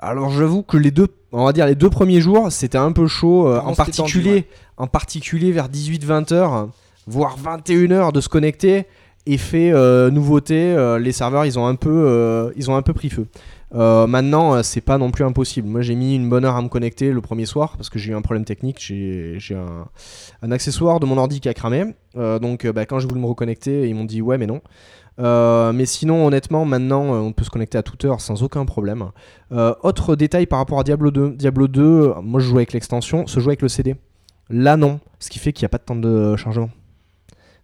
Alors, 0.00 0.30
j'avoue 0.30 0.62
que 0.62 0.76
les 0.76 0.90
deux, 0.90 1.06
on 1.32 1.44
va 1.44 1.52
dire 1.52 1.66
les 1.66 1.76
deux 1.76 1.88
premiers 1.88 2.20
jours, 2.20 2.50
c'était 2.50 2.78
un 2.78 2.92
peu 2.92 3.06
chaud, 3.06 3.48
euh, 3.48 3.60
en 3.60 3.74
particulier, 3.74 4.22
tendu, 4.24 4.34
ouais. 4.34 4.48
en 4.76 4.86
particulier 4.86 5.52
vers 5.52 5.68
18-20 5.68 6.32
heures, 6.34 6.68
voire 7.06 7.36
21 7.38 7.90
heures 7.92 8.12
de 8.12 8.20
se 8.20 8.28
connecter. 8.28 8.86
Effet 9.26 9.72
euh, 9.72 10.10
nouveauté, 10.10 10.74
euh, 10.74 10.98
les 10.98 11.12
serveurs 11.12 11.46
ils 11.46 11.58
ont 11.58 11.66
un 11.66 11.76
peu, 11.76 11.90
euh, 11.90 12.52
ils 12.56 12.70
ont 12.70 12.76
un 12.76 12.82
peu 12.82 12.92
pris 12.92 13.08
feu. 13.10 13.26
Maintenant, 13.72 14.62
c'est 14.62 14.82
pas 14.82 14.98
non 14.98 15.10
plus 15.10 15.24
impossible. 15.24 15.66
Moi, 15.66 15.80
j'ai 15.80 15.96
mis 15.96 16.14
une 16.14 16.28
bonne 16.28 16.44
heure 16.44 16.54
à 16.54 16.62
me 16.62 16.68
connecter 16.68 17.10
le 17.10 17.20
premier 17.20 17.44
soir 17.44 17.76
parce 17.76 17.90
que 17.90 17.98
j'ai 17.98 18.12
eu 18.12 18.14
un 18.14 18.22
problème 18.22 18.44
technique. 18.44 18.78
J'ai 18.78 19.36
un, 19.56 19.88
un 20.42 20.52
accessoire 20.52 21.00
de 21.00 21.06
mon 21.06 21.18
ordi 21.18 21.40
qui 21.40 21.48
a 21.48 21.54
cramé. 21.54 21.86
Donc, 22.14 22.68
bah, 22.68 22.86
quand 22.86 23.00
j'ai 23.00 23.08
voulu 23.08 23.20
me 23.20 23.26
reconnecter, 23.26 23.88
ils 23.88 23.94
m'ont 23.96 24.04
dit 24.04 24.22
ouais, 24.22 24.38
mais 24.38 24.46
non. 24.46 24.60
Mais 25.18 25.86
sinon, 25.86 26.24
honnêtement, 26.24 26.64
maintenant, 26.64 27.02
on 27.14 27.32
peut 27.32 27.42
se 27.42 27.50
connecter 27.50 27.76
à 27.76 27.82
toute 27.82 28.04
heure 28.04 28.20
sans 28.20 28.44
aucun 28.44 28.64
problème. 28.64 29.10
Autre 29.50 30.14
détail 30.14 30.46
par 30.46 30.60
rapport 30.60 30.78
à 30.78 30.84
Diablo 30.84 31.10
2. 31.10 31.30
Diablo 31.30 31.66
2, 31.66 31.82
euh, 31.82 32.14
moi, 32.22 32.40
je 32.40 32.46
jouais 32.46 32.58
avec 32.58 32.72
l'extension, 32.72 33.26
se 33.26 33.40
joue 33.40 33.50
avec 33.50 33.62
le 33.62 33.68
CD. 33.68 33.96
Là, 34.50 34.76
non. 34.76 35.00
Ce 35.18 35.30
qui 35.30 35.38
fait 35.38 35.52
qu'il 35.52 35.64
n'y 35.64 35.66
a 35.66 35.70
pas 35.70 35.78
de 35.78 35.84
temps 35.84 35.96
de 35.96 36.36
chargement. 36.36 36.70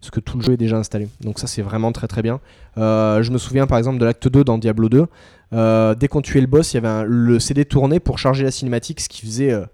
Parce 0.00 0.10
que 0.10 0.20
tout 0.20 0.38
le 0.38 0.42
jeu 0.42 0.54
est 0.54 0.56
déjà 0.56 0.76
installé. 0.78 1.08
Donc 1.20 1.38
ça, 1.38 1.46
c'est 1.46 1.60
vraiment 1.62 1.92
très 1.92 2.06
très 2.08 2.22
bien. 2.22 2.40
Euh, 2.78 3.22
je 3.22 3.30
me 3.30 3.38
souviens 3.38 3.66
par 3.66 3.76
exemple 3.78 3.98
de 3.98 4.04
l'acte 4.06 4.28
2 4.28 4.44
dans 4.44 4.56
Diablo 4.58 4.88
2. 4.88 5.06
Euh, 5.52 5.94
dès 5.94 6.08
qu'on 6.08 6.22
tuait 6.22 6.40
le 6.40 6.46
boss, 6.46 6.72
il 6.72 6.76
y 6.76 6.78
avait 6.78 6.88
un- 6.88 7.02
le 7.02 7.38
CD 7.38 7.64
tourné 7.66 8.00
pour 8.00 8.18
charger 8.18 8.44
la 8.44 8.50
cinématique, 8.50 9.00
ce 9.00 9.08
qui 9.10 9.20
faisait 9.26 9.52
euh, 9.52 9.64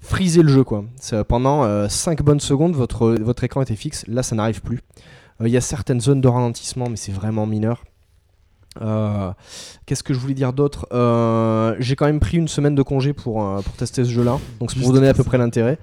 friser 0.00 0.42
le 0.42 0.48
jeu. 0.48 0.62
Quoi. 0.64 0.84
Pendant 1.26 1.88
5 1.88 2.22
bonnes 2.22 2.40
secondes, 2.40 2.74
votre, 2.76 3.10
votre 3.20 3.42
écran 3.42 3.62
était 3.62 3.74
fixe. 3.74 4.04
Là, 4.06 4.22
ça 4.22 4.36
n'arrive 4.36 4.60
plus. 4.62 4.80
Il 5.40 5.48
y 5.48 5.56
a 5.56 5.60
certaines 5.60 6.00
zones 6.00 6.20
de 6.20 6.28
ralentissement, 6.28 6.88
mais 6.88 6.96
c'est 6.96 7.10
vraiment 7.12 7.44
mineur. 7.46 7.82
Euh, 8.82 9.30
Qu'est-ce 9.86 10.02
que 10.02 10.12
je 10.14 10.18
voulais 10.18 10.34
dire 10.34 10.52
d'autre? 10.52 10.86
Euh, 10.92 11.74
J'ai 11.78 11.96
quand 11.96 12.06
même 12.06 12.20
pris 12.20 12.36
une 12.38 12.48
semaine 12.48 12.74
de 12.74 12.82
congé 12.82 13.12
pour, 13.12 13.44
euh, 13.44 13.60
pour 13.62 13.72
tester 13.74 14.04
ce 14.04 14.10
jeu-là. 14.10 14.38
Donc 14.60 14.70
c'est 14.70 14.78
pour 14.78 14.88
vous 14.88 14.92
donner 14.94 15.08
à 15.08 15.14
peu 15.14 15.24
près 15.24 15.38
l'intérêt. 15.38 15.78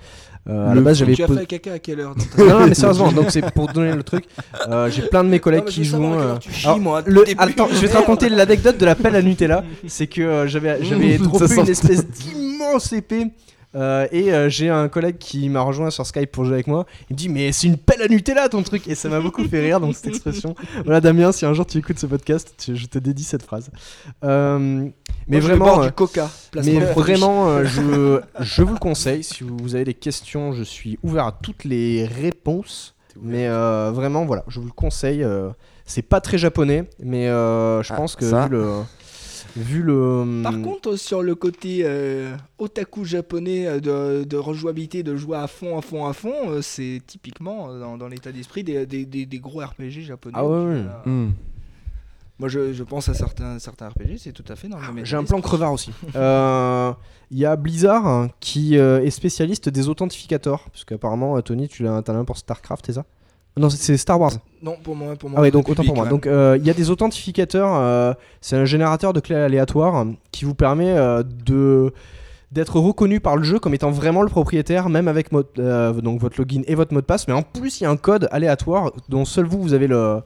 Euh, 0.49 0.71
à 0.71 0.75
la 0.75 0.81
base, 0.81 0.97
j'avais 0.97 1.13
Tu 1.13 1.23
as 1.23 1.27
fait 1.27 1.45
caca 1.45 1.73
à 1.73 1.79
quelle 1.79 1.99
heure 1.99 2.15
non, 2.37 2.45
non, 2.61 2.67
mais 2.67 2.73
sérieusement, 2.73 3.11
donc 3.11 3.29
c'est 3.29 3.51
pour 3.53 3.67
donner 3.67 3.93
le 3.93 4.01
truc. 4.01 4.25
Euh, 4.67 4.89
J'ai 4.89 5.03
plein 5.03 5.23
de 5.23 5.29
mes 5.29 5.39
collègues 5.39 5.65
Non, 5.65 5.69
qui 5.69 5.83
jouent. 5.83 6.13
euh, 6.13 6.37
tu 6.39 6.51
chies, 6.51 6.65
alors, 6.65 6.79
moi, 6.79 7.03
le-. 7.05 7.23
Attends, 7.37 7.67
je 7.71 7.77
vais 7.79 7.87
te 7.87 7.95
raconter 7.95 8.27
l'anecdote 8.29 8.77
de 8.77 8.85
la 8.85 8.95
pelle 8.95 9.15
à 9.15 9.21
Nutella. 9.21 9.63
C'est 9.87 10.07
que 10.07 10.45
j'avais 10.47 10.83
j'avais 10.83 11.15
une 11.57 11.69
espèce 11.69 12.07
d'immense 12.07 12.91
épée. 12.91 13.27
Euh, 13.75 14.05
et 14.11 14.33
euh, 14.33 14.49
j'ai 14.49 14.69
un 14.69 14.87
collègue 14.89 15.17
qui 15.17 15.47
m'a 15.49 15.61
rejoint 15.61 15.89
sur 15.91 16.05
Skype 16.05 16.31
pour 16.31 16.43
jouer 16.45 16.55
avec 16.55 16.67
moi. 16.67 16.85
Il 17.09 17.13
me 17.13 17.17
dit 17.17 17.29
mais 17.29 17.51
c'est 17.51 17.67
une 17.67 17.77
pelle 17.77 18.01
à 18.01 18.07
Nutella 18.07 18.49
ton 18.49 18.63
truc 18.63 18.87
et 18.87 18.95
ça 18.95 19.07
m'a 19.09 19.19
beaucoup 19.21 19.43
fait 19.47 19.61
rire 19.61 19.79
donc 19.79 19.95
cette 19.95 20.07
expression. 20.07 20.55
Voilà 20.85 20.99
Damien, 21.01 21.31
si 21.31 21.45
un 21.45 21.53
jour 21.53 21.65
tu 21.65 21.77
écoutes 21.77 21.99
ce 21.99 22.05
podcast, 22.05 22.53
tu- 22.57 22.75
je 22.75 22.85
te 22.87 22.99
dédie 22.99 23.23
cette 23.23 23.43
phrase. 23.43 23.69
Euh, 24.23 24.57
mais 24.59 24.91
Moi, 25.27 25.39
je 25.39 25.47
vraiment, 25.47 25.81
euh, 25.81 25.85
du 25.85 25.91
coca. 25.93 26.29
mais 26.55 26.79
vraiment, 26.79 27.63
je, 27.63 28.19
je 28.39 28.61
vous 28.63 28.73
le 28.73 28.79
conseille. 28.79 29.23
Si 29.23 29.43
vous 29.43 29.75
avez 29.75 29.85
des 29.85 29.93
questions, 29.93 30.51
je 30.53 30.63
suis 30.63 30.99
ouvert 31.03 31.25
à 31.27 31.31
toutes 31.31 31.63
les 31.63 32.05
réponses. 32.05 32.95
Mais 33.21 33.47
vraiment, 33.47 34.25
voilà, 34.25 34.43
je 34.47 34.59
vous 34.59 34.65
le 34.67 34.71
conseille. 34.73 35.25
c'est 35.85 36.01
pas 36.01 36.21
très 36.21 36.37
japonais, 36.37 36.85
mais 37.03 37.25
je 37.27 37.91
Ah, 37.93 37.95
pense 37.95 38.15
que 38.15 38.29
ça. 38.29 38.45
vu 38.45 38.51
le. 38.51 38.67
Vu 39.57 39.81
le 39.83 40.41
Par 40.43 40.61
contre, 40.61 40.95
sur 40.95 41.21
le 41.21 41.35
côté 41.35 41.81
euh, 41.83 42.35
otaku 42.57 43.03
japonais 43.05 43.67
euh, 43.67 43.79
de, 43.79 44.23
de 44.23 44.37
rejouabilité, 44.37 45.03
de 45.03 45.15
jouer 45.15 45.37
à 45.37 45.47
fond, 45.47 45.77
à 45.77 45.81
fond, 45.81 46.05
à 46.05 46.13
fond, 46.13 46.33
euh, 46.49 46.61
c'est 46.61 47.01
typiquement 47.05 47.73
dans, 47.77 47.97
dans 47.97 48.07
l'état 48.07 48.31
d'esprit 48.31 48.63
des, 48.63 48.85
des, 48.85 49.05
des- 49.05 49.25
des 49.25 49.39
gros 49.39 49.59
RPG 49.59 50.01
japonais. 50.01 50.35
Ah 50.37 50.45
ouais. 50.47 50.81
Hmm. 51.05 51.31
Moi, 52.39 52.49
je, 52.49 52.73
je 52.73 52.83
pense 52.83 53.07
à 53.09 53.13
certains, 53.13 53.59
certains 53.59 53.89
RPG, 53.89 54.17
c'est 54.17 54.31
tout 54.31 54.45
à 54.47 54.55
fait 54.55 54.67
dans 54.67 54.77
le 54.79 54.87
même 54.87 54.97
état 54.99 55.05
J'ai 55.05 55.17
un 55.17 55.23
plan 55.23 55.41
crevard 55.41 55.73
aussi. 55.73 55.91
Euh, 56.15 56.91
Il 57.29 57.37
y 57.37 57.45
a 57.45 57.55
Blizzard 57.55 58.07
hein, 58.07 58.29
qui 58.39 58.77
euh, 58.77 59.03
est 59.03 59.11
spécialiste 59.11 59.69
des 59.69 59.89
authentificateurs. 59.89 60.69
Parce 60.71 60.83
qu'apparemment, 60.85 61.39
Tony, 61.41 61.67
tu 61.67 61.83
l'as 61.83 62.01
t'as 62.01 62.13
l'un 62.13 62.25
pour 62.25 62.37
StarCraft, 62.37 62.85
c'est 62.87 62.93
ça? 62.93 63.05
Non, 63.57 63.69
c'est- 63.69 63.97
Star 63.97 64.19
Wars. 64.19 64.31
Non, 64.63 64.75
pour 64.81 64.95
moi, 64.95 65.15
pour 65.15 65.29
moi. 65.29 65.39
Ah 65.39 65.41
ouais, 65.41 65.51
donc 65.51 65.67
autant 65.69 65.83
pour 65.83 65.95
moi. 65.95 66.05
Donc 66.07 66.25
euh, 66.27 66.57
il 66.59 66.65
y 66.65 66.69
a 66.69 66.73
des 66.73 66.89
authentificateurs. 66.89 67.75
euh, 67.75 68.13
c'est 68.39 68.55
un 68.55 68.65
générateur 68.65 69.11
de 69.13 69.19
clés 69.19 69.35
aléatoires 69.35 70.05
qui 70.31 70.45
vous 70.45 70.55
permet 70.55 70.91
euh, 70.91 71.23
de 71.45 71.93
d'être 72.51 72.79
reconnu 72.79 73.19
par 73.21 73.37
le 73.37 73.43
jeu 73.43 73.59
comme 73.59 73.73
étant 73.73 73.91
vraiment 73.91 74.21
le 74.23 74.29
propriétaire, 74.29 74.89
même 74.89 75.07
avec 75.07 75.29
euh, 75.59 75.93
donc 75.93 76.19
votre 76.19 76.37
login 76.39 76.61
et 76.67 76.75
votre 76.75 76.93
mot 76.93 76.99
de 77.01 77.05
passe. 77.05 77.27
Mais 77.29 77.33
en 77.33 77.43
plus, 77.43 77.79
il 77.79 77.83
y 77.85 77.87
a 77.87 77.89
un 77.89 77.95
code 77.97 78.27
aléatoire 78.31 78.91
dont 79.09 79.23
seul 79.25 79.45
vous 79.45 79.61
vous 79.61 79.73
avez 79.73 79.87
le 79.87 80.21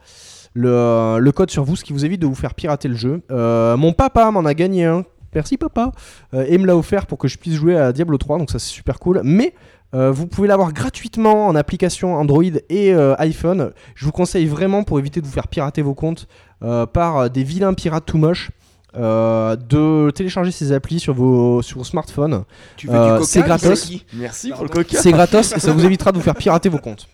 le, 0.54 1.18
le 1.20 1.32
code 1.32 1.52
sur 1.52 1.64
vous, 1.66 1.76
ce 1.76 1.84
qui 1.84 1.92
vous 1.94 2.06
évite 2.06 2.22
de 2.22 2.26
vous 2.28 2.36
faire 2.36 2.54
pirater 2.54 2.88
le 2.88 2.96
jeu. 2.96 3.22
Mon 3.30 3.94
papa 3.94 4.30
m'en 4.32 4.46
a 4.46 4.54
gagné 4.54 4.86
un. 4.86 5.04
Merci 5.34 5.58
papa. 5.58 5.92
Euh, 6.34 6.46
et 6.48 6.58
me 6.58 6.66
l'a 6.66 6.78
offert 6.78 7.08
pour 7.08 7.18
que 7.18 7.28
je 7.28 7.38
puisse 7.38 7.56
jouer 7.56 7.76
à 7.78 7.92
Diablo 7.92 8.18
3, 8.18 8.38
donc 8.38 8.50
ça 8.52 8.58
c'est 8.60 8.70
super 8.72 9.00
cool. 9.00 9.20
Mais 9.24 9.54
euh, 9.96 10.12
vous 10.12 10.28
pouvez 10.28 10.48
l'avoir 10.48 10.74
gratuitement 10.74 11.48
en 11.48 11.56
application 11.56 12.16
Android 12.16 12.44
et 12.70 12.94
euh, 12.94 13.16
iPhone. 13.18 13.72
Je 13.96 14.06
vous 14.06 14.12
conseille 14.12 14.46
vraiment 14.46 14.84
pour 14.84 15.00
éviter 15.00 15.22
de 15.22 15.26
vous 15.26 15.32
faire 15.32 15.48
pirater 15.48 15.82
vos 15.82 15.94
comptes 15.96 16.28
euh, 16.64 16.86
par 16.86 17.30
des 17.30 17.44
vilains 17.44 17.74
pirates 17.74 18.06
tout 18.06 18.18
moches. 18.18 18.52
euh, 18.98 19.56
de 19.58 20.10
télécharger 20.12 20.52
ces 20.52 20.72
applis 20.72 21.00
sur 21.02 21.14
vos, 21.14 21.62
sur 21.62 21.80
vos 21.80 21.84
smartphones. 21.84 22.44
Tu 22.78 22.88
veux 22.88 22.96
euh, 22.96 23.06
du 23.06 23.12
coca 23.20 23.26
c'est 23.26 23.42
gratos. 23.42 23.92
Merci 24.14 24.52
pour 24.52 24.64
le 24.64 24.70
coca. 24.70 24.98
C'est 25.02 25.12
gratos 25.12 25.54
et 25.54 25.60
ça 25.60 25.72
vous 25.74 25.86
évitera 25.90 26.12
de 26.14 26.18
vous 26.18 26.24
faire 26.24 26.36
pirater 26.36 26.70
vos 26.70 26.78
comptes. 26.78 27.08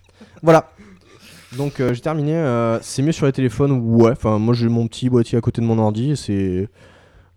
Voilà. 0.43 0.69
Donc 1.57 1.79
euh, 1.79 1.93
j'ai 1.93 2.01
terminé. 2.01 2.33
euh, 2.35 2.79
c'est 2.81 3.01
mieux 3.01 3.11
sur 3.11 3.25
les 3.25 3.31
téléphones. 3.31 3.71
Ouais. 3.71 4.11
Enfin 4.11 4.37
moi 4.39 4.53
j'ai 4.53 4.69
mon 4.69 4.87
petit 4.87 5.09
boîtier 5.09 5.37
à 5.37 5.41
côté 5.41 5.59
de 5.61 5.65
mon 5.65 5.77
ordi 5.79 6.11
et 6.11 6.15
c'est 6.15 6.69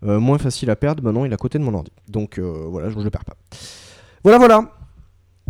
euh, 0.07 0.21
moins 0.21 0.39
facile 0.39 0.71
à 0.71 0.77
perdre. 0.77 1.03
Maintenant 1.03 1.25
il 1.25 1.31
est 1.33 1.35
à 1.35 1.39
côté 1.39 1.59
de 1.59 1.65
mon 1.65 1.75
ordi. 1.75 1.91
Donc 2.09 2.39
euh, 2.39 2.67
voilà, 2.71 2.91
je 2.91 2.99
ne 2.99 3.03
le 3.03 3.11
perds 3.11 3.25
pas. 3.25 3.35
Voilà 4.23 4.39
voilà. 4.39 4.61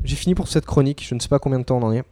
J'ai 0.04 0.16
fini 0.16 0.34
pour 0.34 0.48
cette 0.48 0.66
chronique. 0.66 1.04
Je 1.08 1.14
ne 1.14 1.20
sais 1.20 1.28
pas 1.28 1.38
combien 1.38 1.58
de 1.58 1.64
temps 1.64 1.78
on 1.78 1.82
en 1.82 1.92
est. 1.92 2.04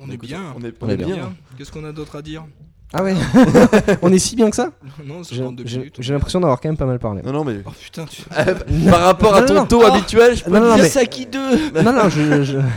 On 0.00 0.10
est 0.10 0.16
bien. 0.16 0.40
On 0.58 0.64
est, 0.64 0.74
On 0.80 0.88
est 0.88 0.96
bien. 0.96 1.32
Qu'est-ce 1.56 1.70
qu'on 1.70 1.84
a 1.84 1.92
d'autre 1.92 2.16
à 2.16 2.22
dire? 2.22 2.44
Ah 2.92 3.02
ouais. 3.02 3.14
on 4.02 4.12
est 4.12 4.18
si 4.18 4.36
bien 4.36 4.48
que 4.50 4.56
ça? 4.56 4.70
Non, 5.04 5.24
c'est 5.24 5.34
J'ai 5.34 5.42
32 5.42 5.62
j'ai- 5.66 5.78
minutes. 5.78 5.96
j'ai 5.98 6.12
l'impression 6.12 6.38
d'avoir 6.40 6.60
quand 6.60 6.68
même 6.68 6.76
pas 6.76 6.86
mal 6.86 6.98
parlé. 7.00 7.22
Non, 7.22 7.32
non, 7.32 7.44
mais 7.44 7.56
Oh 7.66 7.70
putain, 7.78 8.04
tu. 8.04 8.22
par 8.90 9.00
rapport 9.00 9.34
à 9.34 9.42
ton 9.42 9.54
non, 9.54 9.66
taux 9.66 9.82
Oh. 9.82 9.86
habituel, 9.92 10.36
je 10.36 10.44
peux 10.44 10.50
Non, 10.50 10.60
dire- 10.60 10.76
mais- 10.76 10.82
Yasaki 10.82 11.26
2 11.26 11.82
non 11.82 11.92
non 11.92 12.08
je- 12.08 12.42
je... 12.44 12.58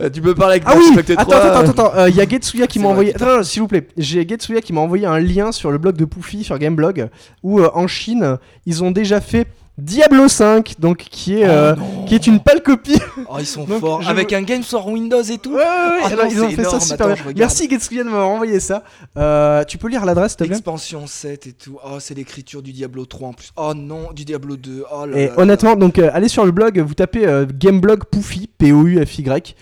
Euh, 0.00 0.08
tu 0.08 0.22
peux 0.22 0.34
parler 0.34 0.52
avec 0.56 0.62
Ah 0.66 0.74
oui 0.78 0.96
Attends, 0.98 1.14
3, 1.24 1.36
attends, 1.36 1.46
euh, 1.46 1.70
attends, 1.70 1.86
attends. 1.90 2.06
Il 2.06 2.14
y 2.14 2.20
a 2.20 2.28
Getsuya 2.28 2.66
qui 2.66 2.78
m'a 2.78 2.88
envoyé. 2.88 3.14
Attends, 3.14 3.38
non, 3.38 3.42
s'il 3.42 3.60
vous 3.60 3.68
plaît. 3.68 3.88
J'ai 3.98 4.26
Getsuya 4.26 4.60
qui 4.62 4.72
m'a 4.72 4.80
envoyé 4.80 5.04
un 5.04 5.18
lien 5.18 5.52
sur 5.52 5.70
le 5.72 5.78
blog 5.78 5.96
de 5.96 6.04
Poufy 6.04 6.44
sur 6.44 6.56
Gameblog 6.58 7.08
où 7.42 7.60
euh, 7.60 7.68
en 7.74 7.86
Chine 7.86 8.38
ils 8.66 8.84
ont 8.84 8.92
déjà 8.92 9.20
fait 9.20 9.46
Diablo 9.80 10.28
5, 10.28 10.74
donc 10.78 10.98
qui 10.98 11.40
est 11.40 11.46
euh, 11.48 11.74
qui 12.06 12.14
est 12.14 12.26
une 12.26 12.40
pâle 12.40 12.62
copie. 12.62 12.98
Oh, 13.28 13.36
ils 13.38 13.46
sont 13.46 13.64
Donc, 13.70 13.80
forts. 13.80 14.02
je 14.02 14.08
Avec 14.08 14.32
un 14.32 14.42
game 14.42 14.62
sur 14.62 14.86
Windows 14.86 15.22
et 15.22 15.38
tout. 15.38 15.50
Ouais, 15.50 15.56
ouais, 15.56 15.62
ouais. 15.62 16.00
Ah 16.04 16.06
alors, 16.08 16.24
non, 16.26 16.30
ils 16.30 16.42
ont 16.42 16.48
fait 16.50 16.56
ça 16.56 16.68
énorme. 16.68 16.80
super 16.80 17.06
Attends, 17.06 17.22
bien. 17.24 17.32
Merci 17.36 17.68
Getsuya 17.68 18.04
de 18.04 18.08
m'avoir 18.08 18.28
envoyé 18.28 18.60
ça. 18.60 18.82
Euh, 19.16 19.64
tu 19.64 19.78
peux 19.78 19.88
lire 19.88 20.04
l'adresse, 20.04 20.36
s'il 20.38 20.50
Expansion 20.50 21.06
7 21.06 21.46
et 21.46 21.52
tout. 21.52 21.78
Oh, 21.84 21.96
c'est 21.98 22.14
l'écriture 22.14 22.62
du 22.62 22.72
Diablo 22.72 23.06
3 23.06 23.28
en 23.28 23.32
plus. 23.32 23.50
Oh 23.56 23.72
non, 23.74 24.12
du 24.12 24.24
Diablo 24.24 24.56
2. 24.56 24.84
Oh 24.92 25.06
là 25.06 25.16
Et 25.18 25.26
là 25.28 25.32
honnêtement, 25.38 25.76
donc 25.76 25.98
euh, 25.98 26.10
allez 26.12 26.28
sur 26.28 26.44
le 26.44 26.52
blog, 26.52 26.78
vous 26.78 26.94
tapez 26.94 27.26
Gameblog 27.58 28.04
Poufy, 28.04 28.48
P-O-U-F-Y, 28.58 29.54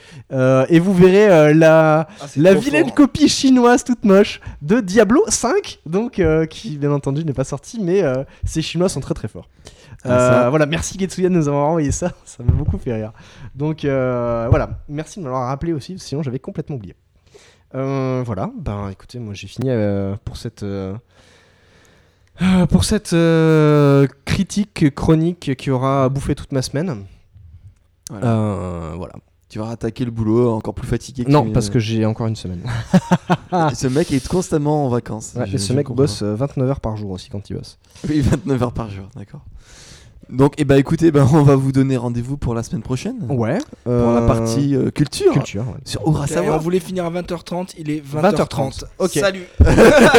et 0.68 0.78
vous 0.80 0.94
verrez 0.94 1.54
la. 1.54 2.08
Ah, 2.20 2.26
la 2.36 2.54
vilaine 2.54 2.86
fort. 2.86 2.94
copie 2.94 3.28
chinoise 3.28 3.84
toute 3.84 4.04
moche 4.04 4.40
de 4.62 4.80
Diablo 4.80 5.22
5, 5.28 5.80
donc 5.86 6.20
qui 6.50 6.76
bien 6.76 6.92
entendu 6.92 7.24
n'est 7.24 7.32
pas 7.32 7.44
sorti, 7.44 7.78
mais 7.80 8.02
ces 8.44 8.62
chinois 8.62 8.88
sont 8.88 9.00
très 9.00 9.14
très 9.14 9.28
forts. 9.28 9.48
Euh, 10.06 10.48
voilà, 10.50 10.66
merci 10.66 10.96
Getsuya 10.98 11.28
de 11.28 11.34
nous 11.34 11.48
avoir 11.48 11.66
envoyé 11.68 11.90
ça, 11.90 12.12
ça 12.24 12.42
m'a 12.42 12.52
beaucoup 12.52 12.78
fait 12.78 12.94
rire. 12.94 13.12
Donc 13.54 13.84
euh, 13.84 14.46
voilà, 14.48 14.78
merci 14.88 15.18
de 15.18 15.24
me 15.24 15.28
l'avoir 15.30 15.48
rappelé 15.48 15.72
aussi, 15.72 15.98
sinon 15.98 16.22
j'avais 16.22 16.38
complètement 16.38 16.76
oublié. 16.76 16.94
Euh, 17.74 18.22
voilà, 18.24 18.50
ben 18.58 18.88
écoutez, 18.90 19.18
moi 19.18 19.34
j'ai 19.34 19.46
fini 19.48 19.68
pour 20.24 20.36
cette 20.36 20.64
pour 22.70 22.84
cette 22.84 23.12
euh, 23.12 24.06
critique 24.24 24.94
chronique 24.94 25.56
qui 25.56 25.70
aura 25.70 26.08
bouffé 26.08 26.34
toute 26.34 26.52
ma 26.52 26.62
semaine. 26.62 27.04
Voilà. 28.10 28.26
Euh, 28.26 28.92
voilà. 28.96 29.14
Tu 29.48 29.58
vas 29.58 29.70
attaquer 29.70 30.04
le 30.04 30.10
boulot 30.10 30.50
encore 30.52 30.74
plus 30.74 30.86
fatigué 30.86 31.24
que 31.24 31.30
Non, 31.30 31.44
tu- 31.46 31.52
parce 31.52 31.70
que 31.70 31.78
j'ai 31.78 32.04
encore 32.04 32.26
une 32.26 32.36
semaine. 32.36 32.62
ce 33.74 33.86
mec 33.86 34.12
est 34.12 34.26
constamment 34.28 34.84
en 34.84 34.88
vacances. 34.90 35.32
Ouais, 35.36 35.48
et 35.50 35.58
ce 35.58 35.72
mec 35.72 35.86
comprends. 35.86 36.02
bosse 36.02 36.22
euh, 36.22 36.34
29 36.34 36.68
heures 36.68 36.80
par 36.80 36.96
jour 36.98 37.10
aussi 37.12 37.30
quand 37.30 37.48
il 37.48 37.56
bosse. 37.56 37.78
Oui, 38.08 38.20
29 38.20 38.62
heures 38.62 38.72
par 38.72 38.90
jour, 38.90 39.06
d'accord. 39.16 39.40
Donc, 40.30 40.52
eh 40.58 40.64
ben, 40.66 40.76
écoutez, 40.76 41.10
ben, 41.10 41.26
on 41.32 41.42
va 41.42 41.56
vous 41.56 41.72
donner 41.72 41.96
rendez-vous 41.96 42.36
pour 42.36 42.54
la 42.54 42.62
semaine 42.62 42.82
prochaine. 42.82 43.16
Ouais. 43.30 43.58
Pour 43.84 44.12
la 44.12 44.20
partie 44.22 44.76
euh, 44.76 44.90
culture. 44.90 45.32
culture. 45.32 45.62
ouais. 45.62 45.80
Sur 45.84 46.06
Ouvre 46.06 46.20
à 46.20 46.24
Ok, 46.24 46.28
savoir. 46.30 46.56
on 46.56 46.58
voulait 46.58 46.80
finir 46.80 47.06
à 47.06 47.10
20h30, 47.10 47.70
il 47.78 47.90
est 47.90 48.02
20h30. 48.06 48.34
20h30. 48.34 48.84
Ok. 48.98 49.10
Salut. 49.12 49.44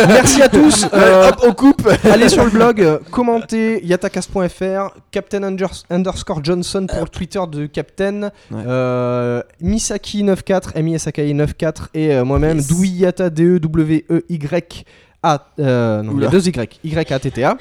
Merci 0.08 0.42
à 0.42 0.50
tous. 0.50 0.88
euh, 0.94 1.30
Hop, 1.30 1.44
on 1.48 1.54
coupe. 1.54 1.88
Allez 2.06 2.28
sur 2.30 2.44
le 2.44 2.50
blog, 2.50 2.82
euh, 2.82 2.98
commentez 3.12 3.86
yatacast.fr, 3.86 4.96
Captain 5.12 5.42
unders- 5.42 5.84
underscore 5.92 6.44
Johnson 6.44 6.88
pour 6.90 7.02
le 7.04 7.10
Twitter 7.10 7.42
de 7.52 7.68
Captain, 7.68 8.22
Ouais. 8.52 8.64
euh, 8.66 9.44
Misaki94, 9.64 10.72
M-I-S-A-K-I 10.76 11.36
94 11.36 11.90
et 11.94 12.14
euh, 12.16 12.26
moi-même, 12.26 12.58
Yes. 12.58 12.68
Douyata, 12.68 13.30
D-E-W-E-Y, 13.30 14.86
A, 15.22 15.46
euh, 15.60 16.02
non, 16.02 16.14
il 16.16 16.24
y 16.24 16.26
a 16.26 16.30
deux 16.30 16.48
Y, 16.48 16.80
Y-A-T-T-A. 16.84 17.58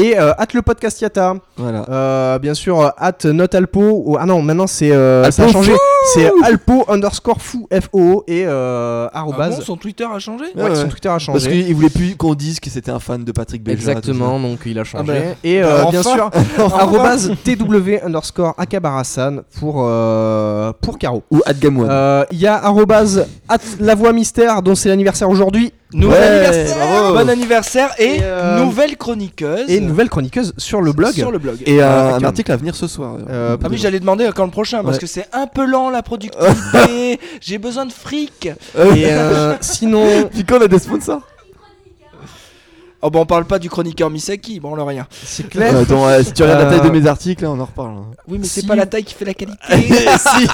Et 0.00 0.16
euh, 0.16 0.32
at 0.38 0.46
le 0.54 0.62
podcast 0.62 1.00
Yata, 1.00 1.34
Voilà. 1.56 1.84
Euh, 1.88 2.38
bien 2.38 2.54
sûr, 2.54 2.80
euh, 2.80 2.88
at 2.98 3.24
notalpo, 3.24 3.80
ou- 4.06 4.16
ah 4.18 4.26
non, 4.26 4.40
maintenant 4.42 4.68
c'est, 4.68 4.92
euh, 4.92 5.24
Alpo 5.24 5.32
ça 5.36 5.44
a 5.44 5.48
changé, 5.48 5.72
c'est 6.14 6.30
alpo 6.44 6.84
underscore 6.88 7.42
fou, 7.42 7.66
F-O-O, 7.72 8.22
et 8.28 8.44
euh, 8.46 9.08
Ah 9.12 9.18
arrobase, 9.20 9.56
bon, 9.56 9.62
son 9.64 9.76
Twitter 9.76 10.04
a 10.04 10.18
changé 10.20 10.44
ouais, 10.54 10.62
Ouais, 10.62 10.74
son. 10.76 10.86
Twitter 10.86 11.08
a 11.08 11.12
Parce 11.12 11.24
changé. 11.24 11.50
qu'il 11.50 11.74
voulait 11.74 11.90
plus 11.90 12.14
qu'on 12.14 12.34
dise 12.34 12.60
que 12.60 12.70
c'était 12.70 12.92
un 12.92 13.00
fan 13.00 13.24
de 13.24 13.32
Patrick 13.32 13.64
Belger. 13.64 13.88
Exactement, 13.90 14.38
donc 14.38 14.60
il 14.66 14.78
a 14.78 14.84
changé. 14.84 15.04
ben, 15.04 15.34
et 15.42 15.62
bah, 15.62 15.88
bien 15.90 16.02
sûr, 16.04 16.30
arrobase 16.78 17.32
tw 17.44 18.04
underscore 18.04 18.54
akabarasan 18.56 19.38
pour, 19.58 19.82
euh, 19.84 20.72
pour 20.80 20.98
Caro. 20.98 21.24
Ou 21.32 21.40
Adgamouane. 21.44 22.24
Il 22.30 22.38
y 22.38 22.46
a 22.46 22.54
arrobase 22.64 23.26
at 23.48 23.58
la 23.80 23.96
voix 23.96 24.12
mystère 24.12 24.62
dont 24.62 24.76
c'est 24.76 24.88
l'anniversaire 24.90 25.28
aujourd'hui 25.28 25.72
Nouvel 25.94 26.20
Ouais, 26.20 26.26
anniversaire 26.26 26.76
bravo. 26.86 27.14
Bon 27.14 27.28
anniversaire 27.30 27.94
et, 27.98 28.16
Et, 28.16 28.18
euh, 28.22 28.58
nouvelle 28.62 28.96
chroniqueuse 28.98 29.70
et 29.70 29.80
nouvelle 29.80 30.10
chroniqueuse 30.10 30.52
sur 30.58 30.82
le 30.82 30.92
blog. 30.92 31.12
sur 31.12 31.30
le 31.30 31.38
blog. 31.38 31.56
Et 31.64 31.80
euh, 31.82 32.14
un, 32.14 32.14
un 32.20 32.24
article 32.24 32.52
à 32.52 32.56
venir 32.56 32.74
ce 32.74 32.86
soir. 32.86 33.16
Euh, 33.30 33.56
Ah 33.62 33.66
oui, 33.70 33.78
j'allais 33.78 33.98
demander 34.00 34.28
quand 34.36 34.44
le 34.44 34.50
prochain 34.50 34.84
parce 34.84 34.98
que 34.98 35.06
c'est 35.06 35.26
un 35.32 35.46
peu 35.46 35.64
lent 35.64 35.88
la 35.88 36.02
productivité. 36.02 37.18
J'ai 37.40 37.56
besoin 37.56 37.86
de 37.86 37.92
fric. 37.92 38.46
Et 38.46 38.52
euh, 39.06 39.54
sinon, 39.62 40.04
Puis 40.30 40.44
quand 40.44 40.58
on 40.58 40.62
a 40.62 40.68
des 40.68 40.78
sponsors 40.78 41.22
Oh 43.00 43.10
bah 43.10 43.20
on 43.20 43.26
parle 43.26 43.44
pas 43.44 43.60
du 43.60 43.70
chroniqueur 43.70 44.10
Misaki, 44.10 44.58
bon 44.58 44.74
le 44.74 44.82
rien. 44.82 45.06
c'est 45.24 45.48
clair. 45.48 45.72
Euh, 45.72 45.82
Attends, 45.82 46.08
euh, 46.08 46.20
si 46.24 46.32
tu 46.32 46.42
regardes 46.42 46.62
la 46.64 46.66
taille 46.70 46.80
Euh, 46.80 46.90
de 46.90 46.98
mes 46.98 47.06
articles, 47.06 47.44
là, 47.44 47.50
on 47.52 47.60
en 47.60 47.64
reparle. 47.64 47.90
hein. 47.96 48.06
Oui 48.26 48.38
mais 48.40 48.46
c'est 48.48 48.66
pas 48.66 48.74
la 48.74 48.86
taille 48.86 49.04
qui 49.04 49.14
fait 49.14 49.24
la 49.24 49.34
qualité. 49.34 49.56
si, 49.70 50.48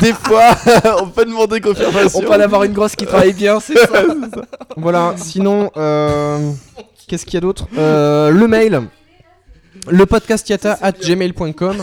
des 0.00 0.14
fois, 0.14 0.56
on 1.02 1.08
peut 1.08 1.26
demander 1.26 1.60
confirmation. 1.60 2.18
on 2.18 2.22
peut 2.22 2.32
en 2.32 2.40
avoir 2.40 2.62
une 2.64 2.72
grosse 2.72 2.96
qui 2.96 3.04
travaille 3.04 3.34
bien, 3.34 3.60
c'est 3.60 3.76
ça. 3.76 3.88
Voilà, 4.78 5.12
sinon, 5.18 5.70
euh, 5.76 6.50
qu'est-ce 7.06 7.26
qu'il 7.26 7.34
y 7.34 7.36
a 7.36 7.40
d'autre? 7.42 7.66
Euh, 7.76 8.30
Le 8.30 8.48
mail, 8.48 8.80
le 9.90 10.06
podcast 10.06 10.48
yata 10.48 10.78
at 10.80 10.92
gmail.com. 10.92 11.76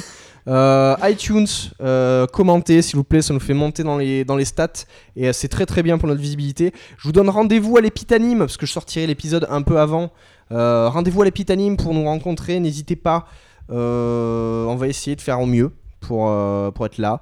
Euh, 0.48 0.96
iTunes, 1.04 1.48
euh, 1.82 2.26
commentez 2.28 2.82
s'il 2.82 2.96
vous 2.96 3.04
plaît, 3.04 3.22
ça 3.22 3.34
nous 3.34 3.40
fait 3.40 3.54
monter 3.54 3.84
dans 3.84 3.98
les, 3.98 4.26
dans 4.26 4.36
les 4.36 4.46
stats 4.46 4.86
et 5.16 5.28
euh, 5.28 5.34
c'est 5.34 5.48
très 5.48 5.66
très 5.66 5.84
bien 5.84 5.98
pour 5.98 6.08
notre 6.08 6.22
visibilité. 6.22 6.74
Je 6.98 7.04
vous 7.04 7.12
donne 7.12 7.30
rendez-vous 7.30 7.78
à 7.78 7.82
l'épitanime 7.82 8.40
parce 8.40 8.58
que 8.58 8.66
je 8.66 8.72
sortirai 8.72 9.08
l'épisode 9.08 9.48
un 9.50 9.62
peu 9.62 9.80
avant. 9.80 10.12
Rendez-vous 10.50 11.22
à 11.22 11.26
l'épitanime 11.26 11.78
pour 11.78 11.94
nous 11.94 12.04
rencontrer, 12.04 12.60
n'hésitez 12.60 12.98
pas. 12.98 13.26
On 13.70 14.76
va 14.78 14.88
essayer 14.88 15.16
de 15.16 15.22
faire 15.22 15.40
au 15.40 15.46
mieux 15.46 15.72
pour, 16.02 16.30
pour 16.74 16.86
être 16.86 16.98
là. 16.98 17.22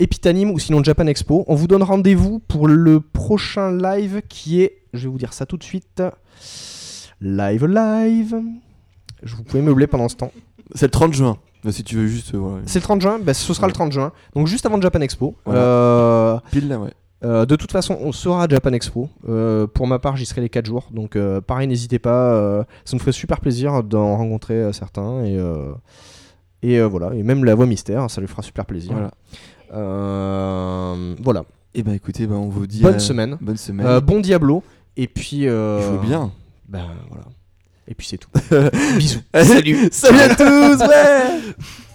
Epitanime 0.00 0.50
ou 0.50 0.58
sinon 0.58 0.82
Japan 0.82 1.06
Expo. 1.06 1.44
On 1.46 1.54
vous 1.54 1.68
donne 1.68 1.84
rendez-vous 1.84 2.40
pour 2.40 2.66
le 2.66 3.00
prochain 3.00 3.70
live 3.70 4.22
qui 4.28 4.62
est, 4.62 4.78
je 4.92 5.04
vais 5.04 5.08
vous 5.08 5.18
dire 5.18 5.32
ça 5.32 5.46
tout 5.46 5.56
de 5.56 5.62
suite, 5.62 6.02
live 7.20 7.66
live. 7.66 8.42
Je 9.22 9.36
vous 9.36 9.44
pouvez 9.44 9.62
meubler 9.62 9.86
pendant 9.86 10.08
ce 10.08 10.16
temps. 10.16 10.32
C'est 10.74 10.86
le 10.86 10.90
30 10.90 11.12
juin. 11.12 11.38
Bah, 11.64 11.72
si 11.72 11.82
tu 11.82 11.96
veux 11.96 12.06
juste. 12.06 12.34
euh, 12.34 12.38
voilà. 12.38 12.62
C'est 12.66 12.78
le 12.78 12.82
30 12.82 13.00
juin, 13.00 13.18
bah, 13.18 13.32
ce 13.32 13.54
sera 13.54 13.66
le 13.66 13.72
30 13.72 13.90
juin, 13.90 14.12
donc 14.34 14.46
juste 14.46 14.66
avant 14.66 14.78
Japan 14.80 15.00
Expo. 15.00 15.34
Voilà. 15.46 15.60
Euh, 15.60 16.38
Pile 16.50 16.68
là, 16.68 16.78
ouais. 16.78 16.90
euh, 17.24 17.46
de 17.46 17.56
toute 17.56 17.72
façon, 17.72 17.96
on 18.02 18.12
sera 18.12 18.44
à 18.44 18.48
Japan 18.48 18.72
Expo. 18.72 19.08
Euh, 19.28 19.66
pour 19.66 19.86
ma 19.86 19.98
part, 19.98 20.14
j'y 20.16 20.26
serai 20.26 20.42
les 20.42 20.50
4 20.50 20.66
jours, 20.66 20.88
donc 20.92 21.16
pareil, 21.46 21.66
n'hésitez 21.66 21.98
pas. 21.98 22.66
ça 22.84 22.92
nous 22.94 23.00
ferait 23.00 23.12
super 23.12 23.40
plaisir 23.40 23.82
d'en 23.82 24.16
rencontrer 24.16 24.72
certains 24.72 25.24
et 25.24 25.38
et 26.62 26.80
voilà, 26.82 27.14
et 27.14 27.22
même 27.22 27.44
la 27.44 27.54
voix 27.54 27.66
mystère, 27.66 28.10
ça 28.10 28.20
lui 28.20 28.28
fera 28.28 28.42
super 28.42 28.66
plaisir. 28.66 28.92
Voilà. 28.92 29.10
Voilà. 31.22 31.44
Et 31.74 31.82
bah 31.82 31.92
écoutez, 31.94 32.26
bah, 32.26 32.36
on 32.36 32.48
vous 32.48 32.66
dit. 32.66 32.82
Bonne 32.82 33.00
semaine. 33.00 33.36
Bonne 33.40 33.56
semaine. 33.56 34.00
Bon 34.00 34.20
Diablo. 34.20 34.62
Et 34.96 35.08
puis. 35.08 35.44
Il 35.44 35.48
faut 35.82 35.98
bien. 35.98 36.30
Ben 36.68 36.84
voilà. 37.08 37.24
Et 37.88 37.94
puis 37.94 38.06
c'est 38.06 38.18
tout. 38.18 38.30
Bisous. 38.96 39.20
Salut. 39.34 39.88
Salut 39.92 40.20
à 40.20 40.34
tous, 40.34 40.78
ouais 40.84 41.40